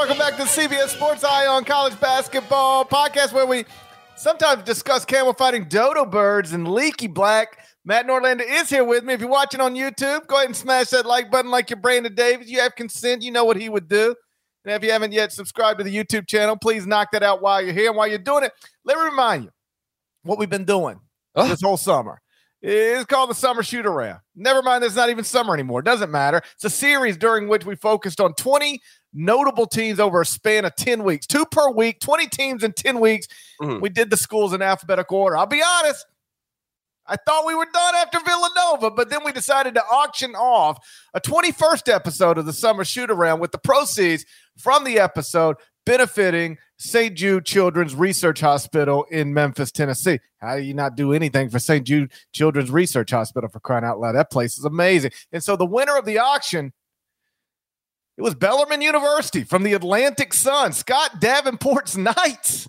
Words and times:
Welcome 0.00 0.16
back 0.16 0.36
to 0.38 0.44
CBS 0.44 0.88
Sports 0.88 1.24
Eye 1.24 1.46
on 1.46 1.62
College 1.62 2.00
Basketball 2.00 2.86
podcast, 2.86 3.34
where 3.34 3.44
we 3.44 3.66
sometimes 4.16 4.62
discuss 4.62 5.04
camel 5.04 5.34
fighting 5.34 5.64
dodo 5.64 6.06
birds 6.06 6.54
and 6.54 6.66
leaky 6.66 7.06
black. 7.06 7.58
Matt 7.84 8.06
Norlander 8.06 8.40
is 8.48 8.70
here 8.70 8.82
with 8.82 9.04
me. 9.04 9.12
If 9.12 9.20
you're 9.20 9.28
watching 9.28 9.60
on 9.60 9.74
YouTube, 9.74 10.26
go 10.26 10.36
ahead 10.36 10.46
and 10.46 10.56
smash 10.56 10.86
that 10.88 11.04
like 11.04 11.30
button 11.30 11.50
like 11.50 11.68
you're 11.68 11.78
Brandon 11.78 12.14
Davis. 12.14 12.48
You 12.48 12.60
have 12.60 12.76
consent. 12.76 13.20
You 13.20 13.30
know 13.30 13.44
what 13.44 13.58
he 13.58 13.68
would 13.68 13.88
do. 13.88 14.16
And 14.64 14.72
if 14.74 14.82
you 14.82 14.90
haven't 14.90 15.12
yet 15.12 15.32
subscribed 15.32 15.80
to 15.80 15.84
the 15.84 15.94
YouTube 15.94 16.26
channel, 16.26 16.56
please 16.56 16.86
knock 16.86 17.12
that 17.12 17.22
out 17.22 17.42
while 17.42 17.60
you're 17.60 17.74
here. 17.74 17.88
And 17.88 17.96
while 17.98 18.08
you're 18.08 18.16
doing 18.16 18.44
it, 18.44 18.52
let 18.86 18.96
me 18.96 19.04
remind 19.04 19.44
you 19.44 19.50
what 20.22 20.38
we've 20.38 20.48
been 20.48 20.64
doing 20.64 20.98
Oh. 21.34 21.46
this 21.46 21.60
whole 21.60 21.76
summer. 21.76 22.22
It's 22.62 23.06
called 23.06 23.30
the 23.30 23.34
Summer 23.34 23.62
Shoot 23.62 23.86
Around. 23.86 24.20
Never 24.36 24.60
mind, 24.62 24.84
it's 24.84 24.96
not 24.96 25.08
even 25.08 25.24
summer 25.24 25.54
anymore. 25.54 25.80
It 25.80 25.86
doesn't 25.86 26.10
matter. 26.10 26.42
It's 26.54 26.64
a 26.64 26.70
series 26.70 27.16
during 27.16 27.48
which 27.48 27.64
we 27.64 27.74
focused 27.74 28.20
on 28.20 28.34
20 28.34 28.80
notable 29.12 29.66
teams 29.66 29.98
over 29.98 30.20
a 30.20 30.26
span 30.26 30.64
of 30.64 30.74
10 30.76 31.02
weeks, 31.04 31.26
two 31.26 31.44
per 31.46 31.70
week, 31.70 32.00
20 32.00 32.28
teams 32.28 32.62
in 32.62 32.72
10 32.72 33.00
weeks. 33.00 33.26
Mhm. 33.60 33.80
We 33.80 33.88
did 33.88 34.10
the 34.10 34.16
schools 34.16 34.52
in 34.52 34.62
alphabetical 34.62 35.18
order. 35.18 35.36
I'll 35.36 35.46
be 35.46 35.62
honest. 35.62 36.06
I 37.06 37.16
thought 37.26 37.44
we 37.44 37.56
were 37.56 37.66
done 37.72 37.94
after 37.96 38.20
Villanova, 38.20 38.90
but 38.92 39.10
then 39.10 39.24
we 39.24 39.32
decided 39.32 39.74
to 39.74 39.82
auction 39.84 40.36
off 40.36 40.78
a 41.12 41.20
21st 41.20 41.88
episode 41.88 42.38
of 42.38 42.46
the 42.46 42.52
Summer 42.52 42.84
Shoot 42.84 43.10
Around 43.10 43.40
with 43.40 43.50
the 43.50 43.58
proceeds 43.58 44.24
from 44.56 44.84
the 44.84 45.00
episode 45.00 45.56
benefiting 45.84 46.56
St. 46.78 47.16
Jude 47.16 47.44
Children's 47.44 47.96
Research 47.96 48.40
Hospital 48.40 49.06
in 49.10 49.34
Memphis, 49.34 49.72
Tennessee. 49.72 50.20
How 50.38 50.56
do 50.56 50.62
you 50.62 50.74
not 50.74 50.94
do 50.94 51.12
anything 51.12 51.50
for 51.50 51.58
St. 51.58 51.84
Jude 51.84 52.12
Children's 52.32 52.70
Research 52.70 53.10
Hospital 53.10 53.48
for 53.48 53.58
crying 53.58 53.84
out 53.84 53.98
loud? 53.98 54.12
That 54.12 54.30
place 54.30 54.56
is 54.56 54.64
amazing. 54.64 55.10
And 55.32 55.42
so 55.42 55.56
the 55.56 55.66
winner 55.66 55.96
of 55.96 56.04
the 56.04 56.18
auction 56.18 56.72
it 58.20 58.22
was 58.22 58.34
Bellarmine 58.34 58.82
University 58.82 59.44
from 59.44 59.62
the 59.62 59.72
Atlantic 59.72 60.34
Sun, 60.34 60.74
Scott 60.74 61.22
Davenport's 61.22 61.96
Knights. 61.96 62.68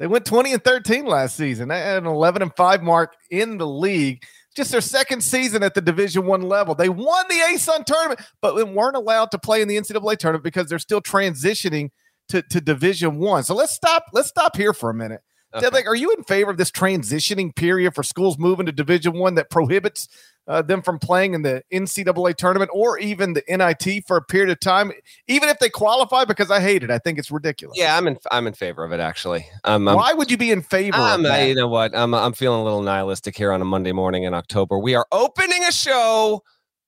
They 0.00 0.08
went 0.08 0.24
20 0.24 0.52
and 0.52 0.64
13 0.64 1.06
last 1.06 1.36
season. 1.36 1.68
They 1.68 1.78
had 1.78 1.98
an 1.98 2.06
11 2.06 2.42
and 2.42 2.52
5 2.56 2.82
mark 2.82 3.14
in 3.30 3.58
the 3.58 3.68
league. 3.68 4.24
Just 4.56 4.72
their 4.72 4.80
second 4.80 5.20
season 5.20 5.62
at 5.62 5.74
the 5.74 5.80
Division 5.80 6.26
One 6.26 6.42
level. 6.42 6.74
They 6.74 6.88
won 6.88 7.24
the 7.28 7.36
ASUN 7.36 7.84
tournament, 7.84 8.20
but 8.42 8.56
they 8.56 8.64
weren't 8.64 8.96
allowed 8.96 9.30
to 9.30 9.38
play 9.38 9.62
in 9.62 9.68
the 9.68 9.76
NCAA 9.76 10.16
tournament 10.18 10.42
because 10.42 10.66
they're 10.66 10.80
still 10.80 11.02
transitioning 11.02 11.90
to, 12.30 12.42
to 12.42 12.60
Division 12.60 13.20
One. 13.20 13.44
So 13.44 13.54
let's 13.54 13.76
stop. 13.76 14.06
Let's 14.12 14.28
stop 14.28 14.56
here 14.56 14.72
for 14.72 14.90
a 14.90 14.94
minute. 14.94 15.20
Okay. 15.54 15.68
Like, 15.68 15.86
are 15.86 15.94
you 15.94 16.12
in 16.14 16.24
favor 16.24 16.50
of 16.50 16.56
this 16.56 16.72
transitioning 16.72 17.54
period 17.54 17.94
for 17.94 18.02
schools 18.02 18.38
moving 18.38 18.66
to 18.66 18.72
Division 18.72 19.16
One 19.16 19.36
that 19.36 19.50
prohibits 19.50 20.08
uh, 20.48 20.62
them 20.62 20.80
from 20.80 20.98
playing 20.98 21.34
in 21.34 21.42
the 21.42 21.62
NCAA 21.72 22.34
tournament 22.34 22.70
or 22.72 22.98
even 22.98 23.34
the 23.34 23.42
NIT 23.48 24.04
for 24.06 24.16
a 24.16 24.22
period 24.22 24.50
of 24.50 24.58
time, 24.58 24.90
even 25.28 25.48
if 25.50 25.58
they 25.58 25.68
qualify? 25.68 26.24
Because 26.24 26.50
I 26.50 26.60
hate 26.60 26.82
it. 26.82 26.90
I 26.90 26.98
think 26.98 27.18
it's 27.18 27.30
ridiculous. 27.30 27.76
Yeah, 27.78 27.96
I'm 27.96 28.08
in. 28.08 28.18
I'm 28.30 28.46
in 28.46 28.54
favor 28.54 28.82
of 28.84 28.92
it. 28.92 29.00
Actually, 29.00 29.46
um, 29.64 29.84
Why 29.84 30.12
would 30.14 30.30
you 30.30 30.36
be 30.38 30.50
in 30.50 30.62
favor 30.62 30.96
I'm, 30.96 31.20
of 31.20 31.30
I- 31.30 31.40
that? 31.40 31.44
you 31.48 31.54
know 31.54 31.68
what? 31.68 31.94
I'm. 31.96 32.14
I'm 32.14 32.32
feeling 32.32 32.60
a 32.60 32.64
little 32.64 32.82
nihilistic 32.82 33.36
here 33.36 33.52
on 33.52 33.60
a 33.60 33.64
Monday 33.66 33.92
morning 33.92 34.24
in 34.24 34.32
October. 34.34 34.78
We 34.78 34.94
are 34.94 35.06
opening 35.12 35.62
a 35.64 35.72
show 35.72 36.42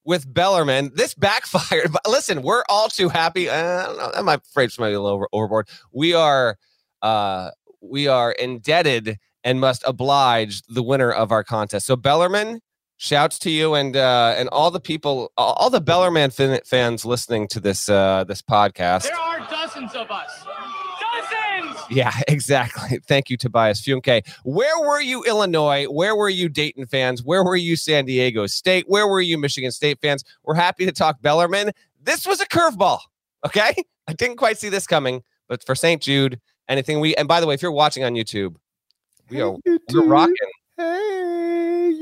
with 0.05 0.33
Bellarmine. 0.33 0.93
This 0.95 1.15
backfired, 1.15 1.93
but 1.93 2.09
listen, 2.09 2.43
we're 2.43 2.65
all 2.71 2.89
too 2.89 3.11
happy. 3.11 3.51
Uh, 3.51 3.55
I 3.83 3.85
don't 3.85 3.99
know. 3.99 4.11
That 4.15 4.25
my 4.25 4.39
phrase 4.55 4.79
might 4.79 4.89
be 4.89 4.95
a 4.95 5.01
little 5.01 5.27
overboard. 5.33 5.69
We 5.93 6.15
are. 6.15 6.57
Uh, 7.03 7.51
we 7.83 8.09
are 8.09 8.33
indebted 8.33 9.19
and 9.43 9.59
must 9.61 9.83
oblige 9.87 10.61
the 10.63 10.83
winner 10.83 11.11
of 11.11 11.31
our 11.33 11.45
contest. 11.45 11.87
So 11.87 11.97
Bellarmine. 11.97 12.61
Shouts 13.03 13.39
to 13.39 13.51
you 13.51 13.73
and 13.77 13.97
uh, 13.97 14.35
and 14.37 14.51
all 14.51 14.71
the 14.71 14.79
people, 14.79 15.33
all, 15.39 15.55
all 15.55 15.71
the 15.71 15.81
Bellarmine 15.81 16.29
fan, 16.29 16.61
fans 16.67 17.07
listening 17.07 17.49
to 17.49 17.59
this 17.59 17.89
uh, 17.89 18.25
this 18.25 18.43
podcast. 18.43 19.05
There 19.05 19.15
are 19.19 19.39
dozens 19.49 19.95
of 19.95 20.11
us. 20.11 20.45
Dozens! 21.01 21.79
Yeah, 21.89 22.13
exactly. 22.29 22.99
Thank 23.09 23.31
you, 23.31 23.39
Tobias 23.39 23.81
Funke. 23.81 24.29
Where 24.45 24.87
were 24.87 25.01
you, 25.01 25.25
Illinois? 25.25 25.87
Where 25.87 26.15
were 26.15 26.29
you, 26.29 26.51
Dayton 26.51 26.85
fans? 26.85 27.25
Where 27.25 27.43
were 27.43 27.57
you, 27.57 27.75
San 27.75 28.05
Diego 28.05 28.47
State? 28.47 28.85
Where 28.87 29.09
were 29.09 29.23
you, 29.23 29.39
Michigan 29.39 29.71
State 29.71 29.99
fans? 30.03 30.23
We're 30.45 30.57
happy 30.57 30.85
to 30.85 30.93
talk 30.93 31.23
Bellarmine. 31.23 31.71
This 32.03 32.27
was 32.27 32.43
a 32.43 32.47
curveball. 32.47 32.99
Okay, 33.47 33.73
I 34.09 34.13
didn't 34.13 34.37
quite 34.37 34.59
see 34.59 34.69
this 34.69 34.87
coming, 34.87 35.23
but 35.49 35.65
for 35.65 35.75
St. 35.75 36.03
Jude, 36.03 36.39
anything 36.69 37.01
we 37.01 37.15
and 37.15 37.27
by 37.27 37.41
the 37.41 37.47
way, 37.47 37.55
if 37.55 37.63
you're 37.63 37.73
watching 37.73 38.05
on 38.05 38.13
YouTube, 38.13 38.57
we 39.31 39.41
are 39.41 39.57
we're 39.91 40.05
rocking. 40.05 40.35
Hey, 40.77 41.10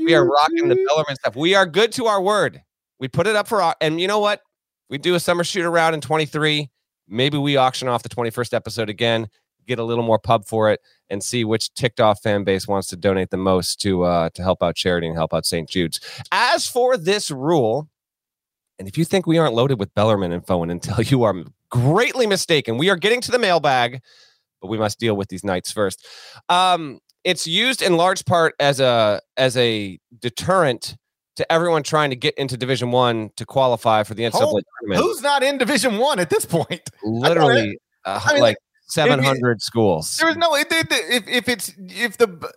We 0.09 0.15
are 0.15 0.25
rocking 0.25 0.67
the 0.69 0.75
YouTube. 0.75 0.87
Bellarmine 0.87 1.15
stuff. 1.17 1.35
We 1.35 1.53
are 1.53 1.65
good 1.67 1.91
to 1.93 2.07
our 2.07 2.19
word. 2.19 2.61
We 2.99 3.07
put 3.07 3.27
it 3.27 3.35
up 3.35 3.47
for 3.47 3.75
and 3.79 4.01
you 4.01 4.07
know 4.07 4.19
what? 4.19 4.41
We 4.89 4.97
do 4.97 5.13
a 5.13 5.19
summer 5.19 5.43
shoot 5.43 5.65
around 5.65 5.93
in 5.93 6.01
23. 6.01 6.67
Maybe 7.07 7.37
we 7.37 7.57
auction 7.57 7.87
off 7.87 8.01
the 8.01 8.09
21st 8.09 8.53
episode 8.53 8.89
again, 8.89 9.27
get 9.67 9.77
a 9.77 9.83
little 9.83 10.03
more 10.03 10.17
pub 10.17 10.45
for 10.45 10.71
it, 10.71 10.81
and 11.11 11.23
see 11.23 11.45
which 11.45 11.73
ticked 11.75 11.99
off 11.99 12.21
fan 12.23 12.43
base 12.43 12.67
wants 12.67 12.87
to 12.87 12.95
donate 12.95 13.29
the 13.29 13.37
most 13.37 13.79
to 13.81 14.03
uh, 14.03 14.29
to 14.31 14.41
help 14.41 14.63
out 14.63 14.75
charity 14.75 15.07
and 15.07 15.15
help 15.15 15.31
out 15.31 15.45
St. 15.45 15.69
Jude's. 15.69 15.99
As 16.31 16.67
for 16.67 16.97
this 16.97 17.29
rule, 17.29 17.87
and 18.79 18.87
if 18.87 18.97
you 18.97 19.05
think 19.05 19.27
we 19.27 19.37
aren't 19.37 19.53
loaded 19.53 19.79
with 19.79 19.93
Bellarmine 19.93 20.31
info 20.31 20.63
and 20.63 20.71
until 20.71 21.01
you 21.03 21.21
are 21.21 21.35
greatly 21.69 22.25
mistaken, 22.25 22.79
we 22.79 22.89
are 22.89 22.97
getting 22.97 23.21
to 23.21 23.31
the 23.31 23.39
mailbag, 23.39 24.01
but 24.59 24.69
we 24.69 24.77
must 24.79 24.99
deal 24.99 25.15
with 25.15 25.29
these 25.29 25.43
Knights 25.43 25.71
first. 25.71 26.07
Um, 26.49 26.99
it's 27.23 27.45
used 27.47 27.81
in 27.81 27.97
large 27.97 28.25
part 28.25 28.55
as 28.59 28.79
a 28.79 29.21
as 29.37 29.57
a 29.57 29.99
deterrent 30.19 30.95
to 31.35 31.51
everyone 31.51 31.83
trying 31.83 32.09
to 32.09 32.15
get 32.15 32.33
into 32.37 32.57
Division 32.57 32.91
One 32.91 33.29
to 33.37 33.45
qualify 33.45 34.03
for 34.03 34.13
the 34.13 34.23
NCAA 34.23 34.39
tournament. 34.41 34.61
Who's 35.03 35.21
not 35.21 35.43
in 35.43 35.57
Division 35.57 35.97
One 35.97 36.19
at 36.19 36.29
this 36.29 36.45
point? 36.45 36.81
Literally, 37.03 37.79
uh, 38.05 38.21
I 38.25 38.33
mean, 38.33 38.41
like 38.41 38.57
seven 38.87 39.23
hundred 39.23 39.61
schools. 39.61 40.17
There 40.17 40.29
is 40.29 40.37
no 40.37 40.55
it, 40.55 40.67
it- 40.71 40.87
if 40.91 41.27
if 41.27 41.49
it's 41.49 41.73
if 41.77 42.17
the 42.17 42.51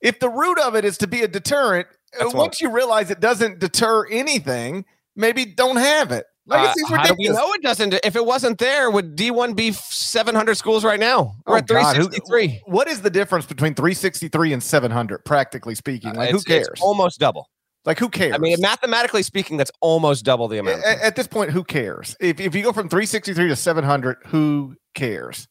if 0.00 0.18
the 0.20 0.28
root 0.28 0.58
of 0.60 0.74
it 0.74 0.84
is 0.84 0.98
to 0.98 1.06
be 1.06 1.22
a 1.22 1.28
deterrent. 1.28 1.88
uh, 2.14 2.18
That's 2.24 2.34
what- 2.34 2.42
once 2.42 2.60
you 2.60 2.70
realize 2.70 3.10
it 3.10 3.20
doesn't 3.20 3.58
deter 3.58 4.06
anything, 4.08 4.84
maybe 5.14 5.44
don't 5.44 5.76
have 5.76 6.12
it. 6.12 6.26
Legacy's 6.48 6.84
Uh, 6.90 6.96
how 6.96 7.06
do 7.06 7.14
we 7.18 7.28
know 7.28 7.52
it 7.54 7.62
doesn't? 7.62 7.94
If 8.04 8.14
it 8.16 8.24
wasn't 8.24 8.58
there, 8.58 8.90
would 8.90 9.16
D1 9.16 9.54
be 9.56 9.72
700 9.72 10.54
schools 10.56 10.84
right 10.84 11.00
now? 11.00 11.34
We're 11.46 11.54
Oh, 11.54 11.56
at 11.58 11.66
God, 11.66 11.96
who- 11.96 12.04
363. 12.08 12.62
What 12.66 12.88
is 12.88 13.02
the 13.02 13.10
difference 13.10 13.46
between 13.46 13.74
363 13.74 14.52
and 14.52 14.62
700, 14.62 15.24
practically 15.24 15.74
speaking? 15.74 16.14
Like, 16.14 16.30
who 16.30 16.36
Uh, 16.36 16.40
It's- 16.40 16.58
it's 16.60 16.68
cares? 16.68 16.80
almost 16.80 17.18
double. 17.18 17.48
Like, 17.84 17.98
who 17.98 18.08
cares? 18.08 18.34
I 18.34 18.38
mean, 18.38 18.56
mathematically 18.60 19.22
speaking, 19.22 19.56
that's 19.56 19.70
almost 19.80 20.24
double 20.24 20.48
the 20.48 20.58
amount. 20.58 20.82
a- 20.82 21.04
at 21.04 21.16
this 21.16 21.26
point, 21.26 21.50
who 21.50 21.62
cares? 21.64 22.16
If, 22.20 22.40
if 22.40 22.54
you 22.54 22.62
go 22.62 22.72
from 22.72 22.88
363 22.88 23.48
to 23.48 23.56
700, 23.56 24.18
who 24.26 24.74
cares? 24.94 25.46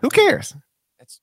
Who 0.00 0.08
cares? 0.08 0.54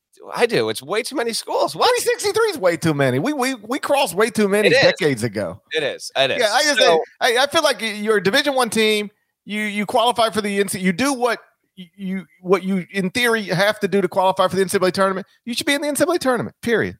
It's, 0.09 0.19
I 0.35 0.45
do. 0.45 0.69
It's 0.69 0.81
way 0.81 1.03
too 1.03 1.15
many 1.15 1.31
schools. 1.33 1.75
What? 1.75 1.89
363 2.01 2.43
is 2.51 2.57
way 2.57 2.77
too 2.77 2.93
many. 2.93 3.19
We 3.19 3.33
we 3.33 3.55
we 3.55 3.79
crossed 3.79 4.15
way 4.15 4.29
too 4.29 4.47
many 4.47 4.69
decades 4.81 5.23
ago. 5.23 5.61
It 5.71 5.83
is. 5.83 6.11
It 6.15 6.31
is. 6.31 6.39
Yeah, 6.39 6.49
I 6.51 6.63
just 6.63 6.79
So- 6.79 7.03
I, 7.21 7.37
I 7.39 7.47
feel 7.47 7.63
like 7.63 7.81
you're 7.81 8.17
a 8.17 8.23
Division 8.23 8.55
One 8.55 8.69
team. 8.69 9.11
You 9.45 9.61
you 9.61 9.85
qualify 9.85 10.29
for 10.31 10.41
the 10.41 10.59
NCAA. 10.59 10.81
You 10.81 10.91
do 10.93 11.13
what 11.13 11.39
you- 11.75 12.25
what 12.41 12.63
you 12.63 12.85
in 12.91 13.11
theory 13.11 13.43
have 13.43 13.79
to 13.81 13.87
do 13.87 14.01
to 14.01 14.07
qualify 14.07 14.47
for 14.47 14.55
the 14.55 14.63
NCAA 14.63 14.91
tournament. 14.91 15.27
You 15.45 15.53
should 15.53 15.67
be 15.67 15.73
in 15.73 15.81
the 15.81 15.87
NCAA 15.87 16.19
tournament. 16.19 16.55
Period. 16.61 16.97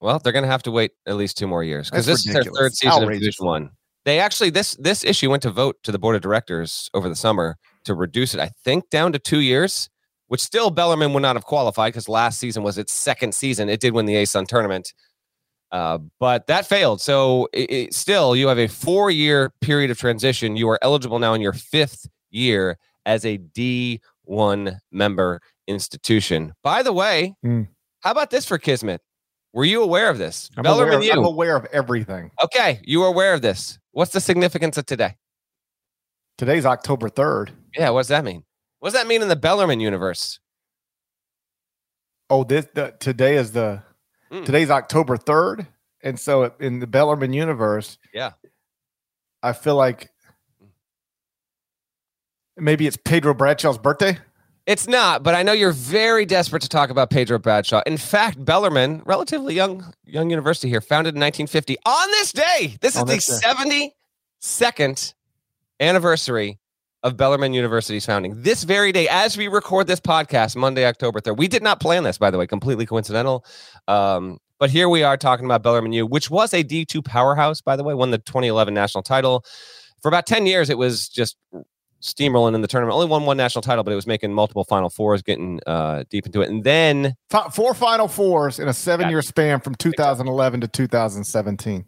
Well, 0.00 0.18
they're 0.18 0.32
going 0.32 0.44
to 0.44 0.50
have 0.50 0.62
to 0.62 0.70
wait 0.70 0.92
at 1.06 1.16
least 1.16 1.36
two 1.36 1.46
more 1.46 1.62
years 1.62 1.90
because 1.90 2.06
this 2.06 2.26
is 2.26 2.32
their 2.32 2.42
third 2.56 2.74
season 2.74 3.02
of 3.02 3.08
Division 3.20 3.46
One. 3.46 3.70
They 4.06 4.18
actually 4.18 4.48
this 4.48 4.74
this 4.76 5.04
issue 5.04 5.28
went 5.30 5.42
to 5.42 5.50
vote 5.50 5.76
to 5.82 5.92
the 5.92 5.98
board 5.98 6.16
of 6.16 6.22
directors 6.22 6.88
over 6.94 7.06
the 7.08 7.14
summer 7.14 7.58
to 7.84 7.94
reduce 7.94 8.32
it. 8.32 8.40
I 8.40 8.50
think 8.64 8.88
down 8.88 9.12
to 9.12 9.18
two 9.18 9.40
years, 9.40 9.90
which 10.30 10.40
still 10.40 10.70
Bellarmine 10.70 11.12
would 11.12 11.22
not 11.22 11.34
have 11.34 11.44
qualified 11.44 11.92
because 11.92 12.08
last 12.08 12.38
season 12.38 12.62
was 12.62 12.78
its 12.78 12.92
second 12.92 13.34
season. 13.34 13.68
It 13.68 13.80
did 13.80 13.94
win 13.94 14.06
the 14.06 14.14
ASUN 14.14 14.46
tournament, 14.46 14.94
uh, 15.72 15.98
but 16.20 16.46
that 16.46 16.66
failed. 16.66 17.00
So 17.00 17.48
it, 17.52 17.70
it- 17.70 17.94
still, 17.94 18.36
you 18.36 18.46
have 18.46 18.58
a 18.58 18.68
four 18.68 19.10
year 19.10 19.52
period 19.60 19.90
of 19.90 19.98
transition. 19.98 20.56
You 20.56 20.68
are 20.68 20.78
eligible 20.82 21.18
now 21.18 21.34
in 21.34 21.40
your 21.40 21.52
fifth 21.52 22.06
year 22.30 22.78
as 23.06 23.24
a 23.24 23.38
D 23.38 24.00
one 24.22 24.78
member 24.92 25.40
institution. 25.66 26.52
By 26.62 26.84
the 26.84 26.92
way, 26.92 27.34
Hmm. 27.42 27.62
how 28.02 28.12
about 28.12 28.30
this 28.30 28.46
for 28.46 28.56
Kismet? 28.56 29.00
Were 29.52 29.64
you 29.64 29.82
aware 29.82 30.10
of 30.10 30.18
this? 30.18 30.48
I'm 30.56 30.64
aware, 30.64 30.86
Bellarmine, 30.86 31.10
I'm 31.10 31.18
you. 31.18 31.24
aware 31.24 31.56
of 31.56 31.64
everything. 31.72 32.30
Okay, 32.44 32.80
you 32.84 33.00
were 33.00 33.08
aware 33.08 33.34
of 33.34 33.42
this. 33.42 33.80
What's 33.90 34.12
the 34.12 34.20
significance 34.20 34.78
of 34.78 34.86
today? 34.86 35.16
Today's 36.38 36.64
October 36.64 37.08
3rd. 37.08 37.50
Yeah, 37.76 37.90
what 37.90 38.00
does 38.00 38.08
that 38.08 38.24
mean? 38.24 38.44
What 38.80 38.88
does 38.92 39.00
that 39.00 39.06
mean 39.06 39.22
in 39.22 39.28
the 39.28 39.36
Bellarmine 39.36 39.80
universe? 39.80 40.40
Oh, 42.28 42.44
this 42.44 42.66
the, 42.74 42.94
today 42.98 43.36
is 43.36 43.52
the 43.52 43.82
Mm. 44.32 44.44
today's 44.46 44.70
October 44.70 45.16
3rd. 45.16 45.66
And 46.04 46.18
so 46.18 46.52
in 46.60 46.78
the 46.78 46.86
Bellarmine 46.86 47.32
universe, 47.32 47.98
Yeah. 48.14 48.32
I 49.42 49.52
feel 49.52 49.74
like 49.74 50.08
maybe 52.56 52.86
it's 52.86 52.96
Pedro 52.96 53.34
Bradshaw's 53.34 53.76
birthday. 53.78 54.18
It's 54.66 54.86
not, 54.86 55.24
but 55.24 55.34
I 55.34 55.42
know 55.42 55.50
you're 55.52 55.72
very 55.72 56.26
desperate 56.26 56.62
to 56.62 56.68
talk 56.68 56.90
about 56.90 57.10
Pedro 57.10 57.38
Bradshaw. 57.40 57.82
In 57.86 57.96
fact, 57.96 58.44
Bellarmine, 58.44 59.02
relatively 59.04 59.54
young, 59.54 59.92
young 60.04 60.30
university 60.30 60.68
here, 60.68 60.80
founded 60.80 61.14
in 61.16 61.20
1950. 61.20 61.76
On 61.84 62.10
this 62.12 62.32
day, 62.32 62.76
this 62.80 62.94
is 62.94 63.00
On 63.00 63.06
the 63.08 63.14
day. 63.16 63.92
72nd 64.42 65.14
anniversary 65.80 66.60
of 67.02 67.16
Bellarmine 67.16 67.54
University's 67.54 68.04
founding. 68.04 68.42
This 68.42 68.64
very 68.64 68.92
day, 68.92 69.08
as 69.08 69.36
we 69.36 69.48
record 69.48 69.86
this 69.86 70.00
podcast, 70.00 70.56
Monday, 70.56 70.84
October 70.86 71.20
3rd. 71.20 71.38
We 71.38 71.48
did 71.48 71.62
not 71.62 71.80
plan 71.80 72.04
this, 72.04 72.18
by 72.18 72.30
the 72.30 72.38
way, 72.38 72.46
completely 72.46 72.86
coincidental. 72.86 73.44
Um, 73.88 74.38
but 74.58 74.70
here 74.70 74.88
we 74.88 75.02
are 75.02 75.16
talking 75.16 75.46
about 75.46 75.62
Bellarmine 75.62 75.92
U, 75.94 76.06
which 76.06 76.30
was 76.30 76.52
a 76.52 76.62
D2 76.62 77.04
powerhouse, 77.04 77.62
by 77.62 77.76
the 77.76 77.84
way, 77.84 77.94
won 77.94 78.10
the 78.10 78.18
2011 78.18 78.74
national 78.74 79.02
title. 79.02 79.44
For 80.02 80.08
about 80.08 80.26
10 80.26 80.44
years, 80.46 80.68
it 80.68 80.76
was 80.76 81.08
just 81.08 81.36
steamrolling 82.02 82.54
in 82.54 82.60
the 82.60 82.68
tournament. 82.68 82.94
Only 82.94 83.06
won 83.06 83.24
one 83.24 83.36
national 83.38 83.62
title, 83.62 83.84
but 83.84 83.92
it 83.92 83.96
was 83.96 84.06
making 84.06 84.32
multiple 84.34 84.64
Final 84.64 84.90
Fours, 84.90 85.22
getting 85.22 85.60
uh, 85.66 86.04
deep 86.10 86.26
into 86.26 86.42
it. 86.42 86.50
And 86.50 86.64
then, 86.64 87.14
Four 87.52 87.74
Final 87.74 88.08
Fours 88.08 88.58
in 88.58 88.68
a 88.68 88.74
seven-year 88.74 89.22
span 89.22 89.60
from 89.60 89.74
2011 89.74 90.60
to 90.60 90.68
2017. 90.68 91.86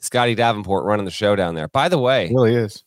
Scotty 0.00 0.34
Davenport 0.34 0.84
running 0.84 1.04
the 1.04 1.10
show 1.10 1.36
down 1.36 1.54
there. 1.54 1.68
By 1.68 1.88
the 1.88 1.98
way, 1.98 2.26
It 2.26 2.32
really 2.32 2.54
is. 2.54 2.84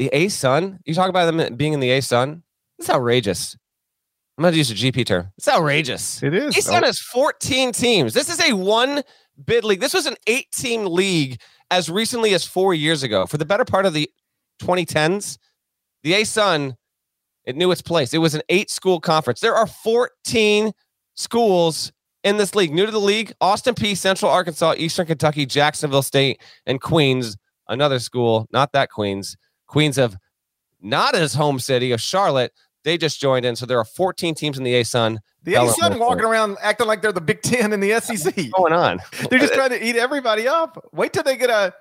The 0.00 0.08
A 0.14 0.28
Sun, 0.28 0.78
you 0.86 0.94
talk 0.94 1.10
about 1.10 1.30
them 1.30 1.56
being 1.56 1.74
in 1.74 1.80
the 1.80 1.90
A 1.90 2.00
Sun. 2.00 2.42
It's 2.78 2.88
outrageous. 2.88 3.54
I'm 4.38 4.42
going 4.42 4.52
to 4.52 4.56
use 4.56 4.70
a 4.70 4.74
GP 4.74 5.04
term. 5.04 5.30
It's 5.36 5.46
outrageous. 5.46 6.22
It 6.22 6.32
is. 6.32 6.56
A 6.56 6.62
Sun 6.62 6.84
has 6.84 6.98
14 6.98 7.72
teams. 7.72 8.14
This 8.14 8.30
is 8.30 8.40
a 8.40 8.54
one 8.54 9.02
bid 9.44 9.62
league. 9.62 9.80
This 9.80 9.92
was 9.92 10.06
an 10.06 10.14
eight 10.26 10.50
team 10.52 10.86
league 10.86 11.38
as 11.70 11.90
recently 11.90 12.32
as 12.32 12.46
four 12.46 12.72
years 12.72 13.02
ago. 13.02 13.26
For 13.26 13.36
the 13.36 13.44
better 13.44 13.66
part 13.66 13.84
of 13.84 13.92
the 13.92 14.10
2010s, 14.62 15.36
the 16.02 16.14
A 16.14 16.24
Sun, 16.24 16.76
it 17.44 17.54
knew 17.54 17.70
its 17.70 17.82
place. 17.82 18.14
It 18.14 18.18
was 18.18 18.34
an 18.34 18.40
eight 18.48 18.70
school 18.70 19.00
conference. 19.00 19.40
There 19.40 19.54
are 19.54 19.66
14 19.66 20.72
schools 21.14 21.92
in 22.24 22.38
this 22.38 22.54
league. 22.54 22.72
New 22.72 22.86
to 22.86 22.92
the 22.92 22.98
league, 22.98 23.34
Austin 23.42 23.74
Peay, 23.74 23.94
Central 23.94 24.30
Arkansas, 24.30 24.76
Eastern 24.78 25.04
Kentucky, 25.04 25.44
Jacksonville 25.44 26.00
State, 26.00 26.40
and 26.64 26.80
Queens. 26.80 27.36
Another 27.68 27.98
school, 27.98 28.46
not 28.50 28.72
that 28.72 28.88
Queens. 28.88 29.36
Queens 29.70 29.98
of 29.98 30.16
not 30.80 31.14
his 31.14 31.34
home 31.34 31.60
city 31.60 31.92
of 31.92 32.00
Charlotte. 32.00 32.52
They 32.82 32.98
just 32.98 33.20
joined 33.20 33.44
in. 33.44 33.54
So 33.56 33.66
there 33.66 33.78
are 33.78 33.84
14 33.84 34.34
teams 34.34 34.58
in 34.58 34.64
the 34.64 34.74
A 34.74 34.84
Sun. 34.84 35.20
The 35.44 35.54
A-Sun 35.54 35.98
walking 35.98 36.24
around 36.24 36.58
acting 36.60 36.86
like 36.86 37.00
they're 37.00 37.12
the 37.12 37.20
Big 37.20 37.40
Ten 37.40 37.72
in 37.72 37.80
the 37.80 37.98
SEC. 38.00 38.34
going 38.56 38.72
on? 38.72 38.98
They're 39.30 39.38
just 39.38 39.54
trying 39.54 39.70
to 39.70 39.82
eat 39.82 39.96
everybody 39.96 40.46
up. 40.48 40.82
Wait 40.92 41.12
till 41.12 41.22
they 41.22 41.36
get 41.36 41.50
a 41.50 41.72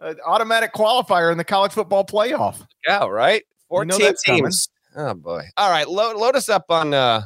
an 0.00 0.16
automatic 0.26 0.74
qualifier 0.74 1.32
in 1.32 1.38
the 1.38 1.44
college 1.44 1.72
football 1.72 2.04
playoff. 2.04 2.66
Yeah, 2.86 3.06
right. 3.06 3.42
You 3.70 3.84
know 3.84 3.96
14 3.96 4.14
coming. 4.26 4.42
teams. 4.42 4.68
Oh 4.96 5.14
boy. 5.14 5.44
All 5.56 5.70
right, 5.70 5.88
load, 5.88 6.16
load 6.16 6.36
us 6.36 6.48
up 6.48 6.66
on 6.68 6.92
uh 6.94 7.22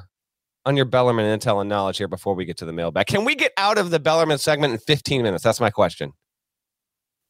on 0.65 0.77
your 0.77 0.87
Bellarmine 0.87 1.39
intel 1.39 1.61
and 1.61 1.69
knowledge 1.69 1.99
here 1.99 2.09
before 2.09 2.35
we 2.35 2.45
get 2.45 2.57
to 2.59 2.65
the 2.65 2.73
mailbag. 2.73 3.07
Can 3.07 3.25
we 3.25 3.35
get 3.35 3.53
out 3.57 3.79
of 3.79 3.91
the 3.91 3.99
Bellarmine 3.99 4.39
segment 4.39 4.73
in 4.75 4.79
15 4.79 5.23
minutes? 5.23 5.43
That's 5.43 5.61
my 5.61 5.71
question. 5.71 6.13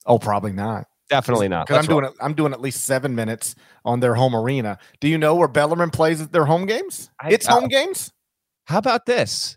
Oh, 0.07 0.19
probably 0.19 0.53
not. 0.53 0.87
Definitely 1.09 1.49
not. 1.49 1.67
Because 1.67 1.87
I'm 1.87 1.91
doing 1.91 2.05
it. 2.05 2.13
I'm 2.21 2.35
doing 2.35 2.53
at 2.53 2.61
least 2.61 2.85
seven 2.85 3.15
minutes 3.15 3.55
on 3.85 4.01
their 4.01 4.15
home 4.15 4.35
arena. 4.37 4.79
Do 5.01 5.09
you 5.09 5.17
know 5.19 5.35
where 5.35 5.49
Bellarmine 5.49 5.91
plays 5.91 6.27
their 6.29 6.45
home 6.45 6.67
games? 6.67 7.11
I- 7.21 7.31
it's 7.31 7.49
uh, 7.49 7.53
home 7.53 7.69
games. 7.69 8.13
How 8.67 8.79
about 8.79 9.07
this? 9.07 9.57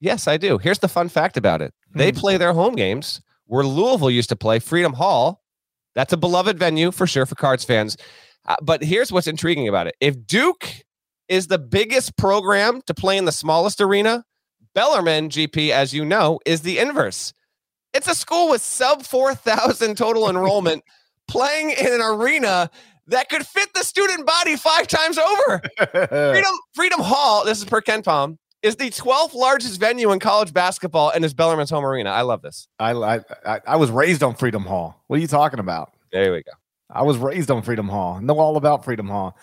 Yes, 0.00 0.26
I 0.28 0.36
do. 0.36 0.58
Here's 0.58 0.78
the 0.78 0.88
fun 0.88 1.08
fact 1.08 1.36
about 1.36 1.62
it. 1.62 1.72
They 1.94 2.10
Hmm. 2.10 2.18
play 2.18 2.36
their 2.36 2.52
home 2.52 2.74
games 2.74 3.20
where 3.46 3.64
Louisville 3.64 4.10
used 4.10 4.28
to 4.30 4.36
play 4.36 4.58
Freedom 4.58 4.92
Hall. 4.94 5.42
That's 5.94 6.12
a 6.12 6.16
beloved 6.16 6.58
venue 6.58 6.90
for 6.90 7.06
sure 7.06 7.26
for 7.26 7.34
Cards 7.34 7.64
fans. 7.64 7.96
Uh, 8.46 8.56
but 8.62 8.82
here's 8.82 9.12
what's 9.12 9.26
intriguing 9.26 9.68
about 9.68 9.86
it. 9.86 9.94
If 10.00 10.26
Duke 10.26 10.68
is 11.28 11.48
the 11.48 11.58
biggest 11.58 12.16
program 12.16 12.80
to 12.86 12.94
play 12.94 13.16
in 13.16 13.24
the 13.24 13.32
smallest 13.32 13.80
arena, 13.80 14.24
Bellarmine 14.74 15.28
GP, 15.28 15.70
as 15.70 15.92
you 15.92 16.04
know, 16.04 16.40
is 16.46 16.62
the 16.62 16.78
inverse. 16.78 17.32
It's 17.94 18.08
a 18.08 18.14
school 18.14 18.50
with 18.50 18.62
sub 18.62 19.02
4,000 19.02 19.96
total 19.96 20.28
enrollment 20.28 20.82
playing 21.28 21.70
in 21.70 21.92
an 21.92 22.00
arena 22.00 22.70
that 23.08 23.28
could 23.28 23.46
fit 23.46 23.72
the 23.74 23.82
student 23.82 24.26
body 24.26 24.56
five 24.56 24.86
times 24.86 25.18
over. 25.18 25.60
Freedom 26.32 26.52
Freedom 26.74 27.00
Hall, 27.00 27.44
this 27.44 27.58
is 27.58 27.64
per 27.64 27.80
KenPom, 27.80 28.38
is 28.62 28.76
the 28.76 28.90
12th 28.90 29.34
largest 29.34 29.78
venue 29.80 30.12
in 30.12 30.18
college 30.20 30.52
basketball 30.52 31.10
and 31.10 31.24
is 31.24 31.34
Bellarmine's 31.34 31.70
home 31.70 31.84
arena. 31.84 32.10
I 32.10 32.22
love 32.22 32.42
this. 32.42 32.68
I, 32.78 32.92
I 32.92 33.20
I 33.44 33.60
I 33.66 33.76
was 33.76 33.90
raised 33.90 34.22
on 34.22 34.34
Freedom 34.34 34.62
Hall. 34.62 35.02
What 35.08 35.18
are 35.18 35.20
you 35.20 35.26
talking 35.26 35.58
about? 35.58 35.92
There 36.12 36.32
we 36.32 36.42
go. 36.42 36.52
I 36.90 37.02
was 37.02 37.16
raised 37.16 37.50
on 37.50 37.62
Freedom 37.62 37.88
Hall. 37.88 38.20
Know 38.20 38.38
all 38.38 38.56
about 38.56 38.84
Freedom 38.84 39.08
Hall. 39.08 39.36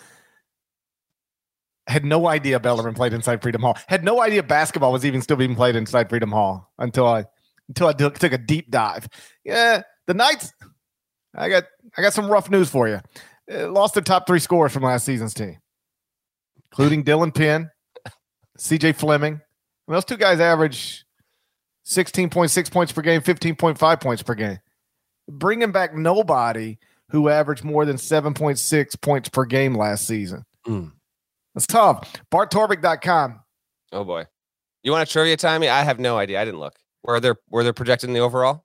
Had 1.86 2.04
no 2.04 2.28
idea 2.28 2.60
Bellarmine 2.60 2.94
played 2.94 3.12
inside 3.12 3.42
Freedom 3.42 3.62
Hall. 3.62 3.76
Had 3.88 4.04
no 4.04 4.22
idea 4.22 4.42
basketball 4.42 4.92
was 4.92 5.04
even 5.04 5.20
still 5.20 5.36
being 5.36 5.56
played 5.56 5.74
inside 5.74 6.08
Freedom 6.08 6.30
Hall 6.30 6.70
until 6.78 7.06
I 7.06 7.24
until 7.70 7.86
I 7.86 7.92
took, 7.92 8.18
took 8.18 8.32
a 8.32 8.38
deep 8.38 8.70
dive. 8.70 9.08
Yeah, 9.44 9.82
the 10.06 10.14
Knights. 10.14 10.52
I 11.34 11.48
got 11.48 11.64
I 11.96 12.02
got 12.02 12.12
some 12.12 12.28
rough 12.28 12.50
news 12.50 12.68
for 12.68 12.88
you. 12.88 13.00
Uh, 13.50 13.70
lost 13.70 13.94
their 13.94 14.02
top 14.02 14.26
three 14.26 14.40
scorers 14.40 14.72
from 14.72 14.82
last 14.82 15.06
season's 15.06 15.32
team, 15.32 15.58
including 16.70 17.04
Dylan 17.04 17.34
Penn, 17.34 17.70
C.J. 18.58 18.92
Fleming. 18.92 19.34
And 19.34 19.94
those 19.96 20.04
two 20.04 20.16
guys 20.16 20.40
average 20.40 21.04
sixteen 21.84 22.30
point 22.30 22.50
six 22.50 22.68
points 22.68 22.90
per 22.90 23.02
game, 23.02 23.20
fifteen 23.20 23.54
point 23.54 23.78
five 23.78 24.00
points 24.00 24.22
per 24.22 24.34
game. 24.34 24.58
Bringing 25.28 25.70
back 25.70 25.94
nobody 25.94 26.78
who 27.10 27.28
averaged 27.28 27.64
more 27.64 27.84
than 27.84 27.96
7.6 27.96 29.00
points 29.00 29.28
per 29.28 29.44
game 29.44 29.74
last 29.74 30.06
season. 30.06 30.44
Mm. 30.66 30.92
That's 31.54 31.66
tough. 31.66 32.12
BartTorvik.com. 32.32 33.40
Oh 33.92 34.04
boy. 34.04 34.26
You 34.82 34.92
want 34.92 35.08
a 35.08 35.12
trivia 35.12 35.36
time? 35.36 35.62
I 35.62 35.82
have 35.82 35.98
no 35.98 36.16
idea. 36.16 36.40
I 36.40 36.44
didn't 36.44 36.60
look. 36.60 36.74
Were 37.04 37.20
they 37.20 37.32
were 37.48 37.64
they 37.64 37.72
projected 37.72 38.08
in 38.08 38.14
the 38.14 38.20
overall? 38.20 38.64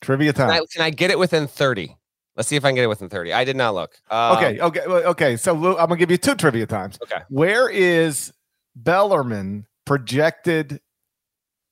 Trivia 0.00 0.32
Can 0.32 0.48
time. 0.48 0.62
I, 0.62 0.66
can 0.72 0.82
I 0.82 0.90
get 0.90 1.10
it 1.10 1.18
within 1.18 1.46
30? 1.46 1.96
Let's 2.36 2.48
see 2.48 2.56
if 2.56 2.64
I 2.64 2.68
can 2.68 2.74
get 2.74 2.84
it 2.84 2.88
within 2.88 3.08
30. 3.08 3.32
I 3.32 3.44
did 3.44 3.56
not 3.56 3.74
look. 3.74 3.94
Um, 4.10 4.36
okay, 4.36 4.60
okay, 4.60 4.80
okay. 4.80 5.36
So 5.36 5.52
Lou, 5.52 5.76
I'm 5.76 5.88
gonna 5.88 5.96
give 5.96 6.10
you 6.10 6.16
two 6.16 6.34
trivia 6.34 6.66
times. 6.66 6.98
Okay. 7.02 7.22
Where 7.28 7.68
is 7.68 8.32
Bellarmine 8.74 9.66
projected 9.84 10.80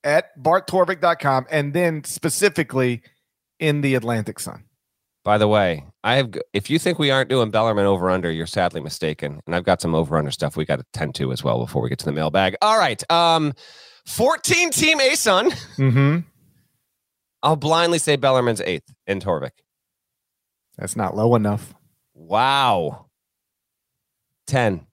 at 0.04 0.36
BartTorvik.com 0.42 1.46
and 1.50 1.72
then 1.72 2.04
specifically 2.04 3.02
in 3.58 3.80
the 3.80 3.94
Atlantic 3.94 4.38
Sun? 4.38 4.64
By 5.24 5.38
the 5.38 5.48
way, 5.48 5.84
I 6.02 6.16
have. 6.16 6.32
If 6.52 6.70
you 6.70 6.78
think 6.78 6.98
we 6.98 7.10
aren't 7.10 7.28
doing 7.28 7.50
Bellarmine 7.50 7.86
over 7.86 8.10
under, 8.10 8.30
you're 8.30 8.46
sadly 8.46 8.80
mistaken. 8.80 9.40
And 9.46 9.54
I've 9.54 9.64
got 9.64 9.80
some 9.80 9.94
over 9.94 10.16
under 10.16 10.30
stuff 10.30 10.56
we 10.56 10.64
got 10.64 10.78
to 10.78 10.86
tend 10.92 11.14
to 11.16 11.32
as 11.32 11.44
well 11.44 11.58
before 11.58 11.82
we 11.82 11.88
get 11.88 11.98
to 12.00 12.06
the 12.06 12.12
mailbag. 12.12 12.56
All 12.62 12.78
right. 12.78 13.02
Um, 13.10 13.52
14 14.06 14.70
team 14.70 14.98
ASUN. 14.98 15.50
Mm-hmm. 15.76 16.18
I'll 17.42 17.56
blindly 17.56 17.98
say 17.98 18.16
Bellarmine's 18.16 18.60
eighth 18.60 18.92
in 19.06 19.20
Torvik. 19.20 19.50
That's 20.76 20.96
not 20.96 21.16
low 21.16 21.34
enough. 21.34 21.74
Wow. 22.14 23.06
10. 24.46 24.86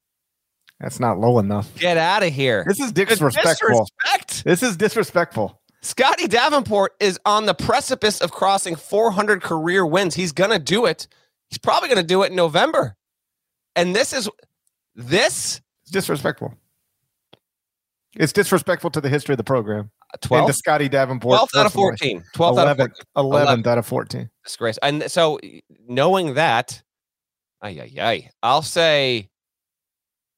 That's 0.80 1.00
not 1.00 1.20
low 1.20 1.40
enough. 1.40 1.74
Get 1.76 1.98
out 1.98 2.24
of 2.24 2.32
here. 2.32 2.64
This 2.68 2.80
is 2.80 2.92
disrespectful. 2.92 3.90
Disrespect. 4.04 4.44
This 4.44 4.62
is 4.62 4.78
disrespectful. 4.78 5.60
Scotty 5.82 6.28
Davenport 6.28 6.94
is 7.00 7.20
on 7.26 7.46
the 7.46 7.54
precipice 7.54 8.22
of 8.22 8.32
crossing 8.32 8.76
400 8.76 9.42
career 9.42 9.86
wins. 9.86 10.16
He's 10.16 10.32
going 10.32 10.52
to 10.52 10.60
do 10.60 10.86
it. 10.86 11.08
He's 11.50 11.58
probably 11.58 11.90
going 11.90 12.02
to 12.02 12.08
do 12.08 12.24
it 12.24 12.32
in 12.32 12.36
November. 12.36 12.96
And 13.76 13.96
this 13.96 14.14
is 14.14 14.30
this 14.96 15.62
It's 15.84 15.92
disrespectful. 15.92 16.54
It's 18.20 18.34
disrespectful 18.34 18.90
to 18.92 19.02
the 19.02 19.10
history 19.10 19.34
of 19.34 19.38
the 19.38 19.44
program. 19.44 19.92
and 20.14 20.22
12th, 20.22 20.48
to 20.48 20.54
Scotty 20.54 20.90
Davenport. 20.90 21.40
12th 21.40 21.60
out 21.60 21.66
of 21.68 21.74
personally. 21.74 22.24
14. 22.24 22.24
12th 22.36 22.60
out 22.60 22.68
of 22.68 22.78
14. 22.78 22.96
11th, 23.16 23.48
11th 23.48 23.68
out 23.68 23.78
of 23.78 23.86
14. 23.86 24.30
Disgrace. 24.44 24.80
And 24.82 25.12
so 25.12 25.40
knowing 25.88 26.34
that, 26.34 26.82
ay, 27.62 27.80
ay, 27.82 28.02
ay, 28.02 28.30
I'll 28.42 28.62
say 28.62 29.30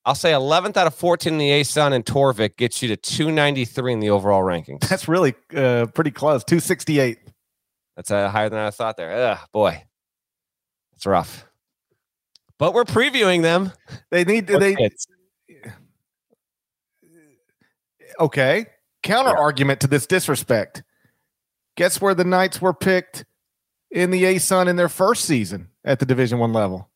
I'll 0.05 0.15
say 0.15 0.31
11th 0.31 0.77
out 0.77 0.87
of 0.87 0.95
14 0.95 1.33
in 1.33 1.39
the 1.39 1.51
A 1.51 1.63
Sun 1.63 1.93
and 1.93 2.05
Torvik 2.05 2.57
gets 2.57 2.81
you 2.81 2.87
to 2.87 2.97
293 2.97 3.93
in 3.93 3.99
the 3.99 4.09
overall 4.09 4.41
rankings. 4.41 4.87
That's 4.87 5.07
really 5.07 5.35
uh, 5.55 5.87
pretty 5.93 6.11
close. 6.11 6.43
268. 6.43 7.19
That's 7.95 8.09
uh, 8.09 8.29
higher 8.29 8.49
than 8.49 8.59
I 8.59 8.71
thought 8.71 8.97
there. 8.97 9.11
Ugh, 9.11 9.37
boy. 9.51 9.83
It's 10.95 11.05
rough. 11.05 11.45
But 12.57 12.73
we're 12.73 12.85
previewing 12.85 13.41
them. 13.41 13.71
They 14.09 14.25
need 14.25 14.47
Those 14.47 14.59
they 14.59 14.75
kids. 14.75 15.07
Okay. 18.19 18.65
Counter 19.03 19.35
argument 19.35 19.81
to 19.81 19.87
this 19.87 20.05
disrespect. 20.05 20.83
Guess 21.77 22.01
where 22.01 22.13
the 22.13 22.25
Knights 22.25 22.61
were 22.61 22.73
picked 22.73 23.25
in 23.91 24.11
the 24.11 24.25
A 24.25 24.37
Sun 24.37 24.67
in 24.67 24.75
their 24.75 24.89
first 24.89 25.25
season 25.25 25.69
at 25.85 25.99
the 25.99 26.05
Division 26.05 26.39
One 26.39 26.53
level? 26.53 26.89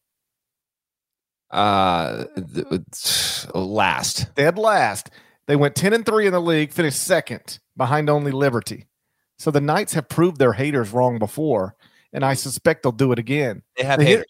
Uh, 1.50 2.26
th- 2.36 3.46
last. 3.54 4.34
Dead 4.36 4.58
last. 4.58 5.10
They 5.46 5.56
went 5.56 5.76
10 5.76 5.94
and 5.94 6.06
3 6.06 6.28
in 6.28 6.34
the 6.34 6.42
league, 6.42 6.72
finished 6.72 7.02
second 7.02 7.60
behind 7.78 8.10
only 8.10 8.32
Liberty. 8.32 8.88
So 9.38 9.52
the 9.52 9.62
Knights 9.62 9.94
have 9.94 10.10
proved 10.10 10.38
their 10.38 10.54
haters 10.54 10.92
wrong 10.92 11.20
before, 11.20 11.76
and 12.12 12.24
I 12.24 12.34
suspect 12.34 12.84
they'll 12.84 12.92
do 12.92 13.12
it 13.12 13.20
again. 13.20 13.62
They 13.78 13.84
have 13.84 14.00
The. 14.00 14.26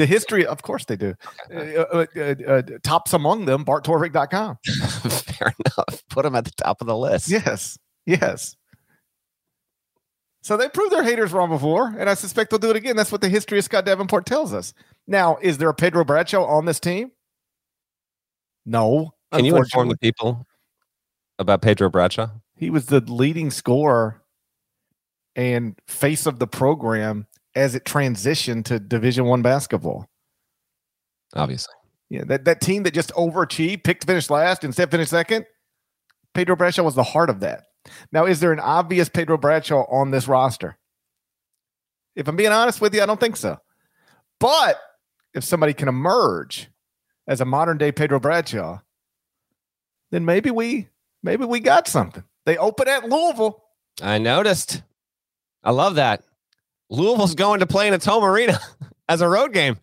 The 0.00 0.06
history, 0.06 0.46
of 0.46 0.62
course, 0.62 0.86
they 0.86 0.96
do. 0.96 1.14
Uh, 1.54 1.58
uh, 1.58 2.06
uh, 2.16 2.34
uh, 2.46 2.62
tops 2.82 3.12
among 3.12 3.44
them, 3.44 3.66
BartTorvik.com. 3.66 4.58
Fair 4.64 5.52
enough. 5.66 6.02
Put 6.08 6.22
them 6.22 6.34
at 6.34 6.46
the 6.46 6.52
top 6.52 6.80
of 6.80 6.86
the 6.86 6.96
list. 6.96 7.30
Yes, 7.30 7.78
yes. 8.06 8.56
So 10.42 10.56
they 10.56 10.70
proved 10.70 10.90
their 10.90 11.02
haters 11.02 11.32
wrong 11.32 11.50
before, 11.50 11.94
and 11.98 12.08
I 12.08 12.14
suspect 12.14 12.48
they'll 12.48 12.58
do 12.58 12.70
it 12.70 12.76
again. 12.76 12.96
That's 12.96 13.12
what 13.12 13.20
the 13.20 13.28
history 13.28 13.58
of 13.58 13.64
Scott 13.64 13.84
Davenport 13.84 14.24
tells 14.24 14.54
us. 14.54 14.72
Now, 15.06 15.36
is 15.42 15.58
there 15.58 15.68
a 15.68 15.74
Pedro 15.74 16.02
Bradshaw 16.02 16.46
on 16.46 16.64
this 16.64 16.80
team? 16.80 17.12
No. 18.64 19.12
Can 19.34 19.44
you 19.44 19.56
inform 19.56 19.88
the 19.88 19.98
people 19.98 20.46
about 21.38 21.60
Pedro 21.60 21.90
Bradshaw? 21.90 22.30
He 22.56 22.70
was 22.70 22.86
the 22.86 23.00
leading 23.00 23.50
scorer 23.50 24.22
and 25.36 25.78
face 25.86 26.24
of 26.24 26.38
the 26.38 26.46
program 26.46 27.26
as 27.54 27.74
it 27.74 27.84
transitioned 27.84 28.64
to 28.66 28.78
Division 28.78 29.24
One 29.24 29.42
basketball. 29.42 30.06
Obviously. 31.34 31.74
Yeah, 32.08 32.24
that, 32.26 32.44
that 32.44 32.60
team 32.60 32.82
that 32.82 32.94
just 32.94 33.12
overachieved, 33.12 33.84
picked 33.84 34.02
to 34.02 34.06
finish 34.06 34.30
last, 34.30 34.64
instead 34.64 34.90
finished 34.90 35.10
second. 35.10 35.46
Pedro 36.34 36.56
Bradshaw 36.56 36.82
was 36.82 36.96
the 36.96 37.02
heart 37.02 37.30
of 37.30 37.40
that. 37.40 37.64
Now, 38.12 38.26
is 38.26 38.40
there 38.40 38.52
an 38.52 38.60
obvious 38.60 39.08
Pedro 39.08 39.38
Bradshaw 39.38 39.84
on 39.90 40.10
this 40.10 40.28
roster? 40.28 40.76
If 42.16 42.28
I'm 42.28 42.36
being 42.36 42.52
honest 42.52 42.80
with 42.80 42.94
you, 42.94 43.02
I 43.02 43.06
don't 43.06 43.20
think 43.20 43.36
so. 43.36 43.58
But 44.38 44.78
if 45.34 45.44
somebody 45.44 45.72
can 45.72 45.88
emerge 45.88 46.68
as 47.28 47.40
a 47.40 47.44
modern 47.44 47.78
day 47.78 47.92
Pedro 47.92 48.18
Bradshaw, 48.18 48.80
then 50.10 50.24
maybe 50.24 50.50
we 50.50 50.88
maybe 51.22 51.44
we 51.44 51.60
got 51.60 51.86
something. 51.86 52.24
They 52.46 52.56
open 52.56 52.88
at 52.88 53.08
Louisville. 53.08 53.62
I 54.02 54.18
noticed. 54.18 54.82
I 55.62 55.70
love 55.70 55.94
that. 55.96 56.24
Louisville's 56.90 57.34
going 57.34 57.60
to 57.60 57.66
play 57.66 57.88
in 57.88 57.94
a 57.94 57.98
Tom 57.98 58.22
Arena 58.24 58.58
as 59.08 59.20
a 59.20 59.28
road 59.28 59.52
game. 59.52 59.78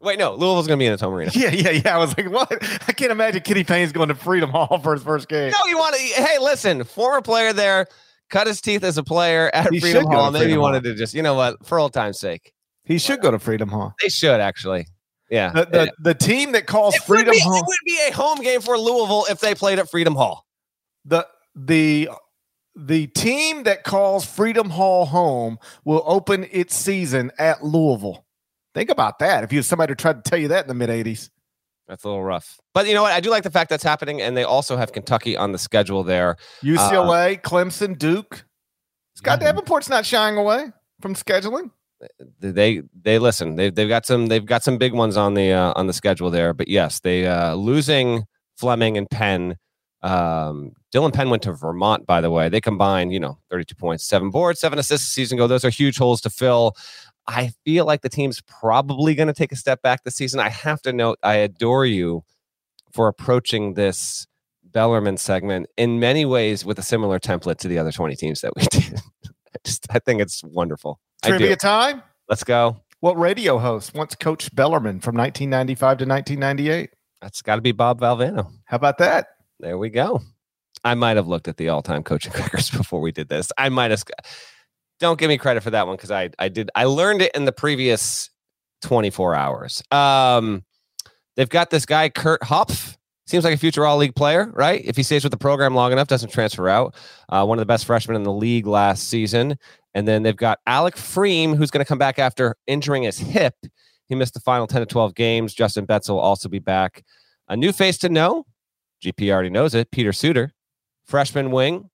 Wait, 0.00 0.16
no, 0.18 0.30
Louisville's 0.30 0.68
going 0.68 0.78
to 0.78 0.82
be 0.82 0.86
in 0.86 0.92
a 0.92 0.96
Tom 0.96 1.12
Arena. 1.12 1.30
Yeah, 1.34 1.50
yeah, 1.50 1.70
yeah. 1.70 1.96
I 1.96 1.98
was 1.98 2.16
like, 2.16 2.30
what? 2.30 2.48
I 2.88 2.92
can't 2.92 3.10
imagine 3.10 3.42
Kenny 3.42 3.64
Payne's 3.64 3.90
going 3.90 4.08
to 4.08 4.14
Freedom 4.14 4.48
Hall 4.50 4.78
for 4.80 4.92
his 4.94 5.02
first 5.02 5.28
game. 5.28 5.50
No, 5.50 5.68
you 5.68 5.76
want 5.76 5.96
to? 5.96 6.00
Hey, 6.00 6.38
listen, 6.38 6.84
former 6.84 7.20
player 7.20 7.52
there, 7.52 7.86
cut 8.30 8.46
his 8.46 8.60
teeth 8.60 8.84
as 8.84 8.96
a 8.96 9.02
player 9.02 9.50
at 9.52 9.72
He 9.72 9.80
Freedom 9.80 10.06
Hall. 10.06 10.30
Maybe 10.30 10.52
he 10.52 10.58
wanted 10.58 10.84
to 10.84 10.94
just, 10.94 11.14
you 11.14 11.22
know 11.22 11.34
what, 11.34 11.66
for 11.66 11.80
old 11.80 11.92
time's 11.92 12.20
sake, 12.20 12.52
He 12.84 12.98
should 12.98 13.20
go 13.20 13.32
to 13.32 13.40
Freedom 13.40 13.68
Hall. 13.68 13.92
they 14.00 14.08
should 14.08 14.40
actually. 14.40 14.86
Yeah, 15.30 15.50
The, 15.52 15.64
the, 15.66 15.92
the 15.98 16.14
team 16.14 16.52
that 16.52 16.66
calls 16.66 16.94
it, 16.94 17.02
Freedom 17.02 17.32
be, 17.32 17.40
Hall. 17.40 17.56
it 17.58 17.64
would 17.66 17.76
be 17.84 17.98
a 18.08 18.12
home 18.12 18.40
game 18.40 18.60
for 18.62 18.78
Louisville 18.78 19.26
if 19.28 19.40
they 19.40 19.54
played 19.54 19.78
at 19.80 19.90
Freedom 19.90 20.14
Hall. 20.14 20.46
the 21.04 21.26
the 21.56 22.08
the 22.78 23.08
team 23.08 23.64
that 23.64 23.84
calls 23.84 24.24
Freedom 24.24 24.70
Hall 24.70 25.06
home 25.06 25.58
will 25.84 26.02
open 26.06 26.46
its 26.52 26.76
season 26.76 27.32
at 27.38 27.64
Louisville. 27.64 28.24
Think 28.74 28.90
about 28.90 29.18
that. 29.18 29.44
If 29.44 29.52
you 29.52 29.62
somebody 29.62 29.94
tried 29.94 30.24
to 30.24 30.30
tell 30.30 30.38
you 30.38 30.48
that 30.48 30.64
in 30.64 30.68
the 30.68 30.74
mid 30.74 30.88
'80s, 30.90 31.30
That's 31.88 32.04
a 32.04 32.08
little 32.08 32.22
rough, 32.22 32.60
but 32.74 32.86
you 32.86 32.94
know 32.94 33.02
what? 33.02 33.12
I 33.12 33.20
do 33.20 33.30
like 33.30 33.42
the 33.42 33.50
fact 33.50 33.70
that's 33.70 33.82
happening, 33.82 34.22
and 34.22 34.36
they 34.36 34.44
also 34.44 34.76
have 34.76 34.92
Kentucky 34.92 35.36
on 35.36 35.52
the 35.52 35.58
schedule 35.58 36.04
there. 36.04 36.36
UCLA, 36.62 37.40
Clemson, 37.42 37.98
Duke. 37.98 38.44
Scott 39.14 39.40
Yeah. 39.42 39.52
Davenport's 39.52 39.88
not 39.88 40.06
shying 40.06 40.36
away 40.36 40.66
from 41.00 41.14
scheduling. 41.14 41.70
they 42.38 42.82
they 43.02 43.18
listen 43.18 43.56
they've, 43.56 43.74
they've 43.74 43.88
got 43.88 44.06
some 44.06 44.26
they've 44.26 44.46
got 44.46 44.62
some 44.62 44.78
big 44.78 44.92
ones 44.92 45.16
on 45.16 45.34
the 45.34 45.50
uh, 45.52 45.72
on 45.74 45.88
the 45.88 45.92
schedule 45.92 46.30
there 46.30 46.54
but 46.54 46.68
yes 46.68 47.00
they 47.00 47.26
uh 47.26 47.54
losing 47.54 48.22
fleming 48.56 48.96
and 48.96 49.10
penn 49.10 49.56
um 50.02 50.72
dylan 50.92 51.12
penn 51.12 51.28
went 51.28 51.42
to 51.42 51.52
vermont 51.52 52.06
by 52.06 52.20
the 52.20 52.30
way 52.30 52.48
they 52.48 52.60
combined 52.60 53.12
you 53.12 53.18
know 53.18 53.36
32 53.50 53.74
points 53.74 54.04
seven 54.04 54.30
boards 54.30 54.60
seven 54.60 54.78
assists 54.78 55.08
a 55.08 55.10
season 55.10 55.36
ago 55.36 55.46
those 55.46 55.64
are 55.64 55.70
huge 55.70 55.98
holes 55.98 56.20
to 56.20 56.30
fill 56.30 56.76
i 57.26 57.50
feel 57.64 57.84
like 57.84 58.02
the 58.02 58.08
team's 58.08 58.40
probably 58.42 59.14
going 59.14 59.26
to 59.26 59.32
take 59.32 59.50
a 59.50 59.56
step 59.56 59.82
back 59.82 60.04
this 60.04 60.14
season 60.14 60.38
i 60.38 60.48
have 60.48 60.80
to 60.80 60.92
note 60.92 61.18
i 61.24 61.34
adore 61.34 61.84
you 61.84 62.22
for 62.92 63.08
approaching 63.08 63.74
this 63.74 64.26
bellarmine 64.62 65.16
segment 65.16 65.66
in 65.76 65.98
many 65.98 66.24
ways 66.24 66.64
with 66.64 66.78
a 66.78 66.82
similar 66.82 67.18
template 67.18 67.58
to 67.58 67.66
the 67.66 67.78
other 67.78 67.90
20 67.90 68.14
teams 68.14 68.40
that 68.40 68.54
we 68.54 68.62
did 68.70 69.00
I 69.24 69.58
just 69.64 69.86
i 69.90 69.98
think 69.98 70.20
it's 70.20 70.44
wonderful. 70.44 71.00
Trivia 71.24 71.56
time. 71.56 72.02
Let's 72.28 72.44
go. 72.44 72.80
What 73.00 73.18
radio 73.18 73.58
host 73.58 73.94
once 73.94 74.14
coached 74.14 74.54
Bellarmine 74.54 75.00
from 75.00 75.16
1995 75.16 75.98
to 75.98 76.04
1998? 76.04 76.90
That's 77.20 77.42
got 77.42 77.56
to 77.56 77.62
be 77.62 77.72
Bob 77.72 78.00
Valvano. 78.00 78.50
How 78.64 78.76
about 78.76 78.98
that? 78.98 79.28
There 79.60 79.78
we 79.78 79.90
go. 79.90 80.22
I 80.84 80.94
might 80.94 81.16
have 81.16 81.26
looked 81.26 81.48
at 81.48 81.56
the 81.56 81.68
all-time 81.68 82.02
coaching 82.02 82.32
records 82.36 82.70
before 82.70 83.00
we 83.00 83.12
did 83.12 83.28
this. 83.28 83.50
I 83.58 83.68
might 83.68 83.90
have. 83.90 84.02
Don't 85.00 85.18
give 85.18 85.28
me 85.28 85.38
credit 85.38 85.62
for 85.62 85.70
that 85.70 85.86
one 85.86 85.96
because 85.96 86.10
I 86.10 86.30
I 86.38 86.48
did 86.48 86.70
I 86.74 86.84
learned 86.84 87.22
it 87.22 87.32
in 87.34 87.44
the 87.44 87.52
previous 87.52 88.30
24 88.82 89.34
hours. 89.34 89.82
Um, 89.90 90.64
they've 91.36 91.48
got 91.48 91.70
this 91.70 91.86
guy 91.86 92.08
Curt 92.08 92.42
Hopf. 92.42 92.96
Seems 93.26 93.44
like 93.44 93.52
a 93.52 93.58
future 93.58 93.84
all 93.84 93.98
league 93.98 94.14
player, 94.14 94.50
right? 94.54 94.80
If 94.82 94.96
he 94.96 95.02
stays 95.02 95.22
with 95.22 95.32
the 95.32 95.38
program 95.38 95.74
long 95.74 95.92
enough, 95.92 96.08
doesn't 96.08 96.32
transfer 96.32 96.66
out. 96.66 96.94
Uh, 97.28 97.44
one 97.44 97.58
of 97.58 97.60
the 97.60 97.66
best 97.66 97.84
freshmen 97.84 98.16
in 98.16 98.22
the 98.22 98.32
league 98.32 98.66
last 98.66 99.10
season. 99.10 99.58
And 99.92 100.08
then 100.08 100.22
they've 100.22 100.34
got 100.34 100.60
Alec 100.66 100.94
Pfriem, 100.94 101.54
who's 101.54 101.70
going 101.70 101.84
to 101.84 101.88
come 101.88 101.98
back 101.98 102.18
after 102.18 102.56
injuring 102.66 103.02
his 103.02 103.18
hip. 103.18 103.54
He 104.06 104.14
missed 104.14 104.32
the 104.32 104.40
final 104.40 104.66
10 104.66 104.80
to 104.80 104.86
12 104.86 105.14
games. 105.14 105.52
Justin 105.52 105.84
Betts 105.84 106.08
will 106.08 106.18
also 106.18 106.48
be 106.48 106.58
back. 106.58 107.04
A 107.48 107.56
new 107.56 107.70
face 107.70 107.98
to 107.98 108.08
know. 108.08 108.46
GP 109.02 109.32
already 109.32 109.50
knows 109.50 109.74
it. 109.74 109.90
Peter 109.90 110.10
Suder, 110.10 110.50
freshman 111.04 111.50
wing, 111.50 111.90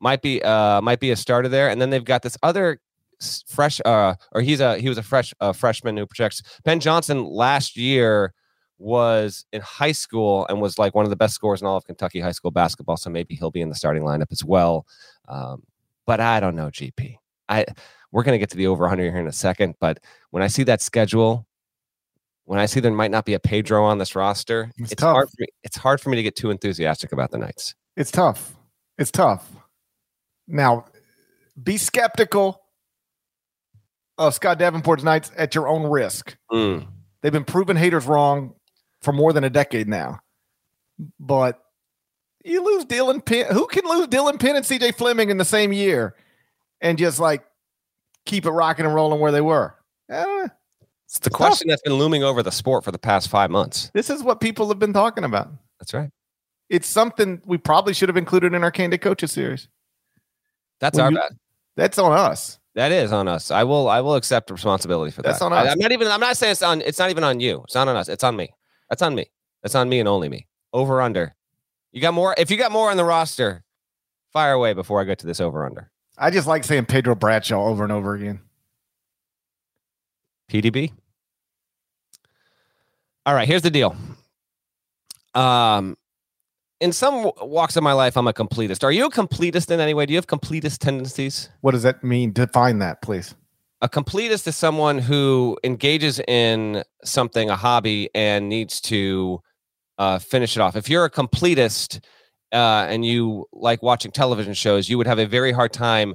might 0.00 0.22
be 0.22 0.42
uh 0.42 0.80
might 0.80 1.00
be 1.00 1.10
a 1.10 1.16
starter 1.16 1.48
there. 1.48 1.68
And 1.68 1.80
then 1.80 1.90
they've 1.90 2.04
got 2.04 2.22
this 2.22 2.36
other 2.42 2.80
fresh 3.46 3.80
uh 3.84 4.14
or 4.32 4.42
he's 4.42 4.60
a 4.60 4.78
he 4.78 4.88
was 4.88 4.98
a 4.98 5.02
fresh 5.02 5.32
uh, 5.40 5.52
freshman 5.52 5.96
who 5.96 6.06
projects 6.06 6.42
Ben 6.64 6.80
Johnson 6.80 7.24
last 7.24 7.76
year 7.76 8.34
was 8.78 9.46
in 9.52 9.62
high 9.62 9.92
school 9.92 10.46
and 10.48 10.60
was 10.60 10.78
like 10.78 10.94
one 10.94 11.06
of 11.06 11.10
the 11.10 11.16
best 11.16 11.34
scorers 11.34 11.62
in 11.62 11.66
all 11.66 11.78
of 11.78 11.84
Kentucky 11.86 12.20
high 12.20 12.32
school 12.32 12.50
basketball. 12.50 12.98
So 12.98 13.08
maybe 13.08 13.34
he'll 13.34 13.50
be 13.50 13.62
in 13.62 13.70
the 13.70 13.74
starting 13.74 14.02
lineup 14.02 14.30
as 14.30 14.44
well. 14.44 14.86
Um, 15.28 15.62
but 16.06 16.20
I 16.20 16.40
don't 16.40 16.56
know, 16.56 16.68
GP. 16.68 17.16
I 17.48 17.64
we're 18.12 18.22
gonna 18.22 18.38
get 18.38 18.50
to 18.50 18.56
the 18.56 18.66
over 18.66 18.82
100 18.82 19.10
here 19.10 19.20
in 19.20 19.26
a 19.26 19.32
second, 19.32 19.74
but 19.80 19.98
when 20.30 20.42
I 20.42 20.48
see 20.48 20.62
that 20.64 20.82
schedule, 20.82 21.46
when 22.46 22.60
I 22.60 22.66
see 22.66 22.80
there 22.80 22.92
might 22.92 23.10
not 23.10 23.24
be 23.24 23.34
a 23.34 23.40
Pedro 23.40 23.84
on 23.84 23.98
this 23.98 24.16
roster, 24.16 24.70
It's 24.78 24.92
it's, 24.92 25.02
hard 25.02 25.28
for 25.28 25.36
me. 25.40 25.46
It's 25.64 25.76
hard 25.76 26.00
for 26.00 26.10
me 26.10 26.16
to 26.16 26.22
get 26.22 26.36
too 26.36 26.50
enthusiastic 26.50 27.12
about 27.12 27.32
the 27.32 27.38
Knights. 27.38 27.74
It's 27.96 28.10
tough. 28.10 28.54
It's 28.98 29.10
tough. 29.10 29.50
Now, 30.46 30.86
be 31.60 31.76
skeptical 31.76 32.62
of 34.16 34.32
Scott 34.34 34.58
Davenport's 34.58 35.02
Knights 35.02 35.30
at 35.36 35.54
your 35.54 35.68
own 35.68 35.90
risk. 35.90 36.36
Mm. 36.50 36.86
They've 37.20 37.32
been 37.32 37.44
proven 37.44 37.76
haters 37.76 38.06
wrong 38.06 38.54
for 39.02 39.12
more 39.12 39.32
than 39.32 39.42
a 39.42 39.50
decade 39.50 39.88
now. 39.88 40.20
But 41.18 41.60
you 42.44 42.64
lose 42.64 42.84
Dylan 42.84 43.24
Penn. 43.24 43.46
Who 43.52 43.66
can 43.66 43.84
lose 43.84 44.06
Dylan 44.06 44.38
Penn 44.38 44.54
and 44.54 44.64
CJ 44.64 44.94
Fleming 44.94 45.30
in 45.30 45.36
the 45.36 45.44
same 45.44 45.72
year 45.72 46.14
and 46.80 46.96
just 46.96 47.18
like 47.18 47.44
keep 48.24 48.46
it 48.46 48.50
rocking 48.50 48.86
and 48.86 48.94
rolling 48.94 49.18
where 49.18 49.32
they 49.32 49.40
were? 49.40 49.74
Eh, 50.08 50.48
It's 51.16 51.24
the 51.24 51.30
question 51.30 51.68
that's 51.68 51.82
been 51.82 51.94
looming 51.94 52.22
over 52.24 52.42
the 52.42 52.52
sport 52.52 52.84
for 52.84 52.92
the 52.92 52.98
past 52.98 53.28
five 53.28 53.50
months. 53.50 53.90
this 53.94 54.10
is 54.10 54.22
what 54.22 54.40
people 54.40 54.68
have 54.68 54.78
been 54.78 54.92
talking 54.92 55.24
about. 55.24 55.48
That's 55.80 55.94
right. 55.94 56.10
It's 56.68 56.86
something 56.86 57.40
we 57.46 57.56
probably 57.58 57.94
should 57.94 58.08
have 58.08 58.16
included 58.16 58.52
in 58.52 58.62
our 58.62 58.70
Candid 58.70 59.00
Coaches 59.00 59.32
series. 59.32 59.68
That's 60.80 60.96
Well, 60.96 61.06
our 61.06 61.12
you- 61.12 61.18
bad. 61.18 61.38
That's 61.76 61.98
on 61.98 62.12
us. 62.12 62.58
That 62.74 62.92
is 62.92 63.12
on 63.12 63.28
us. 63.28 63.50
I 63.50 63.64
will. 63.64 63.88
I 63.88 64.02
will 64.02 64.16
accept 64.16 64.50
responsibility 64.50 65.10
for 65.10 65.22
That's 65.22 65.38
that. 65.38 65.48
That's 65.48 65.52
on 65.58 65.66
us. 65.66 65.68
I, 65.68 65.72
am 65.72 65.78
not 65.78 65.92
even. 65.92 66.08
I'm 66.08 66.20
not 66.20 66.36
saying 66.36 66.52
it's 66.52 66.62
on. 66.62 66.82
It's 66.82 66.98
not 66.98 67.08
even 67.08 67.24
on 67.24 67.40
you. 67.40 67.62
It's 67.64 67.74
not 67.74 67.88
on 67.88 67.96
us. 67.96 68.08
It's 68.08 68.22
on 68.24 68.36
me. 68.36 68.50
That's 68.90 69.00
on 69.00 69.14
me. 69.14 69.30
That's 69.62 69.74
on 69.74 69.88
me 69.88 69.98
and 70.00 70.08
only 70.08 70.28
me. 70.28 70.46
Over 70.74 71.00
under. 71.00 71.34
You 71.92 72.02
got 72.02 72.12
more. 72.12 72.34
If 72.36 72.50
you 72.50 72.58
got 72.58 72.72
more 72.72 72.90
on 72.90 72.98
the 72.98 73.04
roster, 73.04 73.64
fire 74.32 74.52
away 74.52 74.74
before 74.74 75.00
I 75.00 75.04
get 75.04 75.18
to 75.20 75.26
this 75.26 75.40
over 75.40 75.64
under. 75.64 75.90
I 76.18 76.30
just 76.30 76.46
like 76.46 76.64
saying 76.64 76.84
Pedro 76.84 77.14
Bradshaw 77.14 77.64
over 77.64 77.82
and 77.82 77.92
over 77.92 78.14
again. 78.14 78.40
PDB. 80.50 80.92
All 83.26 83.34
right, 83.34 83.48
here's 83.48 83.62
the 83.62 83.70
deal. 83.70 83.96
Um, 85.34 85.96
in 86.80 86.92
some 86.92 87.32
walks 87.40 87.76
of 87.76 87.82
my 87.82 87.92
life, 87.92 88.16
I'm 88.16 88.28
a 88.28 88.32
completist. 88.32 88.84
Are 88.84 88.92
you 88.92 89.06
a 89.06 89.10
completist 89.10 89.72
in 89.72 89.80
any 89.80 89.94
way? 89.94 90.06
Do 90.06 90.12
you 90.12 90.16
have 90.16 90.28
completist 90.28 90.78
tendencies? 90.78 91.50
What 91.60 91.72
does 91.72 91.82
that 91.82 92.04
mean? 92.04 92.32
Define 92.32 92.78
that, 92.78 93.02
please. 93.02 93.34
A 93.82 93.88
completist 93.88 94.46
is 94.46 94.56
someone 94.56 94.98
who 94.98 95.58
engages 95.64 96.20
in 96.28 96.84
something, 97.02 97.50
a 97.50 97.56
hobby, 97.56 98.08
and 98.14 98.48
needs 98.48 98.80
to 98.82 99.42
uh, 99.98 100.20
finish 100.20 100.56
it 100.56 100.60
off. 100.60 100.76
If 100.76 100.88
you're 100.88 101.04
a 101.04 101.10
completist 101.10 101.98
uh, 102.52 102.86
and 102.88 103.04
you 103.04 103.46
like 103.52 103.82
watching 103.82 104.12
television 104.12 104.54
shows, 104.54 104.88
you 104.88 104.98
would 104.98 105.08
have 105.08 105.18
a 105.18 105.26
very 105.26 105.50
hard 105.50 105.72
time 105.72 106.14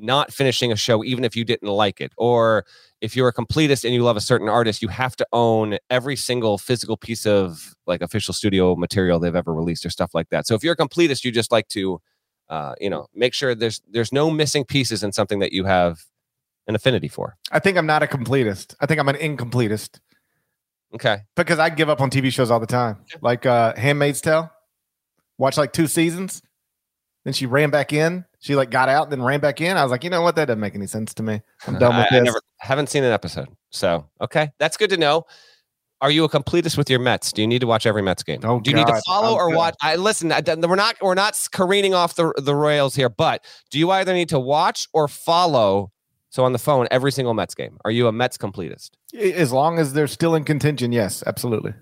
not 0.00 0.32
finishing 0.32 0.70
a 0.72 0.76
show, 0.76 1.02
even 1.04 1.24
if 1.24 1.34
you 1.36 1.44
didn't 1.44 1.68
like 1.68 2.00
it. 2.00 2.12
Or 2.16 2.64
if 3.00 3.16
you're 3.16 3.28
a 3.28 3.32
completist 3.32 3.84
and 3.84 3.92
you 3.92 4.02
love 4.02 4.16
a 4.16 4.20
certain 4.20 4.48
artist, 4.48 4.80
you 4.82 4.88
have 4.88 5.16
to 5.16 5.26
own 5.32 5.78
every 5.90 6.14
single 6.16 6.56
physical 6.58 6.96
piece 6.96 7.26
of 7.26 7.74
like 7.86 8.00
official 8.00 8.32
studio 8.34 8.76
material 8.76 9.18
they've 9.18 9.34
ever 9.34 9.52
released 9.52 9.84
or 9.84 9.90
stuff 9.90 10.14
like 10.14 10.28
that. 10.30 10.46
So 10.46 10.54
if 10.54 10.62
you're 10.62 10.74
a 10.74 10.76
completist, 10.76 11.24
you 11.24 11.32
just 11.32 11.50
like 11.50 11.66
to, 11.68 12.00
uh, 12.48 12.74
you 12.80 12.88
know, 12.90 13.06
make 13.14 13.34
sure 13.34 13.54
there's 13.54 13.80
there's 13.90 14.12
no 14.12 14.30
missing 14.30 14.64
pieces 14.64 15.02
in 15.02 15.12
something 15.12 15.40
that 15.40 15.52
you 15.52 15.64
have 15.64 16.04
an 16.66 16.74
affinity 16.74 17.08
for. 17.08 17.36
I 17.50 17.58
think 17.58 17.76
I'm 17.76 17.86
not 17.86 18.02
a 18.02 18.06
completist. 18.06 18.74
I 18.80 18.86
think 18.86 19.00
I'm 19.00 19.08
an 19.08 19.16
incompletist 19.16 19.98
Okay. 20.94 21.18
because 21.36 21.58
I 21.58 21.70
give 21.70 21.88
up 21.90 22.00
on 22.00 22.08
TV 22.10 22.32
shows 22.32 22.50
all 22.50 22.60
the 22.60 22.66
time. 22.66 22.98
Like 23.20 23.46
uh 23.46 23.74
Handmaid's 23.76 24.20
Tale. 24.20 24.50
Watch 25.38 25.56
like 25.56 25.72
two 25.72 25.86
seasons. 25.86 26.42
Then 27.28 27.34
she 27.34 27.44
ran 27.44 27.68
back 27.68 27.92
in. 27.92 28.24
She 28.38 28.56
like 28.56 28.70
got 28.70 28.88
out, 28.88 29.10
then 29.10 29.20
ran 29.20 29.38
back 29.38 29.60
in. 29.60 29.76
I 29.76 29.82
was 29.82 29.90
like, 29.90 30.02
you 30.02 30.08
know 30.08 30.22
what? 30.22 30.34
That 30.36 30.46
doesn't 30.46 30.60
make 30.60 30.74
any 30.74 30.86
sense 30.86 31.12
to 31.12 31.22
me. 31.22 31.42
I'm 31.66 31.78
done 31.78 31.94
with 31.94 32.06
I, 32.10 32.16
I 32.16 32.20
never 32.20 32.40
haven't 32.56 32.88
seen 32.88 33.04
an 33.04 33.12
episode. 33.12 33.48
So 33.68 34.06
okay, 34.22 34.50
that's 34.58 34.78
good 34.78 34.88
to 34.88 34.96
know. 34.96 35.26
Are 36.00 36.10
you 36.10 36.24
a 36.24 36.28
completist 36.30 36.78
with 36.78 36.88
your 36.88 37.00
Mets? 37.00 37.30
Do 37.30 37.42
you 37.42 37.46
need 37.46 37.58
to 37.58 37.66
watch 37.66 37.84
every 37.84 38.00
Mets 38.00 38.22
game? 38.22 38.40
Oh, 38.44 38.60
do 38.60 38.70
you 38.70 38.76
need 38.76 38.86
to 38.86 39.02
follow 39.06 39.36
I'm 39.36 39.42
or 39.42 39.50
good. 39.50 39.56
watch? 39.58 39.74
I 39.82 39.96
listen. 39.96 40.32
I, 40.32 40.40
we're 40.46 40.74
not 40.74 40.96
we're 41.02 41.12
not 41.12 41.38
careening 41.52 41.92
off 41.92 42.14
the 42.14 42.32
the 42.38 42.54
rails 42.54 42.94
here, 42.94 43.10
but 43.10 43.44
do 43.70 43.78
you 43.78 43.90
either 43.90 44.14
need 44.14 44.30
to 44.30 44.40
watch 44.40 44.88
or 44.94 45.06
follow? 45.06 45.92
So 46.30 46.46
on 46.46 46.54
the 46.54 46.58
phone, 46.58 46.88
every 46.90 47.12
single 47.12 47.34
Mets 47.34 47.54
game. 47.54 47.76
Are 47.84 47.90
you 47.90 48.06
a 48.06 48.12
Mets 48.12 48.38
completist? 48.38 48.92
As 49.12 49.52
long 49.52 49.78
as 49.78 49.92
they're 49.92 50.06
still 50.06 50.34
in 50.34 50.44
contention, 50.44 50.92
yes, 50.92 51.22
absolutely. 51.26 51.74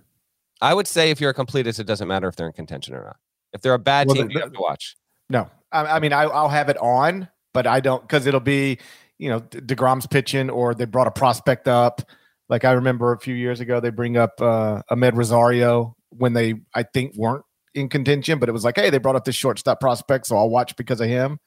I 0.61 0.75
would 0.75 0.88
say 0.88 1.13
if 1.13 1.21
you're 1.21 1.30
a 1.30 1.35
completist, 1.35 1.78
it 1.78 1.87
doesn't 1.87 2.09
matter 2.09 2.26
if 2.26 2.35
they're 2.35 2.49
in 2.49 2.52
contention 2.52 2.97
or 2.97 3.04
not. 3.04 3.17
If 3.52 3.63
they're 3.63 3.75
a 3.75 3.78
bad 3.78 4.09
Well, 4.09 4.17
team, 4.17 4.30
you 4.32 4.41
have 4.41 4.52
to 4.52 4.61
watch. 4.61 4.97
No, 5.30 5.50
I, 5.73 5.97
I 5.97 6.00
mean, 6.00 6.12
I, 6.12 6.23
I'll 6.23 6.49
have 6.49 6.69
it 6.69 6.76
on, 6.78 7.28
but 7.54 7.67
I 7.67 7.80
don't 7.80 8.02
because 8.02 8.26
it'll 8.26 8.41
be, 8.41 8.78
you 9.19 9.28
know, 9.28 9.41
De- 9.41 9.60
Degrom's 9.60 10.06
pitching 10.06 10.50
or 10.50 10.75
they 10.75 10.84
brought 10.84 11.06
a 11.06 11.10
prospect 11.10 11.67
up. 11.69 12.02
Like 12.49 12.65
I 12.65 12.73
remember 12.73 13.12
a 13.12 13.19
few 13.19 13.34
years 13.34 13.58
ago, 13.60 13.80
they 13.80 13.91
bring 13.91 14.17
up 14.17 14.41
uh, 14.41 14.82
Amed 14.91 15.15
Rosario 15.17 15.97
when 16.10 16.32
they, 16.32 16.54
I 16.75 16.84
think, 16.84 17.15
weren't 17.17 17.45
in 17.75 17.89
contention, 17.89 18.39
but 18.39 18.49
it 18.49 18.52
was 18.52 18.65
like, 18.65 18.76
hey, 18.76 18.89
they 18.91 18.99
brought 18.99 19.17
up 19.17 19.25
this 19.25 19.34
shortstop 19.34 19.80
prospect, 19.80 20.26
so 20.26 20.36
I'll 20.36 20.49
watch 20.49 20.76
because 20.76 21.00
of 21.00 21.08
him. 21.08 21.39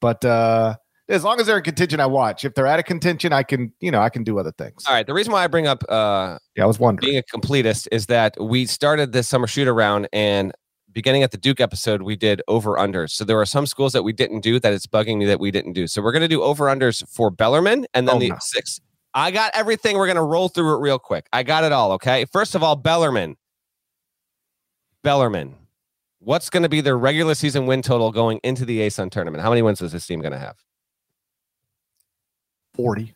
But 0.00 0.24
uh, 0.24 0.76
as 1.08 1.24
long 1.24 1.40
as 1.40 1.46
they're 1.46 1.56
in 1.58 1.64
contention, 1.64 1.98
I 2.00 2.06
watch. 2.06 2.44
If 2.44 2.54
they're 2.54 2.66
out 2.66 2.78
of 2.78 2.84
contention, 2.84 3.32
I 3.32 3.42
can, 3.42 3.72
you 3.80 3.90
know, 3.90 4.00
I 4.00 4.08
can 4.08 4.22
do 4.22 4.38
other 4.38 4.52
things. 4.52 4.84
All 4.86 4.94
right. 4.94 5.06
The 5.06 5.12
reason 5.14 5.32
why 5.32 5.42
I 5.42 5.48
bring 5.48 5.66
up 5.66 5.82
uh, 5.88 6.38
Yeah, 6.54 6.62
I 6.64 6.66
was 6.66 6.78
wondering. 6.78 7.10
being 7.10 7.18
a 7.22 7.36
completist 7.36 7.88
is 7.90 8.06
that 8.06 8.36
we 8.40 8.66
started 8.66 9.12
this 9.12 9.28
summer 9.28 9.46
shoot 9.48 9.66
around 9.68 10.08
and 10.12 10.52
beginning 10.96 11.22
at 11.22 11.30
the 11.30 11.36
Duke 11.36 11.60
episode, 11.60 12.00
we 12.00 12.16
did 12.16 12.40
over 12.48 12.76
unders. 12.76 13.10
So 13.10 13.22
there 13.22 13.38
are 13.38 13.44
some 13.44 13.66
schools 13.66 13.92
that 13.92 14.02
we 14.02 14.14
didn't 14.14 14.40
do 14.40 14.58
that 14.58 14.72
it's 14.72 14.86
bugging 14.86 15.18
me 15.18 15.26
that 15.26 15.38
we 15.38 15.50
didn't 15.50 15.74
do. 15.74 15.86
So 15.86 16.00
we're 16.00 16.10
going 16.10 16.22
to 16.22 16.26
do 16.28 16.42
over 16.42 16.64
unders 16.64 17.06
for 17.06 17.30
Bellarmine 17.30 17.84
and 17.92 18.08
then 18.08 18.16
Oh, 18.16 18.18
the 18.18 18.30
no. 18.30 18.36
six. 18.40 18.80
I 19.12 19.30
got 19.30 19.50
everything. 19.54 19.98
We're 19.98 20.06
going 20.06 20.16
to 20.16 20.22
roll 20.22 20.48
through 20.48 20.74
it 20.74 20.80
real 20.80 20.98
quick. 20.98 21.26
I 21.34 21.42
got 21.42 21.64
it 21.64 21.72
all. 21.72 21.92
Okay. 21.92 22.24
First 22.32 22.54
of 22.54 22.62
all, 22.62 22.76
Bellarmine. 22.76 23.36
Bellarmine. 25.04 25.54
What's 26.20 26.48
going 26.48 26.62
to 26.62 26.68
be 26.70 26.80
their 26.80 26.96
regular 26.96 27.34
season 27.34 27.66
win 27.66 27.82
total 27.82 28.10
going 28.10 28.40
into 28.42 28.64
the 28.64 28.80
ASUN 28.80 29.10
tournament? 29.10 29.42
How 29.42 29.50
many 29.50 29.60
wins 29.60 29.82
is 29.82 29.92
this 29.92 30.06
team 30.06 30.20
going 30.20 30.32
to 30.32 30.38
have? 30.38 30.56
40. 32.74 33.12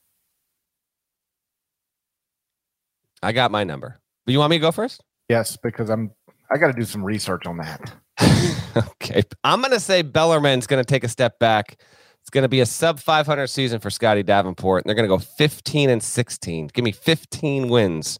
I 3.22 3.32
got 3.32 3.50
my 3.50 3.64
number. 3.64 4.00
But 4.26 4.32
you 4.32 4.38
want 4.38 4.50
me 4.50 4.56
to 4.58 4.60
go 4.62 4.70
first? 4.70 5.02
Yes, 5.30 5.56
because 5.56 5.88
I'm, 5.90 6.10
I 6.50 6.58
got 6.58 6.68
to 6.68 6.72
do 6.72 6.84
some 6.84 7.04
research 7.04 7.46
on 7.46 7.58
that. 7.58 7.92
okay. 8.76 9.22
I'm 9.44 9.60
going 9.60 9.72
to 9.72 9.80
say 9.80 10.02
Bellarmine's 10.02 10.66
going 10.66 10.82
to 10.82 10.88
take 10.88 11.04
a 11.04 11.08
step 11.08 11.38
back. 11.38 11.80
It's 12.20 12.30
going 12.30 12.42
to 12.42 12.48
be 12.48 12.60
a 12.60 12.66
sub 12.66 12.98
500 13.00 13.46
season 13.46 13.80
for 13.80 13.88
Scotty 13.88 14.22
Davenport. 14.22 14.84
And 14.84 14.88
they're 14.88 14.96
going 14.96 15.08
to 15.08 15.14
go 15.14 15.18
15 15.38 15.90
and 15.90 16.02
16. 16.02 16.66
Give 16.68 16.84
me 16.84 16.92
15 16.92 17.68
wins 17.68 18.18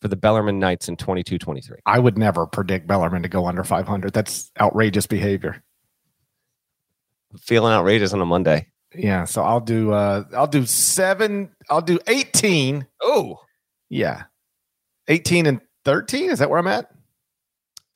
for 0.00 0.08
the 0.08 0.16
Bellarmine 0.16 0.58
Knights 0.58 0.88
in 0.88 0.96
22 0.96 1.38
23. 1.38 1.78
I 1.86 1.98
would 1.98 2.18
never 2.18 2.46
predict 2.46 2.86
Bellarmine 2.86 3.22
to 3.22 3.28
go 3.28 3.46
under 3.46 3.64
500. 3.64 4.12
That's 4.12 4.50
outrageous 4.60 5.06
behavior. 5.06 5.62
Feeling 7.40 7.72
outrageous 7.72 8.12
on 8.12 8.20
a 8.20 8.26
Monday. 8.26 8.66
Yeah, 8.94 9.24
so 9.24 9.42
I'll 9.42 9.60
do 9.60 9.92
uh 9.92 10.24
I'll 10.36 10.46
do 10.46 10.66
7, 10.66 11.48
I'll 11.70 11.80
do 11.80 11.98
18. 12.06 12.86
Oh, 13.00 13.38
Yeah. 13.88 14.24
18 15.08 15.46
and 15.46 15.60
13, 15.84 16.30
is 16.30 16.38
that 16.40 16.50
where 16.50 16.58
I'm 16.58 16.66
at? 16.66 16.90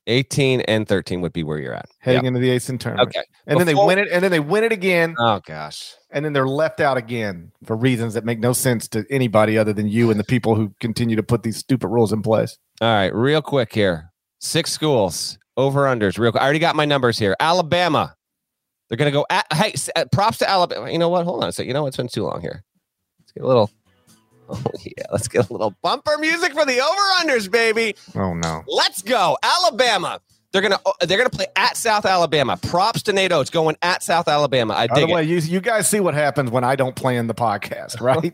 18 0.07 0.61
and 0.63 0.87
13 0.87 1.21
would 1.21 1.33
be 1.33 1.43
where 1.43 1.59
you're 1.59 1.75
at. 1.75 1.87
Heading 1.99 2.27
into 2.27 2.41
the 2.41 2.51
ASUN 2.51 2.79
tournament. 2.79 3.09
Okay. 3.09 3.25
And 3.47 3.59
then 3.59 3.67
they 3.67 3.75
win 3.75 3.99
it 3.99 4.09
and 4.11 4.23
then 4.23 4.31
they 4.31 4.41
win 4.41 4.65
it 4.65 4.73
again 4.73 5.15
Oh, 5.19 5.41
gosh. 5.47 5.95
and 6.11 6.25
then 6.25 6.33
they're 6.33 6.47
left 6.49 6.81
out 6.81 6.97
again 6.97 7.53
for 7.65 7.77
reasons 7.77 8.15
that 8.15 8.25
make 8.25 8.39
no 8.39 8.53
sense 8.53 8.89
to 8.89 9.05
anybody 9.11 9.59
other 9.59 9.73
than 9.73 9.89
you 9.89 10.11
and 10.11 10.19
the 10.21 10.25
people 10.25 10.55
who 10.55 10.73
continue 10.81 11.17
to 11.17 11.23
put 11.23 11.43
these 11.43 11.57
stupid 11.57 11.89
rules 11.89 12.13
in 12.13 12.23
place. 12.23 12.57
All 12.81 12.89
right. 12.89 13.15
Real 13.15 13.43
quick 13.43 13.73
here 13.73 14.13
six 14.41 14.71
schools, 14.71 15.39
over 15.57 15.85
unders. 15.85 16.19
Real 16.19 16.31
quick. 16.31 16.43
I 16.43 16.45
already 16.45 16.59
got 16.59 16.77
my 16.77 16.85
numbers 16.85 17.19
here. 17.19 17.35
Alabama. 17.41 18.15
They're 18.89 18.99
going 18.99 19.11
to 19.11 19.19
go 19.19 19.27
at, 19.31 19.47
hey, 19.53 19.75
uh, 19.97 20.05
props 20.13 20.39
to 20.39 20.49
Alabama. 20.49 20.89
You 20.93 20.99
know 20.99 21.09
what? 21.09 21.25
Hold 21.25 21.43
on 21.43 21.49
a 21.49 21.53
second. 21.53 21.67
You 21.69 21.75
know 21.75 21.83
what? 21.83 21.89
It's 21.89 21.97
been 21.97 22.07
too 22.07 22.23
long 22.23 22.41
here. 22.41 22.63
Let's 23.19 23.33
get 23.33 23.43
a 23.43 23.47
little. 23.49 23.69
Oh, 24.49 24.63
yeah. 24.85 25.05
Let's 25.13 25.29
get 25.29 25.49
a 25.49 25.53
little 25.53 25.75
bumper 25.83 26.19
music 26.19 26.53
for 26.53 26.65
the 26.65 26.81
over 26.81 27.31
unders, 27.31 27.51
baby. 27.51 27.95
Oh 28.15 28.35
no. 28.35 28.63
Let's 28.67 29.03
go. 29.03 29.37
Alabama. 29.43 30.21
They're 30.53 30.63
gonna 30.63 30.79
uh, 30.87 30.93
they're 31.01 31.19
gonna 31.19 31.29
play 31.29 31.47
at 31.57 31.77
South 31.77 32.07
Alabama. 32.07 32.57
Props 32.57 33.03
to 33.03 33.13
Nate 33.13 33.33
Oats 33.33 33.51
going 33.51 33.77
at 33.83 34.03
South 34.03 34.27
Alabama. 34.27 34.73
I 34.75 34.87
By 34.87 34.95
the 35.01 35.07
dig 35.07 35.15
way, 35.15 35.23
it. 35.23 35.29
you, 35.29 35.37
you 35.39 35.61
guys 35.61 35.89
see 35.89 36.01
what 36.01 36.15
happens 36.15 36.51
when 36.51 36.65
I 36.65 36.77
don't 36.77 36.97
play 36.97 37.17
in 37.19 37.27
the 37.27 37.35
podcast, 37.35 38.01
right? 38.01 38.33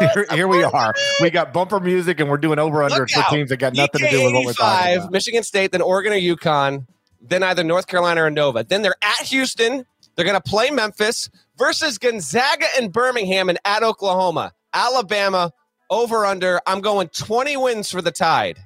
here, 0.14 0.26
here 0.30 0.46
we 0.46 0.62
are. 0.62 0.94
We 1.20 1.30
got 1.30 1.52
bumper 1.52 1.80
music 1.80 2.20
and 2.20 2.30
we're 2.30 2.36
doing 2.36 2.58
over 2.60 2.84
under 2.84 3.08
for 3.08 3.22
teams 3.30 3.48
that 3.48 3.56
got 3.56 3.74
nothing 3.74 4.02
to 4.02 4.10
do 4.10 4.24
with 4.24 4.34
what 4.34 4.46
we're 4.46 4.52
talking 4.52 4.88
85, 4.92 4.98
about. 4.98 5.12
Michigan 5.12 5.42
State, 5.42 5.72
then 5.72 5.82
Oregon 5.82 6.12
or 6.12 6.16
UConn, 6.16 6.86
then 7.20 7.42
either 7.42 7.64
North 7.64 7.88
Carolina 7.88 8.22
or 8.22 8.30
Nova. 8.30 8.62
Then 8.62 8.82
they're 8.82 8.94
at 9.02 9.26
Houston. 9.26 9.84
They're 10.14 10.24
going 10.24 10.40
to 10.40 10.48
play 10.48 10.70
Memphis 10.70 11.30
versus 11.56 11.98
Gonzaga 11.98 12.66
and 12.76 12.92
Birmingham 12.92 13.48
and 13.48 13.58
at 13.64 13.82
Oklahoma. 13.82 14.52
Alabama 14.72 15.52
over 15.90 16.24
under. 16.24 16.60
I'm 16.66 16.80
going 16.80 17.08
20 17.08 17.56
wins 17.56 17.90
for 17.90 18.02
the 18.02 18.10
Tide, 18.10 18.58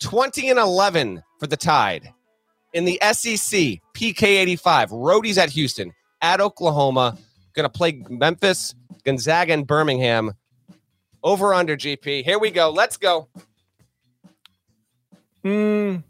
20 0.00 0.50
and 0.50 0.58
11 0.58 1.22
for 1.38 1.46
the 1.46 1.56
Tide. 1.56 2.12
In 2.72 2.84
the 2.84 2.98
SEC, 3.12 3.80
PK 3.94 4.22
85, 4.22 4.90
roadies 4.90 5.38
at 5.38 5.50
Houston, 5.50 5.92
at 6.20 6.40
Oklahoma. 6.40 7.16
Going 7.54 7.64
to 7.64 7.70
play 7.70 8.02
Memphis, 8.08 8.74
Gonzaga, 9.04 9.54
and 9.54 9.66
Birmingham. 9.66 10.34
Over 11.22 11.54
under 11.54 11.76
GP. 11.76 12.22
Here 12.22 12.38
we 12.38 12.50
go. 12.50 12.70
Let's 12.70 12.98
go. 12.98 13.28
Mm, 15.42 16.04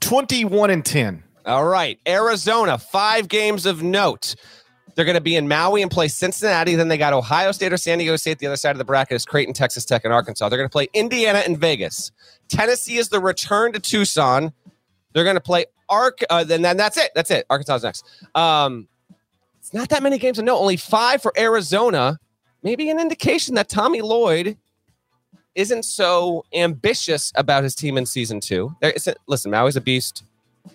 21 0.00 0.70
and 0.70 0.84
10. 0.84 1.24
All 1.46 1.64
right. 1.64 1.98
Arizona, 2.06 2.76
five 2.76 3.28
games 3.28 3.66
of 3.66 3.82
note. 3.82 4.34
They're 5.00 5.06
going 5.06 5.14
to 5.14 5.22
be 5.22 5.36
in 5.36 5.48
Maui 5.48 5.80
and 5.80 5.90
play 5.90 6.08
Cincinnati. 6.08 6.74
Then 6.74 6.88
they 6.88 6.98
got 6.98 7.14
Ohio 7.14 7.52
State 7.52 7.72
or 7.72 7.78
San 7.78 7.96
Diego 7.96 8.16
State. 8.16 8.38
The 8.38 8.46
other 8.46 8.56
side 8.58 8.72
of 8.72 8.76
the 8.76 8.84
bracket 8.84 9.16
is 9.16 9.24
Creighton, 9.24 9.54
Texas 9.54 9.86
Tech, 9.86 10.04
and 10.04 10.12
Arkansas. 10.12 10.46
They're 10.50 10.58
going 10.58 10.68
to 10.68 10.70
play 10.70 10.88
Indiana 10.92 11.38
and 11.38 11.56
Vegas. 11.56 12.12
Tennessee 12.48 12.98
is 12.98 13.08
the 13.08 13.18
return 13.18 13.72
to 13.72 13.80
Tucson. 13.80 14.52
They're 15.14 15.24
going 15.24 15.36
to 15.36 15.40
play 15.40 15.64
Ark. 15.88 16.18
Uh, 16.28 16.44
then, 16.44 16.60
then 16.60 16.76
that's 16.76 16.98
it. 16.98 17.12
That's 17.14 17.30
it. 17.30 17.46
Arkansas 17.48 17.76
is 17.76 17.82
next. 17.82 18.04
Um, 18.34 18.88
it's 19.58 19.72
not 19.72 19.88
that 19.88 20.02
many 20.02 20.18
games 20.18 20.36
to 20.36 20.42
know. 20.42 20.58
Only 20.58 20.76
five 20.76 21.22
for 21.22 21.32
Arizona. 21.38 22.18
Maybe 22.62 22.90
an 22.90 23.00
indication 23.00 23.54
that 23.54 23.70
Tommy 23.70 24.02
Lloyd 24.02 24.58
isn't 25.54 25.84
so 25.86 26.44
ambitious 26.52 27.32
about 27.36 27.64
his 27.64 27.74
team 27.74 27.96
in 27.96 28.04
season 28.04 28.38
two. 28.38 28.76
There 28.82 28.90
isn't. 28.90 29.16
Listen, 29.28 29.50
Maui's 29.50 29.76
a 29.76 29.80
beast, 29.80 30.24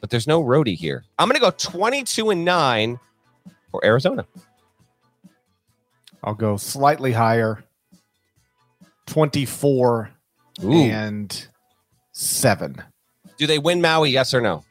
but 0.01 0.09
there's 0.09 0.25
no 0.25 0.43
roadie 0.43 0.75
here. 0.75 1.03
I'm 1.19 1.29
going 1.29 1.35
to 1.35 1.41
go 1.41 1.51
22 1.51 2.31
and 2.31 2.43
nine 2.43 2.99
for 3.75 3.85
Arizona. 3.85 4.25
I'll 6.23 6.33
go 6.33 6.57
slightly 6.57 7.11
higher. 7.11 7.63
24 9.07 10.09
Ooh. 10.63 10.71
and 10.73 11.47
7. 12.13 12.81
Do 13.37 13.45
they 13.45 13.59
win 13.59 13.81
Maui? 13.81 14.09
Yes 14.09 14.33
or 14.33 14.41
no? 14.41 14.63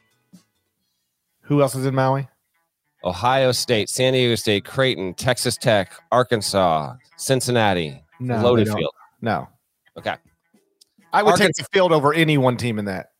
Who 1.41 1.61
else 1.61 1.75
is 1.75 1.85
in 1.85 1.93
Maui? 1.95 2.27
Ohio 3.03 3.51
State, 3.51 3.87
San 3.87 4.13
Diego 4.13 4.33
State, 4.33 4.65
Creighton, 4.65 5.13
Texas 5.13 5.55
Tech, 5.57 5.93
Arkansas, 6.11 6.95
Cincinnati, 7.17 8.01
No. 8.19 8.41
loaded 8.41 8.67
field. 8.67 8.93
No. 9.21 9.47
Okay. 9.95 10.15
I 11.13 11.21
would 11.21 11.35
take 11.35 11.53
the 11.53 11.65
field 11.71 11.91
over 11.93 12.13
any 12.13 12.37
one 12.39 12.57
team 12.57 12.79
in 12.79 12.85
that. 12.85 13.11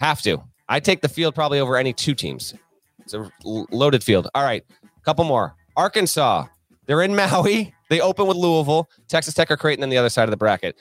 Have 0.00 0.20
to. 0.22 0.42
I 0.68 0.80
take 0.80 1.00
the 1.00 1.08
field 1.08 1.34
probably 1.36 1.60
over 1.60 1.76
any 1.76 1.92
two 1.92 2.14
teams. 2.14 2.54
It's 2.98 3.14
a 3.14 3.30
loaded 3.44 4.04
field. 4.04 4.28
All 4.34 4.42
right. 4.42 4.64
Couple 5.02 5.24
more. 5.24 5.54
Arkansas. 5.76 6.46
They're 6.86 7.02
in 7.02 7.14
Maui. 7.14 7.74
They 7.88 8.00
open 8.00 8.26
with 8.26 8.36
Louisville, 8.36 8.88
Texas 9.08 9.34
Tech 9.34 9.50
or 9.50 9.56
Creighton 9.56 9.82
on 9.82 9.90
the 9.90 9.98
other 9.98 10.08
side 10.08 10.24
of 10.24 10.30
the 10.30 10.36
bracket. 10.36 10.76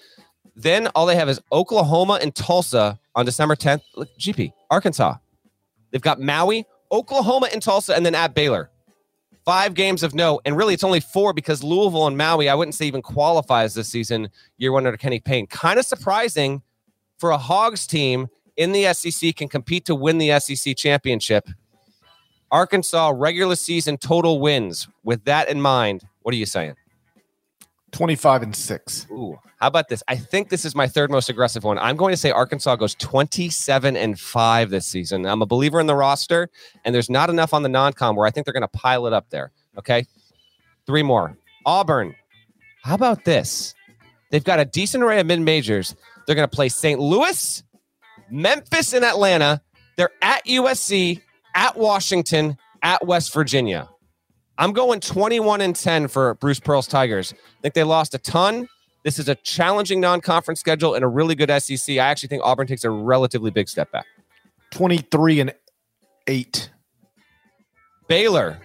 Then 0.56 0.88
all 0.88 1.06
they 1.06 1.16
have 1.16 1.30
is 1.30 1.40
Oklahoma 1.52 2.20
and 2.22 2.36
Tulsa 2.36 3.00
on 3.16 3.26
December 3.26 3.56
10th. 3.56 3.82
Look, 3.96 4.10
GP, 4.20 4.52
Arkansas. 4.70 5.16
They've 5.92 6.02
got 6.02 6.20
Maui, 6.20 6.66
Oklahoma 6.92 7.50
and 7.52 7.62
Tulsa, 7.62 7.96
and 7.96 8.06
then 8.06 8.14
at 8.14 8.34
Baylor. 8.34 8.70
Five 9.46 9.74
games 9.74 10.04
of 10.04 10.14
no. 10.14 10.42
And 10.46 10.56
really, 10.58 10.74
it's 10.74 10.84
only 10.84 11.00
four 11.00 11.34
because 11.34 11.64
Louisville 11.64 12.08
and 12.08 12.18
Maui, 12.18 12.50
I 12.50 12.56
wouldn't 12.56 12.76
say 12.76 12.86
even 12.86 13.02
qualifies 13.02 13.74
this 13.74 13.88
season, 13.88 14.30
year 14.58 14.72
one 14.72 14.86
under 14.86 14.98
Kenny 14.98 15.20
Payne. 15.20 15.48
Kind 15.48 15.80
of 15.80 15.86
surprising 15.86 16.62
for 17.18 17.32
a 17.32 17.38
Hogs 17.38 17.88
team 17.88 18.28
in 18.58 18.74
the 18.74 18.94
SEC 18.94 19.36
can 19.36 19.48
compete 19.48 19.86
to 19.86 19.96
win 19.96 20.18
the 20.18 20.38
SEC 20.40 20.76
championship. 20.76 21.48
Arkansas 22.52 23.14
regular 23.16 23.56
season 23.56 23.98
total 23.98 24.40
wins. 24.40 24.88
With 25.04 25.24
that 25.26 25.50
in 25.50 25.62
mind, 25.62 26.04
what 26.22 26.34
are 26.34 26.38
you 26.38 26.46
saying? 26.46 26.76
25 27.92 28.44
and 28.44 28.56
6. 28.56 29.08
Ooh, 29.12 29.38
how 29.60 29.68
about 29.68 29.90
this? 29.90 30.04
I 30.08 30.16
think 30.16 30.50
this 30.50 30.64
is 30.64 30.76
my 30.76 30.88
third 30.88 31.10
most 31.10 31.30
aggressive 31.30 31.64
one. 31.64 31.80
I'm 31.80 31.96
going 31.96 32.14
to 32.14 32.18
say 32.18 32.32
Arkansas 32.32 32.76
goes 32.76 32.96
27 32.96 33.98
and 33.98 34.20
5 34.20 34.70
this 34.70 34.86
season. 34.86 35.26
I'm 35.26 35.42
a 35.42 35.46
believer 35.46 35.80
in 35.80 35.88
the 35.88 35.96
roster, 35.96 36.50
and 36.86 36.94
there's 36.94 37.10
not 37.10 37.30
enough 37.30 37.54
on 37.54 37.64
the 37.64 37.70
non 37.70 37.94
com 37.94 38.16
where 38.16 38.28
I 38.28 38.32
think 38.32 38.46
they're 38.46 38.54
going 38.54 38.62
to 38.62 38.68
pile 38.68 39.08
it 39.08 39.14
up 39.14 39.30
there. 39.30 39.52
Okay. 39.78 40.06
Three 40.86 41.04
more. 41.04 41.38
Auburn. 41.66 42.16
How 42.84 42.96
about 42.96 43.26
this? 43.26 43.76
They've 44.32 44.44
got 44.44 44.60
a 44.60 44.66
decent 44.66 45.04
array 45.04 45.20
of 45.20 45.26
mid 45.26 45.42
majors. 45.42 45.96
They're 46.26 46.36
going 46.36 46.48
to 46.48 46.56
play 46.56 46.70
St. 46.70 47.00
Louis, 47.00 47.64
Memphis, 48.30 48.94
and 48.94 49.04
Atlanta. 49.04 49.62
They're 49.98 50.12
at 50.22 50.46
USC, 50.46 51.22
at 51.60 51.76
Washington, 51.76 52.58
at 52.82 53.06
West 53.06 53.34
Virginia. 53.34 53.90
I'm 54.58 54.72
going 54.72 55.02
21 55.02 55.60
and 55.60 55.76
10 55.76 56.08
for 56.08 56.36
Bruce 56.36 56.60
Pearl's 56.60 56.88
Tigers. 56.88 57.34
I 57.34 57.62
think 57.62 57.74
they 57.74 57.84
lost 57.84 58.16
a 58.16 58.18
ton. 58.18 58.70
This 59.04 59.20
is 59.20 59.28
a 59.28 59.36
challenging 59.36 60.00
non-conference 60.00 60.62
schedule 60.62 60.96
and 60.96 61.04
a 61.04 61.08
really 61.08 61.36
good 61.36 61.52
SEC. 61.62 61.98
I 61.98 62.08
actually 62.08 62.30
think 62.30 62.44
Auburn 62.46 62.66
takes 62.66 62.86
a 62.86 62.90
relatively 62.90 63.52
big 63.52 63.68
step 63.68 63.92
back. 63.92 64.06
23 64.72 65.42
and 65.42 65.54
8. 66.28 66.70
Baylor 68.08 68.60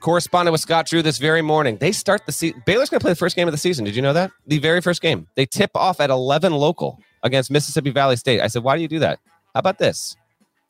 corresponded 0.00 0.50
with 0.50 0.60
Scott 0.60 0.86
Drew 0.86 1.02
this 1.02 1.18
very 1.18 1.42
morning. 1.42 1.76
They 1.76 1.92
start 1.92 2.26
the 2.26 2.32
season. 2.32 2.60
Baylor's 2.66 2.90
going 2.90 2.98
to 2.98 3.04
play 3.04 3.12
the 3.12 3.16
first 3.16 3.36
game 3.36 3.46
of 3.46 3.52
the 3.52 3.58
season. 3.58 3.84
Did 3.84 3.94
you 3.94 4.02
know 4.02 4.12
that? 4.12 4.32
The 4.48 4.58
very 4.58 4.80
first 4.80 5.00
game. 5.00 5.28
They 5.36 5.46
tip 5.46 5.70
off 5.76 6.00
at 6.00 6.10
11 6.10 6.52
local 6.52 6.98
against 7.22 7.52
Mississippi 7.52 7.90
Valley 7.90 8.16
State. 8.16 8.40
I 8.40 8.48
said, 8.48 8.64
why 8.64 8.74
do 8.74 8.82
you 8.82 8.88
do 8.88 8.98
that? 8.98 9.20
How 9.54 9.60
about 9.60 9.78
this? 9.78 10.16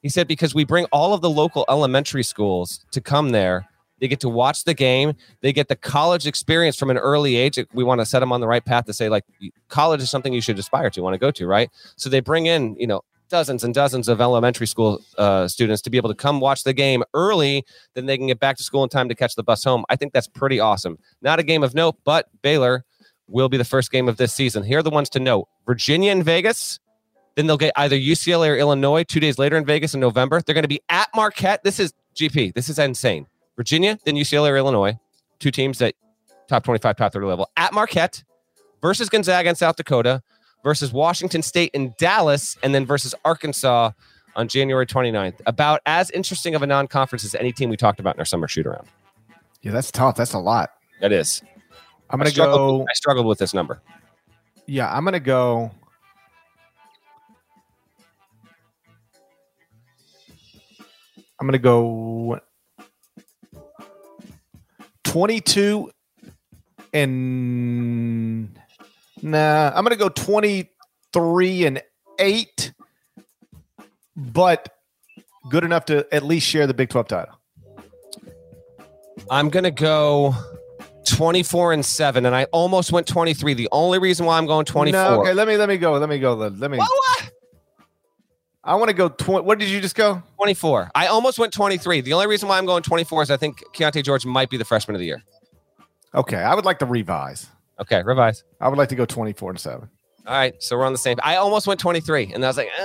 He 0.03 0.09
said, 0.09 0.29
because 0.29 0.55
we 0.55 0.65
bring 0.65 0.85
all 0.87 1.15
of 1.15 1.21
the 1.21 1.31
local 1.31 1.65
elementary 1.69 2.23
schools 2.23 2.85
to 2.93 3.01
come 3.01 3.31
there. 3.31 3.69
They 3.99 4.09
get 4.09 4.21
to 4.21 4.29
watch 4.29 4.65
the 4.65 4.75
game. 4.75 5.15
They 5.41 5.53
get 5.53 5.69
the 5.69 5.77
college 5.77 6.27
experience 6.27 6.77
from 6.77 6.91
an 6.91 6.99
early 6.99 7.37
age. 7.37 7.59
We 7.73 7.83
want 7.83 8.01
to 8.01 8.05
set 8.05 8.21
them 8.21 8.31
on 8.31 8.41
the 8.41 8.47
right 8.47 8.65
path 8.65 8.85
to 8.87 8.93
say, 8.93 9.09
like, 9.09 9.25
college 9.69 10.03
is 10.03 10.11
something 10.11 10.33
you 10.35 10.43
should 10.43 10.59
aspire 10.59 10.91
to, 10.91 11.03
want 11.03 11.15
to 11.15 11.19
go 11.19 11.31
to, 11.31 11.47
right? 11.47 11.71
So 11.97 12.11
they 12.11 12.21
bring 12.21 12.47
in, 12.47 12.77
you 12.79 12.87
know, 12.87 13.03
dozens 13.29 13.65
and 13.65 13.75
dozens 13.75 14.09
of 14.09 14.21
elementary 14.21 14.67
school 14.67 15.01
uh, 15.19 15.49
students 15.49 15.83
to 15.83 15.91
be 15.91 15.97
able 15.97 16.11
to 16.11 16.15
come 16.15 16.41
watch 16.41 16.63
the 16.63 16.75
game 16.75 17.03
early. 17.15 17.65
Then 17.95 18.07
they 18.07 18.19
can 18.19 18.27
get 18.27 18.39
back 18.39 18.57
to 18.59 18.63
school 18.63 18.85
in 18.85 18.91
time 18.91 19.09
to 19.09 19.15
catch 19.15 19.35
the 19.35 19.43
bus 19.43 19.65
home. 19.65 19.85
I 19.89 19.97
think 19.97 20.13
that's 20.13 20.29
pretty 20.29 20.61
awesome. 20.61 20.99
Not 21.23 21.39
a 21.39 21.43
game 21.43 21.63
of 21.63 21.75
note, 21.75 21.97
but 22.05 22.29
Baylor 22.43 22.85
will 23.29 23.49
be 23.49 23.57
the 23.57 23.65
first 23.65 23.91
game 23.91 24.09
of 24.09 24.19
this 24.19 24.33
season. 24.33 24.63
Here 24.63 24.79
are 24.79 24.83
the 24.83 24.91
ones 24.91 25.09
to 25.11 25.21
note 25.21 25.49
Virginia 25.65 26.13
and 26.13 26.23
Vegas. 26.23 26.79
Then 27.37 27.47
they'll 27.47 27.57
get 27.57 27.73
either 27.77 27.97
UCLA 27.97 28.49
or 28.49 28.57
Illinois 28.57 29.05
two 29.05 29.21
days 29.21 29.39
later 29.39 29.57
in 29.57 29.65
Vegas 29.65 29.95
in 29.95 30.01
November. 30.01 30.41
They're 30.41 30.55
going 30.55 30.65
to 30.65 30.69
be 30.69 30.81
at 30.89 31.09
Marquette. 31.15 31.63
This 31.63 31.79
is 31.79 31.93
GP. 32.15 32.55
This 32.55 32.69
is 32.69 32.79
insane. 32.79 33.27
Virginia, 33.57 33.99
then 34.05 34.17
UCLA 34.17 34.51
or 34.51 34.57
Illinois, 34.57 34.99
two 35.39 35.51
teams 35.51 35.79
that 35.79 35.95
top 36.49 36.65
25, 36.65 36.97
top 36.97 37.13
30 37.13 37.27
level. 37.27 37.51
At 37.57 37.73
Marquette 37.73 38.25
versus 38.83 39.09
Gonzaga 39.09 39.49
and 39.49 39.59
South 39.59 39.77
Dakota 39.77 40.23
versus 40.65 40.93
Washington 40.93 41.43
State 41.43 41.71
and 41.75 41.97
Dallas, 41.97 42.57
and 42.63 42.75
then 42.75 42.85
versus 42.85 43.15
Arkansas 43.25 43.93
on 44.35 44.49
January 44.49 44.87
29th. 44.87 45.41
About 45.47 45.81
as 45.87 46.11
interesting 46.11 46.55
of 46.55 46.63
a 46.63 46.67
non 46.67 46.87
conference 46.89 47.25
as 47.25 47.35
any 47.35 47.53
team 47.53 47.71
we 47.71 47.77
talked 47.77 48.01
about 48.01 48.17
in 48.17 48.21
our 48.21 48.25
summer 48.25 48.49
shoot 48.49 48.67
around. 48.67 48.87
Yeah, 49.63 49.73
that's 49.73 49.91
tough. 49.91 50.17
That's 50.17 50.33
a 50.33 50.39
lot. 50.39 50.71
That 51.01 51.13
is. 51.13 51.43
I'm 52.11 52.19
going 52.19 52.31
to 52.31 52.37
go. 52.37 52.83
I 52.83 52.93
struggled 52.95 53.27
with 53.27 53.39
this 53.39 53.53
number. 53.53 53.81
Yeah, 54.67 54.93
I'm 54.93 55.05
going 55.05 55.15
to 55.15 55.21
go. 55.21 55.71
I'm 61.39 61.47
going 61.47 61.53
to 61.53 61.59
go 61.59 62.41
22 65.05 65.91
and 66.93 68.59
nah, 69.23 69.73
I'm 69.75 69.85
going 69.85 69.91
to 69.91 69.97
go 69.97 70.09
23 70.09 71.67
and 71.67 71.83
8 72.19 72.73
but 74.17 74.75
good 75.51 75.65
enough 75.65 75.85
to 75.87 76.07
at 76.13 76.25
least 76.25 76.47
share 76.47 76.67
the 76.67 76.75
Big 76.75 76.89
12 76.89 77.09
title. 77.09 77.35
I'm 79.31 79.51
going 79.51 79.65
to 79.65 79.71
go 79.71 80.35
24 81.07 81.73
and 81.73 81.85
7, 81.85 82.27
and 82.27 82.35
I 82.35 82.45
almost 82.45 82.93
went 82.93 83.07
23. 83.07 83.55
The 83.55 83.69
only 83.73 83.99
reason 83.99 84.27
why 84.27 84.39
I'm 84.39 84.47
going 84.47 84.65
24. 84.65 85.01
No, 85.01 85.21
okay, 85.21 85.33
let 85.33 85.49
me 85.49 85.57
let 85.57 85.69
me 85.69 85.79
go. 85.79 85.93
Let 85.99 86.09
me 86.09 86.19
go. 86.19 86.35
Let, 86.35 86.59
let 86.59 86.71
me 86.71 86.79
what? 86.79 87.16
I 88.67 88.75
want 88.75 88.89
to 88.89 88.95
go 88.95 89.09
20 89.09 89.47
What 89.47 89.59
did 89.59 89.69
you 89.69 89.81
just 89.81 89.95
go? 89.95 90.23
24. 90.37 90.91
I 90.95 91.07
almost 91.07 91.39
went 91.39 91.53
23. 91.53 92.01
The 92.01 92.13
only 92.13 92.27
reason 92.27 92.49
why 92.49 92.59
I'm 92.59 92.67
going 92.67 92.83
24 92.83 93.23
is 93.23 93.31
I 93.31 93.37
think 93.37 93.63
Keyonte 93.73 94.03
George 94.03 94.27
might 94.27 94.51
be 94.51 94.57
the 94.57 94.65
freshman 94.65 94.97
of 94.97 95.01
the 95.01 95.07
year. 95.07 95.23
Okay, 96.15 96.39
I 96.39 96.55
would 96.55 96.65
like 96.65 96.81
to 96.81 96.87
revise. 96.87 97.47
Okay, 97.81 98.03
revise. 98.03 98.43
I 98.61 98.69
would 98.69 98.79
like 98.79 98.89
to 98.89 98.97
go 98.97 99.05
24 99.05 99.51
and 99.51 99.61
7. 99.61 99.89
All 100.27 100.35
right, 100.35 100.61
so 100.61 100.77
we're 100.77 100.85
on 100.85 100.93
the 100.93 100.99
same. 100.99 101.19
I 101.23 101.37
almost 101.37 101.69
went 101.69 101.79
23, 101.79 102.33
and 102.35 102.45
I 102.45 102.49
was 102.49 102.57
like, 102.57 102.69
uh, 102.81 102.83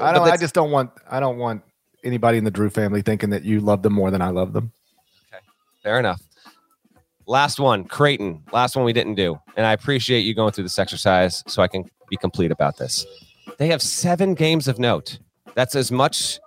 I 0.00 0.12
don't. 0.12 0.28
I 0.28 0.36
just 0.36 0.54
don't 0.54 0.70
want. 0.70 0.90
I 1.10 1.18
don't 1.18 1.38
want 1.38 1.62
anybody 2.04 2.38
in 2.38 2.44
the 2.44 2.52
Drew 2.52 2.70
family 2.70 3.02
thinking 3.02 3.30
that 3.30 3.42
you 3.42 3.60
love 3.60 3.82
them 3.82 3.94
more 3.94 4.12
than 4.12 4.22
I 4.22 4.28
love 4.28 4.52
them. 4.52 4.70
Okay. 5.32 5.42
Fair 5.82 5.98
enough. 5.98 6.22
Last 7.26 7.58
one, 7.58 7.84
Creighton. 7.84 8.44
Last 8.52 8.76
one 8.76 8.84
we 8.84 8.92
didn't 8.92 9.14
do. 9.14 9.40
And 9.56 9.66
I 9.66 9.72
appreciate 9.72 10.20
you 10.20 10.34
going 10.34 10.52
through 10.52 10.64
this 10.64 10.78
exercise 10.78 11.42
so 11.48 11.62
I 11.62 11.68
can 11.68 11.84
be 12.08 12.16
complete 12.16 12.52
about 12.52 12.76
this. 12.76 13.06
They 13.58 13.68
have 13.68 13.82
seven 13.82 14.34
games 14.34 14.68
of 14.68 14.78
note. 14.78 15.18
That's 15.54 15.74
as 15.74 15.92
much 15.92 16.38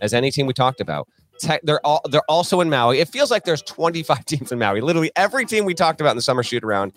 as 0.00 0.12
any 0.14 0.30
team 0.30 0.46
we 0.46 0.52
talked 0.52 0.80
about. 0.80 1.08
Te- 1.40 1.58
they're 1.62 1.84
all 1.84 2.00
they're 2.10 2.28
also 2.28 2.60
in 2.60 2.70
Maui. 2.70 3.00
It 3.00 3.08
feels 3.08 3.30
like 3.30 3.44
there's 3.44 3.62
25 3.62 4.24
teams 4.26 4.52
in 4.52 4.58
Maui. 4.58 4.80
Literally 4.80 5.10
every 5.16 5.44
team 5.44 5.64
we 5.64 5.74
talked 5.74 6.00
about 6.00 6.10
in 6.10 6.16
the 6.16 6.22
summer 6.22 6.42
shoot 6.42 6.62
around 6.62 6.92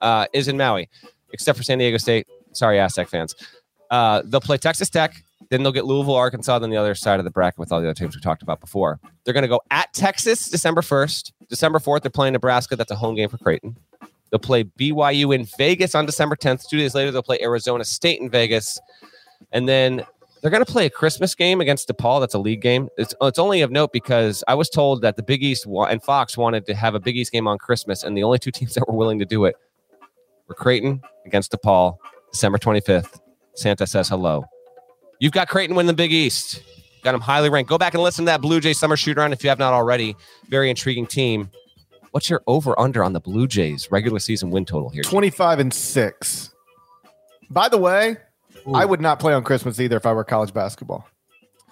uh, 0.00 0.26
is 0.32 0.48
in 0.48 0.56
Maui, 0.56 0.88
except 1.32 1.58
for 1.58 1.64
San 1.64 1.78
Diego 1.78 1.98
State. 1.98 2.26
Sorry, 2.52 2.78
Aztec 2.80 3.08
fans. 3.08 3.34
Uh, 3.90 4.22
they'll 4.24 4.40
play 4.40 4.56
Texas 4.56 4.88
Tech, 4.88 5.22
then 5.50 5.62
they'll 5.62 5.72
get 5.72 5.84
Louisville, 5.84 6.14
Arkansas, 6.14 6.58
then 6.60 6.70
the 6.70 6.76
other 6.76 6.94
side 6.94 7.18
of 7.18 7.24
the 7.24 7.30
bracket 7.30 7.58
with 7.58 7.72
all 7.72 7.80
the 7.80 7.86
other 7.88 7.94
teams 7.94 8.14
we 8.14 8.20
talked 8.20 8.42
about 8.42 8.60
before. 8.60 9.00
They're 9.24 9.34
going 9.34 9.42
to 9.42 9.48
go 9.48 9.60
at 9.70 9.92
Texas 9.92 10.48
December 10.48 10.80
1st. 10.80 11.32
December 11.48 11.80
4th, 11.80 12.02
they're 12.02 12.10
playing 12.10 12.32
Nebraska. 12.34 12.76
That's 12.76 12.92
a 12.92 12.96
home 12.96 13.16
game 13.16 13.28
for 13.28 13.38
Creighton. 13.38 13.76
They'll 14.30 14.38
play 14.38 14.64
BYU 14.64 15.34
in 15.34 15.44
Vegas 15.58 15.94
on 15.94 16.06
December 16.06 16.36
10th. 16.36 16.68
Two 16.68 16.76
days 16.78 16.94
later, 16.94 17.10
they'll 17.10 17.22
play 17.22 17.40
Arizona 17.42 17.84
State 17.84 18.20
in 18.20 18.30
Vegas. 18.30 18.78
And 19.52 19.68
then 19.68 20.04
They're 20.40 20.50
going 20.50 20.64
to 20.64 20.70
play 20.70 20.86
a 20.86 20.90
Christmas 20.90 21.34
game 21.34 21.60
against 21.60 21.88
DePaul. 21.88 22.20
That's 22.20 22.34
a 22.34 22.38
league 22.38 22.62
game. 22.62 22.88
It's 22.96 23.14
it's 23.20 23.38
only 23.38 23.60
of 23.60 23.70
note 23.70 23.92
because 23.92 24.42
I 24.48 24.54
was 24.54 24.70
told 24.70 25.02
that 25.02 25.16
the 25.16 25.22
Big 25.22 25.42
East 25.42 25.66
and 25.66 26.02
Fox 26.02 26.36
wanted 26.36 26.64
to 26.66 26.74
have 26.74 26.94
a 26.94 27.00
Big 27.00 27.16
East 27.16 27.30
game 27.32 27.46
on 27.46 27.58
Christmas, 27.58 28.04
and 28.04 28.16
the 28.16 28.22
only 28.22 28.38
two 28.38 28.50
teams 28.58 28.74
that 28.74 28.88
were 28.88 28.94
willing 28.94 29.18
to 29.18 29.26
do 29.26 29.44
it 29.44 29.54
were 30.48 30.54
Creighton 30.54 31.02
against 31.26 31.52
DePaul, 31.52 31.98
December 32.32 32.58
25th. 32.58 33.20
Santa 33.54 33.86
says 33.86 34.08
hello. 34.08 34.44
You've 35.18 35.32
got 35.32 35.48
Creighton 35.48 35.76
win 35.76 35.86
the 35.86 35.92
Big 35.92 36.12
East. 36.12 36.62
Got 37.02 37.12
them 37.12 37.20
highly 37.20 37.50
ranked. 37.50 37.68
Go 37.68 37.76
back 37.78 37.92
and 37.94 38.02
listen 38.02 38.24
to 38.24 38.30
that 38.30 38.40
Blue 38.40 38.60
Jay 38.60 38.72
summer 38.72 38.96
shoot 38.96 39.18
around 39.18 39.32
if 39.32 39.42
you 39.44 39.50
have 39.50 39.58
not 39.58 39.74
already. 39.74 40.16
Very 40.48 40.70
intriguing 40.70 41.06
team. 41.06 41.50
What's 42.12 42.28
your 42.28 42.42
over 42.46 42.78
under 42.78 43.02
on 43.04 43.12
the 43.12 43.20
Blue 43.20 43.46
Jays 43.46 43.90
regular 43.90 44.18
season 44.18 44.50
win 44.50 44.64
total 44.64 44.88
here? 44.90 45.02
25 45.02 45.58
and 45.60 45.72
6. 45.74 46.54
By 47.50 47.68
the 47.68 47.78
way, 47.78 48.16
I 48.74 48.84
would 48.84 49.00
not 49.00 49.18
play 49.20 49.32
on 49.32 49.44
Christmas 49.44 49.80
either 49.80 49.96
if 49.96 50.06
I 50.06 50.12
were 50.12 50.24
college 50.24 50.52
basketball. 50.52 51.06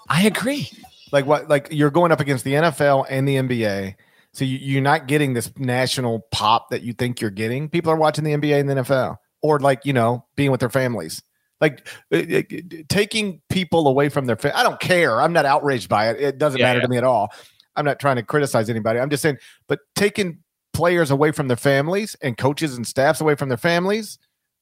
I 0.08 0.22
agree. 0.26 0.70
Like 1.12 1.26
what 1.26 1.48
like 1.48 1.68
you're 1.70 1.90
going 1.90 2.12
up 2.12 2.20
against 2.20 2.44
the 2.44 2.54
NFL 2.54 3.06
and 3.08 3.26
the 3.26 3.36
NBA. 3.36 3.94
So 4.32 4.44
you, 4.44 4.58
you're 4.58 4.82
not 4.82 5.06
getting 5.06 5.34
this 5.34 5.50
national 5.58 6.20
pop 6.30 6.70
that 6.70 6.82
you 6.82 6.92
think 6.92 7.20
you're 7.20 7.30
getting. 7.30 7.68
People 7.68 7.90
are 7.92 7.96
watching 7.96 8.24
the 8.24 8.32
NBA 8.32 8.60
and 8.60 8.68
the 8.68 8.74
NFL 8.76 9.16
or 9.42 9.58
like, 9.58 9.84
you 9.84 9.92
know, 9.92 10.24
being 10.36 10.50
with 10.50 10.60
their 10.60 10.68
families. 10.70 11.22
Like 11.60 11.88
uh, 12.12 12.18
uh, 12.18 12.42
taking 12.88 13.40
people 13.48 13.88
away 13.88 14.08
from 14.10 14.26
their 14.26 14.36
fa- 14.36 14.56
I 14.56 14.62
don't 14.62 14.78
care. 14.78 15.20
I'm 15.20 15.32
not 15.32 15.44
outraged 15.44 15.88
by 15.88 16.10
it. 16.10 16.20
It 16.20 16.38
doesn't 16.38 16.58
Yeah, 16.60 16.66
matter 16.66 16.78
yeah. 16.78 16.82
to 16.84 16.88
me 16.88 16.96
at 16.98 17.04
all. 17.04 17.32
I'm 17.78 17.84
not 17.84 17.98
trying 18.00 18.16
to 18.16 18.22
criticize 18.22 18.68
anybody. 18.68 18.98
I'm 18.98 19.10
just 19.10 19.22
saying 19.22 19.38
but 19.68 19.80
taking 19.94 20.38
players 20.74 21.10
away 21.10 21.32
from 21.32 21.48
their 21.48 21.56
families 21.56 22.14
and 22.22 22.36
coaches 22.36 22.76
and 22.76 22.86
staffs 22.86 23.20
away 23.20 23.34
from 23.34 23.48
their 23.48 23.58
families 23.58 24.18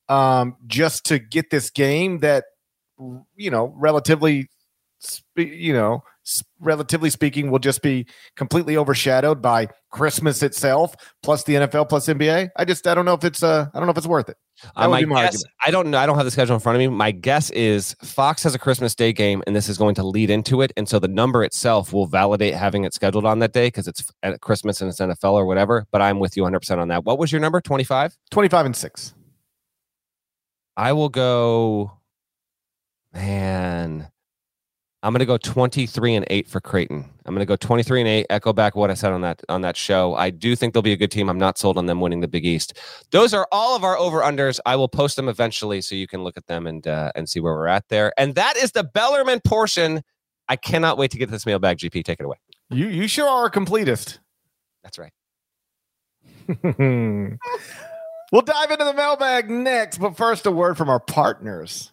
um, 0.09 0.57
just 0.67 1.05
to 1.07 1.19
get 1.19 1.51
this 1.51 1.71
game 1.71 2.21
that 2.21 2.45
you 3.35 3.51
know 3.51 3.75
relatively 3.77 4.49
you 5.37 5.73
know 5.73 6.03
relatively 6.61 7.11
speaking 7.11 7.51
will 7.51 7.59
just 7.59 7.83
be 7.83 8.07
completely 8.35 8.77
overshadowed 8.77 9.41
by 9.41 9.69
christmas 9.93 10.43
itself 10.43 10.95
plus 11.23 11.45
the 11.45 11.55
nfl 11.55 11.89
plus 11.89 12.07
nba 12.09 12.49
i 12.57 12.65
just 12.65 12.87
i 12.87 12.95
don't 12.95 13.05
know 13.05 13.13
if 13.15 13.23
it's 13.23 13.43
uh 13.43 13.67
i 13.73 13.79
don't 13.79 13.87
know 13.87 13.93
if 13.93 13.99
it's 13.99 14.07
worth 14.07 14.29
it 14.29 14.37
Uh, 14.75 14.89
my 14.89 15.05
my 15.05 15.23
guess, 15.23 15.35
argument. 15.35 15.45
I 15.67 15.71
don't 15.71 15.91
know. 15.91 15.99
I 15.99 16.07
don't 16.07 16.17
have 16.17 16.25
the 16.25 16.31
schedule 16.31 16.55
in 16.55 16.61
front 16.61 16.77
of 16.77 16.81
me. 16.81 16.89
My 16.89 17.11
guess 17.11 17.51
is 17.51 17.95
Fox 18.03 18.43
has 18.43 18.55
a 18.55 18.59
Christmas 18.59 18.95
Day 18.95 19.13
game, 19.13 19.43
and 19.47 19.55
this 19.55 19.69
is 19.69 19.77
going 19.77 19.95
to 19.97 20.03
lead 20.03 20.31
into 20.31 20.63
it. 20.63 20.73
And 20.79 20.89
so 20.89 20.99
the 20.99 21.09
number 21.09 21.45
itself 21.45 21.93
will 21.93 22.07
validate 22.07 22.55
having 22.55 22.85
it 22.85 22.95
scheduled 22.95 23.27
on 23.27 23.41
that 23.41 23.53
day 23.53 23.67
because 23.67 23.87
it's 23.87 24.11
at 24.23 24.41
Christmas 24.41 24.81
and 24.81 24.89
it's 24.89 24.99
NFL 24.99 25.35
or 25.35 25.45
whatever. 25.45 25.85
But 25.93 26.01
I'm 26.01 26.21
with 26.21 26.39
you 26.39 26.43
100% 26.45 26.79
on 26.79 26.89
that. 26.89 27.05
What 27.05 27.19
was 27.19 27.31
your 27.31 27.41
number? 27.43 27.61
25? 27.61 28.17
25 28.31 28.67
and 28.67 28.75
6 28.75 29.15
I 30.79 30.93
will 30.95 31.11
go, 31.11 31.93
man. 33.13 34.11
I'm 35.03 35.13
going 35.13 35.21
to 35.21 35.27
go 35.27 35.37
23 35.37 36.15
and 36.15 36.27
8 36.29 36.49
for 36.49 36.61
Creighton. 36.61 37.05
I'm 37.25 37.35
going 37.35 37.41
to 37.41 37.47
go 37.47 37.55
23 37.55 38.01
and 38.01 38.09
8. 38.09 38.27
Echo 38.31 38.53
back 38.53 38.75
what 38.75 38.91
I 38.91 38.95
said 38.95 39.13
on 39.13 39.21
that 39.21 39.43
on 39.49 39.61
that 39.61 39.77
show. 39.77 40.15
I 40.15 40.31
do 40.31 40.57
think 40.57 40.73
they'll 40.75 40.83
be 40.83 40.93
a 40.93 40.97
good 40.97 41.11
team. 41.11 41.29
I'm 41.29 41.39
not 41.39 41.59
sold 41.59 41.79
on 41.79 41.87
them 41.87 42.01
winning 42.01 42.21
the 42.21 42.29
Big 42.29 42.45
East. 42.45 42.79
Those 43.11 43.33
are 43.35 43.47
all 43.53 43.77
of 43.77 43.85
our 43.85 43.97
over 43.99 44.21
unders. 44.21 44.59
I 44.67 44.75
will 44.77 44.89
post 44.89 45.17
them 45.17 45.29
eventually 45.29 45.81
so 45.81 45.95
you 45.95 46.07
can 46.09 46.25
look 46.25 46.37
at 46.37 46.47
them 46.47 46.67
and 46.67 46.87
uh, 46.87 47.13
and 47.15 47.29
see 47.29 47.41
where 47.41 47.55
we're 47.55 47.69
at 47.69 47.89
there. 47.89 48.13
And 48.19 48.35
that 48.35 48.57
is 48.57 48.73
the 48.73 48.85
Bellarmine 48.85 49.41
portion. 49.41 50.03
I 50.49 50.57
cannot 50.57 50.99
wait 50.99 51.11
to 51.13 51.19
get 51.19 51.31
this 51.31 51.47
mailbag. 51.47 51.79
GP, 51.79 52.05
take 52.05 52.19
it 52.19 52.25
away. 52.25 52.37
you 52.71 52.89
you 52.89 53.07
sure 53.07 53.29
are 53.29 53.47
a 53.47 53.51
completist 53.51 54.19
That's 54.83 54.99
right. 54.99 55.13
we'll 58.33 58.43
dive 58.43 58.71
into 58.71 58.85
the 58.85 58.95
mailbag 58.95 59.51
next 59.51 59.99
but 59.99 60.17
first 60.17 60.47
a 60.47 60.51
word 60.51 60.77
from 60.77 60.89
our 60.89 61.01
partners 61.01 61.93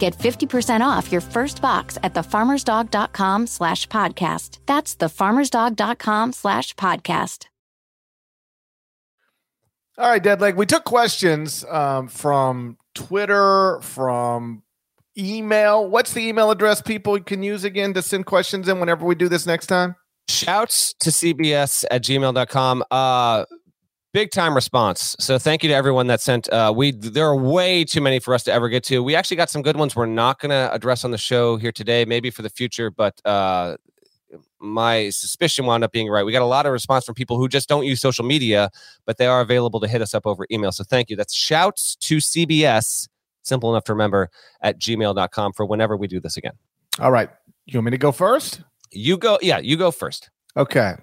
Get 0.00 0.16
50% 0.16 0.80
off 0.80 1.12
your 1.12 1.20
first 1.20 1.62
box 1.62 1.98
at 2.02 2.14
thefarmersdog.com 2.14 3.46
slash 3.46 3.86
podcast. 3.86 4.58
That's 4.66 4.96
thefarmersdog.com 4.96 6.32
slash 6.32 6.74
podcast. 6.74 7.46
All 9.98 10.08
right, 10.08 10.22
Deadleg. 10.22 10.56
We 10.56 10.64
took 10.64 10.84
questions 10.84 11.62
um, 11.66 12.08
from 12.08 12.78
Twitter, 12.94 13.78
from 13.82 14.62
email. 15.18 15.86
What's 15.86 16.14
the 16.14 16.26
email 16.26 16.50
address 16.50 16.80
people 16.80 17.20
can 17.20 17.42
use 17.42 17.64
again 17.64 17.92
to 17.92 18.00
send 18.00 18.24
questions 18.24 18.66
in 18.66 18.80
whenever 18.80 19.04
we 19.04 19.14
do 19.14 19.28
this 19.28 19.44
next 19.44 19.66
time? 19.66 19.96
Shouts 20.30 20.94
to 21.00 21.10
CBS 21.10 21.84
at 21.90 22.02
gmail.com. 22.02 22.84
Uh, 22.90 23.44
big 24.12 24.30
time 24.30 24.54
response. 24.54 25.16
So 25.18 25.38
thank 25.38 25.62
you 25.62 25.68
to 25.68 25.74
everyone 25.74 26.06
that 26.08 26.20
sent. 26.20 26.48
Uh, 26.48 26.72
we 26.74 26.92
there 26.92 27.26
are 27.26 27.36
way 27.36 27.84
too 27.84 28.00
many 28.00 28.18
for 28.18 28.34
us 28.34 28.42
to 28.44 28.52
ever 28.52 28.68
get 28.68 28.84
to. 28.84 29.02
We 29.02 29.14
actually 29.14 29.36
got 29.36 29.50
some 29.50 29.62
good 29.62 29.76
ones. 29.76 29.94
We're 29.94 30.06
not 30.06 30.40
going 30.40 30.50
to 30.50 30.72
address 30.72 31.04
on 31.04 31.10
the 31.10 31.18
show 31.18 31.56
here 31.56 31.72
today, 31.72 32.04
maybe 32.04 32.30
for 32.30 32.42
the 32.42 32.50
future, 32.50 32.90
but 32.90 33.20
uh, 33.24 33.76
my 34.60 35.10
suspicion 35.10 35.66
wound 35.66 35.84
up 35.84 35.92
being 35.92 36.08
right. 36.08 36.24
We 36.24 36.32
got 36.32 36.42
a 36.42 36.46
lot 36.46 36.66
of 36.66 36.72
response 36.72 37.04
from 37.04 37.14
people 37.14 37.38
who 37.38 37.48
just 37.48 37.68
don't 37.68 37.84
use 37.84 38.00
social 38.00 38.24
media, 38.24 38.70
but 39.06 39.16
they 39.16 39.26
are 39.26 39.40
available 39.40 39.80
to 39.80 39.88
hit 39.88 40.02
us 40.02 40.14
up 40.14 40.26
over 40.26 40.46
email. 40.50 40.72
So 40.72 40.84
thank 40.84 41.10
you. 41.10 41.16
That's 41.16 41.34
shouts 41.34 41.96
to 41.96 42.18
CBS, 42.18 43.08
simple 43.42 43.70
enough 43.70 43.84
to 43.84 43.92
remember, 43.92 44.28
at 44.60 44.78
gmail.com 44.78 45.52
for 45.54 45.64
whenever 45.64 45.96
we 45.96 46.06
do 46.06 46.20
this 46.20 46.36
again. 46.36 46.52
All 46.98 47.10
right. 47.10 47.30
You 47.66 47.78
want 47.78 47.86
me 47.86 47.90
to 47.92 47.98
go 47.98 48.12
first? 48.12 48.62
You 48.92 49.16
go, 49.16 49.38
yeah, 49.40 49.58
you 49.58 49.76
go 49.76 49.90
first. 49.90 50.30
Okay. 50.56 50.96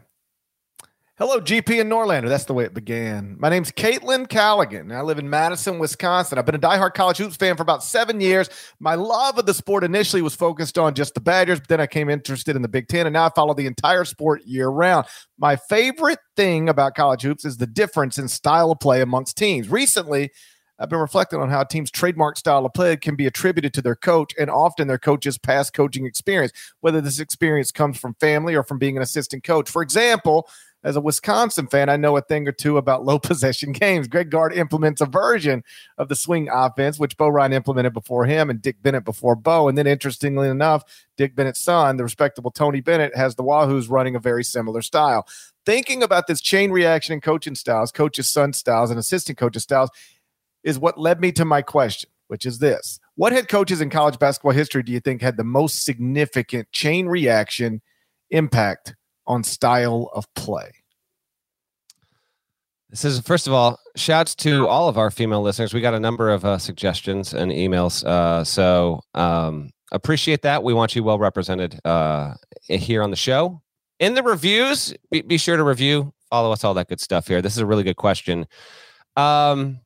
Hello, 1.19 1.41
GP 1.41 1.81
and 1.81 1.91
Norlander. 1.91 2.29
That's 2.29 2.45
the 2.45 2.53
way 2.53 2.65
it 2.65 2.75
began. 2.75 3.37
My 3.39 3.49
name's 3.49 3.71
Caitlin 3.71 4.29
Callaghan. 4.29 4.91
I 4.91 5.01
live 5.01 5.17
in 5.17 5.27
Madison, 5.27 5.79
Wisconsin. 5.79 6.37
I've 6.37 6.45
been 6.45 6.53
a 6.53 6.59
diehard 6.59 6.93
college 6.93 7.17
hoops 7.17 7.35
fan 7.35 7.55
for 7.55 7.63
about 7.63 7.83
seven 7.83 8.21
years. 8.21 8.51
My 8.79 8.93
love 8.93 9.39
of 9.39 9.47
the 9.47 9.53
sport 9.55 9.83
initially 9.83 10.21
was 10.21 10.35
focused 10.35 10.77
on 10.77 10.93
just 10.93 11.15
the 11.15 11.19
Badgers, 11.19 11.59
but 11.59 11.69
then 11.69 11.81
I 11.81 11.87
came 11.87 12.11
interested 12.11 12.55
in 12.55 12.61
the 12.61 12.67
Big 12.67 12.87
Ten, 12.87 13.07
and 13.07 13.15
now 13.15 13.25
I 13.25 13.29
follow 13.35 13.55
the 13.55 13.65
entire 13.65 14.05
sport 14.05 14.45
year 14.45 14.67
round. 14.67 15.07
My 15.39 15.55
favorite 15.55 16.19
thing 16.35 16.69
about 16.69 16.93
college 16.93 17.23
hoops 17.23 17.45
is 17.45 17.57
the 17.57 17.65
difference 17.65 18.19
in 18.19 18.27
style 18.27 18.69
of 18.69 18.79
play 18.79 19.01
amongst 19.01 19.37
teams. 19.37 19.69
Recently, 19.69 20.29
I've 20.77 20.89
been 20.89 20.99
reflecting 20.99 21.39
on 21.39 21.49
how 21.49 21.61
a 21.61 21.67
team's 21.67 21.89
trademark 21.89 22.37
style 22.37 22.63
of 22.63 22.75
play 22.75 22.95
can 22.95 23.15
be 23.15 23.25
attributed 23.25 23.73
to 23.73 23.81
their 23.81 23.95
coach 23.95 24.35
and 24.39 24.51
often 24.51 24.87
their 24.87 24.99
coach's 24.99 25.39
past 25.39 25.73
coaching 25.73 26.05
experience, 26.05 26.53
whether 26.81 27.01
this 27.01 27.19
experience 27.19 27.71
comes 27.71 27.97
from 27.97 28.13
family 28.19 28.53
or 28.53 28.61
from 28.61 28.77
being 28.77 28.97
an 28.97 29.01
assistant 29.01 29.43
coach. 29.43 29.67
For 29.67 29.81
example, 29.81 30.47
as 30.87 30.95
a 30.95 31.01
Wisconsin 31.01 31.67
fan, 31.67 31.89
I 31.89 31.97
know 31.97 32.15
a 32.15 32.21
thing 32.21 32.47
or 32.47 32.53
two 32.53 32.77
about 32.77 33.03
low 33.05 33.19
possession 33.19 33.73
games. 33.73 34.07
Greg 34.07 34.29
Gard 34.29 34.53
implements 34.53 35.01
a 35.01 35.05
version 35.05 35.63
of 35.97 36.07
the 36.07 36.15
swing 36.15 36.47
offense, 36.49 36.97
which 36.97 37.17
Bo 37.17 37.27
Ryan 37.27 37.51
implemented 37.51 37.93
before 37.93 38.25
him 38.25 38.49
and 38.49 38.61
Dick 38.61 38.81
Bennett 38.81 39.03
before 39.03 39.35
Bo. 39.35 39.67
And 39.67 39.77
then, 39.77 39.85
interestingly 39.85 40.47
enough, 40.47 40.83
Dick 41.17 41.35
Bennett's 41.35 41.59
son, 41.59 41.97
the 41.97 42.03
respectable 42.03 42.51
Tony 42.51 42.79
Bennett, 42.79 43.17
has 43.17 43.35
the 43.35 43.43
Wahoos 43.43 43.89
running 43.89 44.15
a 44.15 44.19
very 44.19 44.45
similar 44.45 44.81
style. 44.81 45.27
Thinking 45.65 46.01
about 46.01 46.27
this 46.27 46.39
chain 46.39 46.71
reaction 46.71 47.11
in 47.11 47.19
coaching 47.19 47.55
styles, 47.55 47.91
coaches' 47.91 48.29
son 48.29 48.53
styles, 48.53 48.89
and 48.89 48.97
assistant 48.97 49.37
coaches' 49.37 49.63
styles 49.63 49.89
is 50.63 50.79
what 50.79 50.97
led 50.97 51.19
me 51.19 51.33
to 51.33 51.43
my 51.43 51.61
question, 51.61 52.09
which 52.27 52.45
is 52.45 52.59
this 52.59 53.01
What 53.15 53.33
head 53.33 53.49
coaches 53.49 53.81
in 53.81 53.89
college 53.89 54.19
basketball 54.19 54.53
history 54.53 54.83
do 54.83 54.93
you 54.93 55.01
think 55.01 55.21
had 55.21 55.35
the 55.35 55.43
most 55.43 55.83
significant 55.83 56.71
chain 56.71 57.07
reaction 57.07 57.81
impact 58.31 58.95
on 59.27 59.43
style 59.43 60.09
of 60.13 60.25
play? 60.33 60.71
This 62.89 63.03
is 63.03 63.19
first 63.19 63.47
of 63.47 63.53
all, 63.53 63.79
shouts 63.95 64.33
to 64.35 64.67
all 64.67 64.87
of 64.87 64.97
our 64.97 65.11
female 65.11 65.41
listeners. 65.41 65.73
We 65.73 65.81
got 65.81 65.93
a 65.93 65.99
number 65.99 66.29
of 66.29 66.45
uh, 66.45 66.57
suggestions 66.57 67.33
and 67.33 67.51
emails, 67.51 68.05
uh, 68.05 68.45
so 68.45 69.01
um, 69.13 69.71
appreciate 69.91 70.41
that. 70.43 70.63
We 70.63 70.73
want 70.73 70.95
you 70.95 71.03
well 71.03 71.19
represented 71.19 71.79
uh, 71.83 72.35
here 72.61 73.03
on 73.03 73.09
the 73.09 73.17
show. 73.17 73.61
in 73.99 74.13
the 74.13 74.23
reviews, 74.23 74.93
be, 75.11 75.21
be 75.21 75.37
sure 75.37 75.57
to 75.57 75.63
review, 75.63 76.13
follow 76.29 76.51
us, 76.53 76.63
all 76.63 76.73
that 76.75 76.87
good 76.87 77.01
stuff 77.01 77.27
here. 77.27 77.41
This 77.41 77.53
is 77.53 77.59
a 77.59 77.65
really 77.65 77.83
good 77.83 77.97
question. 77.97 78.47
Um, 79.17 79.81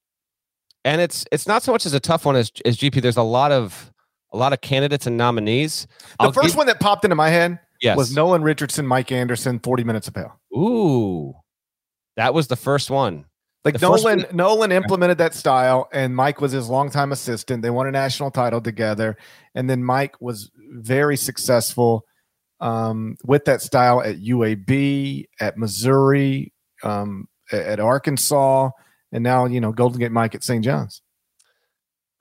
and 0.85 1.01
it's 1.01 1.25
it's 1.31 1.47
not 1.47 1.63
so 1.63 1.71
much 1.71 1.85
as 1.87 1.93
a 1.93 1.99
tough 1.99 2.25
one 2.25 2.35
as 2.35 2.51
as 2.65 2.77
GP. 2.77 3.01
There's 3.01 3.17
a 3.17 3.23
lot 3.23 3.51
of 3.51 3.91
a 4.31 4.37
lot 4.37 4.53
of 4.53 4.61
candidates 4.61 5.07
and 5.07 5.17
nominees. 5.17 5.87
The 6.19 6.25
I'll 6.25 6.31
first 6.31 6.49
give- 6.49 6.55
one 6.57 6.67
that 6.67 6.79
popped 6.79 7.03
into 7.03 7.15
my 7.15 7.29
head 7.29 7.59
yes. 7.81 7.97
was 7.97 8.15
Nolan 8.15 8.43
Richardson, 8.43 8.85
Mike 8.87 9.11
Anderson, 9.11 9.59
40 9.59 9.83
minutes 9.83 10.07
of 10.07 10.15
hell. 10.15 10.39
Ooh, 10.55 11.33
that 12.15 12.33
was 12.33 12.47
the 12.47 12.55
first 12.55 12.89
one. 12.89 13.25
Like 13.63 13.79
The 13.79 13.87
Nolan, 13.87 14.25
Nolan 14.33 14.71
implemented 14.71 15.19
that 15.19 15.35
style, 15.35 15.87
and 15.93 16.15
Mike 16.15 16.41
was 16.41 16.51
his 16.51 16.67
longtime 16.67 17.11
assistant. 17.11 17.61
They 17.61 17.69
won 17.69 17.85
a 17.85 17.91
national 17.91 18.31
title 18.31 18.59
together, 18.59 19.17
and 19.53 19.69
then 19.69 19.83
Mike 19.83 20.19
was 20.19 20.49
very 20.71 21.15
successful 21.15 22.03
um, 22.59 23.17
with 23.23 23.45
that 23.45 23.61
style 23.61 24.01
at 24.01 24.17
UAB, 24.17 25.25
at 25.39 25.57
Missouri, 25.57 26.53
um, 26.83 27.27
at 27.51 27.79
Arkansas, 27.79 28.71
and 29.11 29.23
now 29.23 29.45
you 29.45 29.61
know 29.61 29.71
Golden 29.71 29.99
Gate 29.99 30.11
Mike 30.11 30.33
at 30.33 30.43
St. 30.43 30.63
John's. 30.63 31.03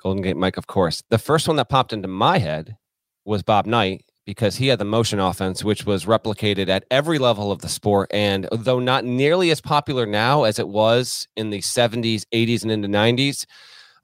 Golden 0.02 0.22
Gate 0.22 0.36
Mike, 0.36 0.58
of 0.58 0.66
course. 0.66 1.02
The 1.08 1.18
first 1.18 1.48
one 1.48 1.56
that 1.56 1.68
popped 1.68 1.92
into 1.92 2.08
my 2.08 2.38
head 2.38 2.76
was 3.24 3.42
Bob 3.42 3.66
Knight 3.66 4.04
because 4.30 4.54
he 4.54 4.68
had 4.68 4.78
the 4.78 4.84
motion 4.84 5.18
offense, 5.18 5.64
which 5.64 5.84
was 5.84 6.04
replicated 6.04 6.68
at 6.68 6.84
every 6.88 7.18
level 7.18 7.50
of 7.50 7.62
the 7.62 7.68
sport. 7.68 8.08
And 8.12 8.48
though 8.52 8.78
not 8.78 9.04
nearly 9.04 9.50
as 9.50 9.60
popular 9.60 10.06
now 10.06 10.44
as 10.44 10.60
it 10.60 10.68
was 10.68 11.26
in 11.36 11.50
the 11.50 11.58
70s, 11.58 12.22
80s, 12.32 12.62
and 12.62 12.70
into 12.70 12.86
90s, 12.86 13.44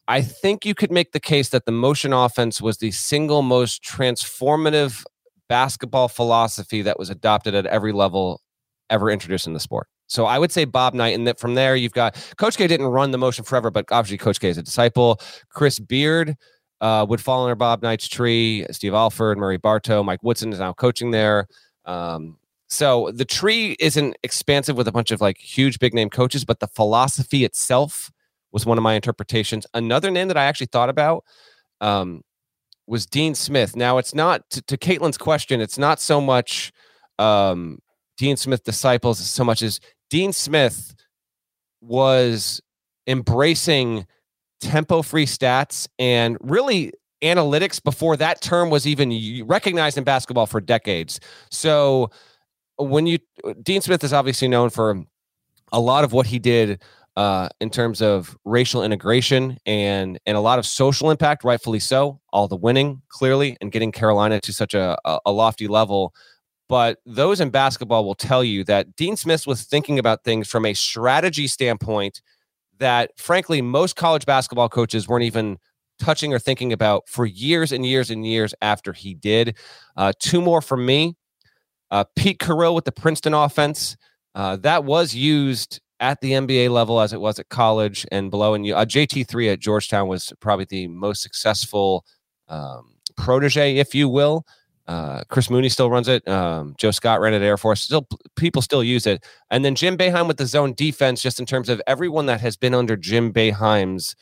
I 0.08 0.22
think 0.22 0.66
you 0.66 0.74
could 0.74 0.90
make 0.90 1.12
the 1.12 1.20
case 1.20 1.50
that 1.50 1.64
the 1.64 1.70
motion 1.70 2.12
offense 2.12 2.60
was 2.60 2.78
the 2.78 2.90
single 2.90 3.42
most 3.42 3.84
transformative 3.84 5.04
basketball 5.48 6.08
philosophy 6.08 6.82
that 6.82 6.98
was 6.98 7.08
adopted 7.08 7.54
at 7.54 7.66
every 7.66 7.92
level 7.92 8.40
ever 8.90 9.12
introduced 9.12 9.46
in 9.46 9.52
the 9.52 9.60
sport. 9.60 9.86
So 10.08 10.26
I 10.26 10.40
would 10.40 10.50
say 10.50 10.64
Bob 10.64 10.92
Knight, 10.92 11.14
and 11.14 11.28
that 11.28 11.38
from 11.38 11.54
there 11.54 11.76
you've 11.76 11.92
got 11.92 12.16
Coach 12.36 12.56
K 12.56 12.66
didn't 12.66 12.86
run 12.86 13.12
the 13.12 13.18
motion 13.18 13.44
forever, 13.44 13.70
but 13.70 13.84
obviously 13.92 14.18
Coach 14.18 14.40
K 14.40 14.48
is 14.48 14.58
a 14.58 14.62
disciple. 14.64 15.20
Chris 15.50 15.78
Beard 15.78 16.34
uh, 16.80 17.06
would 17.08 17.20
fall 17.20 17.44
under 17.44 17.54
Bob 17.54 17.82
Knight's 17.82 18.08
tree. 18.08 18.66
Steve 18.70 18.94
Alford, 18.94 19.38
Murry 19.38 19.56
Bartow, 19.56 20.02
Mike 20.02 20.22
Woodson 20.22 20.52
is 20.52 20.58
now 20.58 20.72
coaching 20.72 21.10
there. 21.10 21.46
Um, 21.84 22.38
so 22.68 23.10
the 23.14 23.24
tree 23.24 23.76
isn't 23.78 24.16
expansive 24.22 24.76
with 24.76 24.88
a 24.88 24.92
bunch 24.92 25.10
of 25.10 25.20
like 25.20 25.38
huge 25.38 25.78
big 25.78 25.94
name 25.94 26.10
coaches, 26.10 26.44
but 26.44 26.60
the 26.60 26.66
philosophy 26.66 27.44
itself 27.44 28.10
was 28.52 28.66
one 28.66 28.78
of 28.78 28.82
my 28.82 28.94
interpretations. 28.94 29.66
Another 29.74 30.10
name 30.10 30.28
that 30.28 30.36
I 30.36 30.44
actually 30.44 30.66
thought 30.66 30.88
about 30.88 31.24
um, 31.80 32.22
was 32.86 33.06
Dean 33.06 33.34
Smith. 33.34 33.76
Now 33.76 33.98
it's 33.98 34.14
not 34.14 34.48
to, 34.50 34.62
to 34.62 34.76
Caitlin's 34.76 35.18
question. 35.18 35.60
It's 35.60 35.78
not 35.78 36.00
so 36.00 36.20
much 36.20 36.72
um, 37.18 37.78
Dean 38.16 38.36
Smith 38.36 38.64
disciples 38.64 39.18
so 39.18 39.44
much 39.44 39.62
as 39.62 39.80
Dean 40.10 40.32
Smith 40.32 40.94
was 41.80 42.60
embracing 43.06 44.06
tempo 44.60 45.02
free 45.02 45.26
stats 45.26 45.88
and 45.98 46.36
really 46.40 46.92
analytics 47.22 47.82
before 47.82 48.16
that 48.16 48.40
term 48.40 48.70
was 48.70 48.86
even 48.86 49.12
recognized 49.46 49.98
in 49.98 50.04
basketball 50.04 50.46
for 50.46 50.60
decades. 50.60 51.20
So 51.50 52.10
when 52.78 53.06
you 53.06 53.18
Dean 53.62 53.80
Smith 53.80 54.04
is 54.04 54.12
obviously 54.12 54.48
known 54.48 54.70
for 54.70 55.02
a 55.72 55.80
lot 55.80 56.04
of 56.04 56.12
what 56.12 56.26
he 56.26 56.38
did 56.38 56.82
uh, 57.16 57.48
in 57.60 57.70
terms 57.70 58.02
of 58.02 58.36
racial 58.44 58.84
integration 58.84 59.58
and 59.64 60.18
and 60.26 60.36
a 60.36 60.40
lot 60.40 60.58
of 60.58 60.66
social 60.66 61.10
impact, 61.10 61.44
rightfully 61.44 61.80
so. 61.80 62.20
All 62.32 62.48
the 62.48 62.56
winning 62.56 63.02
clearly 63.08 63.56
and 63.60 63.72
getting 63.72 63.92
Carolina 63.92 64.40
to 64.40 64.52
such 64.52 64.74
a, 64.74 64.98
a, 65.04 65.18
a 65.26 65.32
lofty 65.32 65.68
level. 65.68 66.14
But 66.68 66.98
those 67.06 67.40
in 67.40 67.50
basketball 67.50 68.04
will 68.04 68.16
tell 68.16 68.42
you 68.42 68.64
that 68.64 68.96
Dean 68.96 69.16
Smith 69.16 69.46
was 69.46 69.62
thinking 69.62 69.98
about 69.98 70.24
things 70.24 70.48
from 70.48 70.66
a 70.66 70.74
strategy 70.74 71.46
standpoint 71.46 72.20
that, 72.78 73.10
frankly, 73.16 73.62
most 73.62 73.96
college 73.96 74.26
basketball 74.26 74.68
coaches 74.68 75.08
weren't 75.08 75.24
even 75.24 75.58
touching 75.98 76.32
or 76.32 76.38
thinking 76.38 76.72
about 76.72 77.08
for 77.08 77.24
years 77.24 77.72
and 77.72 77.86
years 77.86 78.10
and 78.10 78.26
years 78.26 78.54
after 78.60 78.92
he 78.92 79.14
did. 79.14 79.56
Uh, 79.96 80.12
two 80.18 80.40
more 80.40 80.60
from 80.60 80.84
me. 80.84 81.14
Uh, 81.90 82.04
Pete 82.16 82.38
Carril 82.38 82.74
with 82.74 82.84
the 82.84 82.92
Princeton 82.92 83.34
offense. 83.34 83.96
Uh, 84.34 84.56
that 84.56 84.84
was 84.84 85.14
used 85.14 85.80
at 86.00 86.20
the 86.20 86.32
NBA 86.32 86.70
level 86.70 87.00
as 87.00 87.12
it 87.12 87.20
was 87.20 87.38
at 87.38 87.48
college 87.48 88.06
and 88.12 88.30
below. 88.30 88.54
And 88.54 88.70
uh, 88.70 88.84
JT3 88.84 89.52
at 89.52 89.60
Georgetown 89.60 90.08
was 90.08 90.32
probably 90.40 90.66
the 90.68 90.88
most 90.88 91.22
successful 91.22 92.04
um, 92.48 92.96
protege, 93.16 93.76
if 93.76 93.94
you 93.94 94.08
will. 94.08 94.44
Uh, 94.86 95.24
Chris 95.28 95.50
Mooney 95.50 95.68
still 95.68 95.90
runs 95.90 96.06
it. 96.06 96.26
Um, 96.28 96.74
Joe 96.78 96.92
Scott 96.92 97.20
ran 97.20 97.34
it 97.34 97.38
at 97.38 97.42
Air 97.42 97.56
Force. 97.56 97.82
Still, 97.82 98.06
people 98.36 98.62
still 98.62 98.84
use 98.84 99.06
it. 99.06 99.24
And 99.50 99.64
then 99.64 99.74
Jim 99.74 99.96
Boeheim 99.96 100.28
with 100.28 100.36
the 100.36 100.46
zone 100.46 100.74
defense, 100.74 101.20
just 101.20 101.40
in 101.40 101.46
terms 101.46 101.68
of 101.68 101.82
everyone 101.86 102.26
that 102.26 102.40
has 102.40 102.56
been 102.56 102.74
under 102.74 102.96
Jim 102.96 103.32
Boeheim's 103.32 104.14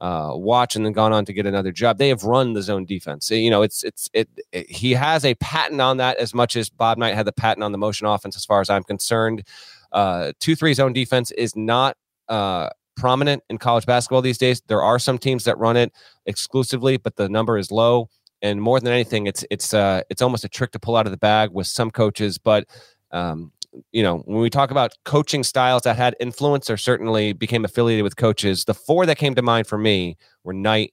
uh, 0.00 0.32
watch 0.34 0.76
and 0.76 0.84
then 0.84 0.92
gone 0.92 1.12
on 1.12 1.24
to 1.24 1.32
get 1.32 1.46
another 1.46 1.72
job. 1.72 1.98
They 1.98 2.08
have 2.08 2.24
run 2.24 2.52
the 2.52 2.62
zone 2.62 2.84
defense. 2.84 3.30
You 3.30 3.50
know, 3.50 3.62
it's 3.62 3.82
it's 3.82 4.08
it, 4.12 4.28
it. 4.52 4.70
He 4.70 4.92
has 4.92 5.24
a 5.24 5.34
patent 5.36 5.80
on 5.80 5.96
that 5.96 6.18
as 6.18 6.34
much 6.34 6.56
as 6.56 6.68
Bob 6.68 6.98
Knight 6.98 7.14
had 7.14 7.26
the 7.26 7.32
patent 7.32 7.64
on 7.64 7.72
the 7.72 7.78
motion 7.78 8.06
offense, 8.06 8.36
as 8.36 8.44
far 8.44 8.60
as 8.60 8.70
I'm 8.70 8.84
concerned. 8.84 9.46
Uh, 9.92 10.32
two 10.40 10.54
three 10.54 10.74
zone 10.74 10.92
defense 10.92 11.30
is 11.32 11.56
not 11.56 11.96
uh, 12.28 12.68
prominent 12.96 13.42
in 13.48 13.58
college 13.58 13.86
basketball 13.86 14.22
these 14.22 14.38
days. 14.38 14.62
There 14.66 14.82
are 14.82 14.98
some 14.98 15.18
teams 15.18 15.44
that 15.44 15.58
run 15.58 15.76
it 15.76 15.92
exclusively, 16.26 16.96
but 16.96 17.16
the 17.16 17.28
number 17.28 17.56
is 17.58 17.70
low. 17.70 18.08
And 18.44 18.60
more 18.60 18.78
than 18.78 18.92
anything, 18.92 19.26
it's 19.26 19.42
it's 19.50 19.72
uh, 19.72 20.02
it's 20.10 20.20
almost 20.20 20.44
a 20.44 20.48
trick 20.50 20.70
to 20.72 20.78
pull 20.78 20.96
out 20.96 21.06
of 21.06 21.12
the 21.12 21.18
bag 21.18 21.50
with 21.50 21.66
some 21.66 21.90
coaches. 21.90 22.36
But 22.36 22.66
um, 23.10 23.52
you 23.90 24.02
know, 24.02 24.18
when 24.18 24.40
we 24.40 24.50
talk 24.50 24.70
about 24.70 24.92
coaching 25.06 25.42
styles 25.42 25.82
that 25.82 25.96
had 25.96 26.14
influence 26.20 26.68
or 26.68 26.76
certainly 26.76 27.32
became 27.32 27.64
affiliated 27.64 28.04
with 28.04 28.16
coaches, 28.16 28.66
the 28.66 28.74
four 28.74 29.06
that 29.06 29.16
came 29.16 29.34
to 29.34 29.42
mind 29.42 29.66
for 29.66 29.78
me 29.78 30.18
were 30.44 30.52
Knight, 30.52 30.92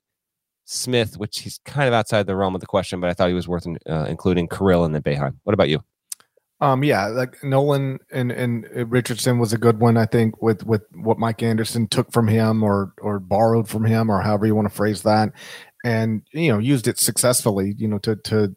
Smith, 0.64 1.18
which 1.18 1.40
he's 1.40 1.60
kind 1.66 1.90
of 1.90 1.94
outside 1.94 2.26
the 2.26 2.38
realm 2.38 2.56
of 2.56 2.62
the 2.62 2.68
question, 2.68 3.02
but 3.02 3.10
I 3.10 3.14
thought 3.14 3.28
he 3.28 3.34
was 3.34 3.50
worth 3.50 3.68
uh, 3.68 4.06
including 4.08 4.48
Carril 4.48 4.86
and 4.86 4.96
then 4.96 5.02
Boeheim. 5.02 5.36
What 5.44 5.54
about 5.54 5.68
you? 5.68 5.84
Um, 6.62 6.84
yeah, 6.84 7.08
like 7.08 7.44
Nolan 7.44 7.98
and 8.12 8.32
and 8.32 8.68
Richardson 8.92 9.40
was 9.40 9.52
a 9.52 9.58
good 9.58 9.80
one. 9.80 9.98
I 9.98 10.06
think 10.06 10.44
with 10.44 10.64
with 10.64 10.84
what 10.94 11.18
Mike 11.18 11.42
Anderson 11.42 11.88
took 11.88 12.12
from 12.12 12.28
him 12.28 12.62
or 12.62 12.94
or 13.02 13.20
borrowed 13.20 13.68
from 13.68 13.84
him 13.84 14.12
or 14.12 14.22
however 14.22 14.46
you 14.46 14.54
want 14.54 14.70
to 14.70 14.74
phrase 14.74 15.02
that, 15.02 15.34
and 15.84 16.22
you 16.32 16.52
know 16.52 16.60
used 16.60 16.88
it 16.88 17.00
successfully. 17.00 17.74
You 17.78 17.88
know 17.88 17.98
to 18.00 18.16
to 18.16 18.56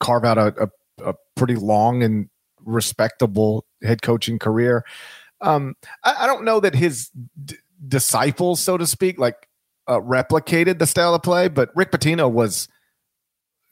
carve 0.00 0.24
out 0.24 0.38
a 0.38 0.64
a, 1.00 1.10
a 1.10 1.14
pretty 1.36 1.56
long 1.56 2.02
and 2.02 2.28
respectable 2.64 3.64
head 3.82 4.02
coaching 4.02 4.38
career. 4.38 4.84
Um, 5.40 5.74
I, 6.04 6.24
I 6.24 6.26
don't 6.26 6.44
know 6.44 6.60
that 6.60 6.74
his 6.74 7.10
d- 7.44 7.56
disciples, 7.88 8.60
so 8.60 8.76
to 8.76 8.86
speak, 8.86 9.18
like 9.18 9.48
uh, 9.88 9.98
replicated 9.98 10.78
the 10.78 10.86
style 10.86 11.14
of 11.14 11.22
play, 11.22 11.48
but 11.48 11.70
Rick 11.74 11.90
Pitino 11.90 12.30
was 12.30 12.68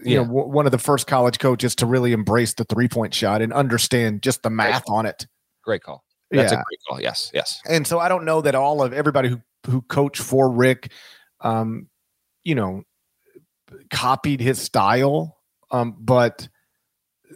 you 0.01 0.15
Yeah. 0.15 0.17
know 0.23 0.25
w- 0.27 0.49
one 0.49 0.67
of 0.67 0.73
the 0.73 0.79
first 0.79 1.07
college 1.07 1.39
coaches 1.39 1.77
to 1.77 1.87
really 1.87 2.13
embrace 2.13 2.55
the 2.55 2.65
three 2.65 2.89
point 2.89 3.15
shot 3.15 3.43
and 3.43 3.53
understand 3.53 4.23
just 4.23 4.43
the 4.43 4.51
math 4.51 4.83
on 4.89 5.07
it. 5.07 5.27
Great 5.63 5.83
call. 5.83 6.03
That's 6.33 6.53
yeah, 6.53 6.61
a 6.61 6.65
great 6.65 6.81
call. 6.89 7.01
Yes, 7.01 7.31
yes. 7.35 7.61
and 7.69 7.87
so 7.87 7.99
I 7.99 8.09
don't 8.09 8.25
know 8.25 8.41
that 8.41 8.55
all 8.55 8.83
of 8.83 8.93
everybody 8.93 9.29
who 9.29 9.41
who 9.67 9.83
coached 9.83 10.23
for 10.23 10.51
Rick, 10.51 10.91
um, 11.41 11.89
you 12.45 12.55
know, 12.55 12.83
copied 13.91 14.41
his 14.41 14.61
style, 14.61 15.39
um, 15.71 15.97
but 15.99 16.49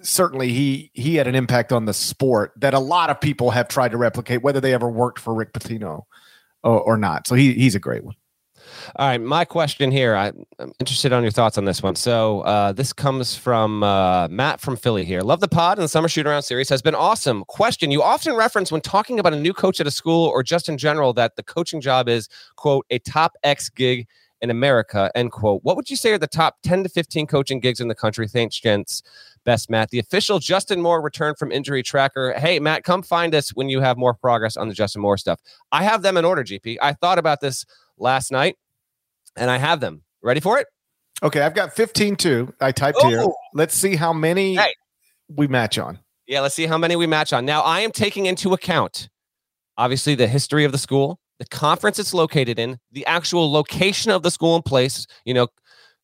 certainly 0.02 0.52
he 0.52 0.90
he 0.94 1.16
had 1.16 1.26
an 1.26 1.34
impact 1.34 1.72
on 1.72 1.84
the 1.84 1.94
sport 1.94 2.52
that 2.56 2.74
a 2.74 2.78
lot 2.78 3.10
of 3.10 3.20
people 3.20 3.50
have 3.50 3.68
tried 3.68 3.92
to 3.92 3.96
replicate, 3.96 4.42
whether 4.42 4.60
they 4.60 4.74
ever 4.74 4.88
worked 4.88 5.18
for 5.18 5.34
Rick 5.34 5.52
Pitino 5.52 6.02
or, 6.62 6.80
or 6.80 6.96
not. 6.96 7.26
So 7.26 7.34
he 7.34 7.54
he's 7.54 7.74
a 7.74 7.80
great 7.80 8.04
one. 8.04 8.14
All 8.96 9.08
right, 9.08 9.20
my 9.20 9.44
question 9.44 9.90
here. 9.90 10.14
I, 10.16 10.32
I'm 10.58 10.72
interested 10.80 11.12
on 11.12 11.22
your 11.22 11.32
thoughts 11.32 11.58
on 11.58 11.64
this 11.64 11.82
one. 11.82 11.96
So 11.96 12.40
uh, 12.40 12.72
this 12.72 12.92
comes 12.92 13.36
from 13.36 13.82
uh, 13.82 14.28
Matt 14.28 14.60
from 14.60 14.76
Philly 14.76 15.04
here. 15.04 15.20
Love 15.20 15.40
the 15.40 15.48
pod 15.48 15.78
and 15.78 15.84
the 15.84 15.88
summer 15.88 16.08
shoot 16.08 16.26
around 16.26 16.42
series 16.42 16.68
has 16.70 16.82
been 16.82 16.94
awesome. 16.94 17.44
Question: 17.46 17.90
You 17.90 18.02
often 18.02 18.34
reference 18.34 18.72
when 18.72 18.80
talking 18.80 19.18
about 19.18 19.32
a 19.32 19.40
new 19.40 19.52
coach 19.52 19.80
at 19.80 19.86
a 19.86 19.90
school 19.90 20.26
or 20.26 20.42
just 20.42 20.68
in 20.68 20.78
general 20.78 21.12
that 21.14 21.36
the 21.36 21.42
coaching 21.42 21.80
job 21.80 22.08
is 22.08 22.28
quote 22.56 22.86
a 22.90 22.98
top 23.00 23.36
X 23.42 23.68
gig 23.68 24.06
in 24.44 24.50
America 24.50 25.10
end 25.14 25.32
quote. 25.32 25.64
What 25.64 25.74
would 25.74 25.88
you 25.88 25.96
say 25.96 26.12
are 26.12 26.18
the 26.18 26.26
top 26.26 26.58
10 26.64 26.82
to 26.82 26.88
15 26.90 27.26
coaching 27.26 27.60
gigs 27.60 27.80
in 27.80 27.88
the 27.88 27.94
country? 27.94 28.28
Thanks, 28.28 28.60
gents. 28.60 29.02
Best 29.44 29.70
Matt. 29.70 29.88
The 29.88 29.98
official 29.98 30.38
Justin 30.38 30.82
Moore 30.82 31.00
return 31.00 31.34
from 31.34 31.50
injury 31.50 31.82
tracker. 31.82 32.34
Hey, 32.36 32.60
Matt, 32.60 32.84
come 32.84 33.02
find 33.02 33.34
us 33.34 33.50
when 33.54 33.70
you 33.70 33.80
have 33.80 33.96
more 33.96 34.12
progress 34.12 34.58
on 34.58 34.68
the 34.68 34.74
Justin 34.74 35.00
Moore 35.00 35.16
stuff. 35.16 35.40
I 35.72 35.82
have 35.82 36.02
them 36.02 36.18
in 36.18 36.26
order, 36.26 36.44
GP. 36.44 36.76
I 36.82 36.92
thought 36.92 37.18
about 37.18 37.40
this 37.40 37.64
last 37.96 38.30
night 38.30 38.56
and 39.34 39.50
I 39.50 39.56
have 39.56 39.80
them. 39.80 40.02
Ready 40.22 40.40
for 40.40 40.58
it? 40.58 40.66
Okay, 41.22 41.40
I've 41.40 41.54
got 41.54 41.74
15 41.74 42.16
too. 42.16 42.52
I 42.60 42.70
typed 42.70 43.00
here. 43.00 43.22
Oh. 43.22 43.34
Let's 43.54 43.74
see 43.74 43.96
how 43.96 44.12
many 44.12 44.56
Hey. 44.56 44.74
we 45.28 45.46
match 45.46 45.78
on. 45.78 45.98
Yeah, 46.26 46.40
let's 46.40 46.54
see 46.54 46.66
how 46.66 46.76
many 46.76 46.96
we 46.96 47.06
match 47.06 47.32
on. 47.32 47.46
Now, 47.46 47.62
I 47.62 47.80
am 47.80 47.92
taking 47.92 48.26
into 48.26 48.52
account, 48.52 49.08
obviously, 49.78 50.14
the 50.14 50.26
history 50.26 50.64
of 50.64 50.72
the 50.72 50.78
school, 50.78 51.18
the 51.38 51.46
conference 51.46 51.98
it's 51.98 52.14
located 52.14 52.58
in, 52.58 52.78
the 52.92 53.06
actual 53.06 53.50
location 53.50 54.10
of 54.10 54.22
the 54.22 54.30
school 54.30 54.54
and 54.54 54.64
place, 54.64 55.06
you 55.24 55.34
know, 55.34 55.48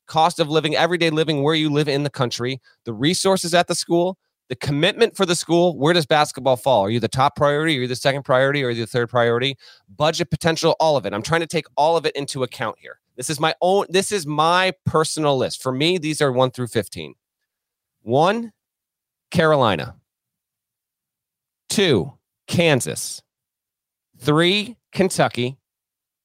cost 0.07 0.41
of 0.41 0.49
living, 0.49 0.75
everyday 0.75 1.11
living 1.11 1.43
where 1.43 1.55
you 1.55 1.71
live 1.71 1.89
in 1.89 2.03
the 2.03 2.11
country, 2.11 2.61
the 2.85 2.93
resources 2.93 3.55
at 3.55 3.69
the 3.69 3.75
school, 3.75 4.19
the 4.49 4.57
commitment 4.57 5.17
for 5.17 5.25
the 5.25 5.37
school. 5.37 5.79
Where 5.79 5.95
does 5.95 6.05
basketball 6.05 6.57
fall? 6.57 6.83
Are 6.83 6.91
you 6.91 6.99
the 6.99 7.07
top 7.07 7.37
priority? 7.37 7.79
Are 7.79 7.83
you 7.83 7.87
the 7.87 7.95
second 7.95 8.25
priority? 8.25 8.65
Or 8.65 8.67
are 8.67 8.71
you 8.71 8.83
the 8.83 8.87
third 8.89 9.09
priority? 9.09 9.57
Budget 9.89 10.29
potential, 10.29 10.75
all 10.81 10.97
of 10.97 11.07
it. 11.07 11.15
I'm 11.15 11.23
trying 11.23 11.43
to 11.43 11.47
take 11.47 11.67
all 11.77 11.97
of 11.97 12.05
it 12.05 12.17
into 12.17 12.43
account 12.43 12.77
here. 12.81 12.99
This 13.17 13.31
is 13.31 13.39
my 13.39 13.55
own, 13.61 13.87
this 13.89 14.11
is 14.11 14.27
my 14.27 14.73
personal 14.85 15.37
list. 15.37 15.63
For 15.63 15.71
me, 15.71 15.99
these 15.99 16.21
are 16.21 16.33
one 16.33 16.51
through 16.51 16.67
15. 16.67 17.15
One, 18.03 18.53
Carolina. 19.31 19.95
Two, 21.69 22.15
Kansas. 22.49 23.23
Three, 24.19 24.77
Kentucky. 24.93 25.59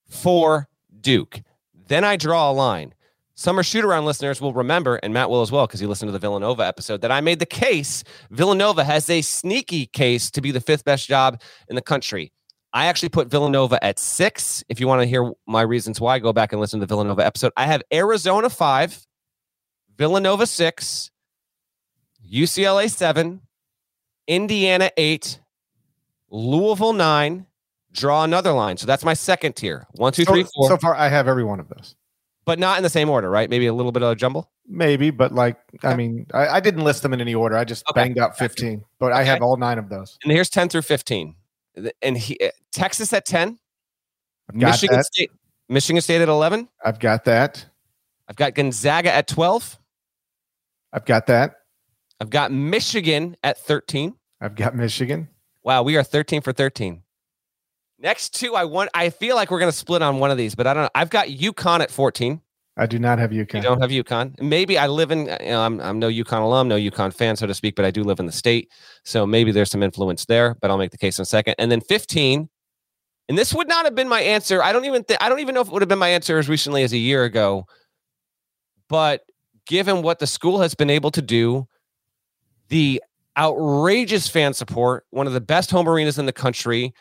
Four, 0.08 0.68
Duke. 1.02 1.42
Then 1.88 2.04
I 2.04 2.16
draw 2.16 2.50
a 2.50 2.54
line. 2.54 2.94
Summer 3.38 3.64
shoot 3.64 3.84
around 3.84 4.06
listeners 4.06 4.40
will 4.40 4.54
remember, 4.54 4.96
and 4.96 5.14
Matt 5.14 5.30
will 5.30 5.42
as 5.42 5.52
well, 5.52 5.68
because 5.68 5.82
he 5.82 5.86
listened 5.86 6.08
to 6.08 6.14
the 6.14 6.20
Villanova 6.20 6.66
episode, 6.66 7.02
that 7.02 7.12
I 7.12 7.20
made 7.20 7.40
the 7.40 7.46
case 7.46 8.04
Villanova 8.32 8.84
has 8.86 9.10
a 9.10 9.22
sneaky 9.22 9.88
case 9.88 10.32
to 10.32 10.42
be 10.42 10.52
the 10.52 10.62
fifth 10.62 10.86
best 10.86 11.08
job 11.08 11.42
in 11.68 11.76
the 11.76 11.82
country. 11.82 12.32
I 12.72 12.86
actually 12.86 13.10
put 13.10 13.30
Villanova 13.30 13.84
at 13.84 14.00
six. 14.00 14.64
If 14.70 14.80
you 14.80 14.88
want 14.88 15.02
to 15.02 15.08
hear 15.08 15.32
my 15.48 15.62
reasons 15.62 16.00
why, 16.00 16.20
go 16.20 16.34
back 16.34 16.54
and 16.54 16.62
listen 16.62 16.80
to 16.80 16.86
the 16.86 16.90
Villanova 16.90 17.26
episode. 17.26 17.52
I 17.58 17.66
have 17.66 17.82
Arizona 17.94 18.50
five, 18.50 19.06
Villanova 19.98 20.46
six, 20.46 21.12
UCLA 22.30 22.90
seven, 22.90 23.42
Indiana 24.28 24.92
eight, 24.98 25.40
Louisville 26.30 26.94
nine. 26.94 27.48
Draw 27.96 28.24
another 28.26 28.52
line. 28.52 28.78
So 28.78 28.86
that's 28.86 29.04
my 29.06 29.14
second 29.14 29.56
tier. 29.56 29.88
One, 29.94 30.12
two, 30.14 30.24
So, 30.26 30.32
three, 30.34 30.46
four. 30.56 30.68
so 30.70 30.78
far, 30.78 30.96
I 30.96 31.08
have 31.08 31.28
every 31.28 31.44
one 31.44 31.60
of 31.60 31.70
those. 31.70 31.96
but 32.46 32.60
not 32.60 32.78
in 32.78 32.84
the 32.84 32.90
same 32.90 33.10
order, 33.10 33.28
right? 33.30 33.50
Maybe 33.50 33.66
a 33.66 33.74
little 33.74 33.92
bit 33.92 34.04
of 34.04 34.12
a 34.12 34.16
jumble. 34.16 34.52
Maybe, 34.68 35.10
but 35.10 35.32
like, 35.34 35.58
I 35.82 35.96
mean, 35.96 36.28
I, 36.32 36.48
I 36.48 36.60
didn't 36.60 36.84
list 36.84 37.02
them 37.02 37.12
in 37.14 37.20
any 37.22 37.34
order. 37.34 37.58
I 37.58 37.64
just 37.64 37.84
Okay. 37.90 38.02
banged 38.02 38.20
out 38.20 38.38
15, 38.38 38.84
but 39.00 39.12
I 39.14 39.24
have 39.24 39.42
all 39.42 39.58
nine 39.58 39.80
of 39.80 39.90
those. 39.90 40.20
And 40.24 40.32
here's 40.32 40.50
10 40.52 40.70
through 40.70 40.84
15. 40.84 41.36
And 42.04 42.18
he, 42.18 42.38
uh, 42.40 42.50
Texas 42.72 43.12
at 43.14 43.26
10, 43.26 43.58
I've 44.50 44.60
got 44.60 44.68
Michigan 44.68 44.98
that. 44.98 45.06
State, 45.06 45.32
Michigan 45.70 46.02
State 46.02 46.22
at 46.22 46.30
11. 46.30 46.70
I've 46.84 47.00
got 47.00 47.24
that. 47.26 47.66
I've 48.28 48.36
got 48.36 48.54
Gonzaga 48.54 49.12
at 49.12 49.28
12. 49.28 49.80
I've 50.94 51.06
got 51.06 51.26
that. 51.28 51.56
I've 52.22 52.30
got 52.30 52.52
Michigan 52.52 53.38
at 53.44 53.58
13. 53.58 54.16
I've 54.40 54.56
got 54.56 54.76
Michigan. 54.76 55.30
Wow, 55.64 55.82
we 55.82 55.98
are 55.98 56.04
13 56.04 56.42
for 56.42 56.54
13. 56.54 57.02
Next 58.06 58.36
two, 58.36 58.54
I 58.54 58.66
want. 58.66 58.92
I 58.94 59.10
feel 59.10 59.36
like 59.36 59.50
we're 59.50 59.58
going 59.58 59.72
to 59.72 59.76
split 59.76 60.04
on 60.04 60.20
one 60.20 60.30
of 60.30 60.38
these, 60.38 60.54
but 60.54 60.68
I 60.68 60.76
don't 60.76 60.84
know. 60.84 60.90
I've 60.94 61.10
got 61.10 61.26
UConn 61.26 61.80
at 61.80 61.90
14. 61.90 62.40
I 62.78 62.86
do 62.86 63.00
not 63.00 63.18
have 63.18 63.32
UConn. 63.32 63.56
You 63.56 63.62
don't 63.64 63.82
have 63.82 63.90
UConn. 63.90 64.40
Maybe 64.40 64.78
I 64.78 64.86
live 64.86 65.10
in. 65.10 65.22
You 65.22 65.38
know, 65.48 65.62
I'm 65.62 65.82
I'm 65.82 65.98
no 65.98 66.08
UConn 66.08 66.44
alum, 66.44 66.68
no 66.68 66.76
UConn 66.78 67.12
fan, 67.12 67.36
so 67.36 67.48
to 67.48 67.54
speak, 67.56 67.76
but 67.76 67.84
I 67.84 67.90
do 67.90 68.04
live 68.04 68.20
in 68.20 68.28
the 68.28 68.32
state, 68.32 68.72
so 69.06 69.26
maybe 69.26 69.52
there's 69.52 69.72
some 69.72 69.82
influence 69.82 70.26
there. 70.26 70.56
But 70.62 70.70
I'll 70.70 70.78
make 70.78 70.92
the 70.92 71.00
case 71.00 71.18
in 71.18 71.24
a 71.24 71.26
second. 71.26 71.56
And 71.58 71.72
then 71.72 71.82
15, 71.82 72.48
and 73.28 73.38
this 73.40 73.56
would 73.56 73.68
not 73.68 73.86
have 73.86 73.96
been 73.96 74.08
my 74.08 74.22
answer. 74.22 74.62
I 74.62 74.72
don't 74.72 74.86
even 74.86 75.04
think 75.04 75.24
I 75.24 75.28
don't 75.28 75.40
even 75.40 75.56
know 75.56 75.62
if 75.62 75.68
it 75.70 75.74
would 75.74 75.82
have 75.82 75.90
been 75.90 75.98
my 75.98 76.10
answer 76.10 76.38
as 76.38 76.48
recently 76.48 76.84
as 76.84 76.94
a 76.94 76.98
year 76.98 77.24
ago. 77.24 77.66
But 78.88 79.24
given 79.66 80.04
what 80.04 80.20
the 80.20 80.28
school 80.28 80.62
has 80.62 80.76
been 80.76 80.92
able 80.92 81.10
to 81.10 81.24
do, 81.24 81.68
the 82.70 83.02
outrageous 83.36 84.28
fan 84.28 84.54
support, 84.54 85.06
one 85.10 85.26
of 85.26 85.34
the 85.34 85.42
best 85.42 85.72
home 85.72 85.90
arenas 85.90 86.20
in 86.20 86.28
the 86.28 86.34
country, 86.34 86.94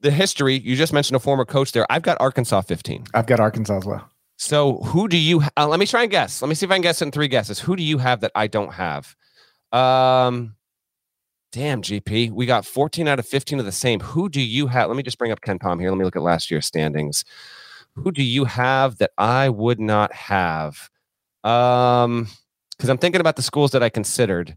the 0.00 0.10
history. 0.10 0.58
You 0.58 0.76
just 0.76 0.92
mentioned 0.92 1.16
a 1.16 1.20
former 1.20 1.44
coach 1.44 1.72
there. 1.72 1.86
I've 1.90 2.02
got 2.02 2.20
Arkansas 2.20 2.62
15. 2.62 3.06
I've 3.14 3.26
got 3.26 3.40
Arkansas 3.40 3.78
as 3.78 3.84
well. 3.84 4.08
So 4.36 4.78
who 4.78 5.08
do 5.08 5.16
you? 5.16 5.42
Uh, 5.56 5.66
let 5.66 5.80
me 5.80 5.86
try 5.86 6.02
and 6.02 6.10
guess. 6.10 6.42
Let 6.42 6.48
me 6.48 6.54
see 6.54 6.66
if 6.66 6.70
I 6.70 6.74
can 6.74 6.82
guess 6.82 7.00
in 7.00 7.10
three 7.10 7.28
guesses. 7.28 7.58
Who 7.60 7.74
do 7.74 7.82
you 7.82 7.98
have 7.98 8.20
that 8.20 8.32
I 8.34 8.46
don't 8.46 8.72
have? 8.74 9.16
Um, 9.72 10.56
damn, 11.52 11.80
GP, 11.80 12.30
we 12.32 12.44
got 12.44 12.66
14 12.66 13.08
out 13.08 13.18
of 13.18 13.26
15 13.26 13.58
of 13.58 13.64
the 13.64 13.72
same. 13.72 14.00
Who 14.00 14.28
do 14.28 14.40
you 14.40 14.66
have? 14.66 14.88
Let 14.88 14.96
me 14.96 15.02
just 15.02 15.18
bring 15.18 15.32
up 15.32 15.40
KenPom 15.40 15.80
here. 15.80 15.90
Let 15.90 15.98
me 15.98 16.04
look 16.04 16.16
at 16.16 16.22
last 16.22 16.50
year's 16.50 16.66
standings. 16.66 17.24
Who 17.94 18.12
do 18.12 18.22
you 18.22 18.44
have 18.44 18.98
that 18.98 19.12
I 19.16 19.48
would 19.48 19.80
not 19.80 20.12
have? 20.12 20.90
Um, 21.42 22.28
because 22.76 22.90
I'm 22.90 22.98
thinking 22.98 23.22
about 23.22 23.36
the 23.36 23.42
schools 23.42 23.70
that 23.70 23.82
I 23.82 23.88
considered. 23.88 24.56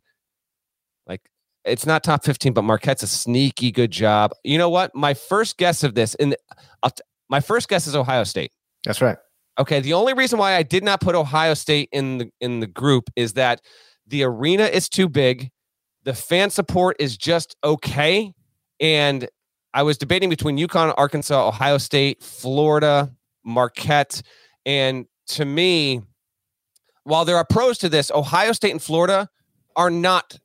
Like 1.08 1.22
it's 1.66 1.86
not 1.86 2.04
top 2.04 2.24
15, 2.24 2.54
but 2.54 2.64
Marquette's 2.64 3.04
a 3.04 3.08
sneaky 3.08 3.72
good 3.72 3.92
job. 3.92 4.32
You 4.44 4.58
know 4.58 4.70
what? 4.70 4.96
My 4.96 5.14
first 5.14 5.58
guess 5.58 5.84
of 5.84 5.96
this, 5.96 6.16
and 6.16 6.36
t- 6.84 7.04
my 7.30 7.40
first 7.40 7.68
guess 7.68 7.88
is 7.88 7.96
Ohio 7.96 8.24
State. 8.24 8.52
That's 8.86 9.02
right. 9.02 9.18
Okay, 9.58 9.82
the 9.82 9.94
only 9.94 10.14
reason 10.14 10.40
why 10.40 10.56
I 10.56 10.64
did 10.64 10.84
not 10.84 11.02
put 11.02 11.16
Ohio 11.16 11.54
State 11.54 11.90
in 11.92 12.18
the 12.18 12.32
in 12.40 12.62
the 12.62 12.68
group 12.68 13.10
is 13.16 13.34
that 13.34 13.62
the 14.08 14.24
arena 14.24 14.64
is 14.64 14.88
too 14.88 15.10
big, 15.10 15.52
the 16.04 16.14
fan 16.14 16.50
support 16.50 16.96
is 17.00 17.18
just 17.18 17.56
okay, 17.64 18.34
and 18.80 19.28
I 19.74 19.84
was 19.84 19.98
debating 19.98 20.30
between 20.30 20.58
UConn, 20.58 20.94
Arkansas, 20.98 21.48
Ohio 21.48 21.78
State, 21.78 22.24
Florida, 22.24 23.12
Marquette, 23.44 24.22
and 24.66 25.06
to 25.28 25.46
me, 25.46 26.02
while 27.04 27.26
there 27.26 27.36
are 27.36 27.46
pros 27.46 27.78
to 27.80 27.90
this, 27.90 28.12
Ohio 28.12 28.54
State 28.54 28.72
and 28.72 28.82
Florida 28.82 29.30
are 29.76 29.90
not 29.90 30.40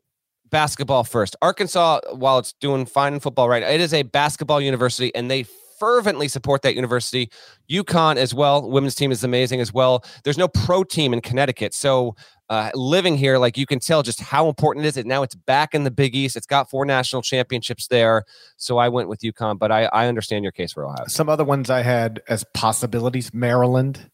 basketball 0.51 1.05
first. 1.05 1.37
Arkansas, 1.43 2.01
while 2.13 2.39
it's 2.39 2.53
doing 2.55 2.87
fine 2.87 3.15
in 3.15 3.21
football 3.21 3.49
right, 3.49 3.63
now, 3.63 3.69
it 3.69 3.81
is 3.81 3.95
a 3.95 4.03
basketball 4.03 4.61
university, 4.61 5.15
and 5.15 5.31
they 5.31 5.45
fervently 5.79 6.29
support 6.29 6.63
that 6.63 6.75
university. 6.75 7.31
UConn 7.71 8.17
as 8.17 8.33
well. 8.33 8.71
Women's 8.71 8.95
team 8.95 9.13
is 9.13 9.25
amazing 9.25 9.61
as 9.61 9.73
well. 9.73 10.05
There's 10.23 10.39
no 10.39 10.49
pro 10.49 10.85
team 10.85 11.13
in 11.13 11.21
Connecticut. 11.21 11.75
So 11.75 12.15
uh, 12.49 12.71
living 12.75 13.17
here, 13.17 13.39
like 13.39 13.57
you 13.57 13.67
can 13.67 13.81
tell 13.81 14.03
just 14.03 14.21
how 14.21 14.49
important 14.49 14.85
it 14.85 14.89
is. 14.89 14.97
And 14.97 15.07
now 15.07 15.23
it's 15.23 15.35
back 15.35 15.75
in 15.75 15.85
the 15.85 15.91
Big 15.91 16.15
East. 16.15 16.37
It's 16.37 16.47
got 16.47 16.71
four 16.71 16.85
national 16.85 17.23
championships 17.23 17.89
there. 17.89 18.25
So 18.57 18.79
I 18.79 18.89
went 18.89 19.09
with 19.09 19.21
UConn, 19.21 19.59
but 19.59 19.73
I, 19.73 19.85
I 19.87 20.07
understand 20.07 20.45
your 20.45 20.53
case 20.53 20.73
for 20.73 20.87
Ohio. 20.87 21.05
Some 21.09 21.29
other 21.29 21.45
ones 21.45 21.71
I 21.71 21.83
had 21.83 22.23
as 22.29 22.45
possibilities 22.55 23.33
Maryland, 23.33 24.11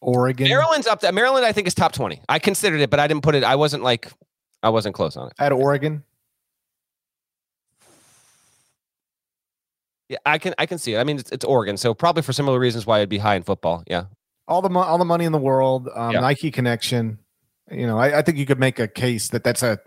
Oregon. 0.00 0.48
Maryland's 0.48 0.86
up 0.86 1.00
there. 1.00 1.12
Maryland, 1.12 1.44
I 1.46 1.52
think, 1.52 1.66
is 1.66 1.74
top 1.74 1.92
20. 1.92 2.20
I 2.28 2.38
considered 2.38 2.80
it, 2.80 2.90
but 2.90 3.00
I 3.00 3.06
didn't 3.06 3.22
put 3.22 3.34
it. 3.34 3.42
I 3.44 3.56
wasn't 3.56 3.82
like, 3.82 4.10
I 4.62 4.68
wasn't 4.68 4.94
close 4.94 5.16
on 5.16 5.28
it. 5.28 5.32
Had 5.38 5.52
Oregon. 5.52 6.04
Yeah, 10.08 10.18
I 10.24 10.38
can, 10.38 10.54
I 10.58 10.66
can 10.66 10.78
see 10.78 10.94
it. 10.94 10.98
I 10.98 11.04
mean, 11.04 11.18
it's, 11.18 11.30
it's 11.32 11.44
Oregon, 11.44 11.76
so 11.76 11.92
probably 11.92 12.22
for 12.22 12.32
similar 12.32 12.58
reasons 12.60 12.86
why 12.86 12.98
it'd 12.98 13.08
be 13.08 13.18
high 13.18 13.34
in 13.34 13.42
football. 13.42 13.82
Yeah, 13.88 14.04
all 14.46 14.62
the 14.62 14.70
mo- 14.70 14.82
all 14.82 14.98
the 14.98 15.04
money 15.04 15.24
in 15.24 15.32
the 15.32 15.38
world, 15.38 15.88
um, 15.94 16.12
Yeah. 16.12 16.20
Nike 16.20 16.50
connection. 16.52 17.18
You 17.72 17.88
know, 17.88 17.98
I, 17.98 18.18
I 18.18 18.22
think 18.22 18.38
you 18.38 18.46
could 18.46 18.60
make 18.60 18.78
a 18.78 18.86
case 18.86 19.28
that 19.30 19.42
that's 19.42 19.64
a 19.64 19.80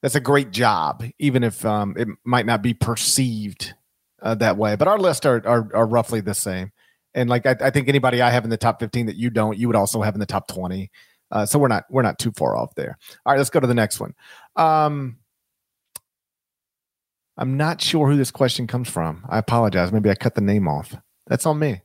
that's 0.00 0.14
a 0.14 0.20
great 0.20 0.52
job, 0.52 1.02
even 1.18 1.42
if 1.42 1.64
um, 1.66 1.94
it 1.98 2.06
might 2.24 2.46
not 2.46 2.62
be 2.62 2.72
perceived 2.72 3.74
uh, 4.22 4.36
that 4.36 4.56
way. 4.56 4.76
But 4.76 4.86
our 4.86 4.98
lists 4.98 5.26
are, 5.26 5.42
are 5.44 5.68
are 5.74 5.86
roughly 5.86 6.20
the 6.20 6.34
same. 6.34 6.70
And 7.14 7.28
like 7.28 7.46
I, 7.46 7.56
I 7.60 7.70
think 7.70 7.88
anybody 7.88 8.22
I 8.22 8.30
have 8.30 8.44
in 8.44 8.50
the 8.50 8.56
top 8.56 8.80
fifteen 8.80 9.06
that 9.06 9.16
you 9.16 9.30
don't, 9.30 9.58
you 9.58 9.66
would 9.66 9.76
also 9.76 10.02
have 10.02 10.14
in 10.14 10.20
the 10.20 10.26
top 10.26 10.48
twenty. 10.48 10.90
Uh, 11.30 11.46
so 11.46 11.58
we're 11.58 11.68
not 11.68 11.84
we're 11.90 12.02
not 12.02 12.18
too 12.18 12.32
far 12.32 12.56
off 12.56 12.74
there. 12.74 12.98
All 13.24 13.32
right, 13.32 13.38
let's 13.38 13.50
go 13.50 13.60
to 13.60 13.66
the 13.66 13.74
next 13.74 14.00
one. 14.00 14.14
Um, 14.56 15.18
I'm 17.36 17.56
not 17.56 17.80
sure 17.80 18.08
who 18.08 18.16
this 18.16 18.30
question 18.30 18.66
comes 18.66 18.88
from. 18.88 19.24
I 19.28 19.38
apologize. 19.38 19.92
Maybe 19.92 20.10
I 20.10 20.14
cut 20.14 20.34
the 20.34 20.40
name 20.40 20.68
off. 20.68 20.94
That's 21.26 21.46
on 21.46 21.58
me. 21.58 21.80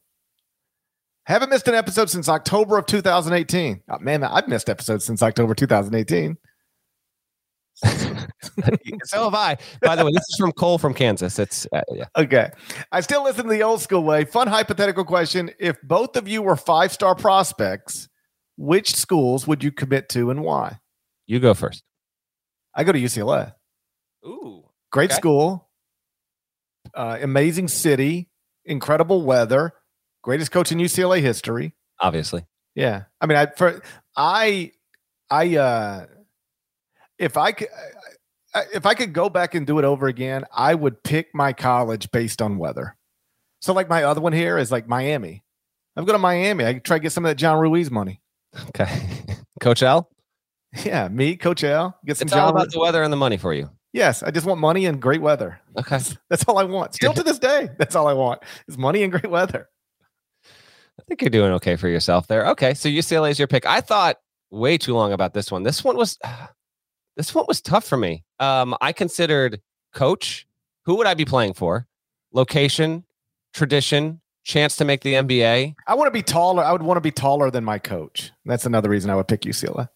Haven't 1.25 1.49
missed 1.49 1.67
an 1.67 1.75
episode 1.75 2.09
since 2.09 2.29
October 2.29 2.77
of 2.77 2.85
2018. 2.85 3.81
Oh, 3.89 3.99
man, 3.99 4.23
I've 4.23 4.47
missed 4.47 4.69
episodes 4.69 5.05
since 5.05 5.21
October 5.21 5.53
2018. 5.53 6.37
so 9.03 9.25
have 9.25 9.35
I. 9.35 9.57
By 9.81 9.95
the 9.95 10.05
way, 10.05 10.11
this 10.11 10.23
is 10.29 10.37
from 10.39 10.51
Cole 10.51 10.77
from 10.77 10.93
Kansas. 10.93 11.37
It's 11.39 11.67
uh, 11.71 11.81
yeah. 11.91 12.05
Okay. 12.17 12.49
I 12.91 13.01
still 13.01 13.23
listen 13.23 13.43
to 13.43 13.49
the 13.49 13.63
old 13.63 13.81
school 13.81 14.03
way. 14.03 14.25
Fun 14.25 14.47
hypothetical 14.47 15.05
question. 15.05 15.51
If 15.59 15.81
both 15.83 16.15
of 16.15 16.27
you 16.27 16.41
were 16.41 16.55
five 16.55 16.91
star 16.91 17.13
prospects, 17.15 18.09
which 18.57 18.95
schools 18.95 19.45
would 19.47 19.63
you 19.63 19.71
commit 19.71 20.09
to 20.09 20.31
and 20.31 20.43
why? 20.43 20.79
You 21.27 21.39
go 21.39 21.53
first. 21.53 21.83
I 22.73 22.83
go 22.83 22.91
to 22.91 22.99
UCLA. 22.99 23.53
Ooh. 24.25 24.63
Great 24.91 25.11
Okay. 25.11 25.17
school, 25.17 25.69
uh, 26.95 27.17
amazing 27.21 27.67
city, 27.67 28.29
incredible 28.65 29.21
weather, 29.23 29.73
greatest 30.23 30.51
coach 30.51 30.71
in 30.71 30.77
UCLA 30.79 31.21
history. 31.21 31.73
Obviously. 31.99 32.45
Yeah. 32.75 33.03
I 33.19 33.25
mean, 33.25 33.37
I 33.37 33.47
for 33.47 33.81
I 34.15 34.71
I 35.29 35.57
uh 35.57 36.05
if 37.19 37.37
I 37.37 37.51
could 37.51 37.67
if 38.73 38.85
I 38.85 38.93
could 38.93 39.13
go 39.13 39.29
back 39.29 39.53
and 39.55 39.67
do 39.67 39.77
it 39.79 39.85
over 39.85 40.07
again, 40.07 40.43
I 40.53 40.73
would 40.73 41.03
pick 41.03 41.27
my 41.33 41.53
college 41.53 42.09
based 42.11 42.41
on 42.41 42.57
weather. 42.57 42.95
So 43.61 43.73
like 43.73 43.89
my 43.89 44.03
other 44.03 44.21
one 44.21 44.33
here 44.33 44.57
is 44.57 44.71
like 44.71 44.87
Miami. 44.87 45.43
I'm 45.95 46.05
going 46.05 46.15
to 46.15 46.19
Miami. 46.21 46.65
I 46.65 46.73
try 46.73 46.97
to 46.97 47.01
get 47.03 47.11
some 47.11 47.25
of 47.25 47.29
that 47.29 47.35
John 47.35 47.59
Ruiz 47.59 47.89
money. 47.91 48.21
Okay. 48.69 49.07
Coach 49.59 49.81
L, 49.83 50.09
Yeah, 50.85 51.07
me, 51.07 51.35
Coach 51.35 51.63
L, 51.63 51.97
get 52.05 52.17
some 52.17 52.27
it's 52.27 52.33
all 52.35 52.49
about 52.49 52.65
Ruiz- 52.65 52.73
the 52.73 52.79
weather 52.79 53.03
and 53.03 53.11
the 53.11 53.17
money 53.17 53.37
for 53.37 53.53
you. 53.53 53.69
yes, 53.93 54.21
I 54.23 54.29
just 54.31 54.45
want 54.45 54.59
money 54.59 54.85
and 54.85 55.01
great 55.01 55.21
weather. 55.21 55.59
Okay. 55.77 55.99
That's 56.29 56.43
all 56.47 56.57
I 56.59 56.63
want. 56.63 56.93
Still 56.93 57.13
to 57.13 57.23
this 57.23 57.39
day, 57.39 57.69
that's 57.77 57.95
all 57.95 58.07
I 58.07 58.13
want 58.13 58.41
is 58.67 58.77
money 58.77 59.01
and 59.03 59.11
great 59.11 59.29
weather. 59.29 59.67
I 60.45 61.03
think 61.07 61.21
you're 61.21 61.29
doing 61.29 61.51
okay 61.53 61.75
for 61.75 61.87
yourself 61.87 62.27
there. 62.27 62.47
Okay. 62.49 62.73
So 62.73 62.89
UCLA 62.89 63.31
is 63.31 63.39
your 63.39 63.47
pick. 63.47 63.65
I 63.65 63.81
thought 63.81 64.17
way 64.51 64.77
too 64.77 64.93
long 64.93 65.13
about 65.13 65.33
this 65.33 65.51
one. 65.51 65.63
This 65.63 65.83
one 65.83 65.95
was 65.97 66.17
this 67.17 67.33
one 67.35 67.45
was 67.47 67.59
tough 67.59 67.83
for 67.83 67.97
me. 67.97 68.23
Um, 68.39 68.75
I 68.79 68.93
considered 68.93 69.59
coach. 69.93 70.47
Who 70.85 70.95
would 70.95 71.07
I 71.07 71.15
be 71.15 71.25
playing 71.25 71.55
for? 71.55 71.87
Location, 72.31 73.03
tradition, 73.53 74.21
chance 74.43 74.75
to 74.77 74.85
make 74.85 75.01
the 75.01 75.15
NBA. 75.15 75.75
I 75.87 75.95
want 75.95 76.07
to 76.07 76.11
be 76.11 76.21
taller. 76.21 76.63
I 76.63 76.71
would 76.71 76.83
want 76.83 76.97
to 76.97 77.01
be 77.01 77.11
taller 77.11 77.51
than 77.51 77.63
my 77.63 77.79
coach. 77.79 78.31
That's 78.45 78.65
another 78.65 78.89
reason 78.89 79.09
I 79.09 79.15
would 79.15 79.27
pick 79.27 79.41
UCLA. 79.41 79.89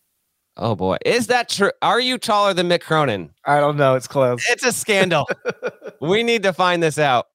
Oh 0.57 0.75
boy, 0.75 0.97
is 1.05 1.27
that 1.27 1.47
true? 1.47 1.71
Are 1.81 1.99
you 1.99 2.17
taller 2.17 2.53
than 2.53 2.67
Mick 2.67 2.81
Cronin? 2.81 3.29
I 3.45 3.61
don't 3.61 3.77
know. 3.77 3.95
It's 3.95 4.07
close. 4.07 4.43
It's 4.49 4.65
a 4.65 4.73
scandal. 4.73 5.29
we 6.01 6.23
need 6.23 6.43
to 6.43 6.51
find 6.51 6.83
this 6.83 6.99
out. 6.99 7.27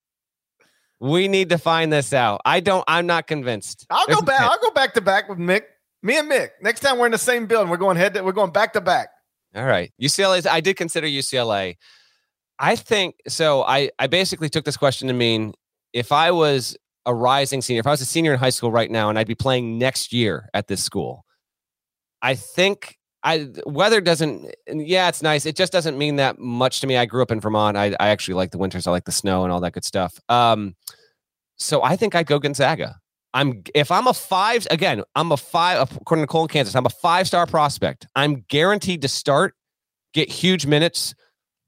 We 1.00 1.28
need 1.28 1.48
to 1.50 1.58
find 1.58 1.92
this 1.92 2.12
out. 2.12 2.42
I 2.44 2.60
don't. 2.60 2.84
I'm 2.88 3.06
not 3.06 3.26
convinced. 3.26 3.86
I'll 3.88 4.06
There's 4.06 4.18
go 4.18 4.24
back. 4.24 4.40
I'll 4.42 4.58
go 4.60 4.70
back 4.70 4.94
to 4.94 5.00
back 5.00 5.28
with 5.28 5.38
Mick. 5.38 5.62
Me 6.02 6.18
and 6.18 6.30
Mick. 6.30 6.50
Next 6.60 6.80
time 6.80 6.98
we're 6.98 7.06
in 7.06 7.12
the 7.12 7.18
same 7.18 7.46
building, 7.46 7.70
we're 7.70 7.78
going 7.78 7.96
head. 7.96 8.14
To, 8.14 8.22
we're 8.22 8.32
going 8.32 8.52
back 8.52 8.74
to 8.74 8.80
back. 8.80 9.08
All 9.56 9.64
right. 9.64 9.92
UCLA 10.00 10.46
I 10.46 10.60
did 10.60 10.76
consider 10.76 11.06
UCLA. 11.06 11.76
I 12.58 12.76
think 12.76 13.16
so. 13.28 13.62
I, 13.62 13.90
I 13.98 14.06
basically 14.06 14.48
took 14.48 14.64
this 14.64 14.76
question 14.76 15.08
to 15.08 15.14
mean 15.14 15.54
if 15.92 16.12
I 16.12 16.30
was 16.30 16.76
a 17.06 17.14
rising 17.14 17.62
senior, 17.62 17.80
if 17.80 17.86
I 17.86 17.90
was 17.90 18.00
a 18.00 18.06
senior 18.06 18.32
in 18.32 18.38
high 18.38 18.50
school 18.50 18.70
right 18.70 18.90
now 18.90 19.08
and 19.08 19.18
I'd 19.18 19.26
be 19.26 19.34
playing 19.34 19.78
next 19.78 20.12
year 20.12 20.48
at 20.52 20.68
this 20.68 20.82
school, 20.82 21.24
I 22.22 22.34
think 22.34 22.98
I 23.22 23.48
weather 23.66 24.00
doesn't 24.00 24.54
yeah, 24.68 25.08
it's 25.08 25.22
nice. 25.22 25.46
It 25.46 25.56
just 25.56 25.72
doesn't 25.72 25.96
mean 25.96 26.16
that 26.16 26.38
much 26.38 26.80
to 26.80 26.86
me. 26.86 26.96
I 26.96 27.06
grew 27.06 27.22
up 27.22 27.30
in 27.30 27.40
Vermont. 27.40 27.76
I, 27.76 27.96
I 27.98 28.08
actually 28.08 28.34
like 28.34 28.50
the 28.50 28.58
winters. 28.58 28.86
I 28.86 28.90
like 28.90 29.04
the 29.04 29.12
snow 29.12 29.44
and 29.44 29.52
all 29.52 29.60
that 29.60 29.72
good 29.72 29.84
stuff. 29.84 30.20
Um, 30.28 30.76
so 31.58 31.82
I 31.82 31.96
think 31.96 32.14
I'd 32.14 32.26
go 32.26 32.38
Gonzaga. 32.38 33.00
I'm 33.34 33.62
if 33.74 33.90
I'm 33.90 34.06
a 34.06 34.14
five 34.14 34.66
again, 34.70 35.02
I'm 35.14 35.32
a 35.32 35.36
five 35.36 35.92
according 35.96 36.22
to 36.22 36.26
Cole 36.26 36.42
in 36.42 36.48
Kansas. 36.48 36.74
I'm 36.74 36.86
a 36.86 36.90
five 36.90 37.26
star 37.26 37.46
prospect. 37.46 38.06
I'm 38.16 38.44
guaranteed 38.48 39.02
to 39.02 39.08
start, 39.08 39.54
get 40.14 40.30
huge 40.30 40.66
minutes. 40.66 41.14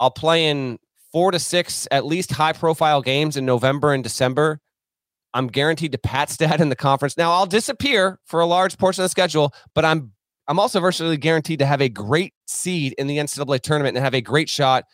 I'll 0.01 0.11
play 0.11 0.47
in 0.47 0.79
four 1.13 1.31
to 1.31 1.39
six 1.39 1.87
at 1.91 2.07
least 2.07 2.33
high 2.33 2.53
profile 2.53 3.03
games 3.03 3.37
in 3.37 3.45
November 3.45 3.93
and 3.93 4.03
December. 4.03 4.61
I'm 5.35 5.49
guaranteed 5.49 5.93
to 5.93 5.99
pat 5.99 6.31
stat 6.31 6.61
in 6.61 6.69
the 6.69 6.77
conference. 6.77 7.17
Now 7.17 7.33
I'll 7.33 7.47
disappear 7.47 8.19
for 8.25 8.41
a 8.41 8.47
large 8.47 8.79
portion 8.79 9.03
of 9.03 9.07
the 9.07 9.11
schedule, 9.11 9.53
but 9.75 9.85
I'm 9.85 10.13
I'm 10.49 10.59
also 10.59 10.81
virtually 10.81 11.19
guaranteed 11.19 11.59
to 11.59 11.67
have 11.67 11.83
a 11.83 11.91
great 11.91 12.33
seed 12.47 12.95
in 12.97 13.07
the 13.07 13.19
NCAA 13.19 13.61
tournament 13.61 13.97
and 13.97 14.03
have 14.03 14.15
a 14.15 14.23
great 14.23 14.49
shot 14.49 14.85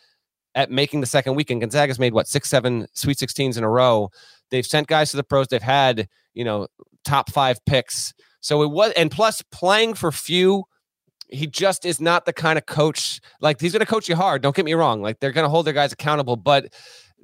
at 0.53 0.69
making 0.69 0.99
the 0.99 1.07
second 1.07 1.35
weekend. 1.35 1.61
Gonzaga's 1.61 1.99
made 1.99 2.13
what 2.13 2.27
six, 2.27 2.49
seven 2.49 2.87
Sweet 2.93 3.17
16s 3.17 3.57
in 3.57 3.63
a 3.63 3.69
row. 3.69 4.09
They've 4.55 4.65
sent 4.65 4.87
guys 4.87 5.11
to 5.11 5.17
the 5.17 5.23
pros. 5.23 5.47
They've 5.47 5.61
had 5.61 6.07
you 6.33 6.43
know 6.43 6.67
top 7.03 7.31
five 7.31 7.63
picks. 7.65 8.13
So 8.39 8.61
it 8.61 8.71
was, 8.71 8.93
and 8.95 9.11
plus 9.11 9.41
playing 9.51 9.95
for 9.95 10.11
Few. 10.11 10.63
He 11.27 11.47
just 11.47 11.85
is 11.85 11.99
not 11.99 12.25
the 12.25 12.33
kind 12.33 12.55
of 12.55 12.67
coach. 12.67 13.19
Like 13.41 13.59
he's 13.59 13.71
going 13.71 13.79
to 13.79 13.85
coach 13.87 14.07
you 14.07 14.15
hard. 14.15 14.43
Don't 14.43 14.55
get 14.55 14.63
me 14.63 14.75
wrong. 14.75 15.01
Like 15.01 15.19
they're 15.19 15.31
going 15.31 15.43
to 15.43 15.49
hold 15.49 15.65
their 15.65 15.73
guys 15.73 15.91
accountable, 15.91 16.35
but 16.35 16.71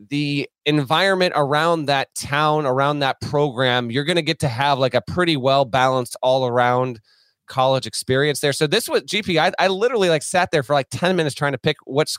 the 0.10 0.50
environment 0.66 1.34
around 1.36 1.86
that 1.86 2.14
town, 2.16 2.66
around 2.66 3.00
that 3.00 3.22
program, 3.22 3.92
you're 3.92 4.04
going 4.04 4.16
to 4.16 4.24
get 4.24 4.40
to 4.40 4.48
have 4.48 4.80
like 4.80 4.96
a 4.96 5.02
pretty 5.02 5.38
well 5.38 5.66
balanced 5.66 6.18
all 6.24 6.48
around 6.48 7.00
college 7.48 7.86
experience 7.86 8.40
there. 8.40 8.54
So 8.54 8.66
this 8.66 8.90
was 8.90 9.04
GP. 9.04 9.40
I, 9.40 9.52
I 9.64 9.68
literally 9.68 10.10
like 10.10 10.24
sat 10.24 10.50
there 10.52 10.64
for 10.64 10.74
like 10.74 10.88
10 10.90 11.16
minutes 11.16 11.36
trying 11.36 11.52
to 11.52 11.58
pick 11.58 11.78
what's 11.84 12.18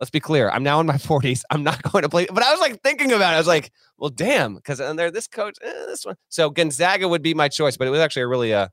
let's 0.00 0.10
be 0.10 0.20
clear. 0.20 0.50
I'm 0.50 0.62
now 0.62 0.80
in 0.80 0.86
my 0.86 0.94
40s. 0.96 1.42
I'm 1.50 1.62
not 1.62 1.82
going 1.82 2.02
to 2.02 2.08
play, 2.08 2.26
but 2.32 2.42
I 2.42 2.50
was 2.50 2.60
like 2.60 2.82
thinking 2.82 3.12
about 3.12 3.32
it. 3.32 3.36
I 3.36 3.38
was 3.38 3.46
like, 3.46 3.70
well, 3.98 4.10
damn, 4.10 4.54
because 4.54 4.80
and 4.80 4.98
there 4.98 5.10
this 5.10 5.26
coach, 5.26 5.56
eh, 5.62 5.86
this 5.86 6.04
one. 6.04 6.16
So 6.28 6.50
Gonzaga 6.50 7.08
would 7.08 7.22
be 7.22 7.34
my 7.34 7.48
choice, 7.48 7.76
but 7.76 7.86
it 7.86 7.90
was 7.90 8.00
actually 8.00 8.22
a 8.22 8.28
really 8.28 8.54
uh 8.54 8.68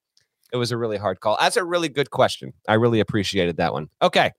it 0.51 0.57
was 0.57 0.71
a 0.71 0.78
really 0.78 0.97
hard 0.97 1.19
call. 1.19 1.38
That's 1.39 1.57
a 1.57 1.63
really 1.63 1.89
good 1.89 2.11
question. 2.11 2.53
I 2.67 2.76
really 2.76 2.99
appreciated 2.99 3.57
that 3.57 3.73
one. 3.73 3.89
Okay. 4.01 4.32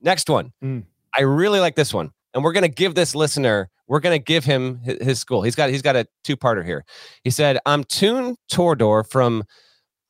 Next 0.00 0.28
one. 0.28 0.52
Mm. 0.62 0.84
I 1.16 1.22
really 1.22 1.60
like 1.60 1.76
this 1.76 1.94
one. 1.94 2.10
And 2.34 2.42
we're 2.42 2.52
going 2.52 2.62
to 2.62 2.68
give 2.68 2.94
this 2.94 3.14
listener, 3.14 3.70
we're 3.86 4.00
going 4.00 4.18
to 4.18 4.22
give 4.22 4.44
him 4.44 4.80
his, 4.82 5.02
his 5.02 5.18
school. 5.20 5.42
He's 5.42 5.54
got 5.54 5.70
he's 5.70 5.82
got 5.82 5.96
a 5.96 6.06
two-parter 6.24 6.64
here. 6.64 6.84
He 7.24 7.30
said, 7.30 7.58
"I'm 7.66 7.84
Toon 7.84 8.36
Tordor 8.50 9.08
from 9.08 9.44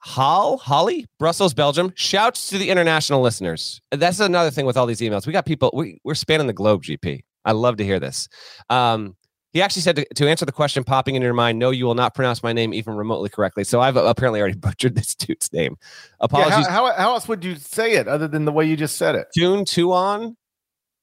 Hall, 0.05 0.59
Holly, 0.59 1.07
Brussels, 1.19 1.55
Belgium. 1.55 1.93
Shouts 1.95 2.49
to 2.49 2.59
the 2.59 2.71
international 2.71 3.21
listeners. 3.21 3.81
That's 3.93 4.19
another 4.19 4.51
thing 4.51 4.67
with 4.67 4.77
all 4.77 4.87
these 4.87 5.01
emails. 5.01 5.27
We 5.27 5.33
got 5.33 5.47
people, 5.47 5.71
we, 5.73 6.01
we're 6.03 6.15
spanning 6.15 6.49
the 6.49 6.53
globe, 6.53 6.83
GP. 6.83 7.23
I 7.45 7.53
love 7.53 7.77
to 7.77 7.85
hear 7.85 8.01
this. 8.01 8.29
Um, 8.69 9.17
he 9.53 9.63
actually 9.63 9.83
said 9.83 9.97
to, 9.97 10.05
to 10.15 10.29
answer 10.29 10.45
the 10.45 10.53
question 10.53 10.83
popping 10.83 11.15
in 11.15 11.23
your 11.23 11.35
mind, 11.35 11.59
no, 11.59 11.71
you 11.71 11.85
will 11.85 11.95
not 11.95 12.15
pronounce 12.15 12.43
my 12.43 12.53
name 12.53 12.75
even 12.75 12.95
remotely 12.95 13.29
correctly. 13.29 13.65
So 13.65 13.81
I've 13.81 13.97
apparently 13.97 14.41
already 14.41 14.57
butchered 14.59 14.97
this 14.97 15.15
dude's 15.15 15.53
name. 15.53 15.77
Yeah, 15.81 16.17
Apologies. 16.21 16.67
how, 16.67 16.87
how, 16.87 16.93
how 16.95 17.13
else 17.13 17.29
would 17.29 17.45
you 17.45 17.55
say 17.57 17.93
it 17.93 18.09
other 18.09 18.27
than 18.27 18.45
the 18.45 18.53
way 18.53 18.65
you 18.65 18.77
just 18.77 18.97
said 18.97 19.15
it? 19.15 19.29
Tune, 19.37 19.65
Tuon, 19.65 20.37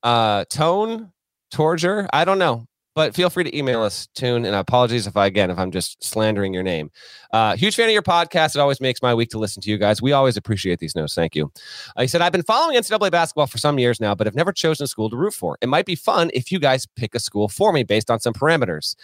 uh, 0.04 0.46
Tone, 0.50 1.12
Torture. 1.52 2.10
I 2.12 2.26
don't 2.26 2.40
know, 2.40 2.66
but 3.00 3.16
feel 3.16 3.30
free 3.30 3.46
to 3.46 3.58
email 3.58 3.82
us, 3.82 4.10
Tune. 4.14 4.44
And 4.44 4.54
apologies 4.54 5.08
if 5.08 5.16
I, 5.16 5.26
again, 5.26 5.50
if 5.50 5.58
I'm 5.58 5.72
just 5.72 6.04
slandering 6.04 6.54
your 6.54 6.64
name. 6.64 6.92
Uh, 7.32 7.56
huge 7.56 7.78
fan 7.78 7.88
of 7.88 7.94
your 7.94 8.02
podcast. 8.02 8.56
It 8.56 8.60
always 8.60 8.82
makes 8.82 9.02
my 9.02 9.14
week 9.14 9.30
to 9.30 9.40
listen 9.40 9.62
to 9.62 9.70
you 9.70 9.78
guys. 9.78 10.02
We 10.02 10.12
always 10.12 10.36
appreciate 10.36 10.80
these 10.80 10.98
notes. 10.98 11.16
Thank 11.16 11.34
you. 11.34 11.50
Uh, 11.96 12.02
he 12.02 12.08
said, 12.10 12.20
I've 12.20 12.34
been 12.34 12.44
following 12.44 12.76
NCAA 12.76 13.10
basketball 13.10 13.48
for 13.48 13.58
some 13.58 13.80
years 13.80 14.02
now, 14.02 14.16
but 14.16 14.28
have 14.28 14.36
never 14.36 14.52
chosen 14.52 14.84
a 14.84 14.88
school 14.88 15.10
to 15.12 15.16
root 15.16 15.34
for. 15.34 15.58
It 15.62 15.70
might 15.70 15.86
be 15.86 15.96
fun 15.96 16.30
if 16.34 16.52
you 16.52 16.60
guys 16.60 16.88
pick 16.98 17.16
a 17.16 17.20
school 17.20 17.48
for 17.48 17.72
me 17.72 17.84
based 17.84 18.12
on 18.12 18.20
some 18.20 18.34
parameters. 18.34 18.98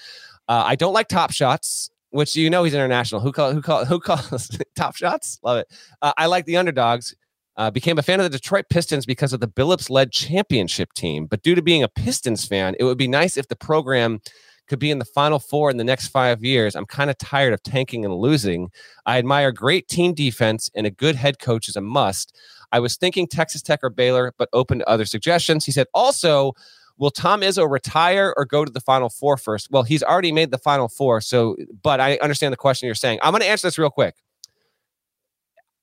Uh, 0.50 0.64
I 0.66 0.76
don't 0.76 0.94
like 0.94 1.08
top 1.08 1.32
shots. 1.32 1.90
Which 2.10 2.36
you 2.36 2.50
know 2.50 2.66
he's 2.66 2.74
international. 2.74 3.22
Who 3.22 3.32
call 3.32 3.54
who 3.54 3.62
call 3.62 3.86
who 3.86 4.02
calls 4.02 4.50
top 4.76 4.98
shots? 4.98 5.40
Love 5.42 5.60
it. 5.60 5.68
Uh, 6.02 6.12
I 6.18 6.26
like 6.26 6.46
the 6.46 6.58
underdogs. 6.58 7.16
Uh, 7.58 7.72
became 7.72 7.98
a 7.98 8.04
fan 8.04 8.20
of 8.20 8.26
the 8.26 8.38
Detroit 8.38 8.66
Pistons 8.70 9.06
because 9.06 9.32
of 9.32 9.40
the 9.40 9.48
Billups 9.48 9.90
led 9.90 10.12
championship 10.12 10.92
team. 10.94 11.26
But 11.26 11.42
due 11.42 11.56
to 11.56 11.62
being 11.62 11.84
a 11.84 11.88
Pistons 11.88 12.46
fan, 12.46 12.76
it 12.80 12.84
would 12.84 12.98
be 12.98 13.08
nice 13.08 13.38
if 13.38 13.48
the 13.48 13.56
program 13.56 14.20
could 14.68 14.80
be 14.80 14.92
in 14.92 15.00
the 15.00 15.06
final 15.06 15.40
four 15.40 15.70
in 15.70 15.78
the 15.78 15.84
next 15.84 16.08
five 16.08 16.44
years. 16.44 16.76
I'm 16.76 16.86
kind 16.86 17.10
of 17.10 17.18
tired 17.18 17.54
of 17.54 17.62
tanking 17.64 18.04
and 18.04 18.14
losing. 18.16 18.72
I 19.06 19.18
admire 19.18 19.52
great 19.52 19.88
team 19.88 20.14
defense 20.14 20.70
and 20.76 20.86
a 20.86 20.92
good 20.92 21.16
head 21.16 21.40
coach 21.40 21.70
is 21.70 21.76
a 21.76 21.82
must. 21.82 22.36
I 22.72 22.80
was 22.80 22.98
thinking 22.98 23.28
Texas 23.28 23.62
Tech 23.62 23.80
or 23.84 23.90
Baylor, 23.90 24.34
but 24.38 24.50
open 24.54 24.80
to 24.80 24.90
other 24.90 25.06
suggestions. 25.06 25.66
He 25.66 25.72
said, 25.72 25.88
also, 25.94 26.54
will 26.98 27.12
Tom 27.12 27.42
Izzo 27.42 27.70
retire 27.70 28.34
or 28.36 28.46
go 28.46 28.66
to 28.66 28.72
the 28.72 28.82
final 28.82 29.10
four 29.10 29.38
first? 29.38 29.70
Well, 29.72 29.84
he's 29.84 30.04
already 30.04 30.32
made 30.32 30.52
the 30.52 30.58
final 30.58 30.88
four. 30.88 31.22
So, 31.22 31.56
but 31.84 32.00
I 32.00 32.18
understand 32.18 32.52
the 32.52 32.58
question 32.58 32.88
you're 32.88 32.96
saying. 32.96 33.20
I'm 33.22 33.32
going 33.32 33.42
to 33.42 33.48
answer 33.48 33.68
this 33.68 33.78
real 33.78 33.90
quick. 33.90 34.16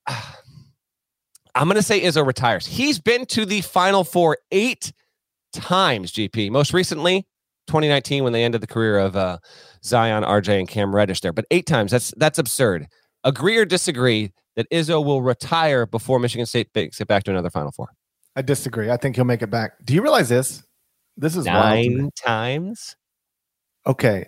I'm 1.55 1.65
going 1.65 1.77
to 1.77 1.83
say 1.83 2.01
Izzo 2.01 2.27
retires. 2.27 2.67
He's 2.67 2.99
been 2.99 3.27
to 3.27 3.45
the 3.45 3.61
Final 3.61 4.05
Four 4.05 4.39
eight 4.51 4.93
times, 5.53 6.13
GP. 6.13 6.51
Most 6.51 6.73
recently, 6.73 7.27
2019, 7.67 8.25
when 8.25 8.33
they 8.33 8.45
ended 8.45 8.61
the 8.61 8.67
career 8.67 8.99
of 8.99 9.17
uh, 9.17 9.39
Zion, 9.85 10.25
RJ, 10.25 10.61
and 10.61 10.69
Cam 10.69 10.95
Reddish 10.95 11.21
there. 11.21 11.33
But 11.33 11.45
eight 11.51 11.67
times, 11.67 11.91
that's 11.91 12.13
that's 12.17 12.39
absurd. 12.39 12.87
Agree 13.25 13.57
or 13.57 13.65
disagree 13.65 14.33
that 14.57 14.69
Izzo 14.71 15.05
will 15.05 15.23
retire 15.23 15.87
before 15.87 16.19
Michigan 16.19 16.47
State 16.47 16.69
makes 16.75 17.01
it 17.01 17.09
back 17.09 17.25
to 17.25 17.31
another 17.31 17.51
Final 17.51 17.73
Four? 17.73 17.89
I 18.35 18.43
disagree. 18.43 18.91
I 18.91 18.97
think 18.97 19.17
he'll 19.17 19.25
make 19.25 19.43
it 19.43 19.51
back. 19.51 19.73
Do 19.85 19.95
you 19.95 20.03
realize 20.03 20.29
this? 20.29 20.63
This 21.17 21.37
is 21.37 21.47
wild. 21.47 21.91
Nine 21.91 22.11
times. 22.17 22.97
Okay. 23.87 24.27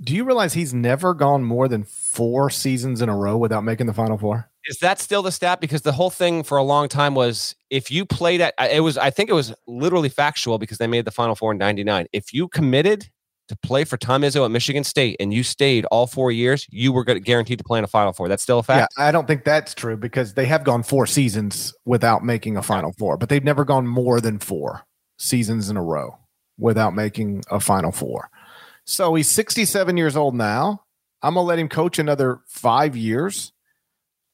Do 0.00 0.14
you 0.14 0.24
realize 0.24 0.52
he's 0.52 0.74
never 0.74 1.14
gone 1.14 1.42
more 1.42 1.68
than 1.68 1.84
four 1.84 2.50
seasons 2.50 3.00
in 3.00 3.08
a 3.08 3.16
row 3.16 3.36
without 3.36 3.64
making 3.64 3.86
the 3.86 3.94
Final 3.94 4.18
Four? 4.18 4.50
Is 4.66 4.78
that 4.80 4.98
still 4.98 5.22
the 5.22 5.32
stat? 5.32 5.60
Because 5.60 5.82
the 5.82 5.92
whole 5.92 6.10
thing 6.10 6.42
for 6.42 6.58
a 6.58 6.62
long 6.62 6.88
time 6.88 7.14
was 7.14 7.54
if 7.70 7.90
you 7.90 8.04
played 8.04 8.40
at 8.40 8.52
it 8.70 8.80
was 8.80 8.98
I 8.98 9.10
think 9.10 9.30
it 9.30 9.34
was 9.34 9.54
literally 9.66 10.08
factual 10.08 10.58
because 10.58 10.78
they 10.78 10.86
made 10.86 11.04
the 11.04 11.10
Final 11.10 11.34
Four 11.34 11.52
in 11.52 11.58
'99. 11.58 12.06
If 12.12 12.34
you 12.34 12.48
committed 12.48 13.08
to 13.48 13.56
play 13.56 13.84
for 13.84 13.96
Tom 13.96 14.22
Izzo 14.22 14.44
at 14.44 14.50
Michigan 14.50 14.82
State 14.84 15.16
and 15.20 15.32
you 15.32 15.42
stayed 15.42 15.84
all 15.86 16.06
four 16.06 16.32
years, 16.32 16.66
you 16.70 16.92
were 16.92 17.04
guaranteed 17.04 17.58
to 17.58 17.64
play 17.64 17.78
in 17.78 17.84
a 17.84 17.88
Final 17.88 18.12
Four. 18.12 18.28
That's 18.28 18.42
still 18.42 18.58
a 18.58 18.62
fact. 18.62 18.92
Yeah, 18.98 19.06
I 19.06 19.12
don't 19.12 19.26
think 19.26 19.44
that's 19.44 19.72
true 19.72 19.96
because 19.96 20.34
they 20.34 20.46
have 20.46 20.64
gone 20.64 20.82
four 20.82 21.06
seasons 21.06 21.72
without 21.84 22.24
making 22.24 22.56
a 22.56 22.62
Final 22.62 22.92
Four, 22.98 23.16
but 23.16 23.28
they've 23.28 23.44
never 23.44 23.64
gone 23.64 23.86
more 23.86 24.20
than 24.20 24.40
four 24.40 24.84
seasons 25.18 25.70
in 25.70 25.76
a 25.76 25.82
row 25.82 26.18
without 26.58 26.94
making 26.94 27.44
a 27.50 27.60
Final 27.60 27.92
Four. 27.92 28.28
So 28.86 29.14
he's 29.14 29.28
67 29.28 29.96
years 29.96 30.16
old 30.16 30.34
now. 30.34 30.82
I'm 31.22 31.34
gonna 31.34 31.46
let 31.46 31.58
him 31.58 31.68
coach 31.68 31.98
another 31.98 32.40
five 32.46 32.96
years, 32.96 33.52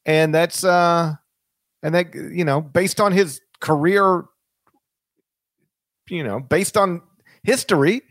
and 0.05 0.35
that's 0.35 0.63
uh, 0.63 1.15
and 1.83 1.95
that 1.95 2.15
you 2.15 2.45
know, 2.45 2.61
based 2.61 3.01
on 3.01 3.13
his 3.13 3.41
career, 3.61 4.25
you 6.11 6.23
know, 6.23 6.41
based 6.41 6.77
on 6.77 7.01
history, 7.45 8.03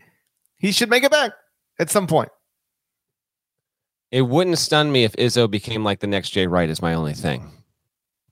he 0.58 0.72
should 0.72 0.90
make 0.90 1.04
it 1.04 1.12
back 1.12 1.32
at 1.78 1.90
some 1.90 2.06
point. 2.06 2.30
It 4.10 4.22
wouldn't 4.22 4.58
stun 4.58 4.90
me 4.90 5.04
if 5.04 5.12
Izzo 5.12 5.50
became 5.50 5.84
like 5.84 6.00
the 6.00 6.06
next 6.06 6.30
Jay 6.30 6.46
Wright. 6.46 6.68
Is 6.68 6.82
my 6.82 6.94
only 6.94 7.14
thing. 7.14 7.50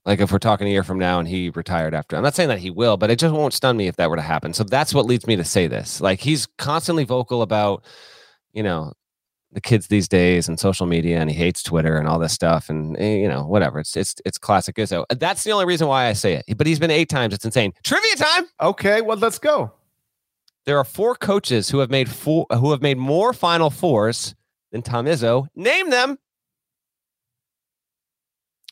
Like 0.05 0.19
if 0.19 0.31
we're 0.31 0.39
talking 0.39 0.67
a 0.67 0.71
year 0.71 0.83
from 0.83 0.97
now 0.97 1.19
and 1.19 1.27
he 1.27 1.51
retired 1.51 1.93
after, 1.93 2.15
I'm 2.15 2.23
not 2.23 2.33
saying 2.33 2.49
that 2.49 2.59
he 2.59 2.71
will, 2.71 2.97
but 2.97 3.11
it 3.11 3.19
just 3.19 3.35
won't 3.35 3.53
stun 3.53 3.77
me 3.77 3.87
if 3.87 3.97
that 3.97 4.09
were 4.09 4.15
to 4.15 4.21
happen. 4.21 4.53
So 4.53 4.63
that's 4.63 4.93
what 4.93 5.05
leads 5.05 5.27
me 5.27 5.35
to 5.35 5.43
say 5.43 5.67
this. 5.67 6.01
Like 6.01 6.19
he's 6.19 6.47
constantly 6.57 7.03
vocal 7.03 7.43
about, 7.43 7.85
you 8.51 8.63
know, 8.63 8.93
the 9.53 9.61
kids 9.61 9.87
these 9.87 10.07
days 10.07 10.47
and 10.47 10.59
social 10.59 10.85
media, 10.85 11.19
and 11.19 11.29
he 11.29 11.35
hates 11.35 11.61
Twitter 11.61 11.97
and 11.97 12.07
all 12.07 12.19
this 12.19 12.33
stuff, 12.33 12.69
and 12.69 12.97
eh, 12.97 13.17
you 13.17 13.27
know 13.27 13.43
whatever. 13.43 13.79
It's 13.79 13.95
it's 13.97 14.15
it's 14.25 14.37
classic 14.37 14.75
Izzo. 14.77 15.05
That's 15.09 15.43
the 15.43 15.51
only 15.51 15.65
reason 15.65 15.87
why 15.87 16.07
I 16.07 16.13
say 16.13 16.35
it. 16.35 16.57
But 16.57 16.67
he's 16.67 16.79
been 16.79 16.91
eight 16.91 17.09
times. 17.09 17.33
It's 17.33 17.45
insane. 17.45 17.73
Trivia 17.83 18.15
time. 18.15 18.45
Okay, 18.61 19.01
well, 19.01 19.17
let's 19.17 19.39
go. 19.39 19.73
There 20.65 20.77
are 20.77 20.83
four 20.83 21.15
coaches 21.15 21.69
who 21.69 21.79
have 21.79 21.89
made 21.89 22.09
four 22.09 22.45
who 22.51 22.71
have 22.71 22.81
made 22.81 22.97
more 22.97 23.33
Final 23.33 23.69
Fours 23.69 24.35
than 24.71 24.81
Tom 24.81 25.05
Izzo. 25.05 25.47
Name 25.55 25.89
them. 25.89 26.17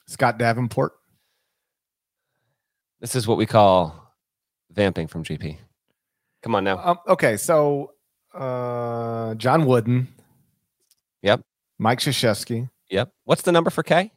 Scott 0.07 0.39
Davenport. 0.39 0.93
This 2.99 3.15
is 3.15 3.27
what 3.27 3.37
we 3.37 3.45
call 3.45 4.13
vamping 4.71 5.07
from 5.07 5.23
GP. 5.23 5.57
Come 6.43 6.55
on 6.55 6.63
now. 6.63 6.79
Um, 6.83 6.97
okay, 7.07 7.37
so 7.37 7.93
uh, 8.33 9.35
John 9.35 9.65
Wooden. 9.65 10.07
Yep. 11.21 11.41
Mike 11.77 11.99
Krzyzewski. 11.99 12.69
Yep. 12.89 13.11
What's 13.25 13.41
the 13.41 13.51
number 13.51 13.69
for 13.69 13.83
K? 13.83 14.11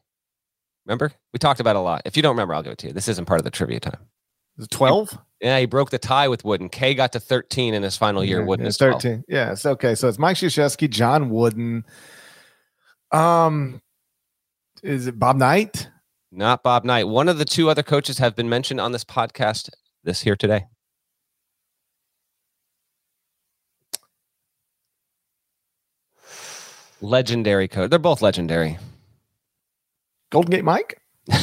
Remember? 0.86 1.12
We 1.32 1.38
talked 1.38 1.60
about 1.60 1.76
it 1.76 1.80
a 1.80 1.82
lot. 1.82 2.02
If 2.04 2.16
you 2.16 2.22
don't 2.22 2.32
remember, 2.32 2.54
I'll 2.54 2.62
give 2.62 2.72
it 2.72 2.78
to 2.78 2.88
you. 2.88 2.92
This 2.92 3.08
isn't 3.08 3.26
part 3.26 3.40
of 3.40 3.44
the 3.44 3.50
trivia 3.50 3.80
time. 3.80 3.98
Is 4.58 4.68
12? 4.68 5.16
Yeah, 5.40 5.58
he 5.58 5.66
broke 5.66 5.90
the 5.90 5.98
tie 5.98 6.28
with 6.28 6.44
Wooden. 6.44 6.68
K 6.68 6.94
got 6.94 7.12
to 7.12 7.20
13 7.20 7.74
in 7.74 7.82
his 7.82 7.96
final 7.96 8.24
year. 8.24 8.40
Yeah, 8.40 8.46
Wooden 8.46 8.64
yeah, 8.64 8.68
is 8.68 8.76
12. 8.76 9.02
13. 9.02 9.24
Yeah, 9.28 9.52
it's 9.52 9.66
okay. 9.66 9.94
So 9.94 10.08
it's 10.08 10.18
Mike 10.18 10.36
Krzyzewski, 10.36 10.90
John 10.90 11.30
Wooden. 11.30 11.84
Um, 13.12 13.80
is 14.82 15.06
it 15.06 15.18
Bob 15.18 15.36
Knight? 15.36 15.88
Not 16.34 16.62
Bob 16.62 16.84
Knight. 16.84 17.08
One 17.08 17.28
of 17.28 17.36
the 17.36 17.44
two 17.44 17.68
other 17.68 17.82
coaches 17.82 18.16
have 18.16 18.34
been 18.34 18.48
mentioned 18.48 18.80
on 18.80 18.92
this 18.92 19.04
podcast 19.04 19.68
this 20.02 20.22
here 20.22 20.34
today. 20.34 20.64
Legendary 27.02 27.68
coach. 27.68 27.90
They're 27.90 27.98
both 27.98 28.22
legendary. 28.22 28.78
Golden 30.30 30.50
Gate 30.50 30.64
Mike? 30.64 30.98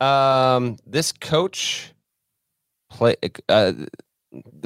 um, 0.00 0.76
this 0.86 1.12
coach 1.12 1.92
play 2.90 3.14
uh, 3.48 3.72
the 3.72 3.88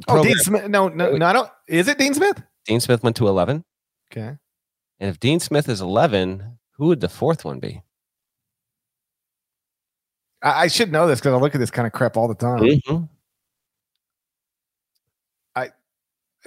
Oh, 0.08 0.24
Dean 0.24 0.38
Smith. 0.38 0.68
No, 0.68 0.88
no, 0.88 1.16
no, 1.16 1.26
I 1.26 1.32
don't. 1.34 1.50
Is 1.68 1.88
it 1.88 1.98
Dean 1.98 2.14
Smith? 2.14 2.42
Dean 2.64 2.80
Smith 2.80 3.02
went 3.02 3.16
to 3.16 3.28
11. 3.28 3.62
Okay. 4.10 4.36
And 5.00 5.08
if 5.10 5.18
Dean 5.18 5.40
Smith 5.40 5.68
is 5.68 5.80
11, 5.80 6.58
who 6.76 6.86
would 6.88 7.00
the 7.00 7.08
fourth 7.08 7.44
one 7.44 7.58
be? 7.58 7.82
I, 10.42 10.62
I 10.64 10.66
should 10.68 10.92
know 10.92 11.06
this 11.06 11.20
because 11.20 11.32
I 11.32 11.36
look 11.38 11.54
at 11.54 11.58
this 11.58 11.70
kind 11.70 11.86
of 11.86 11.92
crap 11.92 12.16
all 12.16 12.28
the 12.28 12.34
time. 12.34 12.58
Mhm. 12.60 13.08
I- 15.56 15.70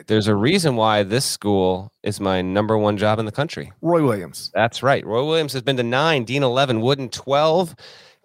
There's 0.07 0.27
a 0.27 0.35
reason 0.35 0.75
why 0.75 1.03
this 1.03 1.25
school 1.25 1.91
is 2.03 2.19
my 2.19 2.41
number 2.41 2.77
one 2.77 2.97
job 2.97 3.19
in 3.19 3.25
the 3.25 3.31
country. 3.31 3.71
Roy 3.81 4.03
Williams. 4.03 4.51
That's 4.53 4.81
right. 4.83 5.05
Roy 5.05 5.25
Williams 5.25 5.53
has 5.53 5.61
been 5.61 5.77
to 5.77 5.83
nine, 5.83 6.23
Dean 6.23 6.43
11, 6.43 6.81
Wooden 6.81 7.09
12, 7.09 7.75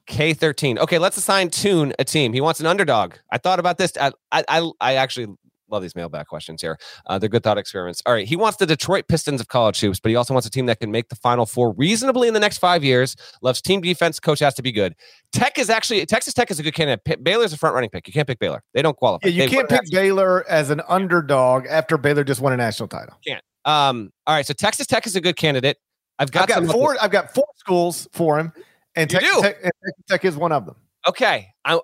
K 0.06 0.32
13. 0.32 0.78
Okay, 0.78 0.98
let's 0.98 1.16
assign 1.18 1.50
Toon 1.50 1.92
a 1.98 2.04
team. 2.04 2.32
He 2.32 2.40
wants 2.40 2.60
an 2.60 2.66
underdog. 2.66 3.14
I 3.30 3.36
thought 3.38 3.58
about 3.58 3.76
this. 3.78 3.92
I, 4.00 4.12
I, 4.32 4.70
I 4.80 4.94
actually 4.94 5.34
love 5.70 5.82
these 5.82 5.94
mailbag 5.94 6.26
questions 6.26 6.60
here. 6.60 6.78
Uh, 7.06 7.18
they're 7.18 7.28
good 7.28 7.42
thought 7.42 7.58
experiments. 7.58 8.02
All 8.06 8.12
right. 8.12 8.26
He 8.26 8.36
wants 8.36 8.58
the 8.58 8.66
Detroit 8.66 9.06
Pistons 9.08 9.40
of 9.40 9.48
college 9.48 9.80
hoops, 9.80 10.00
but 10.00 10.10
he 10.10 10.16
also 10.16 10.34
wants 10.34 10.46
a 10.46 10.50
team 10.50 10.66
that 10.66 10.80
can 10.80 10.90
make 10.90 11.08
the 11.08 11.16
Final 11.16 11.46
Four 11.46 11.72
reasonably 11.72 12.28
in 12.28 12.34
the 12.34 12.40
next 12.40 12.58
five 12.58 12.84
years. 12.84 13.16
Loves 13.42 13.60
team 13.60 13.80
defense. 13.80 14.20
Coach 14.20 14.40
has 14.40 14.54
to 14.54 14.62
be 14.62 14.72
good. 14.72 14.94
Tech 15.32 15.58
is 15.58 15.70
actually, 15.70 16.04
Texas 16.06 16.34
Tech 16.34 16.50
is 16.50 16.58
a 16.58 16.62
good 16.62 16.74
candidate. 16.74 17.04
P- 17.04 17.16
Baylor's 17.16 17.52
a 17.52 17.56
front 17.56 17.74
running 17.74 17.90
pick. 17.90 18.06
You 18.06 18.12
can't 18.12 18.26
pick 18.26 18.38
Baylor. 18.38 18.62
They 18.74 18.82
don't 18.82 18.96
qualify. 18.96 19.28
Yeah, 19.28 19.44
you 19.44 19.48
They 19.48 19.56
can't 19.56 19.68
pick 19.68 19.90
Baylor 19.90 20.48
as 20.48 20.70
an 20.70 20.80
underdog 20.88 21.66
after 21.66 21.98
Baylor 21.98 22.24
just 22.24 22.40
won 22.40 22.52
a 22.52 22.56
national 22.56 22.88
title. 22.88 23.16
Can't. 23.26 23.42
Um, 23.64 24.12
all 24.26 24.34
right, 24.34 24.46
so 24.46 24.54
Texas 24.54 24.86
Tech 24.86 25.06
is 25.06 25.14
a 25.16 25.20
good 25.20 25.36
candidate. 25.36 25.76
I've 26.18 26.30
got, 26.30 26.50
I've 26.50 26.66
got 26.66 26.72
four. 26.72 26.96
I've 27.00 27.10
got 27.10 27.34
four 27.34 27.46
schools 27.56 28.08
for 28.12 28.38
him, 28.38 28.52
and 28.96 29.08
Texas? 29.08 29.40
Tech, 29.40 29.56
and 29.62 29.72
Texas 29.84 30.04
Tech 30.08 30.24
is 30.24 30.36
one 30.36 30.52
of 30.52 30.66
them. 30.66 30.76
Okay, 31.06 31.48
I 31.64 31.78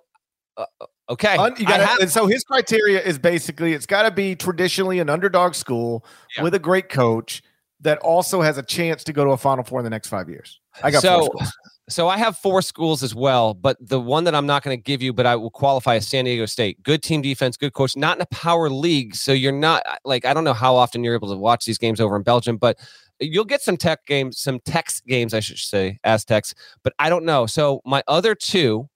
uh, 0.57 0.64
okay. 1.09 1.36
Un- 1.36 1.55
gotta, 1.55 1.86
have- 1.86 1.98
and 2.00 2.11
so 2.11 2.26
his 2.26 2.44
criteria 2.44 3.00
is 3.00 3.18
basically 3.18 3.72
it's 3.72 3.86
got 3.86 4.02
to 4.02 4.11
be 4.11 4.34
traditionally 4.34 4.98
an 4.98 5.09
underdog 5.11 5.55
school 5.55 6.05
Yeah. 6.36 6.42
with 6.44 6.55
a 6.55 6.59
great 6.59 6.88
coach 6.88 7.42
that 7.80 7.98
also 7.98 8.40
has 8.40 8.57
a 8.59 8.62
chance 8.62 9.05
to 9.05 9.12
go 9.12 9.24
to 9.24 9.30
a 9.32 9.36
Final 9.36 9.64
Four 9.64 9.80
in 9.80 9.84
the 9.84 9.90
next 9.90 10.09
five 10.09 10.28
years. 10.28 10.61
I 10.82 10.90
got 10.90 11.02
so, 11.02 11.18
four 11.18 11.26
schools. 11.26 11.52
so 11.90 12.09
I 12.09 12.16
have 12.16 12.38
four 12.38 12.62
schools 12.62 13.02
as 13.02 13.14
well, 13.14 13.52
but 13.52 13.76
the 13.80 14.00
one 14.00 14.24
that 14.24 14.34
I'm 14.34 14.46
not 14.46 14.62
going 14.62 14.76
to 14.76 14.82
give 14.82 15.02
you, 15.02 15.12
but 15.12 15.26
I 15.26 15.36
will 15.36 15.50
qualify 15.50 15.96
as 15.96 16.09
San 16.09 16.24
Diego 16.24 16.46
State. 16.46 16.82
Good 16.82 17.02
team 17.02 17.20
defense, 17.20 17.57
good 17.59 17.74
coach, 17.74 17.94
not 17.96 18.16
in 18.16 18.22
a 18.22 18.26
power 18.26 18.70
league. 18.70 19.14
So 19.14 19.32
you're 19.32 19.52
not 19.52 19.82
like 20.05 20.24
I 20.24 20.32
don't 20.32 20.44
know 20.44 20.55
how 20.55 20.74
often 20.74 21.05
you're 21.05 21.14
able 21.14 21.28
to 21.30 21.36
watch 21.36 21.66
these 21.66 21.78
games 21.78 22.00
over 22.00 22.16
in 22.16 22.22
Belgium, 22.22 22.57
but 22.57 22.78
you'll 23.20 23.44
get 23.44 23.61
some 23.61 23.76
tech 23.76 24.07
games, 24.07 24.40
some 24.40 24.61
Tex 24.61 25.00
games, 25.02 25.34
I 25.34 25.40
should 25.40 25.59
say, 25.59 25.98
Aztecs, 26.05 26.55
but 26.82 26.94
I 26.98 27.11
don't 27.11 27.24
know. 27.24 27.44
So 27.46 27.80
my 27.84 28.02
other 28.09 28.34
two, 28.34 28.88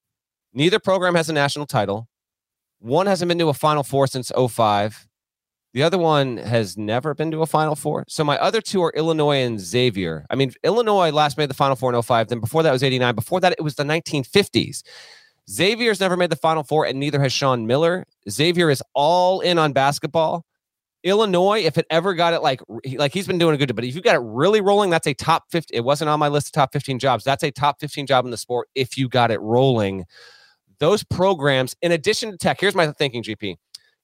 neither 0.53 0.79
program 0.79 1.15
has 1.15 1.29
a 1.29 1.33
national 1.33 1.67
title. 1.67 2.09
One 2.81 3.07
hasn't 3.07 3.29
been 3.29 3.39
to 3.39 3.49
a 3.49 3.55
Final 3.55 3.83
Four 3.83 4.07
since 4.07 4.31
05. 4.31 5.09
The 5.75 5.83
other 5.83 5.99
one 5.99 6.39
has 6.39 6.77
never 6.77 7.15
been 7.15 7.31
to 7.33 7.43
a 7.43 7.47
Final 7.47 7.77
Four. 7.77 8.05
So 8.09 8.25
my 8.25 8.39
other 8.39 8.61
two 8.61 8.83
are 8.83 8.93
Illinois 8.97 9.43
and 9.43 9.61
Xavier. 9.61 10.25
I 10.31 10.35
mean, 10.35 10.53
Illinois 10.65 11.11
last 11.11 11.37
made 11.37 11.51
the 11.51 11.55
Final 11.55 11.77
Four 11.77 11.95
in 11.95 12.01
05. 12.01 12.29
Then 12.29 12.41
before 12.41 12.63
that 12.63 12.73
was 12.73 12.83
89. 12.83 13.15
Before 13.15 13.41
that, 13.41 13.53
it 13.53 13.63
was 13.63 13.75
the 13.75 13.85
1950s. 13.85 14.83
Xavier's 15.51 16.01
never 16.01 16.17
made 16.17 16.31
the 16.31 16.37
Final 16.37 16.63
Four, 16.63 16.87
and 16.87 16.99
neither 16.99 17.21
has 17.21 17.33
Sean 17.33 17.67
Miller. 17.67 18.05
Xavier 18.29 18.71
is 18.71 18.83
all 18.95 19.41
in 19.41 19.59
on 19.59 19.73
basketball. 19.73 20.45
Illinois, 21.05 21.61
if 21.61 21.79
it 21.79 21.87
ever 21.91 22.13
got 22.13 22.35
it 22.35 22.43
like 22.43 22.61
like 22.97 23.15
he's 23.15 23.27
been 23.27 23.39
doing 23.39 23.55
a 23.55 23.57
good, 23.57 23.69
job, 23.69 23.77
but 23.77 23.85
if 23.85 23.95
you 23.95 24.03
got 24.03 24.17
it 24.17 24.23
really 24.23 24.61
rolling, 24.61 24.91
that's 24.91 25.07
a 25.07 25.15
top 25.15 25.45
50. 25.51 25.75
It 25.75 25.85
wasn't 25.85 26.11
on 26.11 26.19
my 26.19 26.29
list 26.29 26.49
of 26.49 26.53
top 26.53 26.73
15 26.73 26.99
jobs. 26.99 27.25
That's 27.25 27.45
a 27.45 27.51
top 27.51 27.81
15 27.81 28.07
job 28.07 28.25
in 28.25 28.31
the 28.31 28.37
sport 28.37 28.69
if 28.75 28.99
you 28.99 29.09
got 29.09 29.31
it 29.31 29.41
rolling. 29.41 30.05
Those 30.81 31.03
programs, 31.05 31.75
in 31.83 31.93
addition 31.93 32.31
to 32.31 32.37
tech, 32.37 32.61
here's 32.61 32.75
my 32.75 32.93
thinking, 32.93 33.23
GP. 33.23 33.57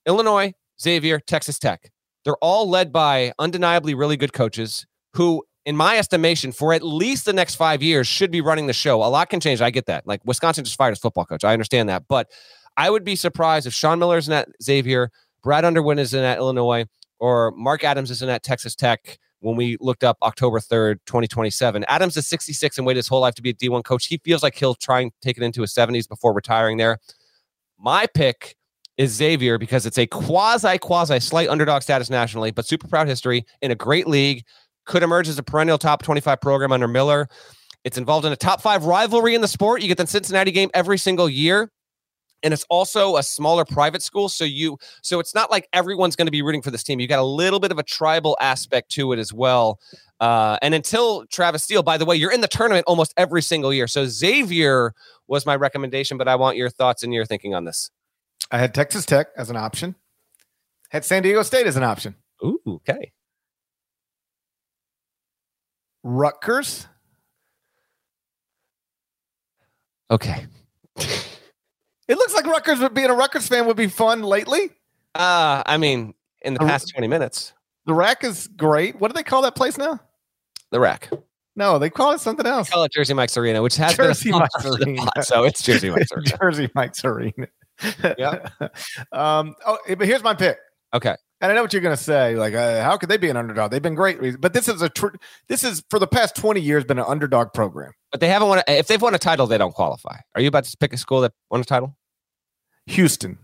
Illinois, 0.06 0.52
Xavier, 0.80 1.20
Texas 1.20 1.58
Tech. 1.58 1.90
They're 2.24 2.36
all 2.36 2.68
led 2.68 2.92
by 2.92 3.32
undeniably 3.38 3.94
really 3.94 4.16
good 4.16 4.32
coaches 4.32 4.86
who, 5.14 5.44
in 5.64 5.76
my 5.76 5.98
estimation, 5.98 6.52
for 6.52 6.72
at 6.72 6.82
least 6.82 7.26
the 7.26 7.32
next 7.32 7.54
five 7.54 7.82
years, 7.82 8.06
should 8.06 8.30
be 8.30 8.40
running 8.40 8.66
the 8.66 8.72
show. 8.72 9.02
A 9.02 9.06
lot 9.06 9.30
can 9.30 9.40
change. 9.40 9.60
I 9.60 9.70
get 9.70 9.86
that. 9.86 10.06
Like 10.06 10.20
Wisconsin 10.24 10.64
just 10.64 10.76
fired 10.76 10.90
his 10.90 10.98
football 10.98 11.24
coach. 11.24 11.44
I 11.44 11.52
understand 11.52 11.88
that. 11.88 12.04
But 12.08 12.30
I 12.76 12.90
would 12.90 13.04
be 13.04 13.16
surprised 13.16 13.66
if 13.66 13.72
Sean 13.72 13.98
Miller 13.98 14.18
isn't 14.18 14.32
at 14.32 14.48
Xavier, 14.62 15.10
Brad 15.42 15.64
Underwood 15.64 15.98
isn't 15.98 16.24
at 16.24 16.38
Illinois, 16.38 16.86
or 17.20 17.52
Mark 17.52 17.84
Adams 17.84 18.10
isn't 18.10 18.28
at 18.28 18.42
Texas 18.42 18.74
Tech 18.74 19.18
when 19.44 19.56
we 19.56 19.76
looked 19.78 20.02
up 20.02 20.16
October 20.22 20.58
3rd, 20.58 21.00
2027. 21.04 21.84
Adams 21.84 22.16
is 22.16 22.26
66 22.26 22.78
and 22.78 22.86
waited 22.86 22.98
his 22.98 23.08
whole 23.08 23.20
life 23.20 23.34
to 23.34 23.42
be 23.42 23.50
a 23.50 23.54
D1 23.54 23.84
coach. 23.84 24.06
He 24.06 24.16
feels 24.24 24.42
like 24.42 24.54
he'll 24.54 24.74
try 24.74 25.00
and 25.00 25.12
take 25.20 25.36
it 25.36 25.42
into 25.42 25.60
his 25.60 25.72
70s 25.72 26.08
before 26.08 26.32
retiring 26.32 26.78
there. 26.78 26.98
My 27.78 28.06
pick 28.06 28.56
is 28.96 29.12
Xavier 29.12 29.58
because 29.58 29.84
it's 29.84 29.98
a 29.98 30.06
quasi 30.06 30.78
quasi 30.78 31.20
slight 31.20 31.50
underdog 31.50 31.82
status 31.82 32.08
nationally, 32.08 32.52
but 32.52 32.64
super 32.64 32.88
proud 32.88 33.06
history 33.06 33.44
in 33.60 33.70
a 33.70 33.74
great 33.74 34.06
league. 34.06 34.44
Could 34.86 35.02
emerge 35.02 35.28
as 35.28 35.38
a 35.38 35.42
perennial 35.42 35.78
top 35.78 36.02
25 36.02 36.40
program 36.40 36.72
under 36.72 36.88
Miller. 36.88 37.28
It's 37.84 37.98
involved 37.98 38.24
in 38.24 38.32
a 38.32 38.36
top 38.36 38.62
five 38.62 38.84
rivalry 38.84 39.34
in 39.34 39.42
the 39.42 39.48
sport. 39.48 39.82
You 39.82 39.88
get 39.88 39.98
the 39.98 40.06
Cincinnati 40.06 40.52
game 40.52 40.70
every 40.72 40.96
single 40.96 41.28
year. 41.28 41.70
And 42.44 42.54
it's 42.54 42.64
also 42.68 43.16
a 43.16 43.22
smaller 43.22 43.64
private 43.64 44.02
school. 44.02 44.28
So 44.28 44.44
you 44.44 44.78
so 45.02 45.18
it's 45.18 45.34
not 45.34 45.50
like 45.50 45.68
everyone's 45.72 46.14
going 46.14 46.26
to 46.26 46.32
be 46.32 46.42
rooting 46.42 46.62
for 46.62 46.70
this 46.70 46.82
team. 46.82 47.00
You 47.00 47.08
got 47.08 47.18
a 47.18 47.24
little 47.24 47.58
bit 47.58 47.72
of 47.72 47.78
a 47.78 47.82
tribal 47.82 48.36
aspect 48.40 48.90
to 48.92 49.12
it 49.12 49.18
as 49.18 49.32
well. 49.32 49.80
Uh, 50.20 50.58
and 50.62 50.74
until 50.74 51.26
Travis 51.26 51.64
Steele, 51.64 51.82
by 51.82 51.98
the 51.98 52.04
way, 52.04 52.16
you're 52.16 52.32
in 52.32 52.40
the 52.40 52.48
tournament 52.48 52.84
almost 52.86 53.12
every 53.16 53.42
single 53.42 53.72
year. 53.72 53.86
So 53.86 54.06
Xavier 54.06 54.94
was 55.26 55.44
my 55.44 55.56
recommendation, 55.56 56.18
but 56.18 56.28
I 56.28 56.36
want 56.36 56.56
your 56.56 56.70
thoughts 56.70 57.02
and 57.02 57.12
your 57.12 57.24
thinking 57.24 57.54
on 57.54 57.64
this. 57.64 57.90
I 58.50 58.58
had 58.58 58.74
Texas 58.74 59.04
Tech 59.04 59.28
as 59.36 59.50
an 59.50 59.56
option. 59.56 59.94
Had 60.90 61.04
San 61.04 61.22
Diego 61.22 61.42
State 61.42 61.66
as 61.66 61.76
an 61.76 61.82
option. 61.82 62.14
Ooh, 62.44 62.60
okay. 62.66 63.12
Rutgers. 66.02 66.86
Okay. 70.10 70.46
It 72.08 72.16
looks 72.18 72.34
like 72.34 72.46
Rutgers 72.46 72.80
would 72.80 72.94
being 72.94 73.10
a 73.10 73.14
Rutgers 73.14 73.48
fan 73.48 73.66
would 73.66 73.76
be 73.76 73.88
fun 73.88 74.22
lately. 74.22 74.70
Uh, 75.14 75.62
I 75.64 75.76
mean, 75.78 76.14
in 76.42 76.54
the 76.54 76.60
past 76.60 76.90
20 76.92 77.06
minutes, 77.08 77.52
The 77.86 77.94
rack 77.94 78.24
is 78.24 78.48
great. 78.48 79.00
What 79.00 79.08
do 79.08 79.14
they 79.14 79.22
call 79.22 79.42
that 79.42 79.54
place 79.56 79.78
now? 79.78 80.00
the 80.70 80.80
rack. 80.80 81.08
No, 81.56 81.78
they 81.78 81.88
call 81.88 82.12
it 82.12 82.20
something 82.20 82.44
else. 82.46 82.68
Call 82.68 82.82
it 82.82 82.90
Jersey 82.92 83.14
Mike's 83.14 83.36
Arena, 83.36 83.62
which 83.62 83.76
has 83.76 83.96
Jersey 83.96 84.30
been 84.30 84.34
a 84.34 84.38
Mike's 84.40 84.54
sponsor 84.54 84.74
of 84.74 84.80
the 84.80 84.86
Arena. 84.86 85.02
pod, 85.14 85.24
so 85.24 85.44
it's 85.44 85.62
Jersey 85.62 85.88
Mike's 85.88 86.10
Arena. 86.10 86.36
Jersey 86.40 86.70
Mike's 86.74 87.04
Arena. 87.04 87.46
Yeah. 88.18 88.48
um, 89.12 89.54
oh, 89.64 89.78
but 89.86 90.06
here's 90.06 90.24
my 90.24 90.34
pick. 90.34 90.58
Okay. 90.92 91.14
And 91.44 91.52
I 91.52 91.56
know 91.56 91.60
what 91.60 91.74
you're 91.74 91.82
going 91.82 91.94
to 91.94 92.02
say. 92.02 92.36
Like, 92.36 92.54
uh, 92.54 92.82
how 92.82 92.96
could 92.96 93.10
they 93.10 93.18
be 93.18 93.28
an 93.28 93.36
underdog? 93.36 93.70
They've 93.70 93.82
been 93.82 93.94
great, 93.94 94.40
but 94.40 94.54
this 94.54 94.66
is 94.66 94.80
a 94.80 94.88
tr- 94.88 95.08
this 95.46 95.62
is 95.62 95.84
for 95.90 95.98
the 95.98 96.06
past 96.06 96.34
20 96.36 96.58
years 96.58 96.84
been 96.84 96.98
an 96.98 97.04
underdog 97.06 97.52
program. 97.52 97.92
But 98.10 98.22
they 98.22 98.28
haven't 98.28 98.48
won. 98.48 98.62
A, 98.66 98.78
if 98.78 98.86
they've 98.86 99.02
won 99.02 99.14
a 99.14 99.18
title, 99.18 99.46
they 99.46 99.58
don't 99.58 99.74
qualify. 99.74 100.16
Are 100.34 100.40
you 100.40 100.48
about 100.48 100.64
to 100.64 100.74
pick 100.78 100.94
a 100.94 100.96
school 100.96 101.20
that 101.20 101.34
won 101.50 101.60
a 101.60 101.64
title? 101.64 101.98
Houston. 102.86 103.36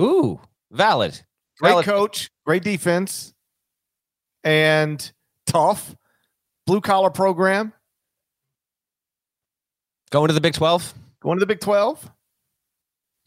Ooh, 0.00 0.38
valid. 0.70 1.22
Great 1.58 1.70
Relative. 1.70 1.92
coach, 1.92 2.30
great 2.46 2.62
defense, 2.62 3.34
and 4.44 5.12
tough 5.44 5.96
blue 6.68 6.80
collar 6.80 7.10
program. 7.10 7.72
Going 10.10 10.28
to 10.28 10.34
the 10.34 10.40
Big 10.40 10.54
12. 10.54 10.94
Going 11.20 11.38
to 11.38 11.40
the 11.40 11.46
Big 11.46 11.58
12. 11.58 12.12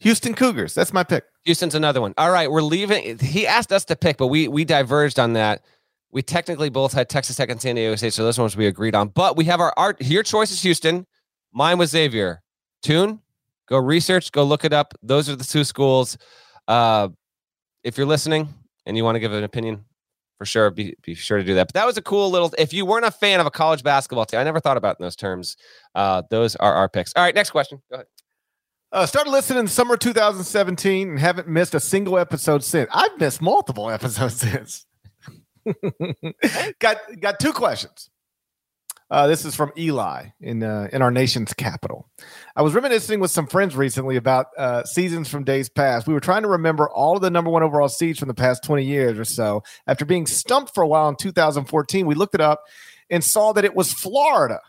Houston 0.00 0.32
Cougars. 0.32 0.72
That's 0.72 0.94
my 0.94 1.04
pick. 1.04 1.24
Houston's 1.48 1.74
another 1.74 2.02
one. 2.02 2.12
All 2.18 2.30
right, 2.30 2.50
we're 2.50 2.60
leaving. 2.60 3.18
He 3.18 3.46
asked 3.46 3.72
us 3.72 3.86
to 3.86 3.96
pick, 3.96 4.18
but 4.18 4.26
we 4.26 4.48
we 4.48 4.66
diverged 4.66 5.18
on 5.18 5.32
that. 5.32 5.62
We 6.12 6.20
technically 6.20 6.68
both 6.68 6.92
had 6.92 7.08
Texas 7.08 7.36
Tech 7.36 7.48
and 7.48 7.60
San 7.60 7.76
Diego 7.76 7.96
State, 7.96 8.12
so 8.12 8.22
those 8.22 8.38
ones 8.38 8.54
we 8.54 8.66
agreed 8.66 8.94
on. 8.94 9.08
But 9.08 9.38
we 9.38 9.46
have 9.46 9.58
our 9.58 9.72
art. 9.78 9.96
Your 10.02 10.22
choice 10.22 10.50
is 10.50 10.60
Houston. 10.60 11.06
Mine 11.54 11.78
was 11.78 11.88
Xavier. 11.88 12.42
Tune. 12.82 13.20
Go 13.66 13.78
research. 13.78 14.30
Go 14.30 14.44
look 14.44 14.66
it 14.66 14.74
up. 14.74 14.92
Those 15.02 15.30
are 15.30 15.36
the 15.36 15.44
two 15.44 15.64
schools. 15.64 16.18
Uh, 16.66 17.08
if 17.82 17.96
you're 17.96 18.06
listening 18.06 18.52
and 18.84 18.94
you 18.94 19.02
want 19.04 19.16
to 19.16 19.20
give 19.20 19.32
an 19.32 19.42
opinion, 19.42 19.86
for 20.36 20.44
sure, 20.44 20.70
be 20.70 20.96
be 21.02 21.14
sure 21.14 21.38
to 21.38 21.44
do 21.44 21.54
that. 21.54 21.68
But 21.68 21.74
that 21.74 21.86
was 21.86 21.96
a 21.96 22.02
cool 22.02 22.30
little. 22.30 22.52
If 22.58 22.74
you 22.74 22.84
weren't 22.84 23.06
a 23.06 23.10
fan 23.10 23.40
of 23.40 23.46
a 23.46 23.50
college 23.50 23.82
basketball 23.82 24.26
team, 24.26 24.38
I 24.40 24.44
never 24.44 24.60
thought 24.60 24.76
about 24.76 25.00
in 25.00 25.02
those 25.02 25.16
terms. 25.16 25.56
Uh, 25.94 26.22
those 26.28 26.56
are 26.56 26.74
our 26.74 26.90
picks. 26.90 27.14
All 27.16 27.22
right, 27.22 27.34
next 27.34 27.52
question. 27.52 27.80
Go 27.90 27.94
ahead. 27.96 28.06
Uh, 28.90 29.04
started 29.04 29.30
listening 29.30 29.60
in 29.60 29.68
summer 29.68 29.96
2017 29.96 31.10
and 31.10 31.18
haven't 31.18 31.46
missed 31.46 31.74
a 31.74 31.80
single 31.80 32.18
episode 32.18 32.64
since. 32.64 32.88
I've 32.92 33.18
missed 33.20 33.42
multiple 33.42 33.90
episodes 33.90 34.36
since. 34.36 34.86
got 36.80 36.96
got 37.20 37.38
two 37.38 37.52
questions. 37.52 38.08
Uh, 39.10 39.26
this 39.26 39.46
is 39.46 39.54
from 39.54 39.72
Eli 39.76 40.26
in 40.40 40.62
uh, 40.62 40.88
in 40.92 41.02
our 41.02 41.10
nation's 41.10 41.52
capital. 41.54 42.08
I 42.56 42.62
was 42.62 42.74
reminiscing 42.74 43.20
with 43.20 43.30
some 43.30 43.46
friends 43.46 43.76
recently 43.76 44.16
about 44.16 44.46
uh, 44.56 44.84
seasons 44.84 45.28
from 45.28 45.44
days 45.44 45.68
past. 45.68 46.06
We 46.06 46.14
were 46.14 46.20
trying 46.20 46.42
to 46.42 46.48
remember 46.48 46.88
all 46.88 47.16
of 47.16 47.22
the 47.22 47.30
number 47.30 47.50
one 47.50 47.62
overall 47.62 47.88
seeds 47.88 48.18
from 48.18 48.28
the 48.28 48.34
past 48.34 48.64
20 48.64 48.84
years 48.84 49.18
or 49.18 49.24
so. 49.24 49.62
After 49.86 50.04
being 50.04 50.26
stumped 50.26 50.74
for 50.74 50.82
a 50.82 50.88
while 50.88 51.08
in 51.08 51.16
2014, 51.16 52.06
we 52.06 52.14
looked 52.14 52.34
it 52.34 52.40
up 52.40 52.64
and 53.10 53.24
saw 53.24 53.52
that 53.52 53.64
it 53.64 53.74
was 53.74 53.92
Florida. 53.92 54.60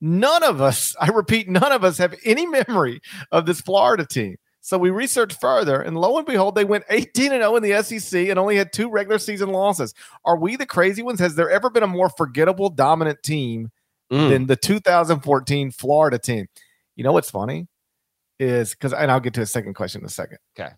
None 0.00 0.42
of 0.44 0.60
us, 0.60 0.94
I 1.00 1.08
repeat, 1.08 1.48
none 1.48 1.72
of 1.72 1.84
us 1.84 1.98
have 1.98 2.14
any 2.24 2.46
memory 2.46 3.00
of 3.32 3.46
this 3.46 3.60
Florida 3.60 4.06
team. 4.06 4.36
So 4.60 4.76
we 4.76 4.90
researched 4.90 5.40
further, 5.40 5.80
and 5.80 5.96
lo 5.96 6.18
and 6.18 6.26
behold, 6.26 6.54
they 6.54 6.64
went 6.64 6.84
18 6.90 7.32
and 7.32 7.40
0 7.42 7.56
in 7.56 7.62
the 7.62 7.82
SEC 7.82 8.28
and 8.28 8.38
only 8.38 8.56
had 8.56 8.72
two 8.72 8.90
regular 8.90 9.18
season 9.18 9.48
losses. 9.50 9.94
Are 10.26 10.36
we 10.36 10.56
the 10.56 10.66
crazy 10.66 11.02
ones? 11.02 11.20
Has 11.20 11.36
there 11.36 11.50
ever 11.50 11.70
been 11.70 11.82
a 11.84 11.86
more 11.86 12.10
forgettable, 12.10 12.68
dominant 12.70 13.22
team 13.22 13.70
Mm. 14.12 14.30
than 14.30 14.46
the 14.46 14.56
2014 14.56 15.70
Florida 15.70 16.18
team? 16.18 16.46
You 16.96 17.04
know 17.04 17.12
what's 17.12 17.30
funny 17.30 17.68
is 18.38 18.70
because, 18.70 18.92
and 18.92 19.10
I'll 19.10 19.20
get 19.20 19.34
to 19.34 19.42
a 19.42 19.46
second 19.46 19.74
question 19.74 20.00
in 20.02 20.06
a 20.06 20.10
second. 20.10 20.38
Okay. 20.58 20.70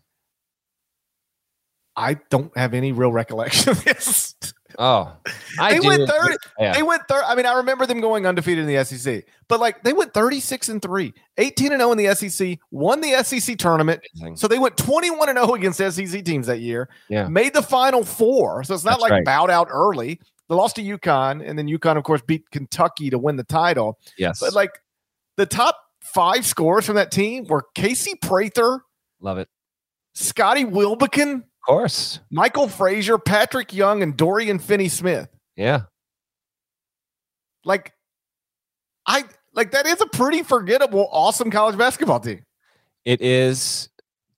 I 1.95 2.15
don't 2.29 2.55
have 2.57 2.73
any 2.73 2.91
real 2.91 3.11
recollection 3.11 3.71
of 3.71 3.83
this. 3.83 4.35
Oh, 4.79 5.15
I 5.59 5.73
they 5.73 5.79
went 5.79 6.07
30. 6.09 6.35
Yeah. 6.59 6.73
They 6.73 6.83
went 6.83 7.03
third. 7.07 7.23
I 7.25 7.35
mean, 7.35 7.45
I 7.45 7.53
remember 7.53 7.85
them 7.85 8.01
going 8.01 8.25
undefeated 8.25 8.67
in 8.67 8.73
the 8.73 8.83
SEC, 8.85 9.25
but 9.47 9.59
like 9.59 9.83
they 9.83 9.93
went 9.93 10.13
36 10.13 10.69
and 10.69 10.81
3, 10.81 11.13
18 11.37 11.71
and 11.71 11.81
0 11.81 11.91
in 11.91 11.97
the 11.97 12.15
SEC, 12.15 12.59
won 12.71 13.01
the 13.01 13.23
SEC 13.23 13.57
tournament. 13.57 14.01
Amazing. 14.15 14.37
So 14.37 14.47
they 14.47 14.59
went 14.59 14.77
21 14.77 15.29
and 15.29 15.37
0 15.37 15.53
against 15.53 15.77
SEC 15.79 16.23
teams 16.23 16.47
that 16.47 16.59
year. 16.59 16.89
Yeah. 17.09 17.27
Made 17.27 17.53
the 17.53 17.63
final 17.63 18.03
four. 18.03 18.63
So 18.63 18.73
it's 18.73 18.83
not 18.83 18.91
That's 18.91 19.01
like 19.01 19.11
right. 19.11 19.25
bowed 19.25 19.49
out 19.49 19.67
early. 19.71 20.19
They 20.49 20.55
lost 20.55 20.75
to 20.75 20.83
UConn, 20.83 21.47
and 21.47 21.57
then 21.57 21.67
UConn, 21.67 21.97
of 21.97 22.03
course, 22.03 22.21
beat 22.21 22.49
Kentucky 22.51 23.09
to 23.09 23.17
win 23.17 23.37
the 23.37 23.43
title. 23.43 23.97
Yes. 24.17 24.39
But 24.39 24.53
like 24.53 24.71
the 25.37 25.45
top 25.45 25.77
five 26.01 26.45
scores 26.45 26.85
from 26.85 26.95
that 26.95 27.11
team 27.11 27.45
were 27.45 27.65
Casey 27.73 28.15
Prather, 28.21 28.81
Love 29.21 29.37
it. 29.37 29.47
Scotty 30.13 30.65
Wilbekin, 30.65 31.43
course. 31.65 32.19
Michael 32.31 32.67
Frazier, 32.67 33.17
Patrick 33.17 33.73
Young, 33.73 34.03
and 34.03 34.15
Dorian 34.15 34.59
Finney 34.59 34.89
Smith. 34.89 35.29
Yeah. 35.55 35.83
Like, 37.63 37.93
I 39.05 39.25
like 39.53 39.71
that 39.71 39.85
is 39.85 40.01
a 40.01 40.07
pretty 40.07 40.43
forgettable, 40.43 41.07
awesome 41.11 41.51
college 41.51 41.77
basketball 41.77 42.19
team. 42.19 42.43
It 43.05 43.21
is. 43.21 43.89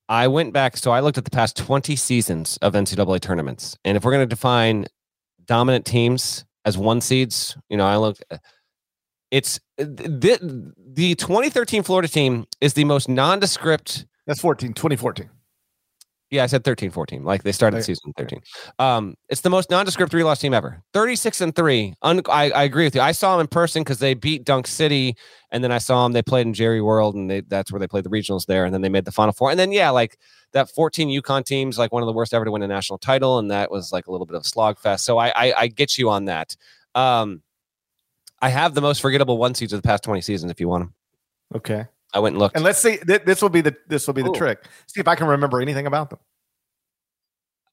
I 0.10 0.28
went 0.28 0.54
back, 0.54 0.78
so 0.78 0.92
I 0.92 1.00
looked 1.00 1.18
at 1.18 1.26
the 1.26 1.32
past 1.32 1.56
20 1.58 1.96
seasons 1.96 2.58
of 2.62 2.74
NCAA 2.74 3.22
tournaments. 3.22 3.78
And 3.86 3.96
if 3.96 4.04
we're 4.04 4.12
going 4.12 4.28
to 4.28 4.36
define 4.36 4.88
dominant 5.46 5.86
teams 5.86 6.46
as 6.66 6.78
one 6.78 7.02
seeds, 7.02 7.58
you 7.70 7.78
know, 7.78 7.86
I 7.86 7.96
looked, 7.98 8.24
it's 9.32 9.60
the, 9.78 10.74
the 10.78 11.16
2013 11.16 11.84
Florida 11.84 12.08
team 12.08 12.46
is 12.60 12.74
the 12.74 12.84
most 12.84 13.08
nondescript. 13.08 14.06
That's 14.28 14.42
14, 14.42 14.74
2014. 14.74 15.30
Yeah, 16.34 16.44
I 16.44 16.48
said 16.48 16.64
13, 16.64 16.90
14. 16.90 17.24
Like 17.24 17.44
they 17.44 17.52
started 17.52 17.78
the 17.78 17.84
season 17.84 18.12
13. 18.18 18.42
Um, 18.80 19.14
it's 19.30 19.42
the 19.42 19.52
most 19.52 19.70
nondescript 19.70 20.10
three 20.10 20.24
loss 20.24 20.40
team 20.40 20.52
ever. 20.52 20.82
36 20.92 21.42
and 21.42 21.56
three. 21.56 21.94
Un- 22.02 22.24
I, 22.28 22.50
I 22.50 22.64
agree 22.64 22.86
with 22.86 22.96
you. 22.96 23.02
I 23.02 23.12
saw 23.12 23.34
them 23.34 23.42
in 23.42 23.48
person 23.48 23.84
because 23.84 24.00
they 24.00 24.16
beat 24.16 24.44
Dunk 24.44 24.66
City, 24.66 25.16
and 25.52 25.64
then 25.64 25.72
I 25.72 25.78
saw 25.78 26.02
them. 26.04 26.14
They 26.14 26.24
played 26.24 26.48
in 26.48 26.56
Jerry 26.56 26.82
World, 26.82 27.14
and 27.14 27.30
they, 27.30 27.42
that's 27.42 27.72
where 27.72 27.80
they 27.80 27.88
played 27.88 28.04
the 28.04 28.10
regionals 28.10 28.48
there. 28.48 28.66
And 28.66 28.74
then 28.74 28.82
they 28.82 28.90
made 28.90 29.06
the 29.06 29.12
Final 29.12 29.32
Four. 29.32 29.52
And 29.52 29.60
then 29.60 29.72
yeah, 29.72 29.92
like 29.92 30.18
that 30.54 30.72
14 30.72 31.08
UConn 31.22 31.46
team's 31.46 31.78
like 31.78 31.92
one 31.92 32.02
of 32.02 32.08
the 32.08 32.14
worst 32.14 32.34
ever 32.34 32.46
to 32.46 32.52
win 32.52 32.64
a 32.64 32.68
national 32.68 32.98
title, 32.98 33.38
and 33.38 33.52
that 33.52 33.70
was 33.70 33.92
like 33.92 34.08
a 34.08 34.12
little 34.12 34.26
bit 34.26 34.36
of 34.36 34.42
a 34.42 34.48
slog 34.48 34.80
fest. 34.80 35.06
So 35.06 35.20
I 35.20 35.28
I, 35.36 35.54
I 35.56 35.68
get 35.68 36.00
you 36.00 36.10
on 36.10 36.26
that. 36.26 36.56
Um, 36.96 37.44
I 38.42 38.50
have 38.50 38.74
the 38.74 38.82
most 38.82 39.02
forgettable 39.02 39.38
one 39.38 39.54
seeds 39.54 39.72
of 39.72 39.84
the 39.84 39.88
past 39.88 40.04
20 40.04 40.22
seasons. 40.22 40.52
If 40.52 40.60
you 40.60 40.68
want 40.68 40.82
them, 40.82 40.94
Okay. 41.56 41.86
I 42.14 42.20
went 42.20 42.34
and 42.34 42.40
looked. 42.40 42.56
And 42.56 42.64
let's 42.64 42.82
see. 42.82 42.98
Th- 42.98 43.24
this 43.24 43.42
will 43.42 43.50
be 43.50 43.62
the 43.62 43.76
this 43.88 44.08
will 44.08 44.14
be 44.14 44.22
the 44.22 44.32
trick. 44.32 44.64
See 44.88 45.00
if 45.00 45.08
I 45.08 45.16
can 45.16 45.28
remember 45.28 45.62
anything 45.62 45.88
about 45.88 46.10
them. 46.10 46.20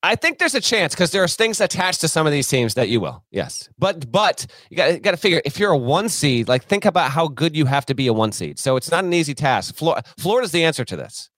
I 0.02 0.16
think 0.16 0.38
there's 0.38 0.54
a 0.54 0.62
chance 0.62 0.94
because 0.94 1.10
there 1.10 1.22
are 1.22 1.28
things 1.28 1.60
attached 1.60 2.00
to 2.00 2.08
some 2.08 2.26
of 2.26 2.32
these 2.32 2.48
teams 2.48 2.74
that 2.74 2.88
you 2.88 3.00
will. 3.00 3.22
Yes, 3.30 3.68
but 3.78 4.10
but 4.10 4.46
you 4.70 4.76
got 4.76 5.02
got 5.02 5.10
to 5.10 5.16
figure 5.18 5.42
if 5.44 5.58
you're 5.58 5.72
a 5.72 5.76
one 5.76 6.08
seed, 6.08 6.48
like 6.48 6.64
think 6.64 6.86
about 6.86 7.10
how 7.10 7.28
good 7.28 7.54
you 7.54 7.66
have 7.66 7.84
to 7.86 7.94
be 7.94 8.06
a 8.06 8.12
one 8.12 8.32
seed. 8.32 8.58
So 8.58 8.76
it's 8.76 8.90
not 8.90 9.04
an 9.04 9.12
easy 9.12 9.34
task. 9.34 9.74
Florida, 9.74 10.08
Florida's 10.18 10.52
the 10.52 10.64
answer 10.64 10.84
to 10.86 10.96
this. 10.96 11.28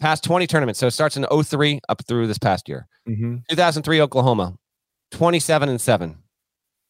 Past 0.00 0.22
20 0.22 0.46
tournaments. 0.46 0.78
So 0.78 0.86
it 0.86 0.92
starts 0.92 1.16
in 1.16 1.24
03 1.24 1.80
up 1.88 2.04
through 2.06 2.28
this 2.28 2.38
past 2.38 2.68
year. 2.68 2.86
Mm-hmm. 3.08 3.38
2003 3.50 4.00
Oklahoma, 4.00 4.54
27 5.10 5.68
and 5.68 5.80
7. 5.80 6.16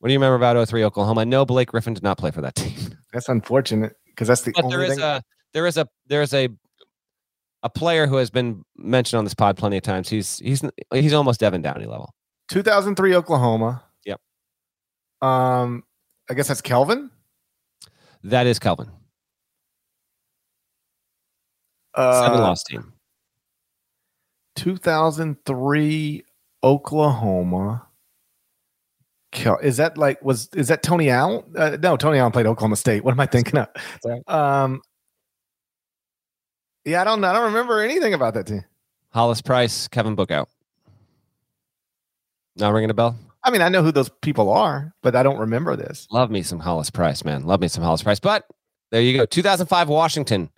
What 0.01 0.09
do 0.09 0.13
you 0.13 0.19
remember 0.19 0.37
about 0.37 0.69
03 0.69 0.85
Oklahoma? 0.85 1.25
No, 1.25 1.47
Blake 1.47 1.69
Griffin 1.69 1.95
did 1.95 2.03
not 2.03 2.19
play 2.19 2.31
for 2.33 2.41
that 2.43 2.55
team. 2.55 2.99
That's 3.13 3.29
unfortunate 3.29 3.95
because 4.19 4.27
that's 4.27 4.43
the 4.43 4.51
But 4.53 4.65
only 4.65 4.77
there 4.77 4.85
is 4.85 4.95
thing. 4.97 5.05
a 5.05 5.23
there 5.55 5.67
is 5.69 5.77
a 5.77 5.87
there 6.09 6.23
is 6.23 6.35
a 6.35 6.49
a 7.63 7.71
player 7.71 8.09
who 8.09 8.17
has 8.17 8.31
been 8.31 8.65
mentioned 8.77 9.17
on 9.19 9.23
this 9.25 9.35
pod 9.35 9.57
plenty 9.57 9.77
of 9.77 9.85
times. 9.85 10.09
He's 10.09 10.41
he's 10.41 10.61
he's 10.93 11.13
almost 11.13 11.39
Devin 11.39 11.63
Downey 11.63 11.87
level. 11.87 12.13
2003 12.51 13.15
Oklahoma. 13.15 13.85
Yep. 14.07 14.21
Um, 15.23 15.85
I 16.29 16.35
guess 16.35 16.49
that's 16.49 16.61
Kelvin. 16.61 17.11
That 18.25 18.47
is 18.49 18.59
Kelvin. 18.59 18.91
Uh, 21.95 22.25
Seven 22.25 22.41
loss 22.41 22.65
team. 22.65 22.93
2003 24.57 26.25
Oklahoma. 26.65 27.88
Is 29.35 29.77
that 29.77 29.99
like 29.99 30.23
was 30.25 30.49
is 30.55 30.69
that 30.69 30.83
Tony 30.83 31.11
Allen? 31.11 31.45
Uh, 31.57 31.77
no, 31.83 31.97
Tony 31.97 32.19
Allen 32.19 32.33
played 32.33 32.47
Oklahoma 32.47 32.77
State. 32.77 33.05
What 33.05 33.13
am 33.13 33.21
I 33.21 33.27
thinking 33.27 33.59
of? 33.59 33.69
right. 34.05 34.23
Um, 34.29 34.81
yeah, 36.85 37.03
I 37.03 37.05
don't. 37.05 37.23
I 37.23 37.33
don't 37.33 37.45
remember 37.45 37.81
anything 37.81 38.15
about 38.15 38.35
that 38.35 38.47
team. 38.47 38.65
Hollis 39.11 39.43
Price, 39.43 39.89
Kevin 39.89 40.17
Bookout. 40.17 40.47
Not 42.57 42.73
ringing 42.73 42.91
a 42.91 42.95
bell. 42.95 43.17
I 43.45 43.51
mean, 43.51 43.63
I 43.63 43.69
know 43.69 43.83
who 43.83 43.93
those 43.93 44.09
people 44.21 44.51
are, 44.51 44.93
but 45.03 45.15
I 45.15 45.23
don't 45.23 45.39
remember 45.39 45.77
this. 45.77 46.07
Love 46.11 46.31
me 46.31 46.43
some 46.43 46.59
Hollis 46.59 46.91
Price, 46.91 47.25
man. 47.25 47.45
Love 47.45 47.61
me 47.61 47.69
some 47.69 47.85
Hollis 47.85 48.03
Price. 48.03 48.21
But 48.21 48.47
there 48.91 49.01
you 49.01 49.17
go. 49.17 49.27
2005 49.27 49.89
Washington, 49.89 50.51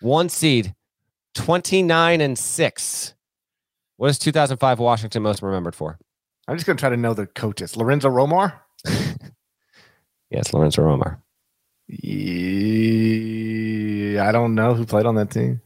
one 0.00 0.28
seed, 0.28 0.74
29 1.34 2.20
and 2.20 2.38
six. 2.38 3.14
What 3.96 4.10
is 4.10 4.18
2005 4.18 4.78
Washington 4.78 5.22
most 5.22 5.42
remembered 5.42 5.74
for? 5.74 5.98
I'm 6.48 6.56
just 6.56 6.66
gonna 6.66 6.78
try 6.78 6.88
to 6.88 6.96
know 6.96 7.14
the 7.14 7.26
coaches. 7.26 7.76
Lorenzo 7.76 8.08
Romar. 8.10 8.54
Yes, 10.30 10.52
Lorenzo 10.52 10.82
Romar. 10.82 11.22
Yeah, 12.88 14.28
I 14.28 14.32
don't 14.32 14.54
know 14.54 14.74
who 14.74 14.84
played 14.84 15.06
on 15.06 15.14
that 15.16 15.30
team. 15.30 15.60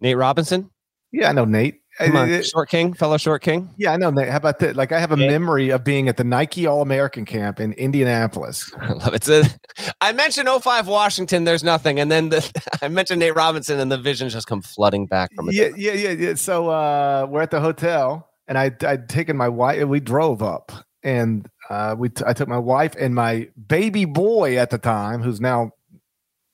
Nate 0.00 0.16
Robinson. 0.16 0.70
Yeah, 1.12 1.28
I 1.28 1.32
know 1.32 1.44
Nate. 1.44 1.76
Come 1.98 2.16
on, 2.16 2.32
Uh, 2.32 2.42
Short 2.42 2.68
King, 2.70 2.94
fellow 2.94 3.16
Short 3.18 3.42
King. 3.42 3.68
Yeah, 3.76 3.92
I 3.92 3.96
know 3.96 4.10
Nate. 4.10 4.28
How 4.28 4.38
about 4.38 4.58
that? 4.60 4.74
Like, 4.74 4.90
I 4.92 4.98
have 5.00 5.12
a 5.12 5.18
Yeah. 5.18 5.28
memory 5.28 5.70
of 5.70 5.84
being 5.84 6.08
at 6.08 6.16
the 6.16 6.24
Nike 6.24 6.66
All 6.66 6.80
American 6.82 7.24
camp 7.26 7.60
in 7.60 7.72
Indianapolis. 7.74 8.72
I 8.80 8.92
love 8.92 9.12
it. 9.14 9.24
So, 9.24 9.42
I 10.00 10.12
mentioned 10.12 10.48
05 10.48 10.88
Washington, 10.88 11.44
there's 11.44 11.62
nothing. 11.62 12.00
And 12.00 12.10
then 12.10 12.30
the, 12.30 12.50
I 12.80 12.88
mentioned 12.88 13.20
Nate 13.20 13.34
Robinson, 13.36 13.78
and 13.78 13.92
the 13.92 13.98
visions 13.98 14.32
just 14.32 14.46
come 14.46 14.62
flooding 14.62 15.06
back 15.06 15.30
from 15.34 15.48
it. 15.48 15.54
Yeah, 15.54 15.68
yeah, 15.76 15.92
yeah, 15.92 16.10
yeah. 16.10 16.34
So 16.34 16.70
uh, 16.70 17.26
we're 17.28 17.42
at 17.42 17.50
the 17.50 17.60
hotel, 17.60 18.29
and 18.50 18.58
I 18.58 18.72
I'd 18.86 19.08
taken 19.08 19.36
my 19.36 19.48
wife. 19.48 19.80
And 19.80 19.88
we 19.88 20.00
drove 20.00 20.42
up, 20.42 20.72
and 21.02 21.48
uh, 21.70 21.94
we 21.96 22.10
t- 22.10 22.24
I 22.26 22.34
took 22.34 22.48
my 22.48 22.58
wife 22.58 22.94
and 22.98 23.14
my 23.14 23.48
baby 23.68 24.04
boy 24.04 24.58
at 24.58 24.70
the 24.70 24.78
time, 24.78 25.22
who's 25.22 25.40
now, 25.40 25.70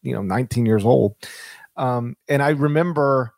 you 0.02 0.12
know, 0.12 0.22
19 0.22 0.66
years 0.66 0.84
old. 0.84 1.16
Um, 1.76 2.16
and 2.28 2.42
I 2.42 2.50
remember 2.50 3.32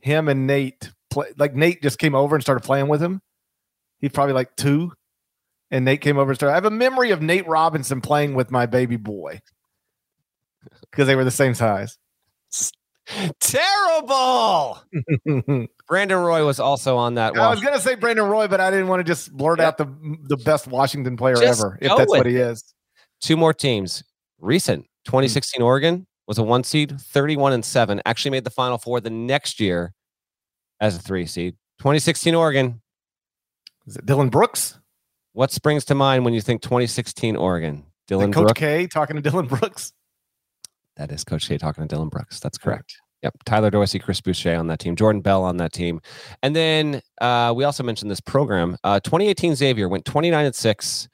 him 0.00 0.28
and 0.28 0.46
Nate 0.46 0.92
play 1.10 1.28
like 1.38 1.54
Nate 1.54 1.82
just 1.82 1.98
came 1.98 2.14
over 2.14 2.36
and 2.36 2.42
started 2.42 2.60
playing 2.60 2.88
with 2.88 3.02
him. 3.02 3.22
He's 3.98 4.12
probably 4.12 4.34
like 4.34 4.54
two, 4.56 4.92
and 5.70 5.86
Nate 5.86 6.02
came 6.02 6.18
over 6.18 6.30
and 6.30 6.36
started. 6.36 6.52
I 6.52 6.56
have 6.56 6.66
a 6.66 6.70
memory 6.70 7.12
of 7.12 7.22
Nate 7.22 7.48
Robinson 7.48 8.02
playing 8.02 8.34
with 8.34 8.50
my 8.50 8.66
baby 8.66 8.96
boy 8.96 9.40
because 10.90 11.06
they 11.06 11.16
were 11.16 11.24
the 11.24 11.30
same 11.30 11.54
size. 11.54 11.96
Terrible. 13.40 14.82
Brandon 15.92 16.16
Roy 16.16 16.42
was 16.46 16.58
also 16.58 16.96
on 16.96 17.16
that. 17.16 17.34
One. 17.34 17.42
I 17.42 17.50
was 17.50 17.60
gonna 17.60 17.78
say 17.78 17.96
Brandon 17.96 18.24
Roy, 18.24 18.48
but 18.48 18.60
I 18.60 18.70
didn't 18.70 18.88
want 18.88 19.00
to 19.00 19.04
just 19.04 19.30
blurt 19.30 19.58
Yeah. 19.58 19.66
out 19.66 19.76
the 19.76 19.84
the 20.22 20.38
best 20.38 20.66
Washington 20.66 21.18
player 21.18 21.36
Just 21.36 21.60
ever, 21.60 21.76
if 21.82 21.94
that's 21.94 22.08
what 22.08 22.24
he 22.24 22.36
is. 22.36 22.64
Two 23.20 23.36
more 23.36 23.52
teams. 23.52 24.02
Recent 24.38 24.84
hmm. 24.84 25.10
2016 25.10 25.60
Oregon 25.60 26.06
was 26.26 26.38
a 26.38 26.42
one 26.42 26.64
seed, 26.64 26.98
31 26.98 27.52
and 27.52 27.62
seven. 27.62 28.00
Actually 28.06 28.30
made 28.30 28.44
the 28.44 28.50
Final 28.50 28.78
Four 28.78 29.02
the 29.02 29.10
next 29.10 29.60
year 29.60 29.92
as 30.80 30.96
a 30.96 30.98
three 30.98 31.26
seed. 31.26 31.56
2016 31.80 32.34
Oregon. 32.34 32.80
Is 33.86 33.96
it 33.96 34.06
Dillon 34.06 34.30
Brooks? 34.30 34.78
What 35.34 35.50
springs 35.50 35.84
to 35.84 35.94
mind 35.94 36.24
when 36.24 36.32
you 36.32 36.40
think 36.40 36.62
2016 36.62 37.36
Oregon? 37.36 37.84
Dillon 38.08 38.32
Coach 38.32 38.44
Brooks. 38.44 38.58
K 38.58 38.86
talking 38.86 39.16
to 39.16 39.20
Dillon 39.22 39.44
Brooks. 39.46 39.92
That 40.96 41.12
is 41.12 41.22
Coach 41.22 41.48
K 41.48 41.58
talking 41.58 41.86
to 41.86 41.88
Dillon 41.88 42.08
Brooks. 42.08 42.40
That's 42.40 42.56
correct. 42.56 42.96
Yep. 43.22 43.44
Tyler 43.44 43.70
Dorsey, 43.70 43.98
Chris 43.98 44.20
Boucher 44.20 44.56
on 44.56 44.66
that 44.66 44.80
team, 44.80 44.96
Jordan 44.96 45.20
Bell 45.20 45.44
on 45.44 45.56
that 45.58 45.72
team. 45.72 46.00
And 46.42 46.56
then 46.56 47.00
uh, 47.20 47.52
we 47.54 47.64
also 47.64 47.82
mentioned 47.82 48.10
this 48.10 48.20
program. 48.20 48.76
Uh, 48.82 48.98
2018 49.00 49.54
Xavier 49.54 49.88
went 49.88 50.04
29 50.04 50.46
and 50.46 50.54
6. 50.54 51.08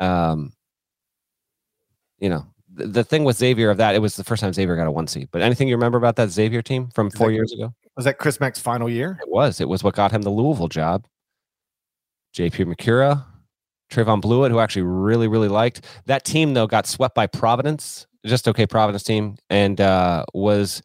Um, 0.00 0.52
you 2.18 2.28
know, 2.28 2.46
the, 2.72 2.86
the 2.86 3.04
thing 3.04 3.24
with 3.24 3.36
Xavier 3.36 3.70
of 3.70 3.78
that, 3.78 3.94
it 3.94 4.00
was 4.00 4.16
the 4.16 4.24
first 4.24 4.40
time 4.40 4.52
Xavier 4.52 4.76
got 4.76 4.86
a 4.86 4.90
one 4.90 5.06
seed. 5.06 5.28
But 5.30 5.40
anything 5.42 5.68
you 5.68 5.76
remember 5.76 5.98
about 5.98 6.16
that 6.16 6.30
Xavier 6.30 6.60
team 6.60 6.88
from 6.94 7.10
four 7.10 7.28
that- 7.28 7.34
years 7.34 7.52
ago? 7.52 7.74
Was 7.96 8.04
that 8.06 8.18
Chris 8.18 8.40
Mack's 8.40 8.58
final 8.58 8.88
year? 8.90 9.18
It 9.22 9.30
was. 9.30 9.60
It 9.60 9.68
was 9.68 9.84
what 9.84 9.94
got 9.94 10.10
him 10.10 10.22
the 10.22 10.30
Louisville 10.30 10.66
job. 10.68 11.06
JP 12.36 12.74
Macura, 12.74 13.24
Trevon 13.88 14.20
Bluiett, 14.20 14.50
who 14.50 14.58
actually 14.58 14.82
really, 14.82 15.28
really 15.28 15.46
liked. 15.46 15.82
That 16.06 16.24
team, 16.24 16.54
though, 16.54 16.66
got 16.66 16.88
swept 16.88 17.14
by 17.14 17.28
Providence, 17.28 18.08
just 18.26 18.48
okay 18.48 18.66
Providence 18.66 19.04
team, 19.04 19.36
and 19.48 19.80
uh, 19.80 20.24
was 20.34 20.82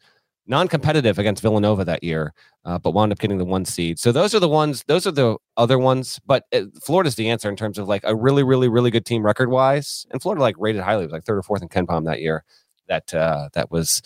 non 0.50 0.68
competitive 0.68 1.18
against 1.18 1.40
Villanova 1.40 1.84
that 1.86 2.02
year, 2.04 2.34
uh, 2.66 2.78
but 2.78 2.90
wound 2.92 3.12
up 3.12 3.18
getting 3.18 3.38
the 3.38 3.44
one 3.46 3.64
seed. 3.64 3.98
So 3.98 4.12
those 4.12 4.34
are 4.34 4.40
the 4.40 4.48
ones, 4.48 4.84
those 4.88 5.06
are 5.06 5.12
the 5.12 5.36
other 5.56 5.78
ones. 5.78 6.20
But 6.26 6.44
uh, 6.52 6.62
Florida's 6.82 7.14
the 7.14 7.30
answer 7.30 7.48
in 7.48 7.56
terms 7.56 7.78
of 7.78 7.88
like 7.88 8.02
a 8.04 8.14
really, 8.14 8.42
really, 8.42 8.68
really 8.68 8.90
good 8.90 9.06
team 9.06 9.24
record 9.24 9.48
wise. 9.50 10.04
And 10.10 10.20
Florida 10.20 10.42
like 10.42 10.56
rated 10.58 10.82
highly, 10.82 11.04
it 11.04 11.06
was 11.06 11.12
like 11.12 11.24
third 11.24 11.38
or 11.38 11.42
fourth 11.42 11.62
in 11.62 11.68
KenPom 11.68 12.04
that 12.04 12.20
year. 12.20 12.44
That 12.88 13.14
uh, 13.14 13.48
that 13.54 13.70
was 13.70 14.02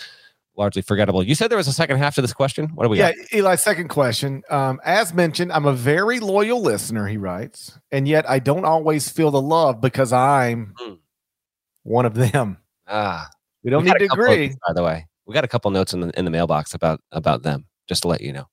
largely 0.56 0.82
forgettable. 0.82 1.20
You 1.22 1.34
said 1.34 1.50
there 1.50 1.56
was 1.58 1.66
a 1.66 1.72
second 1.72 1.96
half 1.96 2.14
to 2.16 2.22
this 2.22 2.34
question. 2.34 2.68
What 2.74 2.84
do 2.84 2.90
we 2.90 2.98
yeah, 2.98 3.10
got? 3.12 3.34
Eli, 3.34 3.54
second 3.56 3.88
question. 3.88 4.42
Um, 4.50 4.78
as 4.84 5.12
mentioned, 5.14 5.50
I'm 5.50 5.64
a 5.66 5.72
very 5.72 6.20
loyal 6.20 6.60
listener, 6.60 7.08
he 7.08 7.16
writes, 7.16 7.76
and 7.90 8.06
yet 8.06 8.28
I 8.30 8.38
don't 8.38 8.64
always 8.64 9.08
feel 9.08 9.32
the 9.32 9.40
love 9.42 9.80
because 9.80 10.12
I'm 10.12 10.74
Hmm. 10.78 10.92
one 11.82 12.04
of 12.06 12.14
them. 12.14 12.58
Ah, 12.86 13.30
We 13.64 13.70
don't 13.70 13.84
need 13.84 13.96
to 13.98 14.04
a 14.04 14.08
couple 14.08 14.24
of 14.26 14.30
agree. 14.30 14.46
these, 14.48 14.56
by 14.66 14.74
the 14.74 14.82
way. 14.84 15.06
We 15.26 15.34
got 15.34 15.44
a 15.44 15.48
couple 15.48 15.70
notes 15.70 15.92
in 15.94 16.00
the 16.00 16.18
in 16.18 16.24
the 16.24 16.30
mailbox 16.30 16.74
about 16.74 17.00
about 17.12 17.42
them, 17.42 17.66
just 17.88 18.02
to 18.02 18.08
let 18.08 18.20
you 18.20 18.32
know. 18.32 18.46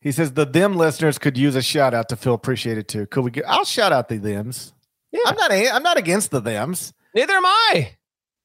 He 0.00 0.12
says 0.12 0.32
the 0.32 0.46
them 0.46 0.76
listeners 0.76 1.18
could 1.18 1.36
use 1.36 1.54
a 1.56 1.62
shout 1.62 1.92
out 1.92 2.08
to 2.08 2.16
feel 2.16 2.32
appreciated 2.34 2.88
too. 2.88 3.06
Could 3.06 3.22
we 3.24 3.30
get 3.30 3.44
I'll 3.46 3.64
shout 3.64 3.92
out 3.92 4.08
the 4.08 4.18
thems. 4.18 4.72
Yeah. 5.12 5.20
I'm 5.26 5.36
not 5.36 5.50
a, 5.52 5.68
I'm 5.70 5.82
not 5.82 5.98
against 5.98 6.30
the 6.30 6.40
thems. 6.40 6.94
Neither 7.14 7.34
am 7.34 7.44
I. 7.44 7.96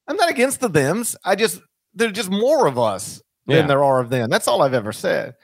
I'm 0.08 0.18
not 0.18 0.30
against 0.30 0.60
the 0.60 0.68
thems. 0.70 1.16
I 1.24 1.36
just 1.36 1.62
there's 1.94 2.12
just 2.12 2.30
more 2.30 2.68
of 2.68 2.78
us 2.78 3.22
Yeah. 3.48 3.58
than 3.58 3.68
there 3.68 3.84
are 3.84 4.02
of 4.02 4.10
them. 4.10 4.30
That's 4.30 4.48
all 4.48 4.62
I've 4.62 4.74
ever 4.74 4.92
said. 4.92 5.36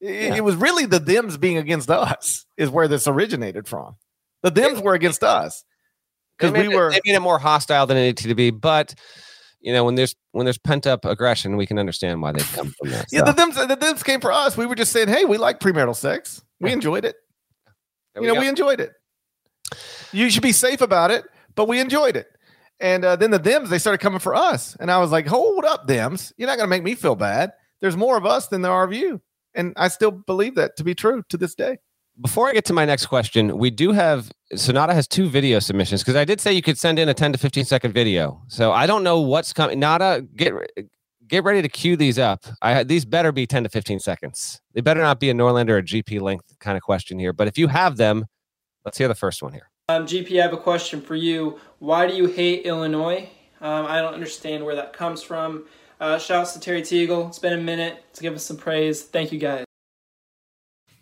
It, 0.00 0.14
Yeah. 0.30 0.34
it 0.36 0.44
was 0.44 0.56
really 0.56 0.86
the 0.86 1.00
thems 1.00 1.36
being 1.36 1.58
against 1.58 1.90
us 1.90 2.46
is 2.56 2.70
where 2.70 2.88
this 2.88 3.06
originated 3.06 3.68
from. 3.68 3.96
The 4.42 4.50
thems 4.50 4.80
were 4.80 4.94
against 4.94 5.22
us 5.22 5.64
because 6.38 6.52
we 6.52 6.60
it- 6.72 6.74
were. 6.74 6.90
they 6.92 7.00
made 7.04 7.16
it 7.16 7.20
more 7.20 7.38
hostile 7.38 7.86
than 7.86 7.98
it 7.98 8.02
needed 8.02 8.28
to 8.28 8.34
be. 8.34 8.50
But 8.50 8.94
you 9.66 9.72
know, 9.72 9.82
when 9.82 9.96
there's 9.96 10.14
when 10.30 10.46
there's 10.46 10.58
pent 10.58 10.86
up 10.86 11.04
aggression, 11.04 11.56
we 11.56 11.66
can 11.66 11.76
understand 11.76 12.22
why 12.22 12.30
they 12.30 12.38
come 12.38 12.72
from 12.78 12.90
there. 12.90 13.04
Yeah, 13.10 13.20
So, 13.20 13.24
the 13.26 13.32
thems, 13.32 13.56
the 13.56 13.74
thems 13.74 14.04
came 14.04 14.20
for 14.20 14.30
us. 14.30 14.56
We 14.56 14.64
were 14.64 14.76
just 14.76 14.92
saying, 14.92 15.08
hey, 15.08 15.24
we 15.24 15.38
like 15.38 15.58
premarital 15.58 15.96
sex. 15.96 16.40
We 16.60 16.72
enjoyed 16.72 17.04
it. 17.04 17.16
there 18.14 18.22
you 18.22 18.28
we 18.28 18.28
know, 18.28 18.34
go. 18.34 18.40
we 18.42 18.48
enjoyed 18.48 18.78
it. 18.78 18.92
You 20.12 20.30
should 20.30 20.44
be 20.44 20.52
safe 20.52 20.80
about 20.82 21.10
it, 21.10 21.24
but 21.56 21.66
we 21.66 21.80
enjoyed 21.80 22.14
it. 22.14 22.28
And 22.78 23.04
uh, 23.04 23.16
then 23.16 23.32
the 23.32 23.40
thems, 23.40 23.68
they 23.68 23.80
started 23.80 23.98
coming 23.98 24.20
for 24.20 24.36
us. 24.36 24.76
And 24.78 24.88
I 24.88 24.98
was 24.98 25.10
like, 25.10 25.26
hold 25.26 25.64
up, 25.64 25.88
thems. 25.88 26.32
You're 26.36 26.46
not 26.46 26.58
going 26.58 26.68
to 26.68 26.70
make 26.70 26.84
me 26.84 26.94
feel 26.94 27.16
bad. 27.16 27.52
There's 27.80 27.96
more 27.96 28.16
of 28.16 28.24
us 28.24 28.46
than 28.46 28.62
there 28.62 28.72
are 28.72 28.84
of 28.84 28.92
you. 28.92 29.20
And 29.52 29.72
I 29.76 29.88
still 29.88 30.12
believe 30.12 30.54
that 30.54 30.76
to 30.76 30.84
be 30.84 30.94
true 30.94 31.24
to 31.30 31.36
this 31.36 31.56
day. 31.56 31.78
Before 32.20 32.48
I 32.48 32.54
get 32.54 32.64
to 32.66 32.72
my 32.72 32.86
next 32.86 33.06
question, 33.06 33.58
we 33.58 33.70
do 33.70 33.92
have 33.92 34.30
Sonata 34.54 34.94
has 34.94 35.06
two 35.06 35.28
video 35.28 35.58
submissions 35.58 36.02
because 36.02 36.16
I 36.16 36.24
did 36.24 36.40
say 36.40 36.52
you 36.52 36.62
could 36.62 36.78
send 36.78 36.98
in 36.98 37.10
a 37.10 37.14
10 37.14 37.32
to 37.32 37.38
15 37.38 37.64
second 37.66 37.92
video. 37.92 38.40
So 38.48 38.72
I 38.72 38.86
don't 38.86 39.02
know 39.02 39.20
what's 39.20 39.52
coming. 39.52 39.78
Nata, 39.78 40.26
get 40.34 40.54
get 41.28 41.44
ready 41.44 41.60
to 41.60 41.68
cue 41.68 41.94
these 41.94 42.18
up. 42.18 42.44
I 42.62 42.84
these 42.84 43.04
better 43.04 43.32
be 43.32 43.46
10 43.46 43.64
to 43.64 43.68
15 43.68 44.00
seconds. 44.00 44.62
They 44.72 44.80
better 44.80 45.00
not 45.00 45.20
be 45.20 45.28
a 45.28 45.34
Norlander 45.34 45.70
or 45.70 45.78
a 45.78 45.82
GP 45.82 46.22
length 46.22 46.58
kind 46.58 46.76
of 46.76 46.82
question 46.82 47.18
here. 47.18 47.34
But 47.34 47.48
if 47.48 47.58
you 47.58 47.68
have 47.68 47.98
them, 47.98 48.24
let's 48.86 48.96
hear 48.96 49.08
the 49.08 49.14
first 49.14 49.42
one 49.42 49.52
here. 49.52 49.68
Um, 49.90 50.06
GP, 50.06 50.38
I 50.40 50.42
have 50.42 50.54
a 50.54 50.58
question 50.58 51.02
for 51.02 51.16
you. 51.16 51.60
Why 51.80 52.06
do 52.06 52.14
you 52.14 52.26
hate 52.26 52.64
Illinois? 52.64 53.28
Um, 53.60 53.84
I 53.86 54.00
don't 54.00 54.14
understand 54.14 54.64
where 54.64 54.74
that 54.74 54.94
comes 54.94 55.22
from. 55.22 55.66
Uh, 56.00 56.18
shouts 56.18 56.54
to 56.54 56.60
Terry 56.60 56.80
Teagle. 56.80 57.28
It's 57.28 57.38
been 57.38 57.52
a 57.52 57.62
minute 57.62 58.02
to 58.14 58.22
give 58.22 58.34
us 58.34 58.44
some 58.44 58.56
praise. 58.56 59.02
Thank 59.02 59.32
you, 59.32 59.38
guys. 59.38 59.65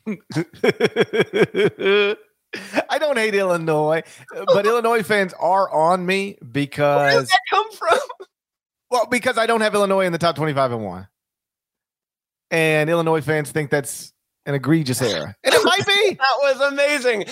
I 0.06 0.16
don't 2.98 3.16
hate 3.16 3.34
Illinois, 3.34 4.02
but 4.46 4.66
Illinois 4.66 5.02
fans 5.02 5.32
are 5.38 5.70
on 5.72 6.04
me 6.06 6.38
because 6.52 7.00
Where 7.00 7.20
did 7.20 7.28
that 7.28 7.38
come 7.50 7.72
from? 7.72 7.98
well, 8.90 9.06
because 9.06 9.38
I 9.38 9.46
don't 9.46 9.60
have 9.60 9.74
Illinois 9.74 10.06
in 10.06 10.12
the 10.12 10.18
top 10.18 10.36
25 10.36 10.72
and 10.72 10.84
one. 10.84 11.08
And 12.50 12.90
Illinois 12.90 13.22
fans 13.22 13.50
think 13.50 13.70
that's 13.70 14.12
an 14.46 14.54
egregious 14.54 15.00
error. 15.02 15.34
And 15.42 15.54
it 15.54 15.64
might 15.64 15.86
be. 15.86 15.92
That 16.24 16.38
was 16.42 16.60
amazing. 16.72 17.24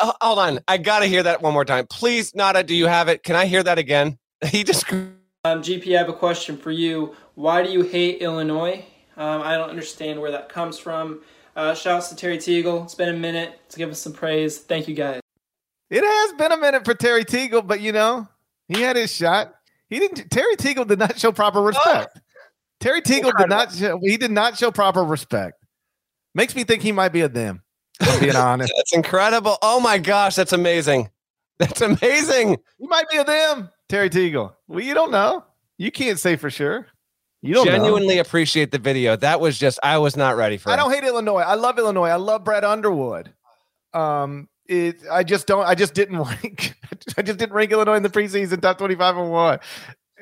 Uh, 0.00 0.12
hold 0.20 0.38
on. 0.38 0.60
I 0.68 0.76
got 0.78 1.00
to 1.00 1.06
hear 1.06 1.22
that 1.22 1.42
one 1.42 1.52
more 1.52 1.64
time. 1.64 1.86
Please, 1.88 2.34
Nata, 2.34 2.62
do 2.62 2.74
you 2.74 2.86
have 2.86 3.08
it? 3.08 3.22
Can 3.22 3.34
I 3.34 3.46
hear 3.46 3.62
that 3.62 3.78
again? 3.78 4.18
He 4.46 4.62
just. 4.62 4.90
Um, 4.92 5.62
GP, 5.62 5.94
I 5.94 5.98
have 5.98 6.10
a 6.10 6.12
question 6.12 6.58
for 6.58 6.70
you. 6.70 7.14
Why 7.34 7.62
do 7.62 7.70
you 7.70 7.82
hate 7.82 8.20
Illinois? 8.20 8.84
Um, 9.16 9.42
I 9.42 9.56
don't 9.56 9.70
understand 9.70 10.20
where 10.20 10.30
that 10.32 10.48
comes 10.48 10.78
from. 10.78 11.22
Uh, 11.56 11.74
shouts 11.74 12.08
to 12.08 12.16
Terry 12.16 12.38
Teagle. 12.38 12.84
It's 12.84 12.94
been 12.94 13.08
a 13.08 13.18
minute 13.18 13.60
to 13.70 13.78
give 13.78 13.90
us 13.90 14.00
some 14.00 14.12
praise. 14.12 14.58
Thank 14.58 14.88
you, 14.88 14.94
guys. 14.94 15.20
It 15.90 16.02
has 16.02 16.32
been 16.32 16.50
a 16.50 16.56
minute 16.56 16.84
for 16.84 16.94
Terry 16.94 17.24
Teagle, 17.24 17.66
but 17.66 17.80
you 17.80 17.92
know, 17.92 18.26
he 18.68 18.80
had 18.80 18.96
his 18.96 19.12
shot. 19.14 19.54
He 19.88 20.00
didn't 20.00 20.30
Terry 20.30 20.56
Teagle 20.56 20.88
did 20.88 20.98
not 20.98 21.18
show 21.18 21.30
proper 21.30 21.62
respect. 21.62 22.20
Terry 22.80 23.00
Teagle 23.00 23.36
did 23.38 23.48
not 23.48 23.72
show 23.72 23.98
he 24.02 24.16
did 24.16 24.30
not 24.32 24.58
show 24.58 24.70
proper 24.72 25.04
respect. 25.04 25.64
Makes 26.34 26.56
me 26.56 26.64
think 26.64 26.82
he 26.82 26.90
might 26.90 27.12
be 27.12 27.20
a 27.20 27.28
them. 27.28 27.62
being 28.18 28.34
honest. 28.36 28.72
That's 28.76 28.94
incredible. 28.94 29.56
Oh 29.62 29.78
my 29.78 29.98
gosh, 29.98 30.34
that's 30.34 30.52
amazing. 30.52 31.10
That's 31.58 31.80
amazing. 31.80 32.56
He 32.78 32.86
might 32.88 33.08
be 33.08 33.18
a 33.18 33.24
them, 33.24 33.70
Terry 33.88 34.10
Teagle. 34.10 34.54
Well, 34.66 34.80
you 34.80 34.94
don't 34.94 35.12
know. 35.12 35.44
You 35.78 35.92
can't 35.92 36.18
say 36.18 36.34
for 36.34 36.50
sure. 36.50 36.88
You 37.44 37.54
don't 37.54 37.66
know. 37.66 37.72
Genuinely 37.72 38.18
appreciate 38.18 38.72
the 38.72 38.78
video. 38.78 39.16
That 39.16 39.38
was 39.40 39.58
just, 39.58 39.78
I 39.82 39.98
was 39.98 40.16
not 40.16 40.36
ready 40.36 40.56
for 40.56 40.70
I 40.70 40.74
it. 40.74 40.76
don't 40.78 40.90
hate 40.92 41.04
Illinois. 41.04 41.40
I 41.42 41.54
love 41.54 41.78
Illinois. 41.78 42.08
I 42.08 42.16
love 42.16 42.42
Brad 42.42 42.64
Underwood. 42.64 43.32
Um, 43.92 44.48
it. 44.66 44.96
I 45.10 45.22
just 45.24 45.46
don't. 45.46 45.64
I 45.66 45.74
just 45.74 45.94
didn't 45.94 46.18
rank. 46.42 46.74
I 47.18 47.22
just 47.22 47.38
didn't 47.38 47.52
rank 47.52 47.70
Illinois 47.70 47.96
in 47.96 48.02
the 48.02 48.08
preseason 48.08 48.60
top 48.60 48.78
twenty-five 48.78 49.16
and 49.16 49.30
one. 49.30 49.58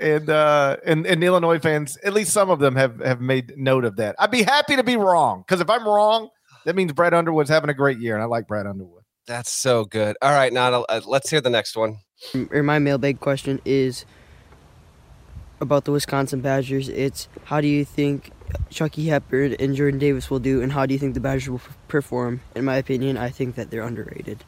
And 0.00 0.28
uh, 0.28 0.78
and 0.84 1.06
and 1.06 1.22
Illinois 1.22 1.58
fans, 1.58 1.96
at 2.04 2.12
least 2.12 2.32
some 2.32 2.50
of 2.50 2.58
them 2.58 2.74
have 2.76 2.98
have 3.00 3.20
made 3.20 3.52
note 3.56 3.84
of 3.84 3.96
that. 3.96 4.16
I'd 4.18 4.30
be 4.30 4.42
happy 4.42 4.74
to 4.76 4.82
be 4.82 4.96
wrong 4.96 5.44
because 5.46 5.60
if 5.60 5.70
I'm 5.70 5.86
wrong, 5.86 6.28
that 6.64 6.74
means 6.74 6.92
Brad 6.92 7.14
Underwood's 7.14 7.50
having 7.50 7.70
a 7.70 7.74
great 7.74 7.98
year, 7.98 8.14
and 8.14 8.22
I 8.22 8.26
like 8.26 8.48
Brad 8.48 8.66
Underwood. 8.66 9.04
That's 9.26 9.52
so 9.52 9.84
good. 9.84 10.16
All 10.20 10.32
right, 10.32 10.52
Nata, 10.52 10.78
uh, 10.88 11.00
let's 11.06 11.30
hear 11.30 11.40
the 11.40 11.50
next 11.50 11.76
one. 11.76 11.98
or 12.50 12.62
my 12.62 12.78
mailbag 12.80 13.20
question 13.20 13.60
is 13.64 14.04
about 15.62 15.86
the 15.86 15.92
Wisconsin 15.92 16.42
Badgers. 16.42 16.90
It's 16.90 17.28
how 17.44 17.62
do 17.62 17.66
you 17.66 17.84
think 17.86 18.30
Chucky 18.68 19.06
Hepburn 19.06 19.54
and 19.54 19.74
Jordan 19.74 19.98
Davis 19.98 20.28
will 20.30 20.40
do, 20.40 20.60
and 20.60 20.72
how 20.72 20.84
do 20.84 20.92
you 20.92 21.00
think 21.00 21.14
the 21.14 21.20
Badgers 21.20 21.48
will 21.48 21.62
perform? 21.88 22.42
In 22.54 22.66
my 22.66 22.76
opinion, 22.76 23.16
I 23.16 23.30
think 23.30 23.54
that 23.54 23.70
they're 23.70 23.82
underrated. 23.82 24.44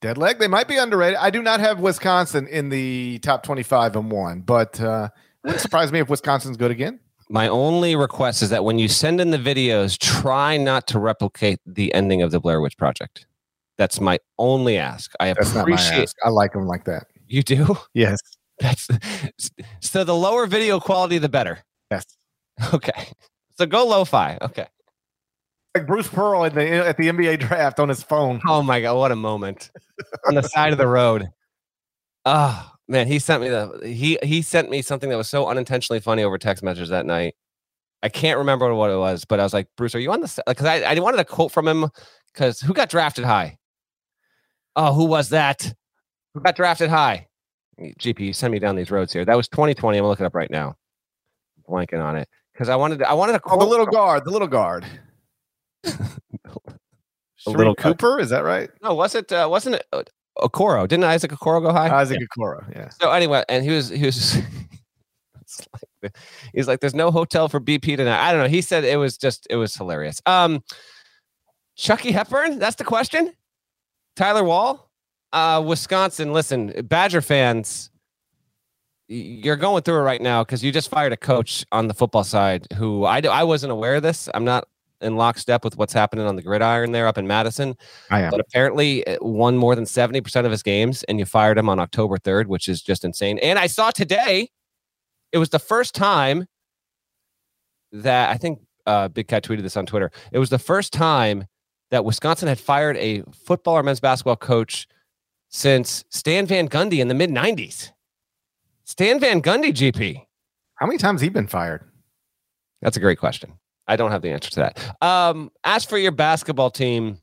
Dead 0.00 0.18
leg. 0.18 0.38
They 0.38 0.48
might 0.48 0.68
be 0.68 0.76
underrated. 0.76 1.16
I 1.16 1.30
do 1.30 1.42
not 1.42 1.60
have 1.60 1.80
Wisconsin 1.80 2.46
in 2.46 2.68
the 2.68 3.18
top 3.20 3.42
twenty-five 3.42 3.96
and 3.96 4.12
one, 4.12 4.42
but 4.42 4.80
uh, 4.80 5.08
wouldn't 5.42 5.62
surprise 5.62 5.90
me 5.90 5.98
if 5.98 6.08
Wisconsin's 6.08 6.56
good 6.56 6.70
again. 6.70 7.00
My 7.30 7.48
only 7.48 7.96
request 7.96 8.42
is 8.42 8.50
that 8.50 8.64
when 8.64 8.78
you 8.78 8.86
send 8.86 9.18
in 9.18 9.30
the 9.30 9.38
videos, 9.38 9.98
try 9.98 10.58
not 10.58 10.86
to 10.88 10.98
replicate 10.98 11.58
the 11.64 11.92
ending 11.94 12.20
of 12.20 12.30
the 12.30 12.38
Blair 12.38 12.60
Witch 12.60 12.76
Project. 12.76 13.26
That's 13.78 13.98
my 13.98 14.18
only 14.38 14.76
ask. 14.76 15.10
I 15.18 15.32
That's 15.32 15.54
not 15.54 15.66
my 15.66 15.74
appreciate 15.74 16.02
ask. 16.02 16.16
I 16.22 16.28
like 16.28 16.52
them 16.52 16.66
like 16.66 16.84
that. 16.84 17.06
you 17.26 17.42
do. 17.42 17.76
Yes. 17.94 18.18
That's 18.60 18.88
so 19.80 20.04
the 20.04 20.14
lower 20.14 20.46
video 20.46 20.80
quality, 20.80 21.18
the 21.18 21.28
better. 21.28 21.58
Yes. 21.90 22.04
Okay. 22.72 23.08
So 23.56 23.66
go 23.66 23.86
lo-fi. 23.86 24.38
Okay. 24.42 24.66
Like 25.74 25.86
Bruce 25.86 26.08
Pearl 26.08 26.44
at 26.44 26.54
the 26.54 26.86
at 26.86 26.96
the 26.96 27.08
NBA 27.08 27.40
draft 27.40 27.80
on 27.80 27.88
his 27.88 28.02
phone. 28.02 28.40
Oh 28.46 28.62
my 28.62 28.80
god, 28.80 28.96
what 28.96 29.10
a 29.10 29.16
moment 29.16 29.70
on 30.26 30.34
the 30.34 30.42
side 30.42 30.72
of 30.72 30.78
the 30.78 30.86
road. 30.86 31.28
Oh 32.24 32.70
man, 32.86 33.08
he 33.08 33.18
sent 33.18 33.42
me 33.42 33.48
the 33.48 33.80
he 33.84 34.18
he 34.22 34.40
sent 34.40 34.70
me 34.70 34.82
something 34.82 35.10
that 35.10 35.16
was 35.16 35.28
so 35.28 35.48
unintentionally 35.48 35.98
funny 35.98 36.22
over 36.22 36.38
text 36.38 36.62
messages 36.62 36.90
that 36.90 37.06
night. 37.06 37.34
I 38.04 38.08
can't 38.08 38.38
remember 38.38 38.72
what 38.74 38.90
it 38.90 38.98
was, 38.98 39.24
but 39.24 39.40
I 39.40 39.42
was 39.42 39.52
like, 39.52 39.66
Bruce, 39.76 39.94
are 39.94 39.98
you 39.98 40.12
on 40.12 40.20
the 40.20 40.42
because 40.46 40.66
I, 40.66 40.82
I 40.82 40.98
wanted 41.00 41.18
a 41.18 41.24
quote 41.24 41.50
from 41.50 41.66
him 41.66 41.90
because 42.32 42.60
who 42.60 42.72
got 42.72 42.88
drafted 42.88 43.24
high? 43.24 43.58
Oh, 44.76 44.92
who 44.92 45.06
was 45.06 45.30
that? 45.30 45.74
Who 46.34 46.40
got 46.40 46.54
drafted 46.54 46.90
high? 46.90 47.28
GP, 47.80 48.34
send 48.34 48.52
me 48.52 48.58
down 48.58 48.76
these 48.76 48.90
roads 48.90 49.12
here. 49.12 49.24
That 49.24 49.36
was 49.36 49.48
2020. 49.48 49.98
I'm 49.98 50.04
looking 50.04 50.26
up 50.26 50.34
right 50.34 50.50
now. 50.50 50.76
Blanking 51.68 52.04
on 52.04 52.16
it 52.16 52.28
because 52.52 52.68
I 52.68 52.76
wanted 52.76 52.98
to, 53.00 53.08
I 53.08 53.14
wanted 53.14 53.36
a 53.36 53.40
Oh, 53.46 53.58
the 53.58 53.64
little 53.64 53.86
guard, 53.86 54.24
the 54.24 54.30
little 54.30 54.48
guard. 54.48 54.84
A 57.46 57.50
little 57.50 57.74
Sharife 57.74 57.78
Cooper, 57.78 58.20
is 58.20 58.30
that 58.30 58.44
right? 58.44 58.70
No, 58.82 58.94
was 58.94 59.14
it? 59.14 59.30
Uh, 59.30 59.46
wasn't 59.50 59.76
it 59.76 59.86
uh, 59.92 60.02
Okoro? 60.38 60.88
Didn't 60.88 61.04
Isaac 61.04 61.30
Okoro 61.30 61.62
go 61.62 61.72
high? 61.72 61.94
Isaac 61.94 62.18
Okoro, 62.20 62.64
yeah. 62.74 62.88
So 62.88 63.10
anyway, 63.10 63.44
and 63.48 63.64
he 63.64 63.70
was 63.70 63.90
he 63.90 64.06
was 64.06 64.36
like, 66.02 66.16
he's 66.54 66.66
like, 66.66 66.80
there's 66.80 66.94
no 66.94 67.10
hotel 67.10 67.48
for 67.48 67.60
BP 67.60 67.96
tonight. 67.96 68.26
I 68.26 68.32
don't 68.32 68.42
know. 68.42 68.48
He 68.48 68.62
said 68.62 68.84
it 68.84 68.96
was 68.96 69.18
just 69.18 69.46
it 69.50 69.56
was 69.56 69.74
hilarious. 69.74 70.22
Um, 70.24 70.62
Chucky 71.76 72.12
Hepburn, 72.12 72.58
that's 72.58 72.76
the 72.76 72.84
question. 72.84 73.32
Tyler 74.16 74.44
Wahl, 74.44 74.90
uh, 75.34 75.60
Wisconsin. 75.60 76.32
Listen, 76.32 76.72
Badger 76.84 77.20
fans, 77.20 77.90
you're 79.08 79.56
going 79.56 79.82
through 79.82 79.96
it 79.96 80.02
right 80.02 80.22
now 80.22 80.44
because 80.44 80.64
you 80.64 80.72
just 80.72 80.88
fired 80.88 81.12
a 81.12 81.16
coach 81.16 81.64
on 81.72 81.88
the 81.88 81.94
football 81.94 82.24
side 82.24 82.66
who 82.74 83.04
I, 83.04 83.20
I 83.20 83.44
wasn't 83.44 83.72
aware 83.72 83.96
of 83.96 84.02
this. 84.02 84.28
I'm 84.32 84.44
not 84.44 84.66
in 85.00 85.16
lockstep 85.16 85.64
with 85.64 85.76
what's 85.76 85.92
happening 85.92 86.24
on 86.24 86.36
the 86.36 86.42
gridiron 86.42 86.92
there 86.92 87.06
up 87.06 87.18
in 87.18 87.26
Madison 87.26 87.76
I 88.10 88.22
am. 88.22 88.30
but 88.30 88.40
apparently 88.40 89.06
uh, 89.06 89.18
won 89.20 89.58
more 89.58 89.74
than 89.74 89.84
70% 89.84 90.46
of 90.46 90.50
his 90.50 90.62
games 90.62 91.02
and 91.02 91.18
you 91.18 91.26
fired 91.26 91.58
him 91.58 91.68
on 91.68 91.78
October 91.78 92.16
3rd, 92.16 92.46
which 92.46 92.68
is 92.68 92.80
just 92.80 93.04
insane. 93.04 93.38
And 93.40 93.58
I 93.58 93.66
saw 93.66 93.90
today 93.90 94.48
it 95.32 95.38
was 95.38 95.50
the 95.50 95.58
first 95.58 95.94
time 95.94 96.46
that 97.92 98.30
I 98.30 98.38
think 98.38 98.60
uh, 98.86 99.08
Big 99.08 99.28
Cat 99.28 99.42
tweeted 99.42 99.62
this 99.62 99.76
on 99.76 99.84
Twitter. 99.84 100.10
It 100.32 100.38
was 100.38 100.48
the 100.48 100.58
first 100.58 100.92
time 100.92 101.46
that 101.90 102.04
Wisconsin 102.04 102.48
had 102.48 102.58
fired 102.58 102.96
a 102.96 103.22
football 103.32 103.74
or 103.74 103.82
men's 103.82 104.00
basketball 104.00 104.36
coach 104.36 104.86
since 105.54 106.04
Stan 106.10 106.46
Van 106.46 106.68
Gundy 106.68 106.98
in 106.98 107.06
the 107.06 107.14
mid 107.14 107.30
90s. 107.30 107.92
Stan 108.82 109.20
Van 109.20 109.40
Gundy, 109.40 109.72
GP. 109.72 110.20
How 110.74 110.86
many 110.86 110.98
times 110.98 111.20
he 111.20 111.28
been 111.28 111.46
fired? 111.46 111.84
That's 112.82 112.96
a 112.96 113.00
great 113.00 113.20
question. 113.20 113.52
I 113.86 113.94
don't 113.94 114.10
have 114.10 114.20
the 114.20 114.30
answer 114.30 114.50
to 114.50 114.56
that. 114.56 114.96
Um, 115.00 115.52
as 115.62 115.84
for 115.84 115.96
your 115.96 116.10
basketball 116.10 116.72
team, 116.72 117.18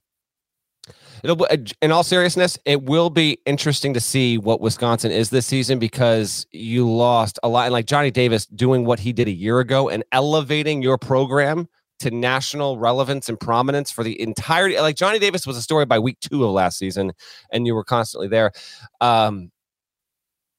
it'll 1.26 1.36
be, 1.36 1.46
in 1.82 1.92
all 1.92 2.04
seriousness, 2.04 2.58
it 2.64 2.84
will 2.84 3.10
be 3.10 3.38
interesting 3.46 3.94
to 3.96 4.00
see 4.00 4.38
what 4.38 4.62
Wisconsin 4.62 5.12
is 5.12 5.30
this 5.30 5.46
season 5.46 5.78
because 5.78 6.48
you 6.52 6.90
lost 6.90 7.38
a 7.44 7.50
lot. 7.50 7.66
And 7.66 7.74
like 7.74 7.86
Johnny 7.86 8.12
Davis 8.12 8.46
doing 8.46 8.86
what 8.86 9.00
he 9.02 9.12
did 9.12 9.28
a 9.28 9.32
year 9.32 9.60
ago 9.60 9.90
and 9.90 10.06
elevating 10.14 10.82
your 10.82 10.98
program 10.98 11.68
to 12.02 12.12
national 12.12 12.78
relevance 12.78 13.30
and 13.30 13.40
prominence 13.40 13.92
for 13.92 14.04
the 14.04 14.20
entirety. 14.22 14.80
Like 14.80 14.96
Johnny 14.96 15.20
Davis 15.20 15.48
was 15.48 15.58
a 15.58 15.62
story 15.62 15.86
by 15.86 16.00
week 16.00 16.20
two 16.20 16.44
of 16.44 16.52
last 16.52 16.78
season, 16.78 17.14
and 17.52 17.66
you 17.66 17.74
were 17.74 17.84
constantly 17.84 18.28
there. 18.28 18.52
Um, 19.00 19.52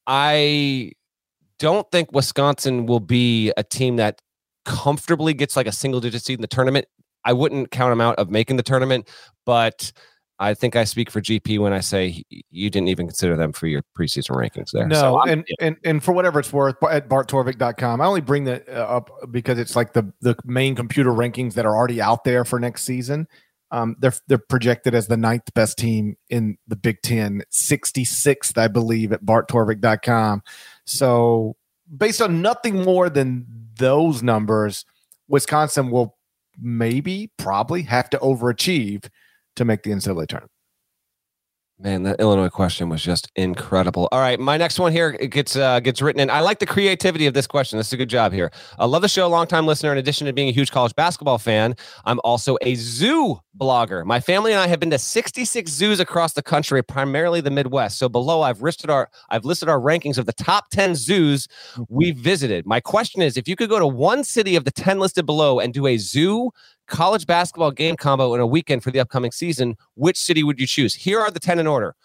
I 0.07 0.91
don't 1.59 1.89
think 1.91 2.11
Wisconsin 2.11 2.85
will 2.85 2.99
be 2.99 3.53
a 3.55 3.63
team 3.63 3.97
that 3.97 4.21
comfortably 4.65 5.33
gets 5.33 5.55
like 5.55 5.67
a 5.67 5.71
single 5.71 6.01
digit 6.01 6.23
seed 6.23 6.39
in 6.39 6.41
the 6.41 6.47
tournament. 6.47 6.87
I 7.25 7.33
wouldn't 7.33 7.71
count 7.71 7.91
them 7.91 8.01
out 8.01 8.15
of 8.17 8.29
making 8.29 8.57
the 8.57 8.63
tournament, 8.63 9.09
but 9.45 9.91
I 10.39 10.53
think 10.53 10.75
I 10.75 10.83
speak 10.83 11.11
for 11.11 11.21
GP 11.21 11.59
when 11.59 11.73
I 11.73 11.79
say 11.79 12.23
you 12.29 12.69
didn't 12.69 12.87
even 12.87 13.07
consider 13.07 13.37
them 13.37 13.53
for 13.53 13.67
your 13.67 13.83
preseason 13.97 14.31
rankings 14.35 14.71
there. 14.71 14.87
No, 14.87 14.95
So 14.95 15.21
and, 15.21 15.45
and 15.59 15.77
and 15.83 16.03
for 16.03 16.11
whatever 16.11 16.39
it's 16.39 16.51
worth, 16.51 16.75
at 16.89 17.07
barttorvik.com, 17.07 18.01
I 18.01 18.05
only 18.05 18.21
bring 18.21 18.45
that 18.45 18.67
uh, 18.67 18.71
up 18.71 19.09
because 19.31 19.59
it's 19.59 19.75
like 19.75 19.93
the 19.93 20.11
the 20.21 20.35
main 20.43 20.75
computer 20.75 21.11
rankings 21.11 21.53
that 21.53 21.65
are 21.65 21.75
already 21.75 22.01
out 22.01 22.23
there 22.23 22.45
for 22.45 22.59
next 22.59 22.83
season. 22.83 23.27
Um, 23.71 23.95
they're 23.99 24.13
they're 24.27 24.37
projected 24.37 24.95
as 24.95 25.07
the 25.07 25.17
ninth 25.17 25.53
best 25.53 25.77
team 25.77 26.15
in 26.29 26.57
the 26.67 26.75
Big 26.75 27.01
Ten, 27.01 27.43
66th, 27.51 28.57
I 28.57 28.67
believe, 28.67 29.11
at 29.11 29.23
barttorvik.com. 29.23 30.43
So 30.85 31.55
based 31.95 32.21
on 32.21 32.41
nothing 32.41 32.83
more 32.83 33.09
than 33.09 33.45
those 33.77 34.21
numbers, 34.21 34.85
Wisconsin 35.27 35.89
will 35.89 36.17
maybe 36.59 37.31
probably 37.37 37.81
have 37.83 38.09
to 38.11 38.17
overachieve 38.19 39.09
to 39.55 39.65
make 39.65 39.83
the 39.83 39.91
NCAA 39.91 40.27
tournament. 40.27 40.51
Man, 41.79 42.03
that 42.03 42.19
Illinois 42.19 42.49
question 42.49 42.87
was 42.87 43.03
just 43.03 43.29
incredible. 43.35 44.07
All 44.11 44.19
right, 44.19 44.39
my 44.39 44.57
next 44.57 44.79
one 44.79 44.91
here 44.91 45.11
gets 45.11 45.55
uh, 45.55 45.79
gets 45.79 46.03
written 46.03 46.21
in. 46.21 46.29
I 46.29 46.39
like 46.39 46.59
the 46.59 46.67
creativity 46.67 47.25
of 47.25 47.33
this 47.33 47.47
question. 47.47 47.77
This 47.77 47.87
is 47.87 47.93
a 47.93 47.97
good 47.97 48.09
job 48.09 48.31
here. 48.31 48.51
I 48.77 48.85
love 48.85 49.01
the 49.01 49.09
show, 49.09 49.27
longtime 49.27 49.65
listener. 49.65 49.91
In 49.91 49.97
addition 49.97 50.27
to 50.27 50.33
being 50.33 50.47
a 50.47 50.51
huge 50.51 50.71
college 50.71 50.95
basketball 50.95 51.39
fan, 51.39 51.75
I'm 52.05 52.21
also 52.23 52.57
a 52.61 52.75
zoo 52.75 53.39
blogger. 53.57 54.05
My 54.05 54.19
family 54.19 54.53
and 54.53 54.61
I 54.61 54.67
have 54.67 54.79
been 54.79 54.91
to 54.91 54.99
66 54.99 55.69
zoos 55.69 55.99
across 55.99 56.33
the 56.33 56.43
country, 56.43 56.81
primarily 56.83 57.41
the 57.41 57.51
Midwest. 57.51 57.97
So 57.97 58.07
below, 58.07 58.43
I've 58.43 58.61
listed 58.61 58.91
our 58.91 59.09
I've 59.29 59.43
listed 59.43 59.67
our 59.67 59.79
rankings 59.79 60.19
of 60.19 60.27
the 60.27 60.33
top 60.33 60.69
10 60.69 60.93
zoos 60.93 61.47
we 61.89 62.11
visited. 62.11 62.67
My 62.67 62.79
question 62.79 63.23
is, 63.23 63.35
if 63.35 63.47
you 63.47 63.55
could 63.55 63.69
go 63.69 63.79
to 63.79 63.87
one 63.87 64.23
city 64.23 64.55
of 64.55 64.63
the 64.63 64.71
10 64.71 64.99
listed 64.99 65.25
below 65.25 65.59
and 65.59 65.73
do 65.73 65.87
a 65.87 65.97
zoo 65.97 66.51
college 66.87 67.25
basketball 67.25 67.71
game 67.71 67.95
combo 67.95 68.33
in 68.33 68.41
a 68.41 68.47
weekend 68.47 68.83
for 68.83 68.91
the 68.91 68.99
upcoming 68.99 69.31
season, 69.31 69.75
which 69.95 70.17
city 70.17 70.43
would 70.43 70.59
you 70.59 70.67
choose? 70.67 70.93
Here 70.93 71.19
are 71.19 71.31
the 71.31 71.39
10 71.39 71.59
in 71.59 71.67
order 71.67 71.95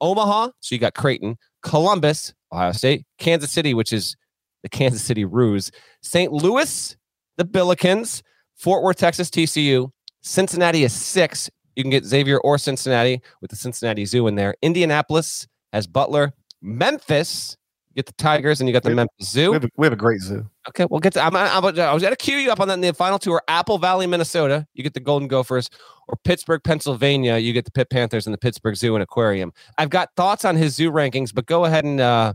Omaha, 0.00 0.50
so 0.60 0.74
you 0.74 0.78
got 0.78 0.94
Creighton, 0.94 1.36
Columbus, 1.62 2.32
Ohio 2.52 2.72
State, 2.72 3.04
Kansas 3.18 3.50
City, 3.50 3.74
which 3.74 3.92
is 3.92 4.16
the 4.62 4.68
Kansas 4.70 5.02
City 5.02 5.24
Roos, 5.24 5.70
St. 6.02 6.32
Louis, 6.32 6.96
the 7.36 7.44
Billikens, 7.44 8.22
Fort 8.56 8.82
Worth, 8.82 8.96
Texas, 8.96 9.30
TCU, 9.30 9.90
Cincinnati 10.22 10.84
is 10.84 10.92
six. 10.92 11.50
You 11.76 11.84
can 11.84 11.90
get 11.90 12.04
Xavier 12.04 12.38
or 12.38 12.58
Cincinnati 12.58 13.20
with 13.40 13.50
the 13.50 13.56
Cincinnati 13.56 14.04
Zoo 14.04 14.26
in 14.26 14.34
there. 14.34 14.54
Indianapolis 14.62 15.46
has 15.72 15.86
Butler, 15.86 16.32
Memphis, 16.60 17.56
get 17.98 18.06
the 18.06 18.12
Tigers, 18.14 18.60
and 18.60 18.68
you 18.68 18.72
got 18.72 18.82
the 18.82 18.88
We- 18.90 18.94
Memphis 18.94 19.30
Zoo. 19.30 19.50
We 19.50 19.54
have 19.54 19.64
a, 19.64 19.68
we 19.76 19.86
have 19.86 19.92
a 19.92 19.96
great 19.96 20.20
zoo. 20.20 20.46
Okay, 20.68 20.86
we'll 20.90 21.00
get 21.00 21.12
to. 21.14 21.22
I'm, 21.22 21.34
I'm, 21.36 21.48
I 21.64 21.92
was 21.92 22.02
going 22.02 22.12
to 22.12 22.16
cue 22.16 22.36
you 22.38 22.50
up 22.50 22.60
on 22.60 22.68
that 22.68 22.74
in 22.74 22.80
the 22.80 22.92
final 22.94 23.18
two 23.18 23.32
are 23.32 23.42
Apple 23.48 23.78
Valley, 23.78 24.06
Minnesota. 24.06 24.66
You 24.74 24.82
get 24.82 24.94
the 24.94 25.00
Golden 25.00 25.28
Gophers, 25.28 25.68
or 26.08 26.16
Pittsburgh, 26.24 26.62
Pennsylvania. 26.64 27.36
You 27.38 27.52
get 27.52 27.64
the 27.64 27.70
Pitt 27.70 27.90
Panthers 27.90 28.26
and 28.26 28.32
the 28.34 28.38
Pittsburgh 28.38 28.76
Zoo 28.76 28.94
and 28.96 29.02
Aquarium. 29.02 29.52
I've 29.76 29.90
got 29.90 30.08
thoughts 30.16 30.44
on 30.44 30.56
his 30.56 30.74
zoo 30.74 30.90
rankings, 30.90 31.34
but 31.34 31.46
go 31.46 31.64
ahead 31.66 31.84
and 31.84 32.00
uh, 32.00 32.32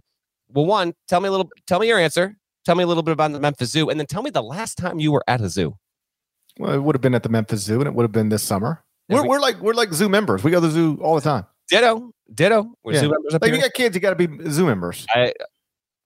well, 0.49 0.66
one, 0.66 0.93
tell 1.07 1.20
me 1.22 1.28
a 1.28 1.32
little. 1.32 1.49
Tell 1.68 1.80
me 1.80 1.88
your 1.88 1.99
answer. 1.99 2.38
Tell 2.66 2.76
me 2.76 2.84
a 2.84 2.88
little 2.88 3.03
bit 3.03 3.11
about 3.11 3.32
the 3.34 3.39
Memphis 3.39 3.72
Zoo, 3.72 3.89
and 3.89 3.99
then 3.99 4.07
tell 4.07 4.22
me 4.24 4.30
the 4.30 4.43
last 4.43 4.78
time 4.78 4.99
you 4.99 5.11
were 5.11 5.24
at 5.28 5.41
a 5.41 5.49
zoo. 5.49 5.76
Well, 6.59 6.72
it 6.74 6.80
would 6.84 6.95
have 6.95 7.01
been 7.01 7.16
at 7.16 7.24
the 7.24 7.30
Memphis 7.30 7.61
Zoo, 7.61 7.80
and 7.80 7.88
it 7.88 7.93
would 7.93 8.03
have 8.03 8.11
been 8.11 8.30
this 8.30 8.43
summer. 8.43 8.84
We're, 9.09 9.24
we- 9.24 9.28
we're 9.30 9.39
like 9.39 9.59
we're 9.59 9.74
like 9.74 9.91
zoo 9.93 10.07
members. 10.09 10.43
We 10.43 10.51
go 10.51 10.61
to 10.61 10.68
the 10.68 10.72
zoo 10.74 10.97
all 11.01 11.16
the 11.16 11.22
time. 11.22 11.45
Ditto, 11.70 12.11
ditto. 12.34 12.72
We're 12.84 12.93
Yeah. 12.93 12.99
zoo 13.01 13.09
members 13.09 13.34
up 13.34 13.41
Like 13.41 13.49
here. 13.51 13.55
you 13.57 13.61
got 13.64 13.74
kids, 13.74 13.95
you 13.95 14.01
got 14.01 14.18
to 14.18 14.28
be 14.28 14.49
zoo 14.49 14.66
members. 14.66 15.05
I, 15.14 15.34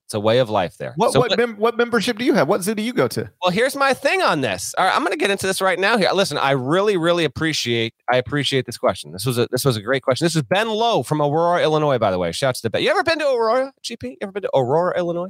it's 0.07 0.13
a 0.13 0.21
way 0.21 0.37
of 0.37 0.49
life 0.49 0.77
there. 0.77 0.93
What 0.95 1.11
So 1.11 1.19
what 1.19 1.37
mem- 1.37 1.57
what 1.57 1.75
membership 1.75 2.17
do 2.17 2.23
you 2.23 2.33
have? 2.33 2.47
What 2.47 2.61
zoo 2.63 2.73
do 2.73 2.81
you 2.81 2.93
go 2.93 3.09
to? 3.09 3.29
Well, 3.41 3.51
here's 3.51 3.75
my 3.75 3.93
thing 3.93 4.21
on 4.21 4.39
this. 4.39 4.73
All 4.77 4.85
right, 4.85 4.95
I'm 4.95 5.01
going 5.01 5.11
to 5.11 5.17
get 5.17 5.29
into 5.31 5.45
this 5.45 5.59
right 5.59 5.77
now. 5.77 5.97
Here, 5.97 6.09
listen. 6.13 6.37
I 6.37 6.51
really, 6.51 6.95
really 6.95 7.25
appreciate. 7.25 7.93
I 8.09 8.15
appreciate 8.15 8.65
this 8.65 8.77
question. 8.77 9.11
This 9.11 9.25
was 9.25 9.37
a 9.37 9.49
this 9.51 9.65
was 9.65 9.75
a 9.75 9.81
great 9.81 10.03
question. 10.03 10.23
This 10.23 10.37
is 10.37 10.43
Ben 10.43 10.69
Lowe 10.69 11.03
from 11.03 11.19
Aurora, 11.21 11.61
Illinois. 11.61 11.97
By 11.97 12.11
the 12.11 12.19
way, 12.19 12.31
shouts 12.31 12.61
to 12.61 12.69
Ben. 12.69 12.83
You 12.83 12.89
ever 12.89 13.03
been 13.03 13.19
to 13.19 13.25
Aurora, 13.25 13.73
GP? 13.83 14.03
You 14.11 14.17
ever 14.21 14.31
been 14.31 14.43
to 14.43 14.51
Aurora, 14.55 14.97
Illinois? 14.97 15.27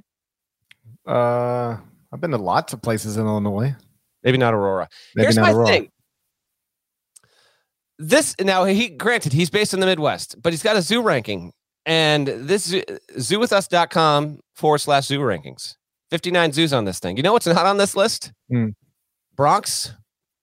Uh, 1.07 1.77
I've 2.13 2.21
been 2.21 2.29
to 2.29 2.37
lots 2.37 2.71
of 2.71 2.79
places 2.83 3.17
in 3.17 3.25
Illinois. 3.25 3.75
Maybe 4.21 4.37
not 4.37 4.53
Aurora. 4.53 4.89
Maybe 5.15 5.25
here's 5.25 5.37
not 5.37 5.41
my 5.41 5.51
Aurora. 5.53 5.67
thing. 5.69 5.91
This 7.97 8.35
now 8.39 8.65
he 8.65 8.89
granted 8.89 9.33
he's 9.33 9.49
based 9.49 9.73
in 9.73 9.79
the 9.79 9.87
Midwest, 9.87 10.39
but 10.39 10.53
he's 10.53 10.61
got 10.61 10.75
a 10.75 10.83
zoo 10.83 11.01
ranking, 11.01 11.51
and 11.87 12.27
this 12.27 12.65
zoo- 12.65 12.83
zoowithus.com 13.17 14.39
forward 14.55 14.77
slash 14.79 15.07
zoo 15.07 15.19
rankings. 15.19 15.75
59 16.11 16.51
zoos 16.53 16.73
on 16.73 16.85
this 16.85 16.99
thing. 16.99 17.17
You 17.17 17.23
know 17.23 17.33
what's 17.33 17.47
not 17.47 17.65
on 17.65 17.77
this 17.77 17.95
list? 17.95 18.31
Hmm. 18.49 18.67
Bronx 19.35 19.91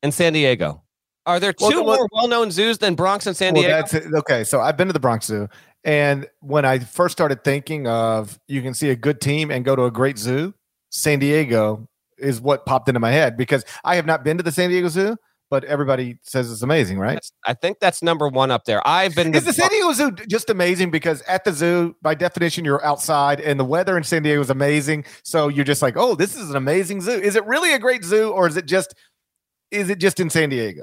and 0.03 0.13
San 0.13 0.33
Diego. 0.33 0.83
Are 1.27 1.41
there 1.41 1.53
two 1.53 1.67
Well, 1.67 1.85
well- 1.85 1.97
more 1.99 2.09
well-known 2.13 2.51
zoos 2.51 2.79
than 2.79 2.95
Bronx 2.95 3.27
and 3.27 3.37
San 3.37 3.55
Well, 3.55 3.63
Diego? 3.63 3.77
that's 3.77 3.95
okay. 3.95 4.45
So 4.45 4.61
I've 4.61 4.77
been 4.77 4.89
to 4.89 4.93
the 4.93 5.01
Bronx 5.01 5.27
Zoo, 5.27 5.49
and 5.85 6.27
when 6.41 6.65
I 6.67 6.81
first 6.81 7.13
started 7.13 7.45
thinking 7.45 7.87
of 7.87 8.39
you 8.47 8.61
can 8.63 8.75
see 8.75 8.91
a 8.91 8.97
good 8.97 9.21
team 9.23 9.51
and 9.51 9.65
go 9.65 9.75
to 9.75 9.85
a 9.85 9.91
great 9.91 10.19
zoo, 10.19 10.53
San 10.91 11.19
Diego 11.19 11.89
is 12.19 12.41
what 12.43 12.67
popped 12.67 12.89
into 12.89 13.01
my 13.01 13.11
head 13.11 13.37
because 13.39 13.65
I 13.85 13.97
have 13.97 14.05
not 14.07 14.23
been 14.23 14.37
to 14.37 14.43
the 14.43 14.53
San 14.53 14.69
Diego 14.71 14.89
Zoo, 14.89 15.17
but 15.55 15.63
everybody 15.67 16.19
says 16.23 16.51
it's 16.51 16.63
amazing, 16.63 16.99
right? 16.99 17.11
That's- 17.11 17.31
I 17.47 17.55
think 17.55 17.79
that's 17.79 18.03
number 18.03 18.27
one 18.27 18.51
up 18.51 18.65
there. 18.65 18.85
I've 18.85 19.15
been. 19.15 19.33
Is 19.33 19.45
the 19.45 19.53
San 19.53 19.69
Diego 19.69 19.93
Zoo 19.93 20.11
just 20.29 20.51
amazing 20.51 20.91
because 20.91 21.23
at 21.29 21.45
the 21.45 21.53
zoo, 21.53 21.95
by 22.03 22.17
definition, 22.17 22.65
you're 22.65 22.85
outside 22.85 23.41
and 23.41 23.61
the 23.61 23.65
weather 23.65 23.97
in 23.97 24.03
San 24.03 24.25
Diego 24.25 24.41
is 24.41 24.51
amazing. 24.51 25.05
So 25.23 25.47
you're 25.47 25.65
just 25.65 25.81
like, 25.81 25.97
oh, 25.97 26.17
this 26.17 26.35
is 26.35 26.51
an 26.51 26.57
amazing 26.57 27.03
zoo. 27.03 27.13
Is 27.13 27.37
it 27.37 27.47
really 27.47 27.73
a 27.73 27.79
great 27.79 28.03
zoo 28.03 28.31
or 28.31 28.49
is 28.49 28.57
it 28.57 28.67
just 28.67 28.95
is 29.71 29.91
it 29.91 30.01
just 30.01 30.19
in 30.19 30.29
San 30.29 30.49
Diego? 30.49 30.83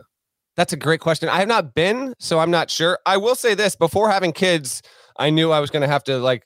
That's 0.55 0.71
a 0.71 0.77
great 0.77 1.01
question. 1.01 1.27
I 1.27 1.39
have 1.39 1.49
not 1.49 1.73
been, 1.73 2.13
so 2.17 2.39
I'm 2.39 2.51
not 2.51 2.69
sure. 2.69 2.97
I 3.05 3.17
will 3.17 3.35
say 3.35 3.53
this: 3.53 3.75
before 3.75 4.09
having 4.09 4.31
kids, 4.31 4.81
I 5.17 5.31
knew 5.31 5.51
I 5.51 5.59
was 5.59 5.69
going 5.69 5.81
to 5.81 5.89
have 5.89 6.05
to 6.05 6.17
like 6.17 6.43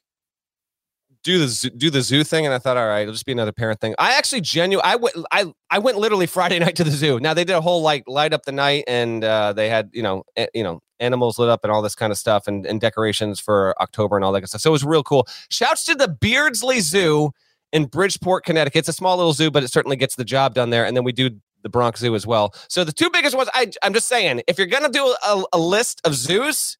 do 1.25 1.39
the 1.39 1.47
zoo, 1.47 1.69
do 1.71 1.89
the 1.89 2.01
zoo 2.03 2.23
thing, 2.23 2.45
and 2.45 2.53
I 2.53 2.59
thought, 2.59 2.77
all 2.77 2.87
right, 2.87 3.01
it'll 3.01 3.13
just 3.13 3.25
be 3.25 3.31
another 3.31 3.51
parent 3.51 3.81
thing. 3.81 3.95
I 3.97 4.13
actually 4.13 4.41
genuine. 4.41 4.85
I 4.85 4.95
went. 4.95 5.15
I 5.31 5.51
I 5.71 5.79
went 5.79 5.97
literally 5.97 6.27
Friday 6.37 6.59
night 6.59 6.75
to 6.77 6.83
the 6.85 6.91
zoo. 6.91 7.19
Now 7.19 7.33
they 7.33 7.43
did 7.43 7.55
a 7.55 7.61
whole 7.61 7.81
like 7.81 8.03
light 8.07 8.31
up 8.31 8.43
the 8.45 8.51
night, 8.53 8.85
and 8.87 9.23
uh, 9.23 9.51
they 9.51 9.67
had 9.67 9.89
you 9.91 10.03
know 10.03 10.23
a- 10.37 10.47
you 10.53 10.63
know 10.63 10.79
animals 10.99 11.37
lit 11.39 11.49
up 11.49 11.61
and 11.63 11.71
all 11.73 11.81
this 11.81 11.95
kind 11.95 12.11
of 12.11 12.17
stuff, 12.17 12.47
and, 12.47 12.65
and 12.65 12.79
decorations 12.79 13.39
for 13.39 13.73
October 13.81 14.15
and 14.15 14.23
all 14.23 14.31
that 14.31 14.41
good 14.41 14.49
stuff. 14.49 14.61
So 14.61 14.69
it 14.69 14.71
was 14.71 14.85
real 14.85 15.03
cool. 15.03 15.27
Shouts 15.49 15.83
to 15.85 15.95
the 15.95 16.07
Beardsley 16.07 16.79
Zoo 16.79 17.31
in 17.73 17.85
Bridgeport, 17.85 18.45
Connecticut. 18.45 18.79
It's 18.79 18.89
a 18.89 18.93
small 18.93 19.17
little 19.17 19.33
zoo, 19.33 19.49
but 19.51 19.63
it 19.63 19.71
certainly 19.71 19.97
gets 19.97 20.15
the 20.15 20.23
job 20.23 20.53
done 20.53 20.69
there. 20.69 20.85
And 20.85 20.95
then 20.95 21.03
we 21.03 21.11
do 21.11 21.31
the 21.63 21.69
Bronx 21.69 21.99
Zoo 21.99 22.13
as 22.13 22.27
well. 22.27 22.53
So 22.69 22.83
the 22.83 22.93
two 22.93 23.09
biggest 23.09 23.35
ones, 23.35 23.49
I, 23.55 23.71
I'm 23.81 23.93
just 23.93 24.07
saying, 24.07 24.43
if 24.47 24.59
you're 24.59 24.67
gonna 24.67 24.89
do 24.89 25.15
a, 25.27 25.43
a 25.53 25.57
list 25.57 25.99
of 26.05 26.13
zoos, 26.13 26.77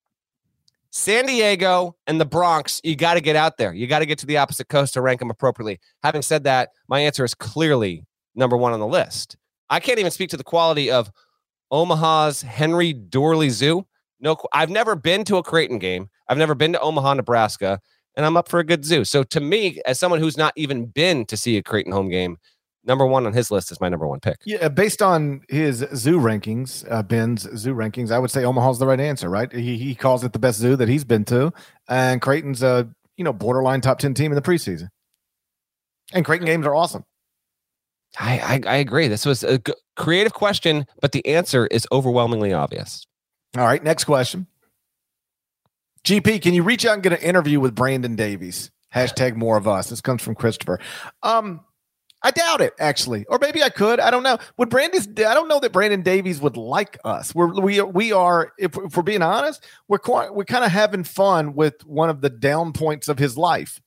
San 0.98 1.26
Diego 1.26 1.94
and 2.08 2.22
the 2.22 2.26
Bronx, 2.26 2.80
you 2.82 2.96
got 2.96 3.16
to 3.16 3.22
get 3.22 3.36
out 3.36 3.58
there. 3.58 3.74
You 3.74 3.86
got 3.86 4.00
to 4.00 4.06
get 4.06 4.18
to 4.20 4.26
the 4.26 4.38
opposite 4.38 4.70
coast 4.70 4.94
to 4.94 5.02
rank 5.02 5.20
them 5.20 5.30
appropriately. 5.30 5.78
Having 6.04 6.22
said 6.22 6.46
that, 6.46 6.70
my 6.88 7.02
answer 7.02 7.26
is 7.26 7.36
clearly 7.36 8.06
number 8.34 8.56
one 8.56 8.72
on 8.72 8.80
the 8.80 8.88
list. 8.88 9.36
I 9.70 9.82
can't 9.82 10.00
even 10.00 10.10
speak 10.10 10.30
to 10.30 10.38
the 10.38 10.44
quality 10.46 10.90
of 10.90 11.12
Omaha's 11.70 12.44
Henry 12.44 12.94
Doorly 12.94 13.50
Zoo. 13.50 13.86
No, 14.22 14.38
I've 14.54 14.70
never 14.70 14.96
been 14.96 15.26
to 15.26 15.36
a 15.36 15.44
Creighton 15.44 15.80
game. 15.80 16.10
I've 16.30 16.38
never 16.38 16.56
been 16.56 16.72
to 16.72 16.80
Omaha, 16.80 17.16
Nebraska, 17.16 17.82
and 18.16 18.26
I'm 18.26 18.38
up 18.38 18.48
for 18.48 18.62
a 18.62 18.66
good 18.66 18.86
zoo. 18.86 19.04
So 19.04 19.24
to 19.24 19.42
me, 19.42 19.82
as 19.86 20.00
someone 20.00 20.22
who's 20.22 20.38
not 20.38 20.54
even 20.56 20.86
been 20.86 21.26
to 21.26 21.36
see 21.36 21.58
a 21.58 21.62
Creighton 21.62 21.92
home 21.92 22.08
game, 22.08 22.38
number 22.86 23.06
one 23.06 23.26
on 23.26 23.34
his 23.34 23.52
list 23.52 23.72
is 23.72 23.82
my 23.82 23.90
number 23.90 24.08
one 24.08 24.20
pick. 24.20 24.38
Yeah, 24.46 24.70
based 24.70 25.02
on 25.02 25.42
his 25.50 25.86
zoo 25.96 26.20
rankings, 26.20 26.86
uh, 26.90 27.04
Ben's 27.04 27.44
zoo 27.58 27.74
rankings, 27.74 28.12
I 28.12 28.20
would 28.20 28.32
say 28.32 28.44
Omaha's 28.44 28.80
the 28.80 28.88
right 28.88 29.00
answer, 29.00 29.30
right? 29.30 29.52
He, 29.52 29.78
he 29.78 29.96
calls 29.96 30.24
it 30.24 30.34
the 30.34 30.40
best 30.40 30.60
zoo 30.60 30.76
that 30.76 30.88
he's 30.88 31.04
been 31.04 31.26
to, 31.26 31.52
and 31.88 32.22
Creighton's 32.22 32.64
a 32.64 32.90
you 33.18 33.24
know 33.24 33.34
borderline 33.34 33.82
top 33.82 34.00
ten 34.00 34.14
team 34.14 34.32
in 34.32 34.36
the 34.36 34.42
preseason. 34.42 34.90
And 36.14 36.24
Creighton 36.24 36.46
games 36.46 36.66
are 36.66 36.76
awesome. 36.76 37.04
I, 38.20 38.62
I, 38.66 38.74
I 38.74 38.76
agree. 38.78 39.08
This 39.08 39.26
was 39.26 39.44
a 39.44 39.58
g- 39.58 39.74
creative 39.96 40.34
question, 40.34 40.86
but 41.02 41.12
the 41.12 41.26
answer 41.26 41.68
is 41.68 41.88
overwhelmingly 41.92 42.54
obvious. 42.54 43.06
All 43.58 43.66
right, 43.66 43.84
next 43.84 44.06
question. 44.06 44.48
GP, 46.06 46.42
can 46.42 46.54
you 46.54 46.64
reach 46.64 46.86
out 46.86 46.94
and 46.94 47.04
get 47.04 47.14
an 47.14 47.20
interview 47.20 47.60
with 47.60 47.74
Brandon 47.74 48.16
Davies? 48.16 48.70
Hashtag 48.94 49.36
more 49.36 49.58
of 49.58 49.68
us. 49.68 49.90
This 49.90 50.02
comes 50.02 50.22
from 50.22 50.36
Christopher. 50.36 50.80
Um, 51.24 51.65
I 52.26 52.32
doubt 52.32 52.60
it, 52.60 52.74
actually, 52.80 53.24
or 53.26 53.38
maybe 53.40 53.62
I 53.62 53.70
could. 53.70 54.00
I 54.00 54.10
don't 54.10 54.24
know. 54.24 54.40
Would 54.58 54.70
Brandon? 54.72 55.00
I 55.20 55.36
don't 55.36 55.48
know 55.48 55.60
that 55.60 55.72
Brandon 55.72 56.02
Davies 56.02 56.42
would 56.42 56.58
like 56.58 56.98
us. 57.06 57.36
We're 57.36 57.54
we 57.54 57.80
are, 57.80 57.86
we 57.86 58.12
are. 58.14 58.52
If, 58.58 58.76
if 58.78 58.98
we're 58.98 59.04
being 59.04 59.22
honest, 59.22 59.64
we're 59.88 60.00
quite, 60.00 60.34
we're 60.34 60.44
kind 60.44 60.66
of 60.66 60.72
having 60.72 61.04
fun 61.04 61.54
with 61.54 61.86
one 61.86 62.10
of 62.10 62.22
the 62.22 62.32
down 62.32 62.74
points 62.74 63.10
of 63.10 63.20
his 63.20 63.38
life. 63.38 63.80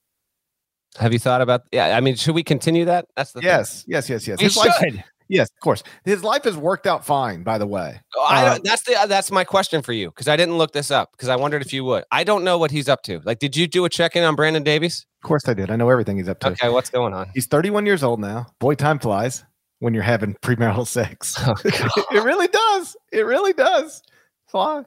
Have 0.97 1.11
you 1.11 1.19
thought 1.19 1.41
about? 1.41 1.63
Yeah, 1.73 1.97
I 1.97 1.99
mean, 1.99 2.15
should 2.15 2.33
we 2.33 2.43
continue 2.43 2.85
that? 2.85 3.07
That's 3.17 3.33
the 3.33 3.41
thing. 3.41 3.47
Yes, 3.47 3.83
yes, 3.89 4.09
yes, 4.09 4.25
yes. 4.25 4.39
We 4.39 4.45
His 4.45 4.55
life- 4.55 4.73
should. 4.79 5.03
Yes, 5.29 5.49
of 5.51 5.59
course. 5.61 5.83
His 6.05 6.23
life 6.23 6.43
has 6.45 6.57
worked 6.57 6.87
out 6.87 7.05
fine. 7.05 7.43
By 7.43 7.59
the 7.59 7.67
way, 7.67 8.01
Oh, 8.15 8.25
Uh, 8.29 8.57
that's 8.63 8.81
the 8.81 8.97
that's 9.07 9.29
my 9.31 9.43
question 9.43 9.81
for 9.83 9.93
you 9.93 10.09
because 10.09 10.27
I 10.27 10.35
didn't 10.35 10.57
look 10.57 10.71
this 10.73 10.89
up 10.89 11.11
because 11.11 11.29
I 11.29 11.35
wondered 11.35 11.61
if 11.61 11.71
you 11.71 11.83
would. 11.85 12.03
I 12.11 12.23
don't 12.23 12.43
know 12.43 12.57
what 12.57 12.71
he's 12.71 12.89
up 12.89 13.03
to. 13.03 13.21
Like, 13.23 13.37
did 13.39 13.55
you 13.55 13.67
do 13.67 13.85
a 13.85 13.89
check 13.89 14.15
in 14.15 14.23
on 14.23 14.35
Brandon 14.35 14.63
Davies? 14.63 15.05
of 15.23 15.27
course 15.27 15.47
I 15.47 15.53
did. 15.53 15.69
I 15.69 15.75
know 15.75 15.89
everything 15.89 16.17
he's 16.17 16.27
up 16.29 16.39
to. 16.39 16.47
Okay, 16.49 16.69
what's 16.69 16.89
going 16.89 17.13
on? 17.13 17.29
He's 17.33 17.45
31 17.47 17.85
years 17.85 18.03
old 18.03 18.19
now. 18.19 18.47
Boy, 18.59 18.73
time 18.75 18.97
flies 18.99 19.43
when 19.79 19.93
you're 19.93 20.01
having 20.03 20.33
premarital 20.35 20.87
sex. 20.87 21.35
Oh, 21.47 21.53
it 21.63 22.23
really 22.23 22.47
does. 22.47 22.97
It 23.11 23.21
really 23.25 23.53
does 23.53 24.01
fly. 24.47 24.83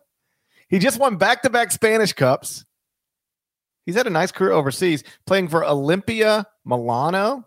He 0.68 0.78
just 0.80 0.98
won 0.98 1.16
back 1.16 1.42
to 1.42 1.50
back 1.50 1.70
Spanish 1.70 2.14
Cups. 2.14 2.64
He's 3.86 3.94
had 3.94 4.06
a 4.06 4.10
nice 4.10 4.32
career 4.32 4.52
overseas, 4.52 5.04
playing 5.26 5.48
for 5.48 5.62
Olimpia 5.62 6.46
Milano. 6.64 7.46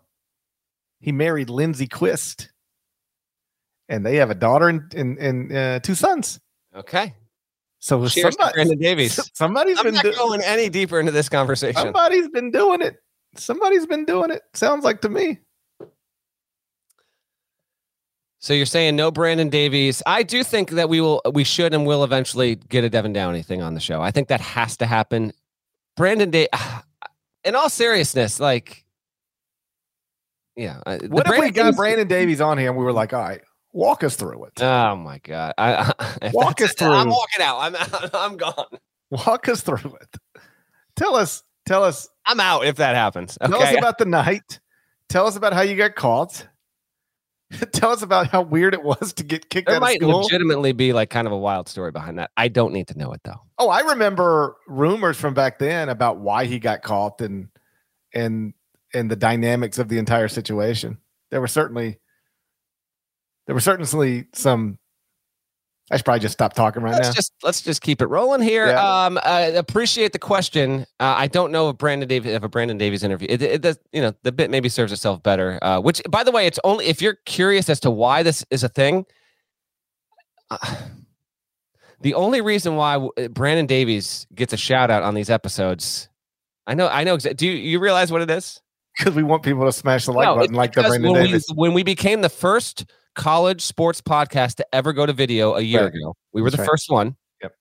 He 1.00 1.10
married 1.12 1.50
Lindsay 1.50 1.86
Quist, 1.88 2.50
and 3.88 4.04
they 4.04 4.16
have 4.16 4.30
a 4.30 4.34
daughter 4.34 4.68
and, 4.68 4.92
and, 4.94 5.18
and 5.18 5.52
uh, 5.56 5.80
two 5.80 5.94
sons. 5.94 6.40
Okay. 6.74 7.14
So 7.78 8.06
Cheers 8.08 8.34
somebody, 8.36 8.54
Brandon 8.54 8.78
Davies. 8.80 9.30
somebody's 9.34 9.78
I'm 9.78 9.84
been 9.84 9.94
not 9.94 10.04
do- 10.04 10.12
going 10.12 10.40
any 10.42 10.68
deeper 10.68 10.98
into 10.98 11.12
this 11.12 11.28
conversation. 11.28 11.80
somebody's 11.80 12.28
been 12.28 12.50
doing 12.50 12.82
it. 12.82 12.96
Somebody's 13.36 13.86
been 13.86 14.04
doing 14.04 14.30
it. 14.30 14.42
Sounds 14.54 14.82
like 14.84 15.02
to 15.02 15.08
me. 15.08 15.38
So 18.38 18.54
you're 18.54 18.66
saying 18.66 18.96
no 18.96 19.10
Brandon 19.10 19.48
Davies. 19.48 20.02
I 20.06 20.22
do 20.22 20.44
think 20.44 20.70
that 20.70 20.88
we 20.88 21.00
will, 21.00 21.20
we 21.32 21.42
should, 21.44 21.74
and 21.74 21.86
will 21.86 22.04
eventually 22.04 22.54
get 22.54 22.84
a 22.84 22.90
Devin 22.90 23.12
Downey 23.12 23.42
thing 23.42 23.60
on 23.62 23.74
the 23.74 23.80
show. 23.80 24.00
I 24.00 24.10
think 24.10 24.28
that 24.28 24.40
has 24.40 24.76
to 24.78 24.86
happen. 24.86 25.32
Brandon 25.96 26.30
Day. 26.30 26.48
In 27.44 27.54
all 27.54 27.68
seriousness, 27.70 28.40
like, 28.40 28.84
yeah. 30.56 30.80
uh, 30.84 30.98
What 31.08 31.28
if 31.28 31.38
we 31.38 31.50
got 31.52 31.62
Davies- 31.64 31.76
Brandon 31.76 32.08
Davies 32.08 32.40
on 32.40 32.58
here 32.58 32.70
and 32.70 32.76
we 32.78 32.84
were 32.84 32.92
like, 32.92 33.12
all 33.12 33.20
right, 33.20 33.40
walk 33.76 34.02
us 34.02 34.16
through 34.16 34.44
it. 34.46 34.62
Oh 34.62 34.96
my 34.96 35.18
god! 35.18 35.54
I, 35.58 35.92
I, 36.22 36.30
Walk 36.32 36.60
us 36.60 36.72
it, 36.72 36.82
I'm 36.82 37.08
walking 37.08 37.42
out. 37.42 37.58
I'm 37.58 37.74
out. 37.76 38.10
I'm 38.14 38.36
gone. 38.36 38.78
Walk 39.10 39.48
us 39.48 39.60
through 39.60 39.96
it. 40.00 40.42
Tell 40.96 41.14
us, 41.14 41.42
tell 41.66 41.84
us, 41.84 42.08
I'm 42.24 42.40
out 42.40 42.66
if 42.66 42.76
that 42.76 42.96
happens. 42.96 43.38
tell 43.40 43.62
us 43.62 43.76
about 43.76 43.98
the 43.98 44.06
night. 44.06 44.60
Tell 45.08 45.26
us 45.26 45.36
about 45.36 45.52
how 45.52 45.60
you 45.60 45.76
got 45.76 45.94
caught. 45.94 46.48
tell 47.72 47.90
us 47.90 48.02
about 48.02 48.28
how 48.28 48.42
weird 48.42 48.74
it 48.74 48.82
was 48.82 49.12
to 49.12 49.22
get 49.22 49.48
kicked 49.48 49.68
there 49.68 49.76
out 49.76 49.78
of 49.78 49.82
might 49.82 50.00
school. 50.00 50.22
legitimately 50.22 50.72
be 50.72 50.92
like 50.92 51.10
kind 51.10 51.28
of 51.28 51.32
a 51.32 51.38
wild 51.38 51.68
story 51.68 51.92
behind 51.92 52.18
that. 52.18 52.30
I 52.36 52.48
don't 52.48 52.72
need 52.72 52.88
to 52.88 52.98
know 52.98 53.12
it 53.12 53.20
though. 53.22 53.40
oh, 53.58 53.68
I 53.68 53.80
remember 53.80 54.56
rumors 54.66 55.16
from 55.16 55.34
back 55.34 55.60
then 55.60 55.88
about 55.88 56.18
why 56.18 56.46
he 56.46 56.58
got 56.58 56.82
caught 56.82 57.20
and 57.20 57.48
and 58.12 58.52
and 58.92 59.08
the 59.10 59.16
dynamics 59.16 59.78
of 59.78 59.88
the 59.88 59.98
entire 59.98 60.26
situation. 60.26 60.98
There 61.30 61.40
were 61.40 61.46
certainly 61.46 62.00
there 63.46 63.54
were 63.54 63.60
certainly 63.60 64.26
some. 64.32 64.78
I 65.88 65.96
should 65.96 66.04
probably 66.04 66.20
just 66.20 66.32
stop 66.32 66.52
talking 66.52 66.82
right 66.82 66.94
let's 66.94 67.08
now. 67.08 67.14
just 67.14 67.32
let's 67.44 67.62
just 67.62 67.80
keep 67.80 68.02
it 68.02 68.06
rolling 68.06 68.42
here. 68.42 68.66
Yeah. 68.66 69.04
Um, 69.04 69.20
I 69.22 69.42
appreciate 69.42 70.12
the 70.12 70.18
question. 70.18 70.80
Uh, 70.98 71.14
I 71.16 71.28
don't 71.28 71.52
know 71.52 71.68
if 71.70 71.78
Brandon 71.78 72.08
Davies 72.08 72.32
if 72.32 72.42
a 72.42 72.48
Brandon 72.48 72.76
Davies 72.76 73.04
interview. 73.04 73.28
It, 73.30 73.40
it 73.40 73.60
does, 73.62 73.78
you 73.92 74.02
know, 74.02 74.12
the 74.24 74.32
bit 74.32 74.50
maybe 74.50 74.68
serves 74.68 74.90
itself 74.90 75.22
better. 75.22 75.60
Uh, 75.62 75.80
which, 75.80 76.02
by 76.08 76.24
the 76.24 76.32
way, 76.32 76.46
it's 76.46 76.58
only 76.64 76.86
if 76.86 77.00
you're 77.00 77.18
curious 77.24 77.70
as 77.70 77.78
to 77.80 77.90
why 77.90 78.24
this 78.24 78.44
is 78.50 78.64
a 78.64 78.68
thing. 78.68 79.06
Uh, 80.50 80.76
the 82.00 82.14
only 82.14 82.40
reason 82.40 82.74
why 82.74 83.08
Brandon 83.30 83.66
Davies 83.66 84.26
gets 84.34 84.52
a 84.52 84.56
shout 84.56 84.90
out 84.90 85.04
on 85.04 85.14
these 85.14 85.30
episodes, 85.30 86.08
I 86.66 86.74
know, 86.74 86.88
I 86.88 87.04
know. 87.04 87.16
exa- 87.16 87.36
Do 87.36 87.46
you, 87.46 87.52
you 87.52 87.78
realize 87.78 88.10
what 88.10 88.22
it 88.22 88.30
is? 88.30 88.60
because 88.98 89.14
we 89.14 89.22
want 89.22 89.42
people 89.42 89.64
to 89.64 89.72
smash 89.72 90.06
the 90.06 90.12
like 90.12 90.24
No, 90.24 90.36
button 90.36 90.54
like 90.54 90.72
the 90.72 90.82
Brandon 90.82 91.12
when 91.12 91.24
Davis. 91.24 91.46
We, 91.48 91.54
when 91.56 91.74
we 91.74 91.82
became 91.82 92.22
the 92.22 92.28
first 92.28 92.86
college 93.16 93.62
sports 93.62 94.00
podcast 94.00 94.56
to 94.56 94.66
ever 94.74 94.92
go 94.92 95.04
to 95.06 95.12
video 95.12 95.54
a 95.54 95.60
year 95.60 95.84
Right. 95.86 95.94
ago, 95.94 96.14
we 96.32 96.42
were 96.42 96.50
That's 96.50 96.58
the 96.58 96.62
right. 96.62 96.70
first 96.70 96.90
one. 96.90 97.16
Yep. 97.42 97.52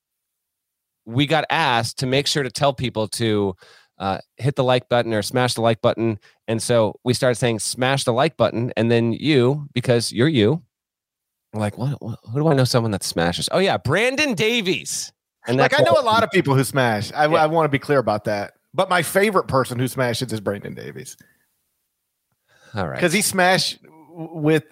We 1.06 1.26
got 1.26 1.46
asked 1.50 1.98
to 2.00 2.06
make 2.06 2.28
sure 2.28 2.44
to 2.44 2.52
tell 2.52 2.74
people 2.74 3.08
to 3.10 3.56
uh, 3.98 4.20
hit 4.38 4.56
the 4.56 4.64
like 4.64 4.90
button 4.90 5.14
or 5.14 5.22
smash 5.22 5.54
the 5.54 5.62
like 5.62 5.82
button. 5.82 6.20
And 6.48 6.62
so 6.62 7.00
we 7.04 7.14
started 7.14 7.36
saying 7.36 7.60
smash 7.60 8.04
the 8.04 8.14
like 8.14 8.36
button. 8.38 8.74
And 8.76 8.92
then 8.92 9.14
you, 9.14 9.68
because 9.74 10.12
you're 10.12 10.28
you, 10.28 10.62
were 11.54 11.62
like, 11.62 11.78
what, 11.78 12.02
what, 12.02 12.20
who 12.32 12.40
do 12.40 12.48
I 12.50 12.54
know 12.54 12.66
someone 12.66 12.92
that 12.92 13.04
smashes? 13.04 13.48
Oh, 13.54 13.60
yeah, 13.60 13.78
Brandon 13.78 14.34
Davies. 14.34 15.14
And 15.48 15.58
like 15.58 15.80
I 15.80 15.84
know 15.84 15.96
a 15.98 16.04
lot 16.04 16.24
of 16.24 16.32
people 16.32 16.56
who 16.56 16.64
smash. 16.66 17.12
I, 17.14 17.28
Yeah. 17.28 17.36
I 17.44 17.46
want 17.46 17.66
to 17.66 17.70
be 17.70 17.80
clear 17.80 18.00
about 18.00 18.26
that. 18.26 18.54
But 18.74 18.90
my 18.90 19.02
favorite 19.04 19.48
person 19.48 19.80
who 19.80 19.88
smashes 19.88 20.34
is 20.34 20.42
Brandon 20.42 20.74
Davies 20.74 21.16
All 22.74 22.88
right. 22.88 22.96
because 22.96 23.14
he 23.14 23.22
smashed 23.22 23.80
with 24.10 24.64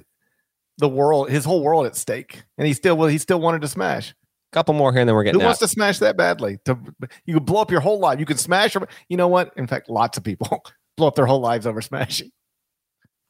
the 0.78 0.90
world, 0.90 1.30
his 1.30 1.46
whole 1.46 1.62
world 1.64 1.86
at 1.86 1.96
stake, 1.96 2.44
and 2.58 2.68
he 2.68 2.74
still 2.74 2.98
well, 2.98 3.08
he 3.08 3.18
still 3.18 3.40
wanted 3.40 3.62
to 3.62 3.68
smash. 3.68 4.14
couple 4.52 4.74
more 4.74 4.92
here 4.92 5.02
and 5.02 5.08
then 5.10 5.16
we're 5.16 5.22
Who 5.24 5.26
getting 5.26 5.42
out. 5.42 5.46
wants 5.46 5.60
to 5.60 5.68
smash 5.68 6.00
that 6.00 6.18
badly? 6.18 6.58
To 6.66 6.78
you 7.26 7.36
could 7.36 7.46
blow 7.46 7.62
up 7.62 7.72
your 7.72 7.82
whole 7.82 8.00
life. 8.00 8.20
You 8.20 8.26
can 8.26 8.38
smash. 8.38 8.76
You 9.10 9.18
know 9.18 9.28
what? 9.28 9.54
In 9.58 9.68
fact, 9.68 9.90
lots 9.90 10.18
of 10.18 10.24
people 10.24 10.64
blow 10.98 11.08
up 11.08 11.16
their 11.16 11.26
whole 11.26 11.42
lives 11.42 11.66
over 11.68 11.82
smashing. 11.82 12.32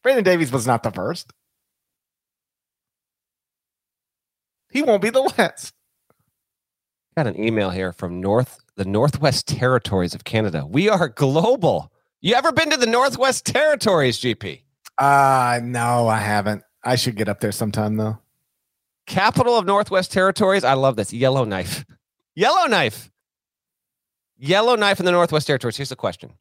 Brandon 0.04 0.24
Davies 0.24 0.52
was 0.52 0.68
not 0.68 0.84
the 0.84 0.92
first. 0.92 1.32
He 4.72 4.82
won't 4.82 5.02
be 5.02 5.10
the 5.10 5.22
last. 5.22 5.74
Got 7.16 7.28
an 7.28 7.40
email 7.40 7.70
here 7.70 7.94
from 7.94 8.20
North 8.20 8.60
the 8.76 8.86
Northwest 8.86 9.48
Territories 9.48 10.16
of 10.16 10.24
Canada. 10.24 10.66
We 10.68 10.90
are 10.90 11.08
global. 11.10 11.92
You 12.22 12.34
ever 12.34 12.52
been 12.52 12.72
to 12.72 12.78
the 12.78 12.88
Northwest 12.88 13.46
Territories, 13.46 14.20
GP? 14.20 14.62
Uh 14.98 15.60
no, 15.64 16.08
I 16.08 16.18
haven't. 16.18 16.64
I 16.84 16.96
should 16.96 17.16
get 17.16 17.30
up 17.30 17.40
there 17.40 17.52
sometime 17.52 17.96
though. 17.98 18.18
Capital 19.08 19.58
of 19.58 19.66
Northwest 19.66 20.12
Territories. 20.12 20.64
I 20.64 20.74
love 20.74 20.96
this. 20.96 21.12
Yellowknife. 21.14 21.86
Yellowknife. 22.36 23.10
Yellowknife 24.38 25.00
in 25.00 25.06
the 25.06 25.12
Northwest 25.12 25.48
Territories. 25.48 25.78
Here's 25.78 25.90
the 25.90 25.96
question. 25.96 26.32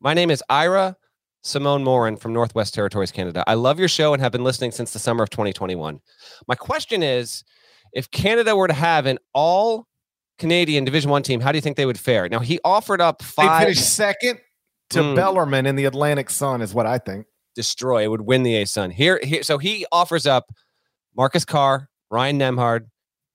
My 0.00 0.14
name 0.14 0.30
is 0.30 0.42
Ira 0.48 0.96
Simone 1.42 1.84
Morin 1.84 2.16
from 2.16 2.32
Northwest 2.32 2.74
Territories, 2.74 3.12
Canada. 3.12 3.44
I 3.46 3.54
love 3.54 3.78
your 3.78 3.88
show 3.88 4.12
and 4.12 4.22
have 4.22 4.32
been 4.32 4.44
listening 4.44 4.72
since 4.72 4.92
the 4.92 4.98
summer 4.98 5.22
of 5.22 5.30
2021. 5.30 6.00
My 6.48 6.54
question 6.54 7.02
is 7.02 7.44
if 7.92 8.10
Canada 8.10 8.56
were 8.56 8.66
to 8.68 8.74
have 8.74 9.06
an 9.06 9.18
all 9.32 9.86
Canadian 10.38 10.84
Division 10.84 11.10
One 11.10 11.22
team, 11.22 11.40
how 11.40 11.52
do 11.52 11.58
you 11.58 11.62
think 11.62 11.76
they 11.76 11.86
would 11.86 11.98
fare? 12.00 12.28
Now, 12.28 12.40
he 12.40 12.58
offered 12.64 13.00
up 13.00 13.20
They 13.20 13.24
five 13.24 13.62
finished 13.62 13.94
second 13.94 14.40
to 14.90 15.00
Mm. 15.00 15.16
Bellarmine 15.16 15.66
in 15.66 15.76
the 15.76 15.84
Atlantic 15.86 16.30
Sun, 16.30 16.62
is 16.62 16.74
what 16.74 16.86
I 16.86 16.98
think. 16.98 17.26
Destroy. 17.56 18.04
It 18.04 18.08
would 18.08 18.20
win 18.20 18.44
the 18.44 18.54
ASUN. 18.54 18.92
Here, 18.92 19.18
here, 19.22 19.42
so 19.42 19.58
he 19.58 19.84
offers 19.90 20.26
up 20.26 20.52
Marcus 21.16 21.44
Carr, 21.44 21.88
Ryan 22.10 22.38
Nembhard, 22.38 22.86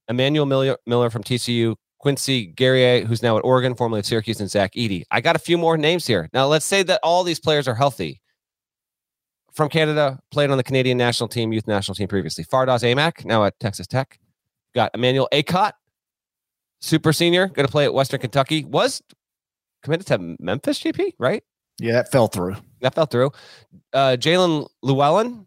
Emmanuel 0.08 0.46
Miller, 0.46 0.78
Miller 0.86 1.10
from 1.10 1.24
TCU, 1.24 1.76
Quincy 2.00 2.48
Guerrier, 2.48 3.06
who's 3.06 3.22
now 3.22 3.38
at 3.38 3.44
Oregon, 3.44 3.76
formerly 3.76 4.00
of 4.00 4.06
Syracuse, 4.06 4.40
and 4.40 4.50
Zach 4.50 4.74
Edey. 4.74 5.04
I 5.12 5.22
got 5.22 5.36
a 5.36 5.40
few 5.40 5.58
more 5.58 5.78
names 5.78 6.08
here. 6.08 6.30
Now, 6.34 6.48
let's 6.48 6.66
say 6.66 6.84
that 6.84 7.00
all 7.04 7.24
these 7.24 7.40
players 7.40 7.68
are 7.68 7.76
healthy. 7.76 8.22
From 9.54 9.68
Canada, 9.68 10.20
played 10.32 10.50
on 10.50 10.58
the 10.58 10.64
Canadian 10.64 10.98
national 10.98 11.28
team, 11.28 11.52
youth 11.52 11.68
national 11.68 11.96
team 11.96 12.08
previously. 12.08 12.46
Fardaws 12.46 12.84
Aimaq, 12.84 13.26
now 13.26 13.44
at 13.44 13.60
Texas 13.60 13.86
Tech. 13.86 14.18
Got 14.74 14.92
Emmanuel 14.94 15.28
Akot, 15.34 15.74
super 16.80 17.12
senior, 17.12 17.48
going 17.48 17.66
to 17.66 17.72
play 17.72 17.84
at 17.84 17.94
Western 17.94 18.22
Kentucky. 18.22 18.64
Was 18.64 19.02
committed 19.84 20.08
to 20.08 20.36
Memphis, 20.40 20.80
GP, 20.80 21.14
right? 21.20 21.44
Yeah, 21.80 21.94
that 21.94 22.12
fell 22.12 22.28
through. 22.28 22.56
That 22.82 22.96
fell 22.96 23.06
through. 23.06 23.32
Uh, 23.94 24.18
Jaelin 24.20 24.68
Llewellyn, 24.82 25.46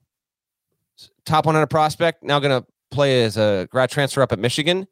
top 1.27 1.47
100 1.47 1.67
prospect, 1.67 2.23
now 2.23 2.39
going 2.39 2.63
to 2.63 2.67
play 2.91 3.25
as 3.25 3.37
a 3.37 3.69
grad 3.71 3.91
transfer 3.91 4.23
up 4.23 4.33
at 4.33 4.39
Michigan. 4.39 4.87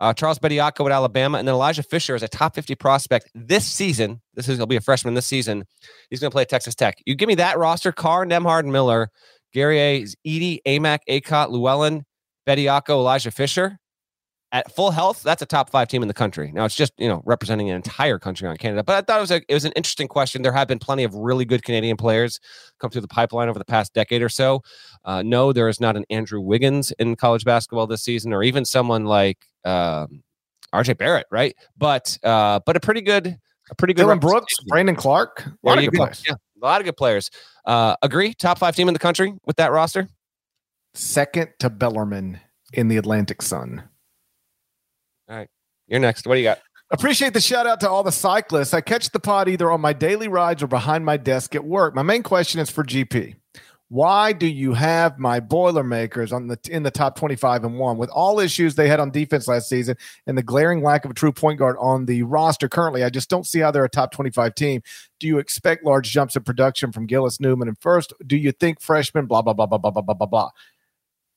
Uh, 0.00 0.12
Charles 0.12 0.40
Bediako 0.40 0.86
at 0.86 0.92
Alabama, 0.92 1.38
and 1.38 1.46
then 1.46 1.54
Elijah 1.54 1.82
Fisher 1.82 2.16
is 2.16 2.22
a 2.22 2.28
top 2.28 2.54
50 2.54 2.74
prospect 2.74 3.30
this 3.34 3.64
season. 3.64 4.20
This 4.34 4.48
is 4.48 4.58
going 4.58 4.66
to 4.66 4.72
be 4.72 4.76
a 4.76 4.80
freshman 4.80 5.14
this 5.14 5.26
season. 5.26 5.64
He's 6.10 6.18
going 6.18 6.30
to 6.30 6.34
play 6.34 6.42
at 6.42 6.48
Texas 6.48 6.74
Tech. 6.74 7.00
You 7.06 7.14
give 7.14 7.28
me 7.28 7.36
that 7.36 7.58
roster: 7.58 7.92
Carr, 7.92 8.26
Nembhard, 8.26 8.66
Miller, 8.66 9.10
Guerrier 9.54 10.04
Edey, 10.26 10.58
Aimaq, 10.66 10.98
Akot, 11.08 11.50
Llewellyn, 11.50 12.04
Bediako, 12.46 12.90
Elijah 12.90 13.30
Fisher. 13.30 13.78
At 14.54 14.70
full 14.70 14.92
health, 14.92 15.24
that's 15.24 15.42
a 15.42 15.46
top 15.46 15.68
five 15.68 15.88
team 15.88 16.00
in 16.02 16.06
the 16.06 16.14
country. 16.14 16.52
Now 16.52 16.64
it's 16.64 16.76
just 16.76 16.92
you 16.96 17.08
know 17.08 17.22
representing 17.24 17.70
an 17.70 17.74
entire 17.74 18.20
country 18.20 18.46
on 18.46 18.56
Canada, 18.56 18.84
but 18.84 18.94
I 18.94 19.00
thought 19.00 19.18
it 19.18 19.20
was 19.20 19.30
a, 19.32 19.42
it 19.48 19.52
was 19.52 19.64
an 19.64 19.72
interesting 19.74 20.06
question. 20.06 20.42
There 20.42 20.52
have 20.52 20.68
been 20.68 20.78
plenty 20.78 21.02
of 21.02 21.12
really 21.12 21.44
good 21.44 21.64
Canadian 21.64 21.96
players 21.96 22.38
come 22.78 22.88
through 22.88 23.00
the 23.00 23.08
pipeline 23.08 23.48
over 23.48 23.58
the 23.58 23.64
past 23.64 23.94
decade 23.94 24.22
or 24.22 24.28
so. 24.28 24.62
Uh, 25.04 25.24
no, 25.24 25.52
there 25.52 25.68
is 25.68 25.80
not 25.80 25.96
an 25.96 26.04
Andrew 26.08 26.40
Wiggins 26.40 26.92
in 27.00 27.16
college 27.16 27.44
basketball 27.44 27.88
this 27.88 28.04
season, 28.04 28.32
or 28.32 28.44
even 28.44 28.64
someone 28.64 29.06
like 29.06 29.44
um, 29.64 30.22
RJ 30.72 30.98
Barrett, 30.98 31.26
right? 31.32 31.56
But 31.76 32.16
uh, 32.22 32.60
but 32.64 32.76
a 32.76 32.80
pretty 32.80 33.00
good, 33.00 33.36
a 33.72 33.74
pretty 33.74 33.92
good 33.92 34.02
Dillon 34.02 34.20
Brooks. 34.20 34.54
Brandon 34.68 34.94
Clarke, 34.94 35.46
a 35.46 35.66
lot 35.66 35.78
of 35.78 35.84
good 35.84 35.94
players. 35.94 36.22
Yeah, 36.24 36.34
a 36.34 36.64
lot 36.64 36.80
of 36.80 36.84
good 36.84 36.96
players. 36.96 37.28
Uh, 37.64 37.96
agree, 38.02 38.32
top 38.34 38.60
five 38.60 38.76
team 38.76 38.86
in 38.86 38.94
the 38.94 39.00
country 39.00 39.34
with 39.46 39.56
that 39.56 39.72
roster. 39.72 40.06
Second 40.94 41.48
to 41.58 41.70
Bellarmine 41.70 42.38
in 42.72 42.86
the 42.86 42.98
Atlantic 42.98 43.42
Sun. 43.42 43.82
You're 45.94 46.00
next. 46.00 46.26
What 46.26 46.34
do 46.34 46.40
you 46.40 46.48
got? 46.48 46.58
Appreciate 46.90 47.34
the 47.34 47.40
shout 47.40 47.68
out 47.68 47.78
to 47.78 47.88
all 47.88 48.02
the 48.02 48.10
cyclists. 48.10 48.74
I 48.74 48.80
catch 48.80 49.10
the 49.10 49.20
pod 49.20 49.48
either 49.48 49.70
on 49.70 49.80
my 49.80 49.92
daily 49.92 50.26
rides 50.26 50.60
or 50.60 50.66
behind 50.66 51.04
my 51.04 51.16
desk 51.16 51.54
at 51.54 51.64
work. 51.64 51.94
My 51.94 52.02
main 52.02 52.24
question 52.24 52.58
is 52.58 52.68
for 52.68 52.82
GP. 52.82 53.36
Why 53.90 54.32
do 54.32 54.48
you 54.48 54.72
have 54.74 55.20
my 55.20 55.38
Boilermakers 55.38 56.32
on 56.32 56.48
the 56.48 56.58
in 56.68 56.82
the 56.82 56.90
top 56.90 57.16
25 57.16 57.62
and 57.62 57.78
1 57.78 57.96
with 57.96 58.10
all 58.10 58.40
issues 58.40 58.74
they 58.74 58.88
had 58.88 58.98
on 58.98 59.12
defense 59.12 59.46
last 59.46 59.68
season 59.68 59.96
and 60.26 60.36
the 60.36 60.42
glaring 60.42 60.82
lack 60.82 61.04
of 61.04 61.12
a 61.12 61.14
true 61.14 61.30
point 61.30 61.60
guard 61.60 61.76
on 61.78 62.06
the 62.06 62.24
roster 62.24 62.68
currently? 62.68 63.04
I 63.04 63.08
just 63.08 63.30
don't 63.30 63.46
see 63.46 63.60
how 63.60 63.70
they're 63.70 63.84
a 63.84 63.88
top 63.88 64.10
25 64.10 64.52
team. 64.56 64.82
Do 65.20 65.28
you 65.28 65.38
expect 65.38 65.84
large 65.84 66.10
jumps 66.10 66.34
in 66.34 66.42
production 66.42 66.90
from 66.90 67.06
Gillis 67.06 67.38
Newman 67.38 67.68
and 67.68 67.78
Furst? 67.78 68.12
Do 68.26 68.36
you 68.36 68.50
think 68.50 68.80
freshmen 68.80 69.26
blah 69.26 69.42
blah 69.42 69.52
blah 69.52 69.66
blah 69.66 69.78
blah 69.78 69.92
blah 69.92 70.02
blah 70.02 70.14
blah 70.14 70.26
blah? 70.26 70.50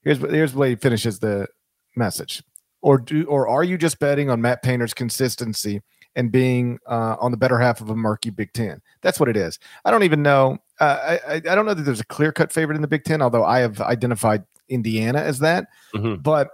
Here's 0.02 0.18
here's 0.18 0.52
way 0.52 0.70
he 0.70 0.74
finishes 0.74 1.20
the 1.20 1.46
message. 1.94 2.42
Or 2.80 2.98
do 2.98 3.24
or 3.24 3.48
are 3.48 3.64
you 3.64 3.76
just 3.76 3.98
betting 3.98 4.30
on 4.30 4.40
Matt 4.40 4.62
Painter's 4.62 4.94
consistency 4.94 5.82
and 6.14 6.30
being 6.30 6.78
uh, 6.86 7.16
on 7.20 7.30
the 7.32 7.36
better 7.36 7.58
half 7.58 7.80
of 7.80 7.90
a 7.90 7.96
murky 7.96 8.30
Big 8.30 8.52
Ten? 8.52 8.80
That's 9.02 9.18
what 9.18 9.28
it 9.28 9.36
is. 9.36 9.58
I 9.84 9.90
don't 9.90 10.04
even 10.04 10.22
know. 10.22 10.58
Uh, 10.78 11.18
I, 11.28 11.32
I 11.32 11.34
I 11.36 11.54
don't 11.54 11.66
know 11.66 11.74
that 11.74 11.82
there's 11.82 12.00
a 12.00 12.06
clear 12.06 12.30
cut 12.30 12.52
favorite 12.52 12.76
in 12.76 12.82
the 12.82 12.88
Big 12.88 13.04
Ten, 13.04 13.20
although 13.20 13.44
I 13.44 13.58
have 13.60 13.80
identified 13.80 14.44
Indiana 14.68 15.18
as 15.18 15.40
that. 15.40 15.66
Mhm. 15.94 16.22
But 16.22 16.50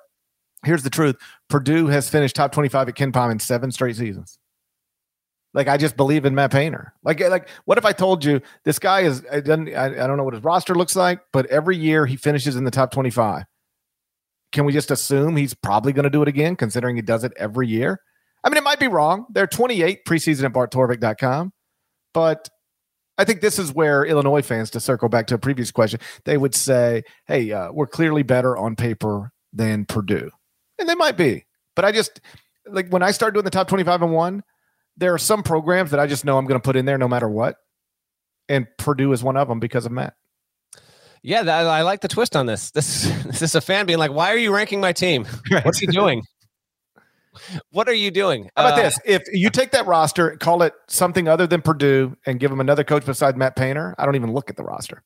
here's 0.64 0.82
the 0.82 0.90
truth: 0.90 1.16
Purdue 1.50 1.88
has 1.88 2.08
finished 2.08 2.36
top 2.36 2.52
25 2.52 2.88
at 2.88 2.94
KenPom 2.94 3.30
in 3.30 3.38
seven 3.38 3.70
straight 3.70 3.96
seasons. 3.96 4.38
Like 5.52 5.68
I 5.68 5.76
just 5.76 5.96
believe 5.96 6.24
in 6.24 6.34
Matt 6.34 6.50
Painter. 6.52 6.92
Like 7.04 7.20
like 7.20 7.48
what 7.66 7.78
if 7.78 7.84
I 7.84 7.92
told 7.92 8.24
you 8.24 8.40
this 8.64 8.78
guy 8.78 9.00
is 9.02 9.22
I 9.30 9.40
don't 9.40 9.68
I, 9.74 9.84
I 9.86 10.06
don't 10.06 10.16
know 10.16 10.24
what 10.24 10.34
his 10.34 10.42
roster 10.42 10.74
looks 10.74 10.96
like, 10.96 11.20
but 11.32 11.46
every 11.46 11.76
year 11.76 12.06
he 12.06 12.16
finishes 12.16 12.56
in 12.56 12.64
the 12.64 12.70
top 12.72 12.90
25. 12.90 13.44
Can 14.54 14.64
we 14.64 14.72
just 14.72 14.92
assume 14.92 15.36
he's 15.36 15.52
probably 15.52 15.92
going 15.92 16.04
to 16.04 16.10
do 16.10 16.22
it 16.22 16.28
again, 16.28 16.54
considering 16.54 16.94
he 16.94 17.02
does 17.02 17.24
it 17.24 17.32
every 17.36 17.66
year? 17.66 18.00
I 18.44 18.48
mean, 18.48 18.56
it 18.56 18.62
might 18.62 18.78
be 18.78 18.86
wrong. 18.86 19.26
They're 19.30 19.48
28 19.48 20.04
preseason 20.06 20.44
at 20.44 20.52
barttorvik.com, 20.52 21.52
but 22.12 22.48
I 23.18 23.24
think 23.24 23.40
this 23.40 23.58
is 23.58 23.72
where 23.72 24.04
Illinois 24.04 24.42
fans, 24.42 24.70
to 24.70 24.80
circle 24.80 25.08
back 25.08 25.26
to 25.28 25.34
a 25.34 25.38
previous 25.38 25.72
question, 25.72 25.98
they 26.24 26.36
would 26.36 26.54
say, 26.54 27.02
hey, 27.26 27.50
uh, 27.50 27.72
we're 27.72 27.88
clearly 27.88 28.22
better 28.22 28.56
on 28.56 28.76
paper 28.76 29.32
than 29.52 29.86
Purdue. 29.86 30.30
And 30.78 30.88
they 30.88 30.94
might 30.94 31.16
be. 31.16 31.46
But 31.74 31.84
I 31.84 31.90
just, 31.90 32.20
like, 32.66 32.88
when 32.90 33.02
I 33.02 33.10
start 33.10 33.34
doing 33.34 33.44
the 33.44 33.50
top 33.50 33.66
25 33.66 34.02
and 34.02 34.12
one, 34.12 34.44
there 34.96 35.12
are 35.12 35.18
some 35.18 35.42
programs 35.42 35.90
that 35.90 35.98
I 35.98 36.06
just 36.06 36.24
know 36.24 36.38
I'm 36.38 36.46
going 36.46 36.60
to 36.60 36.64
put 36.64 36.76
in 36.76 36.84
there 36.84 36.98
no 36.98 37.08
matter 37.08 37.28
what. 37.28 37.56
And 38.48 38.68
Purdue 38.78 39.12
is 39.12 39.22
one 39.22 39.36
of 39.36 39.48
them 39.48 39.58
because 39.58 39.84
of 39.84 39.90
Matt. 39.90 40.14
Yeah, 41.26 41.42
that, 41.42 41.66
I 41.66 41.82
like 41.82 42.02
the 42.02 42.08
twist 42.08 42.36
on 42.36 42.44
this. 42.46 42.70
This 42.74 43.10
this 43.24 43.40
is 43.42 43.54
a 43.54 43.60
fan 43.62 43.86
being 43.86 43.98
like, 43.98 44.12
"Why 44.12 44.30
are 44.32 44.36
you 44.36 44.54
ranking 44.54 44.80
my 44.80 44.92
team? 44.92 45.26
What's 45.62 45.78
he 45.78 45.86
doing? 45.86 46.22
what 47.70 47.88
are 47.88 47.94
you 47.94 48.10
doing?" 48.10 48.50
How 48.56 48.66
about 48.66 48.78
Uh, 48.78 48.82
this? 48.82 49.00
If 49.06 49.22
you 49.32 49.48
take 49.50 49.70
that 49.72 49.86
roster, 49.86 50.36
call 50.36 50.62
it 50.62 50.74
something 50.86 51.26
other 51.26 51.46
than 51.46 51.62
Purdue, 51.62 52.16
and 52.26 52.38
give 52.38 52.50
them 52.50 52.60
another 52.60 52.84
coach 52.84 53.06
besides 53.06 53.36
Matt 53.36 53.56
Painter, 53.56 53.94
I 53.98 54.04
don't 54.04 54.16
even 54.16 54.32
look 54.32 54.50
at 54.50 54.56
the 54.56 54.64
roster. 54.64 55.02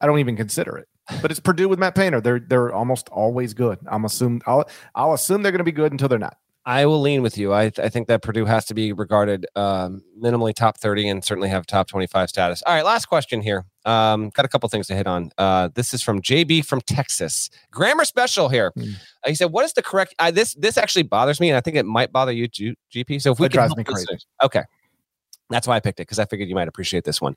I 0.00 0.06
don't 0.06 0.20
even 0.20 0.36
consider 0.36 0.76
it. 0.78 0.88
But 1.20 1.30
it's 1.32 1.40
Purdue 1.40 1.68
with 1.68 1.78
Matt 1.80 1.94
Painter. 1.96 2.20
They're 2.20 2.38
they're 2.40 2.72
almost 2.72 3.08
always 3.08 3.54
good. 3.54 3.78
I'm 3.88 4.04
assume 4.04 4.40
I'll 4.46 4.64
I'll 4.94 5.12
assume 5.14 5.42
they're 5.42 5.52
going 5.52 5.58
to 5.58 5.64
be 5.64 5.72
good 5.72 5.90
until 5.90 6.08
they're 6.08 6.18
not. 6.18 6.36
I 6.64 6.86
will 6.86 7.00
lean 7.00 7.22
with 7.22 7.36
you. 7.36 7.52
I, 7.52 7.72
I 7.76 7.88
think 7.88 8.06
that 8.06 8.22
Purdue 8.22 8.44
has 8.44 8.64
to 8.66 8.74
be 8.74 8.92
regarded 8.92 9.46
um, 9.56 10.04
minimally 10.16 10.54
top 10.54 10.78
30 10.78 11.08
and 11.08 11.24
certainly 11.24 11.48
have 11.48 11.66
top 11.66 11.88
25 11.88 12.28
status. 12.28 12.62
All 12.64 12.72
right, 12.72 12.84
last 12.84 13.06
question 13.06 13.40
here. 13.42 13.64
Um, 13.84 14.30
got 14.30 14.44
a 14.44 14.48
couple 14.48 14.68
things 14.68 14.86
to 14.88 14.94
hit 14.94 15.06
on. 15.06 15.30
Uh, 15.38 15.68
this 15.74 15.92
is 15.94 16.02
from 16.02 16.20
JB 16.22 16.64
from 16.64 16.80
Texas. 16.82 17.50
Grammar 17.70 18.04
special 18.04 18.48
here. 18.48 18.72
Hmm. 18.76 18.82
Uh, 19.24 19.28
he 19.28 19.34
said, 19.34 19.46
"What 19.46 19.64
is 19.64 19.72
the 19.72 19.82
correct?" 19.82 20.14
I, 20.18 20.30
this 20.30 20.54
this 20.54 20.78
actually 20.78 21.02
bothers 21.04 21.40
me, 21.40 21.50
and 21.50 21.56
I 21.56 21.60
think 21.60 21.76
it 21.76 21.86
might 21.86 22.12
bother 22.12 22.32
you, 22.32 22.48
G- 22.48 22.76
GP. 22.94 23.20
So 23.20 23.32
if 23.32 23.38
we 23.40 23.46
It 23.46 23.50
can 23.50 23.56
drives 23.58 23.70
help 23.70 23.78
me 23.78 23.84
crazy. 23.84 24.00
listeners- 24.02 24.26
Okay. 24.44 24.62
That's 25.50 25.66
why 25.66 25.76
I 25.76 25.80
picked 25.80 26.00
it 26.00 26.04
because 26.06 26.18
I 26.18 26.24
figured 26.24 26.48
you 26.48 26.54
might 26.54 26.68
appreciate 26.68 27.04
this 27.04 27.20
one. 27.20 27.36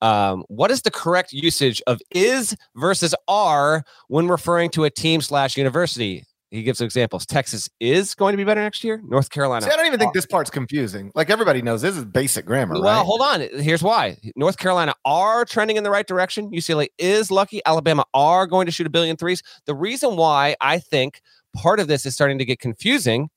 Um, 0.00 0.44
what 0.46 0.70
is 0.70 0.82
the 0.82 0.90
correct 0.90 1.32
usage 1.32 1.82
of 1.88 2.00
is 2.12 2.54
versus 2.76 3.12
are 3.26 3.82
when 4.06 4.28
referring 4.28 4.70
to 4.70 4.84
a 4.84 4.90
team 4.90 5.20
slash 5.20 5.56
university? 5.56 6.24
He 6.50 6.62
gives 6.62 6.80
examples. 6.80 7.26
Texas 7.26 7.68
is 7.80 8.14
going 8.14 8.32
to 8.32 8.36
be 8.36 8.44
better 8.44 8.62
next 8.62 8.84
year. 8.84 9.00
North 9.04 9.30
Carolina. 9.30 9.66
See, 9.66 9.72
I 9.72 9.76
don't 9.76 9.86
even 9.86 9.98
think 9.98 10.14
this 10.14 10.26
part's 10.26 10.48
confusing. 10.48 11.10
Like 11.14 11.28
everybody 11.28 11.60
knows, 11.60 11.82
this 11.82 11.96
is 11.96 12.04
basic 12.04 12.46
grammar, 12.46 12.74
Well, 12.74 12.84
right? 12.84 13.04
hold 13.04 13.20
on. 13.20 13.40
Here's 13.60 13.82
why. 13.82 14.16
North 14.36 14.56
Carolina 14.56 14.94
are 15.04 15.44
trending 15.44 15.76
in 15.76 15.82
the 15.82 15.90
right 15.90 16.06
direction. 16.06 16.50
UCLA 16.52 16.86
is 16.98 17.32
lucky. 17.32 17.60
Alabama 17.66 18.04
are 18.14 18.46
going 18.46 18.66
to 18.66 18.72
shoot 18.72 18.86
a 18.86 18.90
billion 18.90 19.16
threes. 19.16 19.42
The 19.66 19.74
reason 19.74 20.14
why 20.16 20.54
I 20.60 20.78
think 20.78 21.20
part 21.54 21.80
of 21.80 21.88
this 21.88 22.06
is 22.06 22.14
starting 22.14 22.38
to 22.38 22.44
get 22.44 22.60
confusing 22.60 23.28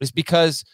is 0.00 0.12
because 0.12 0.64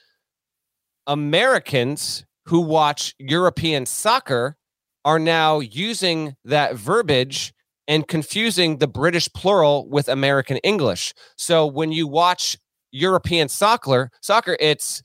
Americans 1.07 2.25
who 2.45 2.61
watch 2.61 3.15
European 3.19 3.87
soccer 3.87 4.57
are 5.05 5.19
now 5.19 5.61
using 5.61 6.37
that 6.45 6.77
verbiage 6.77 7.55
and 7.89 8.07
confusing 8.07 8.79
the 8.79 8.87
British 8.87 9.33
plural 9.33 9.89
with 9.89 10.09
American 10.09 10.59
English. 10.59 11.15
So 11.37 11.67
when 11.67 11.91
you 11.91 12.07
watch 12.07 12.57
European 12.93 13.49
soccer, 13.49 14.11
soccer, 14.21 14.57
it's 14.61 15.03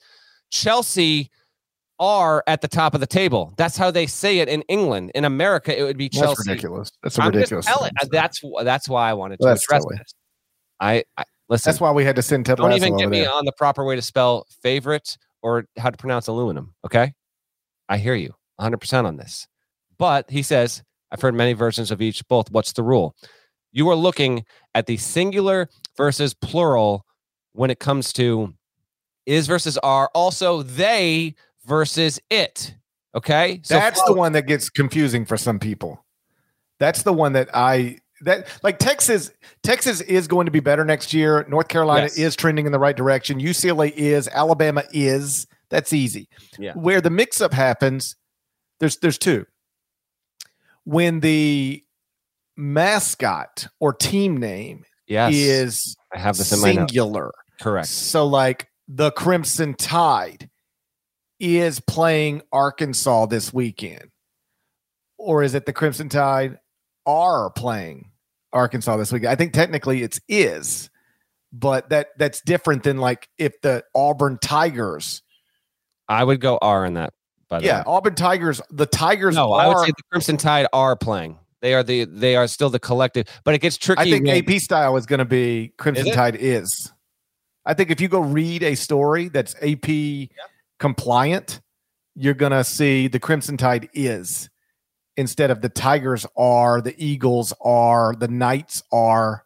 Chelsea 0.51 1.31
are 1.99 2.43
at 2.47 2.61
the 2.61 2.67
top 2.67 2.93
of 2.93 2.99
the 2.99 3.07
table. 3.07 3.53
That's 3.57 3.77
how 3.77 3.89
they 3.89 4.05
say 4.05 4.39
it 4.39 4.49
in 4.49 4.61
England. 4.63 5.11
In 5.15 5.23
America, 5.23 5.77
it 5.77 5.83
would 5.83 5.97
be 5.97 6.09
Chelsea. 6.09 6.27
That's 6.27 6.47
ridiculous. 6.47 6.91
That's 7.01 7.17
a 7.17 7.25
ridiculous. 7.25 7.65
That's 8.11 8.41
that's 8.63 8.89
why 8.89 9.09
I 9.09 9.13
wanted 9.13 9.39
to 9.39 9.47
That's 9.47 9.63
address 9.63 9.83
silly. 9.83 9.97
this. 9.97 10.13
I, 10.79 11.03
I 11.17 11.23
listen. 11.47 11.69
That's 11.69 11.79
why 11.79 11.91
we 11.91 12.03
had 12.03 12.17
to 12.17 12.21
send 12.21 12.45
Ted 12.45 12.57
don't 12.57 12.69
Lasso 12.69 12.85
even 12.85 12.97
get 12.97 13.09
me 13.09 13.21
there. 13.21 13.31
on 13.31 13.45
the 13.45 13.53
proper 13.53 13.85
way 13.85 13.95
to 13.95 14.01
spell 14.01 14.45
favorite 14.61 15.17
or 15.41 15.65
how 15.77 15.89
to 15.89 15.97
pronounce 15.97 16.27
aluminum. 16.27 16.73
Okay, 16.85 17.13
I 17.87 17.97
hear 17.97 18.15
you 18.15 18.33
100 18.57 18.77
percent 18.77 19.07
on 19.07 19.15
this. 19.15 19.47
But 19.97 20.29
he 20.29 20.41
says 20.41 20.83
I've 21.13 21.21
heard 21.21 21.35
many 21.35 21.53
versions 21.53 21.91
of 21.91 22.01
each. 22.01 22.27
Both. 22.27 22.51
What's 22.51 22.73
the 22.73 22.83
rule? 22.83 23.15
You 23.71 23.87
are 23.89 23.95
looking 23.95 24.45
at 24.75 24.87
the 24.87 24.97
singular 24.97 25.69
versus 25.95 26.33
plural 26.33 27.05
when 27.53 27.69
it 27.69 27.79
comes 27.79 28.11
to 28.13 28.53
is 29.25 29.47
versus 29.47 29.77
are. 29.77 30.09
Also, 30.15 30.63
they 30.63 31.35
versus 31.65 32.19
it. 32.29 32.75
Okay. 33.15 33.61
That's 33.69 34.01
the 34.03 34.13
one 34.13 34.33
that 34.33 34.47
gets 34.47 34.69
confusing 34.69 35.25
for 35.25 35.37
some 35.37 35.59
people. 35.59 36.03
That's 36.79 37.03
the 37.03 37.13
one 37.13 37.33
that 37.33 37.49
I 37.53 37.99
that 38.21 38.47
like 38.63 38.79
Texas 38.79 39.31
Texas 39.61 40.01
is 40.01 40.27
going 40.27 40.45
to 40.45 40.51
be 40.51 40.59
better 40.59 40.83
next 40.83 41.13
year. 41.13 41.45
North 41.47 41.67
Carolina 41.67 42.03
Yes. 42.03 42.17
is 42.17 42.35
trending 42.35 42.65
in 42.65 42.71
the 42.71 42.79
right 42.79 42.95
direction. 42.97 43.39
UCLA 43.39 43.91
is, 43.91 44.27
Alabama 44.29 44.83
is. 44.91 45.45
That's 45.69 45.93
easy. 45.93 46.27
Yeah. 46.57 46.73
Where 46.73 47.01
the 47.01 47.09
mix 47.09 47.39
up 47.39 47.53
happens, 47.53 48.15
there's 48.79 48.97
there's 48.97 49.17
two. 49.19 49.45
When 50.85 51.21
the 51.21 51.83
mascot 52.57 53.67
or 53.79 53.93
team 53.93 54.37
name 54.37 54.85
Yes. 55.07 55.33
is 55.33 55.95
I 56.13 56.19
have 56.19 56.37
this 56.37 56.49
singular. 56.49 57.31
Correct. 57.61 57.87
So, 57.87 58.25
like 58.25 58.67
the 58.87 59.11
Crimson 59.11 59.73
Tide 59.73 60.49
is 61.39 61.79
playing 61.79 62.41
Arkansas 62.51 63.27
this 63.27 63.53
weekend, 63.53 64.09
or 65.17 65.43
is 65.43 65.55
it 65.55 65.65
the 65.65 65.73
Crimson 65.73 66.09
Tide 66.09 66.57
are 67.05 67.49
playing 67.51 68.11
Arkansas 68.53 68.97
this 68.97 69.11
weekend? 69.11 69.31
I 69.31 69.35
think 69.35 69.53
technically 69.53 70.03
it's 70.03 70.19
is, 70.27 70.89
but 71.51 71.89
that 71.89 72.09
that's 72.17 72.41
different 72.41 72.83
than 72.83 72.97
like 72.97 73.27
if 73.37 73.59
the 73.61 73.83
Auburn 73.93 74.37
Tigers. 74.41 75.21
I 76.07 76.23
would 76.23 76.41
go 76.41 76.57
R 76.61 76.85
in 76.85 76.95
that. 76.95 77.13
By 77.53 77.59
the 77.59 77.65
Yeah, 77.67 77.77
way. 77.79 77.83
Auburn 77.85 78.15
Tigers. 78.15 78.61
The 78.71 78.87
Tigers 78.87 79.35
No, 79.35 79.53
are. 79.53 79.61
I 79.61 79.67
would 79.67 79.77
say 79.85 79.91
the 79.95 80.03
Crimson 80.09 80.37
Tide 80.37 80.65
are 80.73 80.95
playing. 80.95 81.37
They 81.61 81.75
are 81.75 81.83
the 81.83 82.05
they 82.05 82.35
are 82.35 82.47
still 82.47 82.71
the 82.71 82.79
collective, 82.79 83.27
but 83.43 83.53
it 83.53 83.59
gets 83.61 83.77
tricky. 83.77 84.01
I 84.01 84.05
think 84.05 84.25
when- 84.25 84.37
AP 84.37 84.59
style 84.59 84.97
is 84.97 85.05
going 85.05 85.19
to 85.19 85.25
be 85.25 85.71
Crimson 85.77 86.07
Is? 86.07 86.15
Tide 86.15 86.35
is. 86.39 86.91
I 87.63 87.75
think 87.75 87.91
if 87.91 88.01
you 88.01 88.07
go 88.07 88.21
read 88.21 88.63
a 88.63 88.73
story 88.73 89.29
that's 89.29 89.55
AP 89.61 90.29
compliant, 90.79 91.61
you're 92.15 92.33
going 92.33 92.51
to 92.53 92.63
see 92.63 93.07
the 93.07 93.19
Crimson 93.19 93.55
Tide 93.55 93.87
is 93.93 94.49
instead 95.15 95.51
of 95.51 95.61
the 95.61 95.69
Tigers 95.69 96.25
are, 96.35 96.81
the 96.81 96.95
Eagles 96.97 97.53
are, 97.61 98.15
the 98.17 98.27
Knights 98.27 98.81
are. 98.91 99.45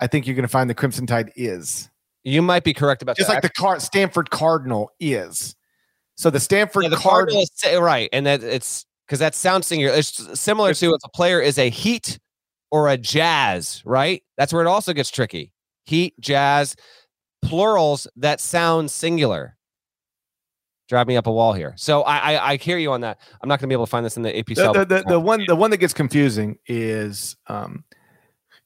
I 0.00 0.08
think 0.08 0.26
you're 0.26 0.34
going 0.36 0.42
to 0.42 0.48
find 0.48 0.68
the 0.68 0.74
Crimson 0.74 1.06
Tide 1.06 1.30
is 1.36 1.88
you 2.24 2.42
might 2.42 2.64
be 2.64 2.74
correct 2.74 3.02
about 3.02 3.16
just 3.16 3.28
that. 3.28 3.34
like 3.34 3.42
the 3.42 3.48
Car- 3.50 3.78
Stanford 3.80 4.30
Cardinal 4.30 4.90
is. 4.98 5.54
So 6.20 6.28
the 6.28 6.38
Stanford 6.38 6.82
Yeah, 6.82 6.90
the 6.90 6.96
Cardinal. 6.96 7.12
Cardinal 7.12 7.42
is 7.44 7.50
sa- 7.54 7.78
right, 7.78 8.10
and 8.12 8.26
that 8.26 8.42
it's 8.42 8.84
because 9.06 9.20
that 9.20 9.34
sounds 9.34 9.66
singular. 9.66 9.96
It's 9.96 10.38
similar 10.38 10.74
to 10.74 10.90
if 10.90 11.00
a 11.02 11.08
player 11.08 11.40
is 11.40 11.56
a 11.56 11.70
Heat 11.70 12.18
or 12.70 12.90
a 12.90 12.98
Jazz, 12.98 13.80
right? 13.86 14.22
That's 14.36 14.52
where 14.52 14.62
it 14.62 14.68
also 14.68 14.92
gets 14.92 15.10
tricky. 15.10 15.54
Heat, 15.86 16.12
Jazz, 16.20 16.76
plurals 17.40 18.06
that 18.16 18.38
sound 18.38 18.90
singular. 18.90 19.56
Drive 20.90 21.06
me 21.06 21.16
up 21.16 21.26
a 21.26 21.32
wall 21.32 21.54
here. 21.54 21.72
So 21.78 22.02
I 22.02 22.34
I, 22.34 22.50
I 22.50 22.56
hear 22.56 22.76
you 22.76 22.92
on 22.92 23.00
that. 23.00 23.18
I'm 23.42 23.48
not 23.48 23.58
going 23.58 23.68
to 23.68 23.72
be 23.72 23.74
able 23.74 23.86
to 23.86 23.90
find 23.90 24.04
this 24.04 24.18
in 24.18 24.22
the 24.22 24.38
AP. 24.38 24.48
the, 24.48 24.72
the, 24.72 24.84
the, 24.84 25.04
the 25.08 25.20
one 25.20 25.42
the 25.48 25.56
one 25.56 25.70
that 25.70 25.78
gets 25.78 25.94
confusing 25.94 26.58
is 26.66 27.34
um, 27.46 27.82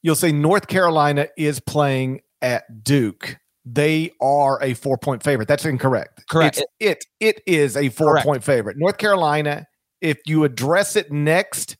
you'll 0.01 0.15
say 0.15 0.33
North 0.33 0.67
Carolina 0.67 1.27
is 1.37 1.61
playing 1.61 2.19
at 2.41 2.83
Duke. 2.83 3.37
They 3.65 4.11
are 4.21 4.61
a 4.61 4.75
four 4.75 4.97
point 4.97 5.23
favorite. 5.23 5.47
That's 5.47 5.65
incorrect. 5.65 6.23
Correct. 6.29 6.63
It's, 6.79 7.05
it 7.19 7.37
it 7.37 7.41
is 7.47 7.75
a 7.75 7.89
four 7.89 8.11
Correct. 8.11 8.25
point 8.25 8.43
favorite. 8.43 8.77
North 8.77 8.97
Carolina, 8.97 9.65
if 10.01 10.19
you 10.27 10.43
address 10.43 10.95
it 10.95 11.11
next 11.11 11.75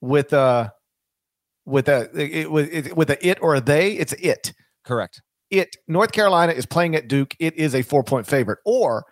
with 0.00 0.32
a 0.32 0.72
with 1.66 1.88
a 1.88 2.08
it, 2.14 2.50
with 2.50 2.72
it, 2.72 2.96
with 2.96 3.10
a 3.10 3.26
it 3.26 3.38
or 3.40 3.56
a 3.56 3.60
they, 3.60 3.92
it's 3.92 4.12
it. 4.14 4.52
correct. 4.84 5.20
It 5.50 5.76
North 5.88 6.12
Carolina 6.12 6.52
is 6.52 6.66
playing 6.66 6.94
at 6.94 7.08
Duke. 7.08 7.34
It 7.40 7.54
is 7.56 7.74
a 7.74 7.82
four 7.82 8.04
point 8.04 8.26
favorite. 8.26 8.60
Or 8.64 9.04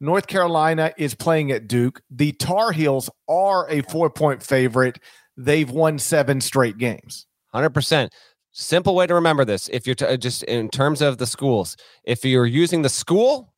North 0.00 0.26
Carolina 0.26 0.92
is 0.98 1.14
playing 1.14 1.50
at 1.52 1.66
Duke. 1.66 2.02
The 2.10 2.32
Tar 2.32 2.72
Heels 2.72 3.08
are 3.28 3.68
a 3.70 3.80
four 3.82 4.10
point 4.10 4.42
favorite. 4.42 4.98
They've 5.36 5.70
won 5.70 5.98
seven 5.98 6.42
straight 6.42 6.76
games. 6.76 7.26
Hundred 7.54 7.70
percent. 7.70 8.12
Simple 8.52 8.94
way 8.94 9.06
to 9.06 9.14
remember 9.14 9.44
this. 9.44 9.68
If 9.72 9.86
you're 9.86 9.94
t- 9.94 10.16
just 10.18 10.42
in 10.44 10.68
terms 10.68 11.00
of 11.00 11.16
the 11.18 11.26
schools, 11.26 11.76
if 12.04 12.22
you're 12.24 12.46
using 12.46 12.82
the 12.82 12.90
school, 12.90 13.54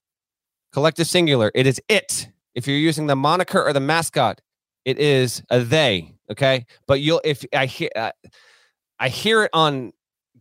collective 0.72 1.08
singular, 1.08 1.50
it 1.54 1.66
is 1.66 1.80
it. 1.88 2.28
If 2.54 2.68
you're 2.68 2.76
using 2.78 3.08
the 3.08 3.16
moniker 3.16 3.60
or 3.62 3.72
the 3.72 3.80
mascot, 3.80 4.40
it 4.84 4.98
is 4.98 5.42
a 5.50 5.60
they. 5.60 6.14
Okay, 6.30 6.64
but 6.86 7.00
you'll 7.00 7.20
if 7.24 7.44
I 7.52 7.66
hear 7.66 7.90
uh, 7.96 8.12
I 9.00 9.08
hear 9.08 9.44
it 9.44 9.50
on 9.52 9.92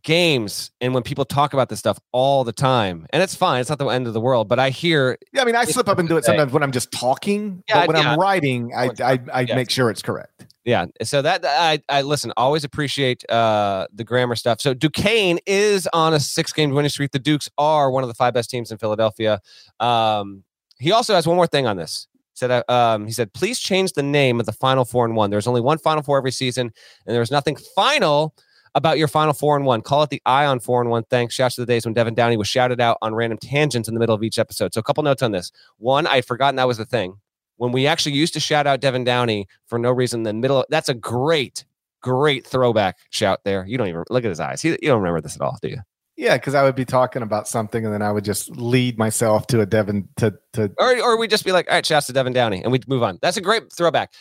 games 0.04 0.70
and 0.82 0.94
when 0.94 1.02
people 1.02 1.26
talk 1.26 1.54
about 1.54 1.70
this 1.70 1.80
stuff 1.80 1.98
all 2.12 2.44
the 2.44 2.54
time, 2.54 3.08
and 3.12 3.24
it's 3.24 3.36
fine. 3.36 3.60
It's 3.60 3.70
not 3.70 3.80
the 3.80 3.88
end 3.88 4.06
of 4.06 4.14
the 4.14 4.22
world, 4.22 4.48
but 4.48 4.60
I 4.60 4.70
hear 4.70 5.18
Yeah, 5.34 5.42
I 5.42 5.46
mean, 5.46 5.56
I 5.56 5.66
slip 5.66 5.88
up 5.90 5.98
and 5.98 6.08
do 6.08 6.18
it 6.18 6.26
sometimes 6.26 6.52
when 6.52 6.62
I'm 6.62 6.72
just 6.72 6.92
talking, 6.92 7.64
Yeah, 7.68 7.80
but 7.80 7.88
when 7.88 7.98
yeah. 7.98 8.12
I'm 8.12 8.20
writing, 8.20 8.72
I 8.76 8.92
I, 9.04 9.20
I 9.34 9.42
Yes. 9.42 9.56
make 9.56 9.70
sure 9.72 9.90
it's 9.90 10.04
correct. 10.04 10.53
Yeah. 10.66 10.86
So 11.04 11.22
that 11.22 11.44
I 11.46 11.82
I 11.90 12.02
listen, 12.04 12.32
always 12.38 12.64
appreciate 12.64 13.30
uh 13.30 13.88
the 13.94 14.04
grammar 14.04 14.36
stuff. 14.36 14.62
So 14.62 14.74
Duquesne 14.74 15.40
is 15.46 15.88
on 15.94 16.14
a 16.14 16.20
six 16.20 16.54
game 16.54 16.72
winning 16.72 16.90
streak. 16.90 17.12
The 17.12 17.20
Dukes 17.20 17.50
are 17.58 17.92
one 17.92 18.04
of 18.04 18.08
the 18.08 18.14
five 18.14 18.34
best 18.34 18.50
teams 18.50 18.72
in 18.72 18.78
Philadelphia. 18.78 19.42
Um 19.80 20.44
he 20.80 20.92
also 20.92 21.14
has 21.16 21.28
one 21.28 21.36
more 21.36 21.48
thing 21.48 21.68
on 21.68 21.78
this. 21.78 22.08
Said 22.34 22.50
uh, 22.50 22.64
um 22.70 23.06
he 23.06 23.12
said, 23.12 23.34
please 23.34 23.60
change 23.60 23.92
the 23.94 24.04
name 24.04 24.40
of 24.40 24.46
the 24.46 24.54
final 24.54 24.86
four 24.86 25.06
and 25.06 25.16
one. 25.16 25.30
There's 25.30 25.48
only 25.48 25.62
one 25.62 25.78
final 25.80 26.02
four 26.02 26.18
every 26.18 26.32
season, 26.32 26.72
and 27.06 27.16
there's 27.16 27.32
nothing 27.32 27.58
final 27.76 28.34
about 28.76 28.98
your 28.98 29.08
final 29.08 29.34
four 29.34 29.56
and 29.56 29.66
one. 29.66 29.82
Call 29.82 30.04
it 30.04 30.10
the 30.10 30.22
Eye 30.26 30.46
on 30.46 30.60
four 30.60 30.82
and 30.82 30.90
one. 30.90 31.04
Thanks. 31.10 31.36
Shouts 31.36 31.56
to 31.56 31.62
the 31.62 31.68
days 31.68 31.86
when 31.86 31.94
Devin 31.94 32.16
Downey 32.16 32.38
was 32.38 32.48
shouted 32.48 32.82
out 32.82 32.98
on 33.02 33.14
random 33.14 33.38
tangents 33.38 33.88
in 33.88 33.94
the 33.94 34.00
middle 34.00 34.16
of 34.16 34.24
each 34.24 34.40
episode. 34.40 34.74
So 34.74 34.80
a 34.80 34.84
couple 34.84 35.04
notes 35.04 35.22
on 35.22 35.32
this. 35.32 35.52
One, 35.78 36.08
I'd 36.08 36.26
forgotten 36.26 36.56
that 36.56 36.68
was 36.68 36.78
the 36.78 36.86
thing 36.86 37.18
when 37.58 37.72
we 37.72 37.88
actually 37.88 38.16
used 38.16 38.34
to 38.34 38.40
shout 38.40 38.68
out 38.68 38.82
Devin 38.82 39.04
Downey 39.04 39.48
for 39.68 39.80
no 39.80 39.92
reason 39.92 40.22
in 40.22 40.24
the 40.24 40.34
middle. 40.34 40.66
That's 40.70 40.90
a 40.90 40.94
great, 40.94 41.66
great 42.02 42.46
throwback 42.46 42.98
shout 43.10 43.42
there. 43.44 43.66
You 43.66 43.78
don't 43.78 43.88
even 43.88 44.04
look 44.10 44.26
at 44.26 44.30
his 44.30 44.40
eyes. 44.40 44.62
He, 44.62 44.70
you 44.70 44.78
don't 44.82 45.02
remember 45.02 45.22
this 45.22 45.36
at 45.36 45.42
all, 45.42 45.58
do 45.62 45.70
you? 45.70 45.78
Yeah, 46.16 46.38
because 46.38 46.54
I 46.54 46.64
would 46.64 46.76
be 46.76 46.86
talking 46.86 47.24
about 47.24 47.48
something 47.48 47.84
and 47.84 47.94
then 47.94 48.04
I 48.04 48.12
would 48.12 48.24
just 48.24 48.56
lead 48.56 49.00
myself 49.00 49.48
to 49.48 49.62
a 49.62 49.66
Devin 49.66 50.08
to 50.18 50.34
to 50.54 50.72
Or, 50.78 51.02
or 51.02 51.18
we 51.18 51.28
just 51.28 51.44
be 51.44 51.52
like, 51.52 51.68
all 51.70 51.76
right, 51.76 51.86
shouts 51.86 52.06
to 52.08 52.14
Devin 52.14 52.34
Downey, 52.34 52.62
and 52.62 52.72
we'd 52.72 52.88
move 52.88 53.02
on. 53.02 53.18
That's 53.22 53.38
a 53.38 53.42
great 53.42 53.74
throwback. 53.74 54.14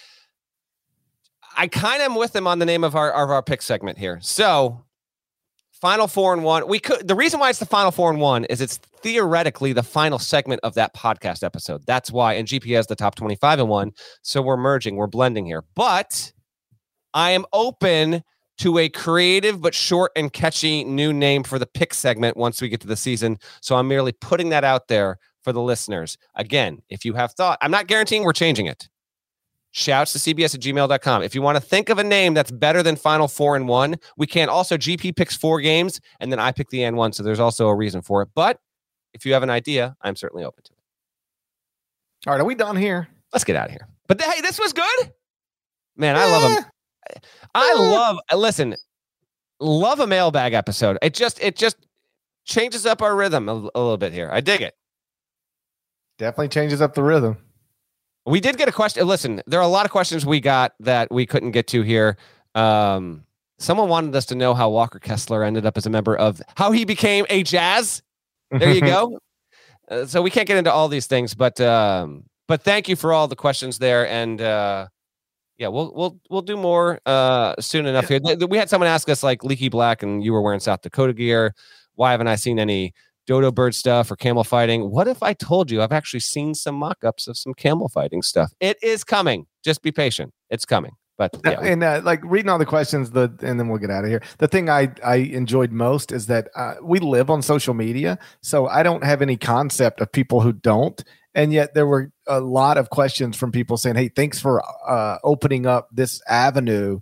I 1.55 1.67
kind 1.67 2.01
of 2.01 2.13
am 2.13 2.15
with 2.15 2.35
him 2.35 2.47
on 2.47 2.59
the 2.59 2.67
name 2.67 2.83
of 2.83 2.97
our 2.97 3.13
of 3.13 3.31
our 3.31 3.43
pick 3.43 3.61
segment 3.61 3.99
here. 3.99 4.19
So, 4.23 4.85
final 5.83 6.07
four 6.07 6.33
and 6.33 6.45
one. 6.45 6.67
We 6.69 6.79
could. 6.79 7.07
The 7.07 7.17
reason 7.17 7.41
why 7.41 7.51
it's 7.51 7.59
the 7.59 7.67
final 7.67 7.91
four 7.91 8.09
and 8.09 8.21
one 8.21 8.45
is 8.45 8.61
it's 8.61 8.79
theoretically 8.79 9.75
the 9.75 9.83
final 9.83 10.19
segment 10.21 10.61
of 10.63 10.75
that 10.75 10.95
podcast 10.95 11.43
episode. 11.43 11.83
That's 11.87 12.11
why. 12.11 12.35
And 12.35 12.47
GP 12.49 12.75
has 12.77 12.87
the 12.87 12.95
top 12.97 13.17
twenty 13.17 13.35
five 13.35 13.59
and 13.59 13.69
one. 13.69 13.91
So 14.23 14.41
we're 14.41 14.57
merging, 14.57 14.97
we're 14.97 15.09
blending 15.09 15.45
here. 15.45 15.65
But 15.75 16.33
I 17.13 17.33
am 17.33 17.45
open 17.53 18.23
to 18.59 18.79
a 18.79 18.89
creative 18.89 19.61
but 19.61 19.75
short 19.75 20.13
and 20.15 20.33
catchy 20.33 20.85
new 20.85 21.13
name 21.13 21.43
for 21.43 21.59
the 21.59 21.67
pick 21.67 21.93
segment 21.93 22.37
once 22.37 22.63
we 22.63 22.69
get 22.69 22.81
to 22.83 22.87
the 22.87 22.97
season. 22.97 23.39
So 23.61 23.77
I'm 23.77 23.89
merely 23.89 24.13
putting 24.13 24.51
that 24.51 24.63
out 24.63 24.87
there 24.87 25.19
for 25.43 25.53
the 25.53 25.61
listeners. 25.61 26.17
Again, 26.37 26.81
if 26.91 27.05
you 27.05 27.15
have 27.15 27.33
thought, 27.33 27.59
I'm 27.61 27.73
not 27.73 27.89
guaranteeing 27.89 28.23
we're 28.23 28.33
changing 28.33 28.67
it. 28.67 28.89
Shouts 29.73 30.13
to 30.13 30.19
CBS 30.19 30.55
at 30.55 30.61
gmail.com. 30.61 31.23
If 31.23 31.35
you 31.35 31.41
want 31.41 31.57
to 31.57 31.61
think 31.61 31.89
of 31.89 31.99
a 31.99 32.05
name 32.05 32.35
that's 32.35 32.51
better 32.51 32.83
than 32.83 32.95
Final 32.95 33.27
Four 33.27 33.57
and 33.57 33.67
One, 33.67 33.97
we 34.19 34.27
can. 34.27 34.51
Also, 34.51 34.77
GP 34.77 35.17
picks 35.17 35.35
four 35.35 35.63
games, 35.63 35.99
and 36.21 36.31
then 36.31 36.39
I 36.39 36.53
pick 36.53 36.69
the 36.69 36.85
N 36.85 36.95
one. 36.95 37.13
So 37.13 37.23
there's 37.23 37.41
also 37.41 37.69
a 37.69 37.75
reason 37.75 38.03
for 38.03 38.21
it. 38.21 38.29
But 38.35 38.61
if 39.15 39.25
you 39.25 39.33
have 39.33 39.43
an 39.43 39.49
idea, 39.49 39.97
I'm 40.03 40.15
certainly 40.15 40.45
open 40.45 40.63
to 40.65 40.73
it. 40.73 42.29
All 42.29 42.35
right, 42.35 42.41
are 42.41 42.45
we 42.45 42.55
done 42.55 42.77
here? 42.77 43.09
Let's 43.33 43.45
get 43.45 43.57
out 43.57 43.67
of 43.67 43.71
here. 43.73 43.89
But 44.09 44.21
hey, 44.21 44.43
this 44.43 44.59
was 44.59 44.75
good. 44.75 45.13
Man, 45.97 46.17
I 46.17 46.27
love 46.27 46.55
them. 46.55 46.65
I 47.55 47.75
love 47.75 48.19
uh, 48.31 48.37
listen, 48.37 48.77
love 49.59 50.01
a 50.01 50.07
mailbag 50.07 50.53
episode. 50.53 50.99
It 51.01 51.15
just 51.15 51.43
it 51.43 51.57
just 51.57 51.77
changes 52.45 52.85
up 52.85 53.01
our 53.01 53.17
rhythm 53.17 53.49
a, 53.49 53.53
a 53.53 53.81
little 53.81 53.97
bit 53.97 54.13
here. 54.13 54.29
I 54.31 54.41
dig 54.41 54.61
it. 54.61 54.75
Definitely 56.19 56.49
changes 56.49 56.83
up 56.83 56.95
the 56.95 57.03
rhythm. 57.03 57.39
We 58.25 58.41
did 58.41 58.57
get 58.57 58.69
a 58.69 58.73
question. 58.73 59.07
Listen, 59.07 59.43
there 59.47 59.59
are 59.59 59.65
a 59.65 59.69
lot 59.69 59.85
of 59.85 59.91
questions 59.91 60.25
we 60.25 60.41
got 60.41 60.75
that 60.81 61.11
we 61.11 61.27
couldn't 61.27 61.51
get 61.51 61.67
to 61.69 61.83
here. 61.83 62.17
Um, 62.55 63.25
someone 63.59 63.89
wanted 63.89 64.15
us 64.15 64.27
to 64.27 64.35
know 64.35 64.55
how 64.55 64.71
Walker 64.71 64.99
Kessler 64.99 65.43
ended 65.43 65.67
up 65.67 65.77
as 65.77 65.87
a 65.87 65.91
member 65.91 66.17
of 66.17 66.41
how 66.57 66.71
he 66.73 66.85
became 66.85 67.27
a 67.31 67.43
Jazz. 67.43 68.03
There 68.51 68.73
you 68.73 68.81
go. 68.81 69.19
Uh, 69.89 70.07
so 70.07 70.23
we 70.23 70.31
can't 70.31 70.47
get 70.47 70.57
into 70.57 70.73
all 70.73 70.87
these 70.89 71.09
things, 71.09 71.35
but 71.35 71.61
um, 71.61 72.23
but 72.47 72.63
thank 72.63 72.89
you 72.89 72.95
for 72.95 73.13
all 73.13 73.27
the 73.27 73.37
questions 73.37 73.79
there, 73.79 74.07
and 74.07 74.41
uh, 74.41 74.87
yeah, 75.59 75.69
we'll 75.69 75.93
we'll 75.95 76.21
we'll 76.31 76.41
do 76.41 76.57
more 76.57 77.01
uh, 77.05 77.55
soon 77.61 77.87
enough 77.87 78.09
here. 78.09 78.21
We 78.49 78.57
had 78.57 78.71
someone 78.71 78.89
ask 78.89 79.09
us 79.09 79.25
like 79.25 79.43
Leaky 79.43 79.69
Black, 79.69 80.03
and 80.03 80.23
you 80.25 80.33
were 80.33 80.41
wearing 80.41 80.61
South 80.61 80.83
Dakota 80.83 81.13
gear. 81.13 81.55
Why 81.97 82.13
haven't 82.13 82.29
I 82.29 82.37
seen 82.37 82.61
any 82.61 82.95
dodo 83.27 83.51
bird 83.51 83.75
stuff 83.75 84.11
or 84.11 84.17
camel 84.17 84.45
fighting? 84.45 84.91
What 84.91 85.09
if 85.09 85.23
I 85.23 85.33
told 85.35 85.71
you 85.71 85.83
I've 85.83 85.93
actually 85.93 86.21
seen 86.21 86.55
some 86.55 86.75
mock-ups 86.75 87.29
of 87.29 87.37
some 87.37 87.55
camel 87.55 87.89
fighting 87.89 88.23
stuff? 88.23 88.53
It 88.61 88.79
is 88.83 89.05
coming. 89.05 89.47
Just 89.65 89.83
be 89.83 89.93
patient. 89.93 90.33
It's 90.51 90.65
coming. 90.65 90.93
But 91.19 91.37
yeah, 91.45 91.61
and 91.61 91.85
uh, 91.85 92.01
like 92.03 92.21
reading 92.25 92.49
all 92.49 92.59
the 92.59 92.67
questions, 92.67 93.11
the 93.11 93.33
and 93.43 93.61
then 93.61 93.69
we'll 93.69 93.79
get 93.79 93.91
out 93.91 94.05
of 94.05 94.11
here. 94.11 94.23
The 94.39 94.49
thing 94.49 94.69
I 94.69 94.93
I 95.05 95.17
enjoyed 95.17 95.71
most 95.71 96.11
is 96.11 96.27
that 96.27 96.49
uh, 96.57 96.75
we 96.83 96.99
live 97.01 97.31
on 97.31 97.43
social 97.43 97.75
media, 97.75 98.19
so 98.43 98.67
I 98.67 98.83
don't 98.83 99.05
have 99.05 99.21
any 99.23 99.37
concept 99.37 100.01
of 100.01 100.11
people 100.11 100.41
who 100.41 100.53
don't. 100.53 101.03
And 101.35 101.53
yet 101.53 101.75
there 101.75 101.87
were 101.87 102.11
a 102.27 102.41
lot 102.41 102.77
of 102.77 102.91
questions 102.91 103.37
from 103.37 103.53
people 103.53 103.77
saying, 103.77 103.97
"Hey, 103.97 104.09
thanks 104.09 104.41
for 104.41 104.63
uh, 104.89 105.19
opening 105.23 105.67
up 105.67 105.89
this 105.93 106.21
avenue 106.29 107.01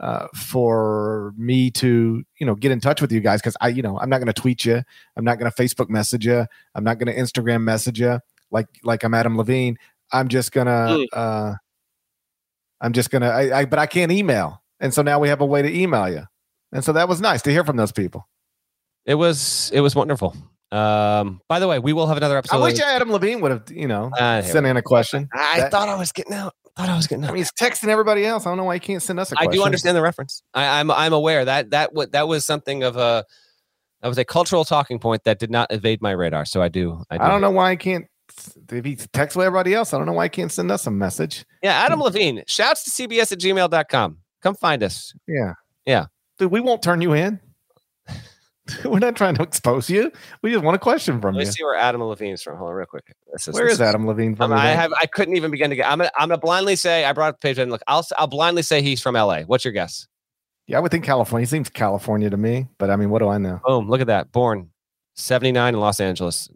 uh, 0.00 0.26
for 0.34 1.32
me 1.36 1.70
to 1.70 2.24
you 2.38 2.46
know 2.46 2.54
get 2.54 2.72
in 2.72 2.80
touch 2.80 3.00
with 3.00 3.12
you 3.12 3.20
guys 3.20 3.40
because 3.40 3.56
I 3.60 3.68
you 3.68 3.82
know 3.82 3.98
I'm 3.98 4.08
not 4.10 4.18
going 4.18 4.32
to 4.32 4.40
tweet 4.40 4.64
you, 4.64 4.82
I'm 5.16 5.24
not 5.24 5.38
going 5.38 5.50
to 5.50 5.62
Facebook 5.62 5.88
message 5.88 6.26
you, 6.26 6.46
I'm 6.74 6.84
not 6.84 6.98
going 6.98 7.14
to 7.14 7.20
Instagram 7.20 7.62
message 7.62 8.00
you 8.00 8.20
like 8.50 8.66
like 8.82 9.02
I'm 9.04 9.14
Adam 9.14 9.36
Levine. 9.36 9.76
I'm 10.12 10.28
just 10.28 10.52
gonna 10.52 10.88
Mm. 10.90 11.06
uh, 11.12 11.54
I'm 12.80 12.92
just 12.92 13.10
gonna 13.10 13.28
I, 13.28 13.60
I 13.60 13.64
but 13.64 13.78
I 13.78 13.86
can't 13.86 14.10
email, 14.12 14.62
and 14.80 14.92
so 14.92 15.02
now 15.02 15.18
we 15.18 15.28
have 15.28 15.40
a 15.40 15.46
way 15.46 15.62
to 15.62 15.72
email 15.72 16.08
you, 16.08 16.24
and 16.72 16.84
so 16.84 16.92
that 16.92 17.08
was 17.08 17.20
nice 17.20 17.42
to 17.42 17.50
hear 17.50 17.64
from 17.64 17.76
those 17.76 17.92
people. 17.92 18.28
it 19.06 19.14
was 19.14 19.70
it 19.72 19.80
was 19.80 19.94
wonderful. 19.94 20.36
Um, 20.72 21.40
by 21.48 21.58
the 21.60 21.68
way, 21.68 21.78
we 21.78 21.92
will 21.92 22.06
have 22.06 22.16
another 22.16 22.36
episode. 22.38 22.56
I 22.56 22.60
wish 22.62 22.80
Adam 22.80 23.10
Levine 23.12 23.40
would 23.40 23.50
have 23.52 23.70
you 23.70 23.86
know 23.88 24.10
here 24.18 24.42
sent 24.42 24.66
in 24.66 24.76
a 24.76 24.82
question. 24.82 25.28
I 25.32 25.60
That- 25.60 25.70
thought 25.70 25.88
I 25.88 25.94
was 25.96 26.12
getting 26.12 26.32
out. 26.34 26.54
Thought 26.76 26.88
I 26.88 26.96
was 26.96 27.06
getting. 27.06 27.24
I 27.24 27.28
mean, 27.28 27.36
he's 27.36 27.52
texting 27.52 27.88
everybody 27.88 28.24
else. 28.24 28.46
I 28.46 28.50
don't 28.50 28.56
know 28.56 28.64
why 28.64 28.74
he 28.74 28.80
can't 28.80 29.02
send 29.02 29.20
us 29.20 29.30
a 29.30 29.34
I 29.34 29.44
question. 29.44 29.60
do 29.60 29.64
understand 29.64 29.96
the 29.96 30.02
reference. 30.02 30.42
I, 30.54 30.80
I'm 30.80 30.90
I'm 30.90 31.12
aware 31.12 31.44
that 31.44 31.70
that 31.70 31.92
what 31.92 32.12
that 32.12 32.28
was 32.28 32.46
something 32.46 32.82
of 32.82 32.96
a 32.96 33.26
that 34.00 34.08
was 34.08 34.18
a 34.18 34.24
cultural 34.24 34.64
talking 34.64 34.98
point 34.98 35.24
that 35.24 35.38
did 35.38 35.50
not 35.50 35.70
evade 35.70 36.00
my 36.00 36.12
radar. 36.12 36.44
So 36.44 36.62
I 36.62 36.68
do. 36.68 37.04
I, 37.10 37.18
do 37.18 37.24
I 37.24 37.28
don't 37.28 37.40
know 37.40 37.50
why 37.50 37.72
he 37.72 37.76
can't. 37.76 38.06
If 38.70 38.84
he 38.84 38.96
texts 38.96 39.36
with 39.36 39.46
everybody 39.46 39.74
else, 39.74 39.92
I 39.92 39.98
don't 39.98 40.06
know 40.06 40.14
why 40.14 40.24
he 40.24 40.30
can't 40.30 40.50
send 40.50 40.70
us 40.70 40.86
a 40.86 40.90
message. 40.90 41.44
Yeah, 41.62 41.74
Adam 41.74 42.00
Levine. 42.00 42.42
Shouts 42.46 42.84
to 42.84 42.90
CBS 42.90 43.32
at 43.32 43.38
gmail.com. 43.38 44.18
Come 44.40 44.54
find 44.54 44.82
us. 44.82 45.14
Yeah. 45.28 45.52
Yeah. 45.84 46.06
Dude, 46.38 46.50
we 46.50 46.60
won't 46.60 46.82
turn 46.82 47.02
you 47.02 47.12
in. 47.12 47.38
We're 48.84 49.00
not 49.00 49.16
trying 49.16 49.34
to 49.34 49.42
expose 49.42 49.90
you. 49.90 50.12
We 50.42 50.52
just 50.52 50.64
want 50.64 50.76
a 50.76 50.78
question 50.78 51.20
from 51.20 51.34
you. 51.34 51.38
Let 51.38 51.44
me 51.44 51.46
you. 51.46 51.52
see 51.52 51.64
where 51.64 51.74
Adam 51.74 52.02
Levine's 52.02 52.42
from. 52.42 52.58
Hold 52.58 52.70
on, 52.70 52.76
real 52.76 52.86
quick. 52.86 53.12
This 53.32 53.48
Where 53.48 53.64
this 53.64 53.74
is 53.74 53.80
Adam 53.80 54.06
Levine 54.06 54.36
from? 54.36 54.52
I 54.52 54.66
have. 54.66 54.92
I 55.00 55.06
couldn't 55.06 55.36
even 55.36 55.50
begin 55.50 55.70
to 55.70 55.76
get. 55.76 55.90
I'm. 55.90 55.98
Gonna, 55.98 56.10
I'm 56.16 56.28
gonna 56.28 56.38
blindly 56.38 56.76
say. 56.76 57.04
I 57.04 57.12
brought 57.12 57.30
up 57.30 57.40
the 57.40 57.48
page 57.48 57.58
and 57.58 57.70
look. 57.72 57.82
I'll. 57.88 58.06
I'll 58.16 58.28
blindly 58.28 58.62
say 58.62 58.80
he's 58.80 59.02
from 59.02 59.16
L.A. 59.16 59.42
What's 59.42 59.64
your 59.64 59.72
guess? 59.72 60.06
yeah, 60.66 60.78
I 60.78 60.80
would 60.80 60.90
think 60.90 61.04
California. 61.04 61.42
He 61.44 61.50
seems 61.50 61.68
California 61.68 62.30
to 62.30 62.36
me, 62.36 62.66
but 62.78 62.90
I 62.90 62.96
mean, 62.96 63.10
what 63.10 63.18
do 63.18 63.28
I 63.28 63.38
know? 63.38 63.60
Boom. 63.64 63.88
Look 63.88 64.00
at 64.00 64.06
that. 64.06 64.32
Born 64.32 64.70
79 65.14 65.74
in 65.74 65.80
Los 65.80 66.00
Angeles. 66.00 66.48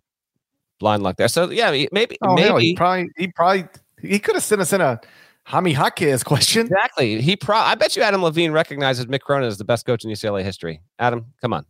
Blind 0.78 1.02
luck 1.02 1.16
there. 1.16 1.28
So 1.28 1.50
yeah, 1.50 1.70
maybe. 1.92 2.16
Oh, 2.22 2.34
maybe. 2.34 2.60
he 2.60 2.76
probably 2.76 3.10
he 3.16 3.28
probably 3.28 3.66
he 4.00 4.18
could 4.18 4.34
have 4.34 4.44
sent 4.44 4.60
us 4.60 4.72
in 4.72 4.80
a 4.80 5.00
Jaime 5.44 5.72
Jaquez 5.72 6.22
question. 6.22 6.66
Exactly. 6.66 7.20
He 7.20 7.36
pro. 7.36 7.56
I 7.56 7.74
bet 7.74 7.96
you 7.96 8.02
Adam 8.02 8.22
Levine 8.22 8.52
recognizes 8.52 9.06
Mick 9.06 9.20
Cronin 9.20 9.48
as 9.48 9.58
the 9.58 9.64
best 9.64 9.86
coach 9.86 10.04
in 10.04 10.10
UCLA 10.10 10.42
history. 10.42 10.82
Adam, 10.98 11.26
come 11.40 11.52
on. 11.52 11.64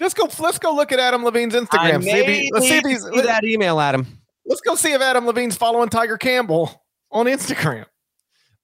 Let's 0.00 0.14
go. 0.14 0.28
Let's 0.38 0.58
go 0.58 0.74
look 0.74 0.92
at 0.92 0.98
Adam 1.00 1.24
Levine's 1.24 1.54
Instagram. 1.54 2.02
See 2.02 2.24
he, 2.24 2.50
let's 2.52 2.66
see 2.68 2.76
if 2.76 2.84
he's. 2.84 3.02
see 3.02 3.20
that 3.22 3.44
email, 3.44 3.80
Adam. 3.80 4.06
Let's 4.46 4.60
go 4.60 4.74
see 4.74 4.92
if 4.92 5.00
Adam 5.00 5.26
Levine's 5.26 5.56
following 5.56 5.88
Tiger 5.88 6.16
Campbell 6.16 6.82
on 7.10 7.26
Instagram. 7.26 7.84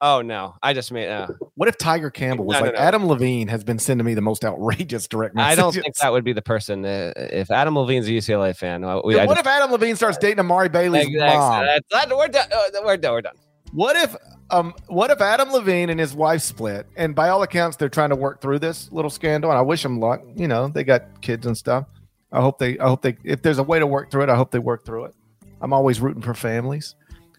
Oh 0.00 0.20
no, 0.22 0.54
I 0.62 0.74
just 0.74 0.92
made. 0.92 1.08
Uh, 1.08 1.28
What 1.54 1.68
if 1.68 1.78
Tiger 1.78 2.10
Campbell 2.10 2.44
was 2.44 2.54
No, 2.54 2.60
no, 2.60 2.66
like 2.66 2.74
no. 2.74 2.80
Adam 2.80 3.06
Levine 3.06 3.48
has 3.48 3.64
been 3.64 3.78
sending 3.78 4.04
me 4.04 4.12
the 4.14 4.20
most 4.20 4.44
outrageous 4.44 5.08
direct 5.08 5.34
messages? 5.34 5.58
I 5.58 5.62
don't 5.62 5.72
think 5.72 5.94
that 5.96 6.12
would 6.12 6.24
be 6.24 6.32
the 6.32 6.42
person. 6.42 6.84
Uh, 6.84 7.12
if 7.16 7.50
Adam 7.50 7.76
Levine's 7.78 8.06
a 8.08 8.10
UCLA 8.10 8.54
fan, 8.54 8.84
uh, 8.84 9.00
we, 9.04 9.14
what 9.16 9.28
just- 9.28 9.40
if 9.40 9.46
Adam 9.46 9.70
Levine 9.72 9.96
starts 9.96 10.18
dating 10.18 10.40
Amari 10.40 10.68
Bailey's 10.68 11.06
Ex- 11.06 11.34
mom? 11.36 11.64
ex- 11.64 11.86
that- 11.90 12.14
we're 12.14 12.28
done. 12.28 12.48
Uh, 12.52 12.58
we're 12.84 12.96
done. 12.96 13.12
We're 13.12 13.22
done. 13.22 13.34
What 13.72 13.96
if 13.96 14.14
um 14.50 14.74
what 14.88 15.10
if 15.10 15.20
Adam 15.20 15.50
Levine 15.52 15.90
and 15.90 15.98
his 15.98 16.14
wife 16.14 16.42
split? 16.42 16.86
And 16.96 17.14
by 17.14 17.28
all 17.28 17.42
accounts, 17.42 17.76
they're 17.76 17.88
trying 17.88 18.10
to 18.10 18.16
work 18.16 18.40
through 18.40 18.58
this 18.58 18.90
little 18.92 19.10
scandal. 19.10 19.50
And 19.50 19.58
I 19.58 19.62
wish 19.62 19.82
them 19.82 20.00
luck. 20.00 20.22
You 20.34 20.48
know, 20.48 20.68
they 20.68 20.84
got 20.84 21.20
kids 21.20 21.46
and 21.46 21.56
stuff. 21.56 21.86
I 22.32 22.40
hope 22.40 22.58
they 22.58 22.78
I 22.78 22.88
hope 22.88 23.02
they 23.02 23.16
if 23.24 23.42
there's 23.42 23.58
a 23.58 23.62
way 23.62 23.78
to 23.78 23.86
work 23.86 24.10
through 24.10 24.24
it, 24.24 24.28
I 24.28 24.36
hope 24.36 24.50
they 24.50 24.58
work 24.58 24.84
through 24.84 25.06
it. 25.06 25.14
I'm 25.60 25.72
always 25.72 26.00
rooting 26.00 26.22
for 26.22 26.34
families. 26.34 26.94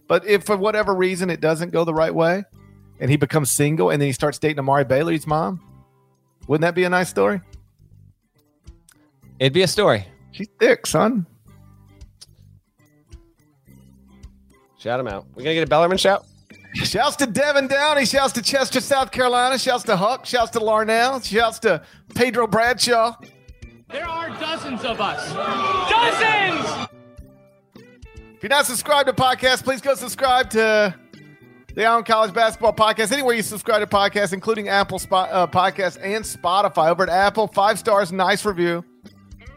But 0.07 0.25
if 0.25 0.45
for 0.45 0.57
whatever 0.57 0.95
reason 0.95 1.29
it 1.29 1.41
doesn't 1.41 1.71
go 1.71 1.83
the 1.83 1.93
right 1.93 2.13
way 2.13 2.43
and 2.99 3.09
he 3.09 3.17
becomes 3.17 3.51
single 3.51 3.89
and 3.89 4.01
then 4.01 4.07
he 4.07 4.13
starts 4.13 4.39
dating 4.39 4.59
Amari 4.59 4.85
Bailey's 4.85 5.27
mom, 5.27 5.61
wouldn't 6.47 6.61
that 6.61 6.75
be 6.75 6.83
a 6.83 6.89
nice 6.89 7.09
story? 7.09 7.41
It'd 9.39 9.53
be 9.53 9.63
a 9.63 9.67
story. 9.67 10.07
She's 10.31 10.47
thick, 10.59 10.85
son. 10.85 11.25
Shout 14.77 14.99
him 14.99 15.07
out. 15.07 15.25
We 15.35 15.43
gonna 15.43 15.55
get 15.55 15.63
a 15.63 15.67
Bellarmine 15.67 15.97
shout. 15.97 16.25
Shouts 16.95 17.17
to 17.17 17.27
Devin 17.27 17.67
Downey. 17.67 18.05
Shouts 18.05 18.31
to 18.31 18.41
Chester, 18.41 18.79
South 18.79 19.11
Carolina. 19.11 19.59
Shouts 19.59 19.83
to 19.83 19.97
Huck. 19.97 20.25
Shouts 20.25 20.51
to 20.51 20.61
Larnell. 20.61 21.21
Shouts 21.21 21.59
to 21.59 21.83
Pedro 22.15 22.47
Bradshaw. 22.47 23.17
There 23.89 24.07
are 24.07 24.29
dozens 24.39 24.81
of 24.85 25.01
us. 25.01 25.29
Dozens! 25.89 26.87
If 28.33 28.43
you're 28.43 28.49
not 28.49 28.65
subscribed 28.65 29.07
to 29.07 29.13
podcasts, 29.13 29.61
please 29.61 29.81
go 29.81 29.93
subscribe 29.95 30.49
to 30.51 30.95
the 31.73 31.83
Eye 31.85 31.91
on 31.91 32.05
College 32.05 32.33
Basketball 32.33 32.71
Podcast. 32.71 33.11
Anywhere 33.11 33.35
you 33.35 33.41
subscribe 33.41 33.81
to 33.81 33.87
podcasts, 33.93 34.31
including 34.31 34.69
Apple 34.69 34.97
Spot, 34.97 35.29
uh, 35.33 35.47
Podcasts 35.47 35.97
and 36.01 36.23
Spotify. 36.23 36.91
Over 36.91 37.03
at 37.03 37.09
Apple, 37.09 37.47
five 37.47 37.77
stars, 37.77 38.13
nice 38.13 38.45
review. 38.45 38.85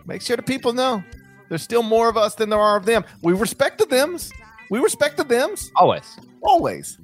Make 0.07 0.23
sure 0.23 0.37
the 0.37 0.43
people 0.43 0.73
know 0.73 1.05
there's 1.49 1.63
still 1.63 1.85
more 1.85 2.09
of 2.09 2.17
us 2.17 2.35
than 2.35 2.51
there 2.51 2.59
are 2.59 2.77
of 2.77 2.85
them. 2.85 3.05
We 3.23 3.33
respect 3.33 3.79
the 3.79 3.87
thems. 3.87 4.33
We 4.71 4.81
respect 4.81 5.17
the 5.17 5.25
thems 5.25 5.71
Always. 5.77 6.19
always. 6.43 6.99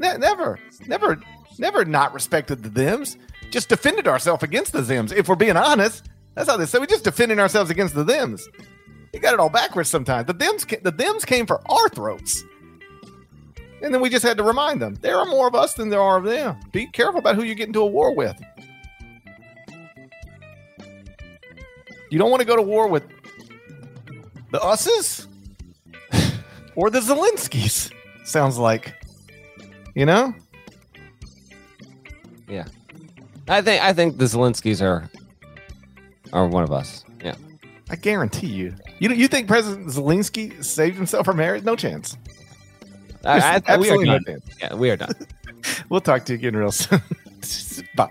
Ne- 0.00 0.16
never, 0.16 0.58
never, 0.86 1.20
never 1.58 1.84
not 1.84 2.14
respected 2.14 2.62
the 2.62 2.70
thems. 2.70 3.18
Just 3.50 3.68
defended 3.68 4.08
ourselves 4.08 4.42
against 4.42 4.72
the 4.72 4.82
thems. 4.82 5.12
If 5.12 5.28
we're 5.28 5.36
being 5.36 5.58
honest, 5.58 6.08
that's 6.34 6.48
how 6.48 6.56
they 6.56 6.64
say. 6.64 6.78
We 6.78 6.86
just 6.86 7.04
defending 7.04 7.38
ourselves 7.38 7.70
against 7.70 7.94
the 7.94 8.04
thems. 8.04 8.48
You 9.12 9.20
got 9.20 9.34
it 9.34 9.40
all 9.40 9.50
backwards 9.50 9.90
sometimes. 9.90 10.26
The 10.26 10.32
thems, 10.32 10.64
the 10.64 10.92
thems 10.92 11.26
came 11.26 11.46
for 11.46 11.60
our 11.70 11.88
throats, 11.90 12.42
and 13.82 13.92
then 13.92 14.00
we 14.00 14.08
just 14.08 14.24
had 14.24 14.38
to 14.38 14.42
remind 14.42 14.80
them 14.80 14.94
there 15.02 15.16
are 15.16 15.26
more 15.26 15.46
of 15.46 15.54
us 15.54 15.74
than 15.74 15.90
there 15.90 16.00
are 16.00 16.16
of 16.16 16.24
them. 16.24 16.56
Be 16.72 16.86
careful 16.86 17.20
about 17.20 17.36
who 17.36 17.42
you 17.42 17.54
get 17.54 17.66
into 17.66 17.80
a 17.80 17.86
war 17.86 18.14
with. 18.14 18.40
You 22.10 22.18
don't 22.18 22.30
want 22.30 22.40
to 22.40 22.46
go 22.46 22.56
to 22.56 22.62
war 22.62 22.88
with 22.88 23.04
the 24.50 24.60
us's 24.60 25.28
or 26.74 26.88
the 26.88 27.00
Zelenskys. 27.00 27.92
Sounds 28.24 28.56
like, 28.58 28.94
you 29.94 30.06
know. 30.06 30.34
Yeah. 32.48 32.66
I 33.48 33.62
think. 33.62 33.82
I 33.82 33.92
think 33.92 34.18
the 34.18 34.24
Zelenskys 34.24 34.82
are 34.82 35.08
are 36.32 36.46
one 36.46 36.62
of 36.62 36.72
us. 36.72 37.04
Yeah. 37.22 37.34
I 37.90 37.96
guarantee 37.96 38.48
you. 38.48 38.74
You 38.98 39.10
you 39.10 39.28
think 39.28 39.48
President 39.48 39.88
Zelensky 39.88 40.62
saved 40.64 40.96
himself 40.96 41.24
from 41.24 41.38
marriage? 41.38 41.64
No 41.64 41.76
chance. 41.76 42.16
I, 43.24 43.60
I, 43.66 43.76
we 43.76 43.90
are 43.90 44.02
no 44.04 44.18
done. 44.18 44.40
Yeah, 44.60 44.74
we 44.74 44.90
are 44.90 44.96
done. 44.96 45.12
We'll 45.90 46.00
talk 46.00 46.24
to 46.24 46.32
you 46.32 46.38
again 46.38 46.56
real 46.56 46.72
soon. 46.72 47.02
Bye. 47.96 48.10